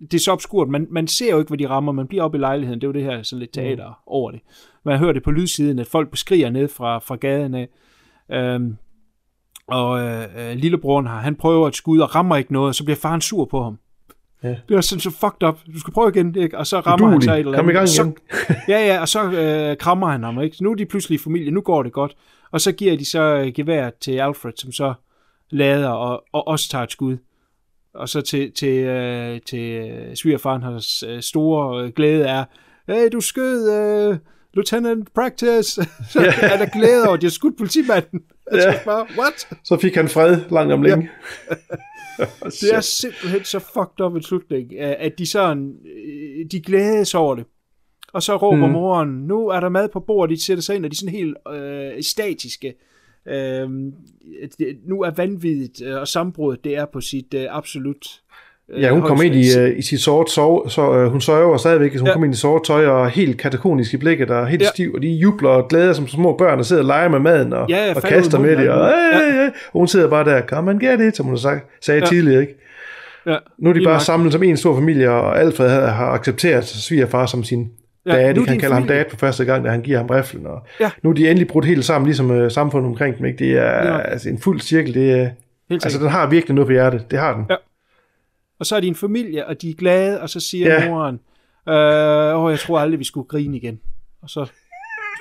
Det 0.00 0.14
er 0.14 0.18
så 0.18 0.32
obskurt. 0.32 0.68
Man, 0.68 0.86
man 0.90 1.08
ser 1.08 1.30
jo 1.30 1.38
ikke, 1.38 1.48
hvad 1.48 1.58
de 1.58 1.68
rammer. 1.68 1.92
Man 1.92 2.06
bliver 2.06 2.24
oppe 2.24 2.38
i 2.38 2.40
lejligheden. 2.40 2.80
Det 2.80 2.86
er 2.86 2.88
jo 2.88 2.92
det 2.92 3.02
her 3.02 3.22
sådan 3.22 3.40
lidt 3.40 3.52
teater 3.52 3.88
mm. 3.88 3.94
over 4.06 4.30
det. 4.30 4.40
Man 4.84 4.98
hører 4.98 5.12
det 5.12 5.22
på 5.22 5.30
lydsiden, 5.30 5.78
at 5.78 5.86
folk 5.86 6.10
beskriger 6.10 6.50
ned 6.50 6.68
fra, 6.68 6.98
fra 6.98 7.16
gaden 7.16 7.54
af. 7.54 7.68
Øhm, 8.32 8.76
og 9.66 10.00
øh, 10.00 10.24
øh, 10.36 10.56
lillebroren 10.56 11.06
her, 11.06 11.14
han 11.14 11.34
prøver 11.34 11.68
et 11.68 11.76
skud 11.76 12.00
og 12.00 12.14
rammer 12.14 12.36
ikke 12.36 12.52
noget, 12.52 12.68
og 12.68 12.74
så 12.74 12.84
bliver 12.84 12.96
faren 12.96 13.20
sur 13.20 13.44
på 13.44 13.62
ham. 13.62 13.78
Ja. 14.42 14.56
Det 14.68 14.76
er 14.76 14.80
sådan 14.80 15.00
så 15.00 15.10
fucked 15.10 15.48
up. 15.48 15.58
Du 15.74 15.80
skal 15.80 15.94
prøve 15.94 16.08
igen, 16.08 16.36
ikke? 16.36 16.58
og 16.58 16.66
så 16.66 16.80
rammer 16.80 17.06
han 17.06 17.16
Uduelig. 17.16 17.24
sig 17.24 17.32
et 17.32 17.38
eller 17.38 17.58
Kom 17.58 17.68
i 17.68 17.72
andet. 17.72 17.74
gang 17.74 17.88
så, 17.88 18.02
igen. 18.02 18.16
ja, 18.74 18.86
ja, 18.86 19.00
og 19.00 19.08
så 19.08 19.30
øh, 19.30 19.76
krammer 19.76 20.08
han 20.08 20.22
ham. 20.22 20.42
Ikke? 20.42 20.56
Så 20.56 20.64
nu 20.64 20.70
er 20.70 20.74
de 20.74 20.86
pludselig 20.86 21.14
i 21.14 21.18
familie, 21.18 21.50
nu 21.50 21.60
går 21.60 21.82
det 21.82 21.92
godt. 21.92 22.16
Og 22.52 22.60
så 22.60 22.72
giver 22.72 22.96
de 22.96 23.04
så 23.10 23.20
øh, 23.22 23.52
gevær 23.54 23.90
til 24.00 24.12
Alfred, 24.18 24.52
som 24.56 24.72
så 24.72 24.94
lader 25.50 25.88
og, 25.88 26.24
og 26.32 26.48
også 26.48 26.68
tager 26.68 26.84
et 26.84 26.92
skud. 26.92 27.16
Og 27.94 28.08
så 28.08 28.20
til, 28.20 28.52
til, 28.52 28.78
øh, 28.78 29.40
til 29.40 29.58
øh, 29.90 30.16
svigerfaren 30.16 30.62
hans 30.62 31.02
øh, 31.08 31.22
store 31.22 31.84
øh, 31.84 31.92
glæde 31.92 32.24
er, 32.24 32.44
hey, 32.88 33.08
du 33.12 33.20
skød 33.20 33.72
øh, 33.72 34.18
Lieutenant 34.54 35.14
Practice. 35.14 35.82
så 36.12 36.20
Ja. 36.20 36.32
er 36.42 36.56
der 36.58 36.66
glæde 36.78 37.04
over, 37.06 37.14
at 37.14 37.20
de 37.20 37.26
har 37.26 37.30
skudt 37.30 37.56
politimanden. 37.58 38.20
Altså, 38.46 38.68
Ja. 38.68 38.74
ja. 38.74 38.84
bare, 38.84 39.06
what? 39.18 39.48
Så 39.64 39.78
fik 39.78 39.94
han 39.94 40.08
fred 40.08 40.40
langt 40.50 40.72
om 40.72 40.82
længe. 40.82 41.10
Det 42.60 42.74
er 42.74 42.80
simpelthen 42.80 43.44
så 43.44 43.58
fucked 43.58 44.00
up 44.06 44.14
en 44.16 44.22
slutning, 44.22 44.78
at 44.78 45.18
de 45.18 45.26
sådan, 45.26 45.74
de 46.52 46.60
glædes 46.60 47.14
over 47.14 47.34
det. 47.34 47.44
Og 48.12 48.22
så 48.22 48.36
råber 48.36 48.66
Mm. 48.66 48.72
moren, 48.72 49.08
nu 49.08 49.48
er 49.48 49.60
der 49.60 49.68
mad 49.68 49.88
på 49.92 50.00
bordet, 50.00 50.36
de 50.38 50.44
sætter 50.44 50.62
sig 50.62 50.76
ind, 50.76 50.84
og 50.84 50.90
de 50.90 50.94
er 50.94 50.98
sådan 50.98 51.14
helt 51.14 51.36
øh, 51.54 52.02
statiske. 52.02 52.74
Øh, 53.28 53.68
det, 54.58 54.76
nu 54.86 55.02
er 55.02 55.10
vanvittigt 55.16 55.82
øh, 55.86 56.00
og 56.00 56.08
sammenbruddet, 56.08 56.64
det 56.64 56.76
er 56.76 56.84
på 56.92 57.00
sit 57.00 57.34
øh, 57.34 57.46
absolut 57.50 58.06
øh, 58.70 58.82
Ja, 58.82 58.90
hun 58.90 59.02
kom 59.02 59.22
ind 59.22 59.34
i, 59.34 59.44
uh, 59.60 59.78
i 59.78 59.82
sit 59.82 60.00
sort 60.00 60.30
sove, 60.30 60.70
så 60.70 60.90
uh, 61.04 61.10
hun 61.12 61.20
sørger 61.20 61.56
stadigvæk, 61.56 61.98
hun 61.98 62.06
ja. 62.06 62.12
Kom 62.12 62.24
ind 62.24 62.34
i 62.34 62.36
sort 62.36 62.64
tøj 62.64 62.86
og 62.86 63.10
helt 63.10 63.38
katakonisk 63.38 63.94
i 63.94 63.96
blikket 63.96 64.30
og 64.30 64.46
helt 64.46 64.62
ja. 64.62 64.68
Stiv, 64.68 64.92
og 64.94 65.02
de 65.02 65.08
jubler 65.08 65.50
og 65.50 65.68
glæder 65.68 65.92
som 65.92 66.08
små 66.08 66.36
børn 66.36 66.58
og 66.58 66.64
sidder 66.64 66.82
og 66.82 66.86
leger 66.86 67.08
med 67.08 67.18
maden 67.18 67.52
og, 67.52 67.66
Ja, 67.68 67.86
ja, 67.86 67.94
og 67.94 68.02
kaster 68.02 68.38
med 68.38 68.56
det. 68.56 68.68
Og, 68.70 68.88
den. 68.92 69.34
ja. 69.36 69.46
Og 69.46 69.78
hun 69.80 69.88
sidder 69.88 70.08
bare 70.10 70.24
der, 70.24 70.42
come 70.46 70.70
and 70.70 70.80
get 70.80 71.00
it, 71.00 71.16
som 71.16 71.26
hun 71.26 71.38
sagt, 71.38 71.66
sagde 71.84 72.00
ja. 72.00 72.06
Tidligere. 72.06 72.40
Ikke? 72.40 72.54
Ja, 73.26 73.36
Nu 73.58 73.70
er 73.70 73.74
de 73.74 73.84
bare 73.84 73.94
nok. 73.94 74.00
samlet 74.00 74.32
som 74.32 74.42
en 74.42 74.56
stor 74.56 74.74
familie, 74.74 75.10
og 75.10 75.40
Alfred 75.40 75.68
har 75.70 76.06
accepteret 76.06 76.64
svigerfar 76.64 77.26
som 77.26 77.44
sin 77.44 77.70
Ja, 78.06 78.12
dad. 78.16 78.34
nu 78.34 78.40
De 78.40 78.42
er 78.42 78.44
kan 78.44 78.46
de 78.46 78.54
en 78.54 78.60
kalde 78.60 78.74
ham 78.74 78.82
familie. 78.82 78.98
dad 79.04 79.10
på 79.10 79.16
første 79.16 79.44
gang, 79.44 79.64
da 79.64 79.70
han 79.70 79.82
giver 79.82 79.98
ham 79.98 80.06
riflen. 80.06 80.46
Og 80.46 80.66
Ja. 80.80 80.90
Nu 81.02 81.10
er 81.10 81.14
de 81.14 81.28
endelig 81.28 81.48
brudt 81.48 81.64
helt 81.64 81.84
sammen, 81.84 82.06
ligesom 82.06 82.30
uh, 82.30 82.50
samfundet 82.50 82.88
omkring 82.88 83.18
dem. 83.18 83.24
Ikke? 83.26 83.38
Det 83.38 83.52
er 83.58 83.64
Ja. 83.94 84.00
altså, 84.00 84.28
en 84.28 84.38
fuld 84.38 84.60
cirkel. 84.60 84.94
Det 84.94 85.12
er, 85.12 85.30
Helt 85.70 85.84
altså, 85.84 85.98
den 85.98 86.08
har 86.08 86.26
virkelig 86.30 86.54
noget 86.54 86.66
på 86.66 86.72
hjertet. 86.72 87.10
Det 87.10 87.18
har 87.18 87.34
den. 87.36 87.46
Ja. 87.50 87.56
Og 88.60 88.66
så 88.66 88.76
er 88.76 88.80
de 88.80 88.86
en 88.86 88.94
familie, 88.94 89.46
og 89.46 89.62
de 89.62 89.70
er 89.70 89.74
glade, 89.74 90.20
og 90.20 90.28
så 90.30 90.40
siger 90.40 90.74
ja. 90.74 90.88
moren, 90.90 91.20
øh, 91.68 92.44
åh, 92.44 92.50
jeg 92.50 92.58
tror 92.58 92.78
aldrig, 92.80 92.98
vi 92.98 93.04
skulle 93.04 93.28
grine 93.28 93.56
igen. 93.56 93.80
Og 94.22 94.30
så 94.30 94.46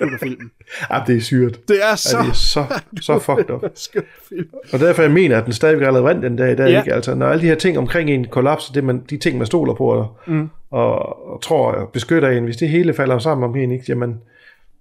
slutter 0.02 0.18
filmen. 0.18 0.52
Ja, 0.91 1.04
det 1.08 1.18
er 1.18 1.22
syret. 1.22 1.68
Det 1.68 1.78
er 1.91 1.95
så... 1.95 2.18
Ja, 2.18 2.24
det 2.24 2.30
er 2.30 2.34
så, 2.34 2.66
så 3.02 3.20
fucked 3.26 3.49
up. 3.49 3.64
Og 4.74 4.80
derfor 4.80 5.02
jeg 5.02 5.12
mener, 5.12 5.38
at 5.38 5.45
den 5.45 5.54
stadigvæk 5.54 5.86
er 5.88 5.89
relevant 5.91 6.24
den 6.24 6.36
dag 6.36 6.52
i 6.52 6.56
dag. 6.56 6.70
Ja. 6.72 6.80
Ikke? 6.82 6.93
Altså, 6.93 7.16
når 7.16 7.28
alle 7.28 7.41
de 7.41 7.47
her 7.47 7.56
ting 7.56 7.78
omkring 7.78 8.10
en 8.10 8.26
kollapser, 8.28 8.74
det 8.74 8.84
man, 8.84 8.99
de 9.10 9.18
ting, 9.18 9.38
man 9.38 9.47
stoler 9.47 9.74
på 9.74 9.86
og, 9.86 10.18
Mm. 10.28 10.49
og, 10.72 11.28
og 11.34 11.41
tror 11.41 11.72
og 11.72 11.89
beskytter 11.89 12.30
en, 12.30 12.43
hvis 12.43 12.58
det 12.58 12.70
hele 12.70 12.93
falder 12.93 13.20
sammen 13.20 13.49
om 13.49 13.56
en, 13.56 13.72
ikke? 13.72 13.86
Jamen, 13.88 14.22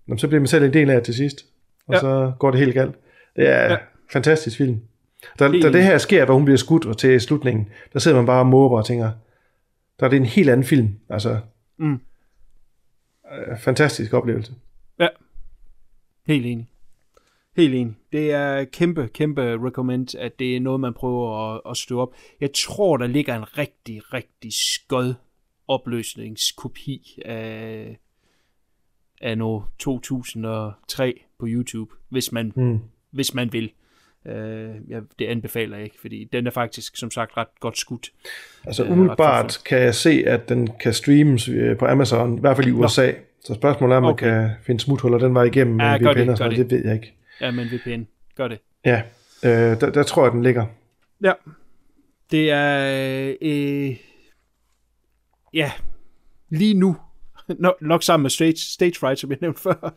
jamen, 0.09 0.19
så 0.19 0.29
bliver 0.29 0.41
man 0.41 0.47
selv 0.47 0.65
en 0.65 0.73
del 0.73 0.91
af 0.91 0.97
det 0.97 1.05
til 1.05 1.15
sidst. 1.15 1.45
Og 1.89 1.95
Ja. 1.95 2.01
så 2.01 2.33
går 2.39 2.51
det 2.51 2.61
helt 2.61 2.75
galt. 2.75 2.95
Det 3.37 3.49
er 3.49 3.71
ja. 3.71 3.77
Fantastisk 4.13 4.57
film. 4.57 4.81
Da, 5.39 5.49
Helt 5.49 5.63
da 5.65 5.73
det 5.73 5.85
her 5.85 5.99
sker, 5.99 6.25
hvor 6.25 6.35
hun 6.35 6.45
bliver 6.45 6.59
skudt 6.59 6.87
og 6.87 6.99
til 6.99 7.21
slutningen, 7.21 7.69
der 7.93 7.99
sidder 7.99 8.17
man 8.17 8.27
bare 8.27 8.41
og 8.41 8.47
måber 8.47 8.79
og 8.79 8.87
tænker, 8.87 9.11
der 10.01 10.07
er 10.07 10.11
det 10.11 10.17
en 10.17 10.25
helt 10.25 10.51
anden 10.51 10.65
film. 10.67 10.89
Altså, 11.11 11.39
Mm. 11.79 11.93
øh, 13.33 13.59
fantastisk 13.59 14.15
oplevelse. 14.15 14.53
Helt 16.31 16.47
enig. 16.47 16.67
Helt 17.57 17.75
enig. 17.75 17.95
Det 18.13 18.33
er 18.33 18.65
kæmpe, 18.65 19.09
kæmpe 19.15 19.43
recommend, 19.67 20.15
at 20.19 20.39
det 20.39 20.57
er 20.57 20.61
noget, 20.61 20.81
man 20.81 20.95
prøver 20.95 21.55
at, 21.55 21.61
at 21.71 21.77
støve 21.77 22.01
op. 22.03 22.15
Jeg 22.41 22.51
tror, 22.55 22.97
der 22.97 23.07
ligger 23.07 23.37
en 23.37 23.59
rigtig, 23.59 24.15
rigtig 24.15 24.51
skød 24.53 25.15
opløsningskopi 25.69 27.19
af, 27.25 27.97
af 29.21 29.39
no 29.39 29.61
2003 29.79 31.21
på 31.39 31.47
YouTube, 31.49 31.95
hvis 32.09 32.33
man, 32.33 32.53
Mm. 32.57 32.79
hvis 33.11 33.35
man 33.35 33.53
vil. 33.53 33.73
Uh, 34.25 34.33
ja, 34.91 35.01
det 35.19 35.27
anbefaler 35.27 35.77
jeg 35.77 35.85
ikke, 35.85 36.01
fordi 36.01 36.29
den 36.33 36.47
er 36.47 36.51
faktisk, 36.51 36.97
som 36.97 37.11
sagt, 37.11 37.37
ret 37.37 37.61
godt 37.61 37.79
skudt. 37.79 38.13
Altså 38.65 38.85
Øh, 38.85 38.93
umiddelbart 38.93 39.45
ret 39.45 39.65
kan 39.65 39.79
jeg 39.79 39.95
se, 39.95 40.25
at 40.27 40.49
den 40.49 40.69
kan 40.81 40.95
streames 40.95 41.49
øh, 41.49 41.77
på 41.79 41.87
Amazon, 41.87 42.37
i 42.37 42.41
hvert 42.41 42.57
fald 42.57 42.67
i 42.69 42.71
USA. 42.71 43.13
Så 43.45 43.55
spørgsmålet 43.55 43.93
er, 43.93 43.97
om 43.97 44.03
man 44.03 44.13
Okay. 44.13 44.31
kan 44.31 44.51
finde 44.63 44.81
smuthuller 44.81 45.19
den 45.19 45.35
vej 45.35 45.43
igennem 45.45 45.81
Ja, 45.81 45.91
med 45.93 46.01
gør 46.01 46.13
VPN 46.13 46.19
det, 46.21 46.29
og 46.29 46.39
sådan 46.39 46.53
noget. 46.53 46.71
det. 46.71 46.71
Det 46.71 46.79
ved 46.79 46.85
jeg 46.87 46.95
ikke. 46.95 47.15
Ja, 47.41 47.51
men 47.51 47.67
VPN. 47.67 48.03
Gør 48.37 48.49
det. 48.49 48.59
Ja, 48.85 49.03
øh, 49.45 49.81
der, 49.81 49.91
der 49.91 50.03
tror 50.03 50.25
jeg, 50.25 50.33
den 50.33 50.43
ligger. 50.43 50.67
Ja. 51.23 51.33
Det 52.31 52.51
er... 52.51 53.37
Øh, 53.43 53.97
ja, 55.55 55.73
lige 56.49 56.75
nu, 56.75 56.97
nok, 57.59 57.75
nok 57.81 58.03
sammen 58.03 58.23
med 58.23 58.31
Stage, 58.31 58.57
Stage 58.57 58.95
Fright, 59.01 59.19
som 59.19 59.31
jeg 59.31 59.39
nævnte 59.41 59.61
før, 59.61 59.95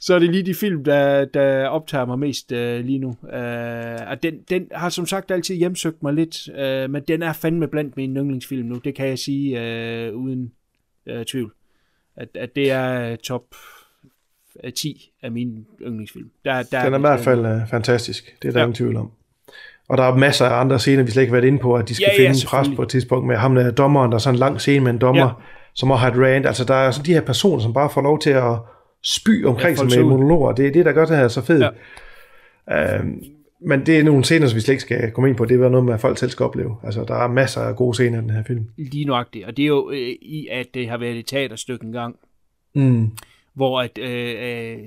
så 0.00 0.14
er 0.14 0.18
det 0.18 0.30
lige 0.30 0.42
de 0.42 0.54
film, 0.54 0.84
der, 0.84 1.24
der 1.24 1.66
optager 1.68 2.04
mig 2.06 2.18
mest 2.18 2.52
øh, 2.52 2.84
lige 2.84 2.98
nu. 2.98 3.08
Øh, 3.32 3.98
og 4.06 4.22
den, 4.22 4.34
den 4.50 4.66
har 4.72 4.88
som 4.88 5.06
sagt 5.06 5.30
altid 5.30 5.56
hjemsøgt 5.56 6.02
mig 6.02 6.14
lidt, 6.14 6.48
øh, 6.58 6.90
men 6.90 7.02
den 7.08 7.22
er 7.22 7.32
fandme 7.32 7.68
blandt 7.68 7.96
mine 7.96 8.20
yndlingsfilm 8.20 8.66
nu. 8.68 8.74
Det 8.74 8.94
kan 8.94 9.08
jeg 9.08 9.18
sige 9.18 9.60
øh, 9.62 10.14
uden 10.14 10.52
øh, 11.06 11.24
tvivl. 11.24 11.52
At, 12.16 12.28
at 12.34 12.50
det 12.56 12.70
er 12.70 13.16
top 13.16 13.42
øh, 14.64 14.72
10 14.72 15.10
af 15.22 15.32
mine 15.32 15.64
yndlingsfilm. 15.86 16.30
Der, 16.44 16.62
der 16.62 16.84
Den 16.84 16.94
er 16.94 16.98
i 16.98 17.00
hvert 17.00 17.20
fald 17.20 17.46
øh, 17.46 17.60
fantastisk. 17.70 18.36
Det 18.42 18.48
er 18.48 18.52
der 18.52 18.60
Ja. 18.60 18.64
ingen 18.64 18.74
tvivl 18.74 18.96
om. 18.96 19.10
Og 19.88 19.98
der 19.98 20.04
er 20.04 20.16
masser 20.16 20.46
af 20.46 20.60
andre 20.60 20.78
scener, 20.78 21.02
vi 21.02 21.10
slet 21.10 21.22
ikke 21.22 21.30
har 21.30 21.40
været 21.40 21.46
inde 21.48 21.58
på, 21.58 21.74
at 21.74 21.88
de 21.88 21.94
skal 21.94 22.04
Ja, 22.08 22.12
ja, 22.12 22.16
finde 22.18 22.28
en 22.28 22.32
præst 22.32 22.40
selvfølgelig. 22.40 22.76
på 22.76 22.82
et 22.82 22.88
tidspunkt 22.88 23.26
med 23.26 23.36
ham 23.36 23.54
der 23.54 23.70
dommeren, 23.70 24.10
der 24.10 24.14
er 24.14 24.18
sådan 24.20 24.34
en 24.34 24.38
lang 24.38 24.60
scene 24.60 24.84
med 24.84 24.92
en 24.92 24.98
dommer, 24.98 25.22
Ja. 25.22 25.26
ja. 25.28 25.32
som 25.74 25.90
også 25.90 26.00
har 26.00 26.10
et 26.10 26.16
rant. 26.18 26.46
Altså 26.46 26.64
der 26.64 26.74
er 26.74 26.90
sådan 26.90 27.06
de 27.06 27.12
her 27.14 27.20
personer, 27.20 27.62
som 27.62 27.72
bare 27.72 27.90
får 27.90 28.02
lov 28.02 28.18
til 28.18 28.30
at 28.30 28.56
spy 29.04 29.44
omkring 29.46 29.76
Ja, 29.78 29.82
ja, 29.84 29.88
sig 29.90 30.00
med 30.00 30.08
monologer. 30.10 30.52
Det 30.52 30.66
er 30.66 30.72
det, 30.72 30.84
der 30.84 30.92
gør 30.92 31.04
det 31.04 31.16
her 31.16 31.28
så 31.28 31.40
fedt. 31.42 31.64
Ja. 32.68 32.96
Øhm, 32.98 33.22
men 33.60 33.86
det 33.86 33.98
er 33.98 34.02
nogle 34.04 34.24
scener, 34.24 34.46
som 34.46 34.56
vi 34.56 34.60
slet 34.60 34.72
ikke 34.74 34.82
skal 34.82 35.10
komme 35.10 35.28
ind 35.30 35.36
på. 35.36 35.44
Det 35.44 35.60
er 35.60 35.68
noget 35.68 35.84
med, 35.84 35.94
at 35.94 36.00
folk 36.00 36.18
selv 36.18 36.30
skal 36.30 36.44
opleve. 36.44 36.76
Altså, 36.82 37.04
der 37.04 37.14
er 37.14 37.28
masser 37.28 37.60
af 37.60 37.76
gode 37.76 37.94
scener 37.94 38.18
i 38.18 38.22
den 38.22 38.30
her 38.30 38.42
film. 38.44 38.66
Lige 38.76 39.04
nøjagtigt. 39.04 39.44
Og 39.46 39.56
det 39.56 39.62
er 39.62 39.66
jo 39.66 39.90
øh, 39.90 39.98
i, 40.22 40.48
at 40.50 40.66
det 40.74 40.88
har 40.88 40.98
været 40.98 41.16
et 41.18 41.26
teaterstykke 41.26 41.84
engang, 41.84 42.16
Mm. 42.74 43.10
hvor 43.54 43.80
at, 43.80 43.98
øh, 43.98 44.34
øh, 44.42 44.78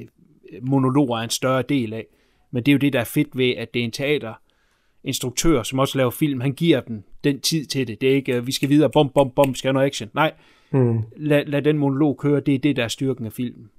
monologer 0.62 1.18
er 1.18 1.24
en 1.24 1.30
større 1.30 1.62
del 1.62 1.94
af. 1.94 2.06
Men 2.52 2.64
det 2.64 2.72
er 2.72 2.74
jo 2.74 2.80
det, 2.80 2.94
der 2.94 3.00
er 3.00 3.04
fedt 3.04 3.38
ved, 3.38 3.50
at 3.50 3.74
det 3.74 3.80
er 3.80 3.84
en 3.84 3.92
teaterinstruktør, 3.92 5.64
som 5.64 5.80
også 5.80 5.98
laver 5.98 6.12
film. 6.12 6.42
Han 6.42 6.54
giver 6.54 6.82
dem 6.82 7.04
den 7.24 7.40
tid 7.40 7.66
til 7.66 7.88
det. 7.88 8.02
Det 8.02 8.12
er 8.12 8.16
ikke, 8.16 8.36
øh, 8.36 8.48
vi 8.48 8.52
skal 8.52 8.70
videre, 8.70 8.90
bom, 8.90 9.10
bom, 9.16 9.32
bom, 9.36 9.56
skal 9.56 9.74
noget 9.74 9.86
action. 9.88 10.10
Nej, 10.14 10.34
Mm. 10.72 11.00
lad, 11.18 11.46
lad 11.46 11.62
den 11.62 11.78
monolog 11.78 12.18
køre. 12.18 12.40
Det 12.40 12.56
er 12.56 12.60
det, 12.60 12.76
der 12.76 12.84
er 12.84 12.88
styrken 12.88 13.26
af 13.26 13.34
filmen. 13.34 13.70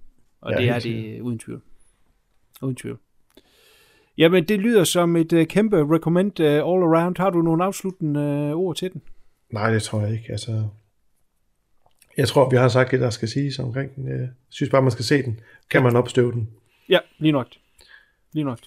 Og 0.40 0.52
Ja, 0.52 0.58
det 0.58 0.68
er 0.68 0.78
det 0.78 1.20
uden 1.20 1.38
tvivl. 1.38 1.60
Uden 2.62 2.76
tvivl. 2.76 2.98
Jamen, 4.18 4.44
det 4.44 4.60
lyder 4.60 4.84
som 4.84 5.16
et 5.16 5.32
uh, 5.32 5.44
kæmpe 5.44 5.94
recommend 5.94 6.40
uh, 6.40 6.46
all 6.46 6.82
around. 6.82 7.16
Har 7.16 7.30
du 7.30 7.42
nogle 7.42 7.64
afsluttende 7.64 8.20
uh, 8.54 8.60
ord 8.60 8.76
til 8.76 8.92
den? 8.92 9.02
Nej, 9.50 9.72
det 9.72 9.82
tror 9.82 10.00
jeg 10.00 10.12
ikke. 10.12 10.32
Altså, 10.32 10.68
jeg 12.16 12.28
tror, 12.28 12.50
vi 12.50 12.56
har 12.56 12.68
sagt 12.68 12.90
det, 12.90 13.00
der 13.00 13.10
skal 13.10 13.28
siges 13.28 13.58
omkring 13.58 13.94
den. 13.96 14.08
Jeg 14.08 14.28
synes 14.48 14.70
bare, 14.70 14.82
man 14.82 14.90
skal 14.90 15.04
se 15.04 15.22
den. 15.22 15.40
Kan 15.70 15.82
man 15.82 15.96
opstøve 15.96 16.32
den? 16.32 16.48
Ja, 16.88 16.98
lige 17.18 17.32
nok. 17.32 17.46
Lige 18.32 18.44
nok. 18.44 18.58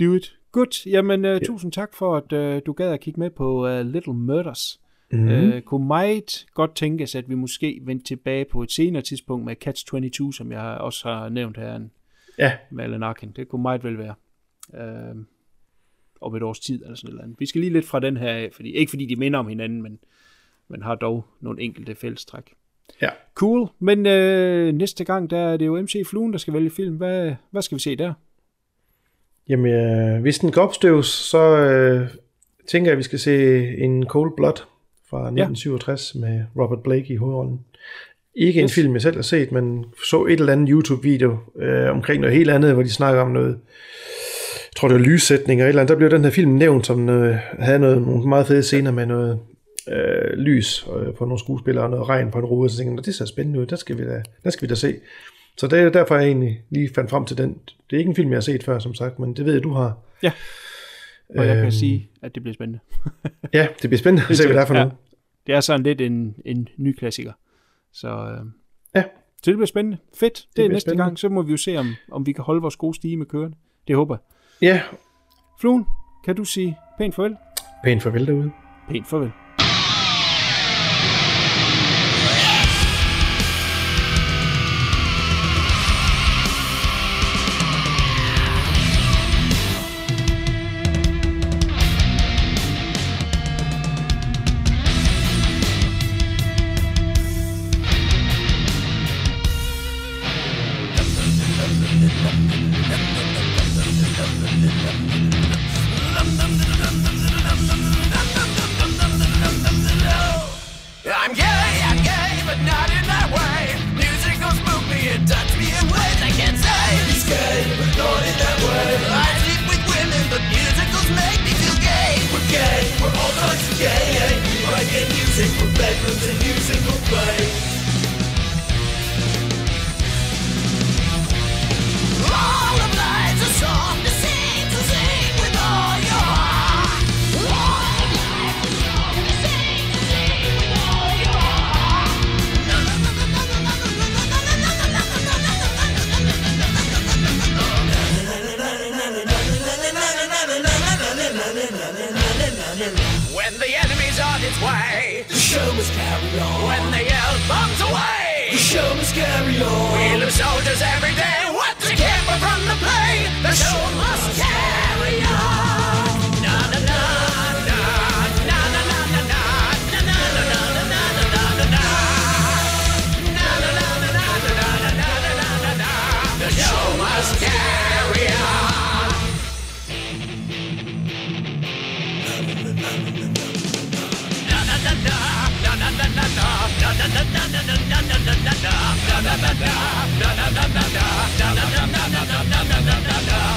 Do 0.00 0.14
it. 0.14 0.36
Godt. 0.52 0.86
Jamen, 0.86 1.24
uh, 1.24 1.40
tusind 1.44 1.72
tak 1.72 1.94
for, 1.94 2.16
at 2.16 2.32
uh, 2.32 2.62
du 2.66 2.72
gad 2.72 2.92
at 2.92 3.00
kigge 3.00 3.20
med 3.20 3.30
på 3.30 3.68
uh, 3.68 3.80
Little 3.80 4.14
Murders. 4.14 4.80
Mhm. 5.12 5.52
Uh, 5.52 5.60
kunne 5.60 5.86
meget 5.86 6.46
godt 6.54 6.74
tænkes, 6.74 7.14
at 7.14 7.28
vi 7.28 7.34
måske 7.34 7.80
vendte 7.82 8.04
tilbage 8.04 8.44
på 8.44 8.62
et 8.62 8.72
senere 8.72 9.02
tidspunkt 9.02 9.44
med 9.44 9.56
Catch-22, 9.66 10.36
som 10.36 10.52
jeg 10.52 10.62
også 10.62 11.08
har 11.08 11.28
nævnt 11.28 11.56
her 11.56 11.80
Ja. 12.38 12.52
med 12.70 12.84
Alan 12.84 13.02
Arkin. 13.02 13.32
Det 13.36 13.48
kunne 13.48 13.62
meget 13.62 13.84
vel 13.84 13.98
være. 13.98 14.14
Uh, 14.68 15.22
om 16.20 16.34
et 16.34 16.42
års 16.42 16.60
tid 16.60 16.82
eller 16.82 16.96
sådan 16.96 17.16
noget. 17.16 17.34
Vi 17.38 17.46
skal 17.46 17.60
lige 17.60 17.72
lidt 17.72 17.86
fra 17.86 18.00
den 18.00 18.16
her 18.16 18.30
af, 18.30 18.50
fordi, 18.52 18.70
ikke 18.70 18.90
fordi 18.90 19.06
de 19.06 19.16
minder 19.16 19.38
om 19.38 19.48
hinanden, 19.48 19.82
men, 19.82 19.98
men 20.68 20.82
har 20.82 20.94
dog 20.94 21.26
nogle 21.40 21.62
enkelte 21.62 21.94
fællestræk. 21.94 22.52
Ja. 23.02 23.08
Cool, 23.34 23.68
men 23.78 24.06
øh, 24.06 24.72
næste 24.74 25.04
gang, 25.04 25.30
der 25.30 25.38
er 25.38 25.56
det 25.56 25.66
jo 25.66 25.82
MC 25.82 26.02
Fluen, 26.10 26.32
der 26.32 26.38
skal 26.38 26.54
vælge 26.54 26.70
film. 26.70 26.96
Hvad, 26.96 27.34
hvad 27.50 27.62
skal 27.62 27.76
vi 27.76 27.82
se 27.82 27.96
der? 27.96 28.12
Jamen, 29.48 29.72
øh, 29.72 30.20
hvis 30.20 30.38
den 30.38 30.52
kan 30.52 30.62
opstøves, 30.62 31.06
så 31.06 31.38
øh, 31.38 32.08
tænker 32.66 32.90
jeg, 32.90 32.92
at 32.92 32.98
vi 32.98 33.02
skal 33.02 33.18
se 33.18 33.66
en 33.76 34.06
Cold 34.06 34.36
Blood 34.36 34.62
fra 35.06 35.18
1967 35.18 36.14
ja. 36.14 36.20
med 36.20 36.44
Robert 36.56 36.82
Blake 36.82 37.12
i 37.12 37.16
hovedrollen. 37.16 37.64
Ikke 38.34 38.60
en 38.60 38.68
film, 38.68 38.92
jeg 38.94 39.02
selv 39.02 39.14
har 39.16 39.22
set, 39.22 39.52
men 39.52 39.84
så 40.10 40.24
et 40.24 40.40
eller 40.40 40.52
andet 40.52 40.68
YouTube-video 40.68 41.38
øh, 41.58 41.90
omkring 41.90 42.20
noget 42.20 42.36
helt 42.36 42.50
andet, 42.50 42.72
hvor 42.72 42.82
de 42.82 42.90
snakker 42.90 43.22
om 43.22 43.30
noget, 43.30 43.48
jeg 43.48 44.76
tror 44.76 44.88
det 44.88 44.94
var 44.94 45.04
lyssætning 45.04 45.60
og 45.60 45.64
et 45.64 45.68
eller 45.68 45.82
andet. 45.82 45.92
Der 45.92 45.96
blev 45.98 46.10
den 46.10 46.24
her 46.24 46.30
film 46.30 46.50
nævnt, 46.52 46.86
som 46.86 47.08
øh, 47.08 47.36
havde 47.58 47.78
noget, 47.78 48.02
nogle 48.02 48.28
meget 48.28 48.46
fede 48.46 48.62
scener 48.62 48.90
med 48.90 49.06
noget 49.06 49.38
øh, 49.88 50.32
lys 50.38 50.86
øh, 50.96 51.14
på 51.14 51.24
nogle 51.24 51.38
skuespillere 51.38 51.84
og 51.84 51.90
noget 51.90 52.08
regn 52.08 52.30
på 52.30 52.38
en 52.38 52.44
rude, 52.44 52.70
så 52.70 52.76
tænkte 52.76 52.90
jeg, 52.90 52.96
"Nå, 52.96 53.02
det 53.02 53.14
ser 53.14 53.24
spændende 53.24 53.60
ud, 53.60 53.66
der 53.66 53.76
skal 53.76 53.98
vi 53.98 54.04
da, 54.04 54.22
der 54.44 54.50
skal 54.50 54.68
vi 54.68 54.70
da 54.70 54.74
se. 54.74 54.94
Så 55.56 55.66
det 55.66 55.78
er 55.78 55.88
derfor, 55.90 56.16
jeg 56.16 56.26
egentlig 56.26 56.60
lige 56.70 56.90
fandt 56.94 57.10
frem 57.10 57.24
til 57.24 57.38
den. 57.38 57.56
Det 57.90 57.96
er 57.96 57.98
ikke 57.98 58.08
en 58.08 58.16
film, 58.16 58.30
jeg 58.30 58.36
har 58.36 58.40
set 58.40 58.64
før, 58.64 58.78
som 58.78 58.94
sagt, 58.94 59.18
men 59.18 59.34
det 59.34 59.44
ved 59.44 59.52
jeg, 59.52 59.62
du 59.62 59.72
har. 59.72 59.98
Ja. 60.22 60.32
Og 61.38 61.46
jeg 61.46 61.54
kan 61.54 61.62
Øhm, 61.64 61.70
sige, 61.70 62.08
at 62.22 62.34
det 62.34 62.42
bliver 62.42 62.54
spændende. 62.54 62.78
Ja, 63.52 63.66
det 63.82 63.90
bliver 63.90 63.98
spændende 63.98 64.26
at 64.30 64.36
se, 64.36 64.46
hvad 64.46 64.54
det 64.56 64.62
er 64.62 64.66
for 64.66 64.74
noget. 64.74 64.92
Det 65.46 65.54
er 65.54 65.60
sådan 65.60 65.82
lidt 65.82 66.00
en, 66.00 66.34
en 66.44 66.68
ny 66.78 66.92
klassiker. 66.98 67.32
Så, 67.92 68.08
øh, 68.08 68.46
ja. 68.94 69.02
så 69.42 69.50
det 69.50 69.54
bliver 69.56 69.66
spændende. 69.66 69.98
Fedt. 70.14 70.34
Det, 70.34 70.56
det 70.56 70.64
er 70.64 70.68
næste 70.68 70.80
spændende. 70.90 71.04
gang. 71.04 71.18
Så 71.18 71.28
må 71.28 71.42
vi 71.42 71.50
jo 71.50 71.56
se, 71.56 71.76
om, 71.76 71.86
om 72.12 72.26
vi 72.26 72.32
kan 72.32 72.44
holde 72.44 72.60
vores 72.60 72.76
gode 72.76 72.94
stime 72.94 73.24
kørende. 73.24 73.56
Det 73.88 73.96
håber 73.96 74.16
jeg. 74.16 74.68
Ja. 74.68 74.82
Fluen, 75.60 75.86
kan 76.24 76.36
du 76.36 76.44
sige 76.44 76.78
pænt 76.98 77.14
farvel? 77.14 77.36
Pænt 77.84 78.02
farvel 78.02 78.26
derude. 78.26 78.50
Pænt 78.88 79.06
farvel. 79.06 79.30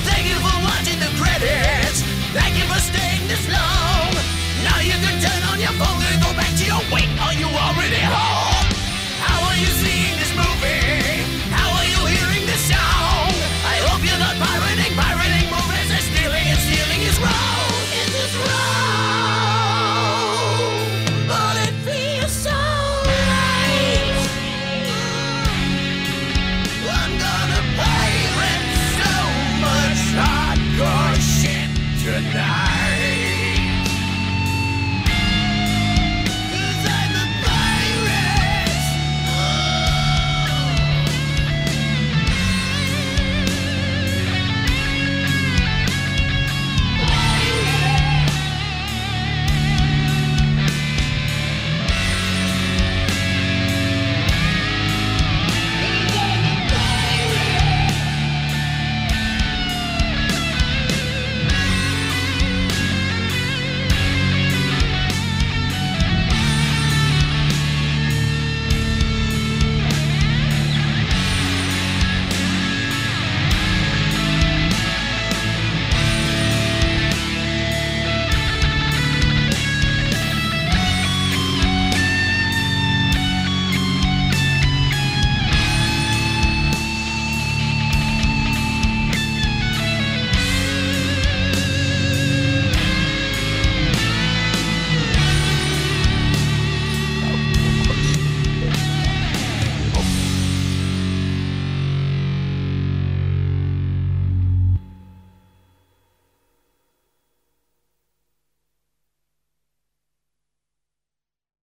Thank 0.04 0.28
you 0.28 0.36
for 0.40 0.56
watching 0.64 1.00
the 1.00 1.08
credits. 1.18 2.02
Thank 2.34 2.58
you 2.58 2.66
for 2.66 2.80
staying 2.80 3.28
this 3.30 3.48
long. 3.50 3.73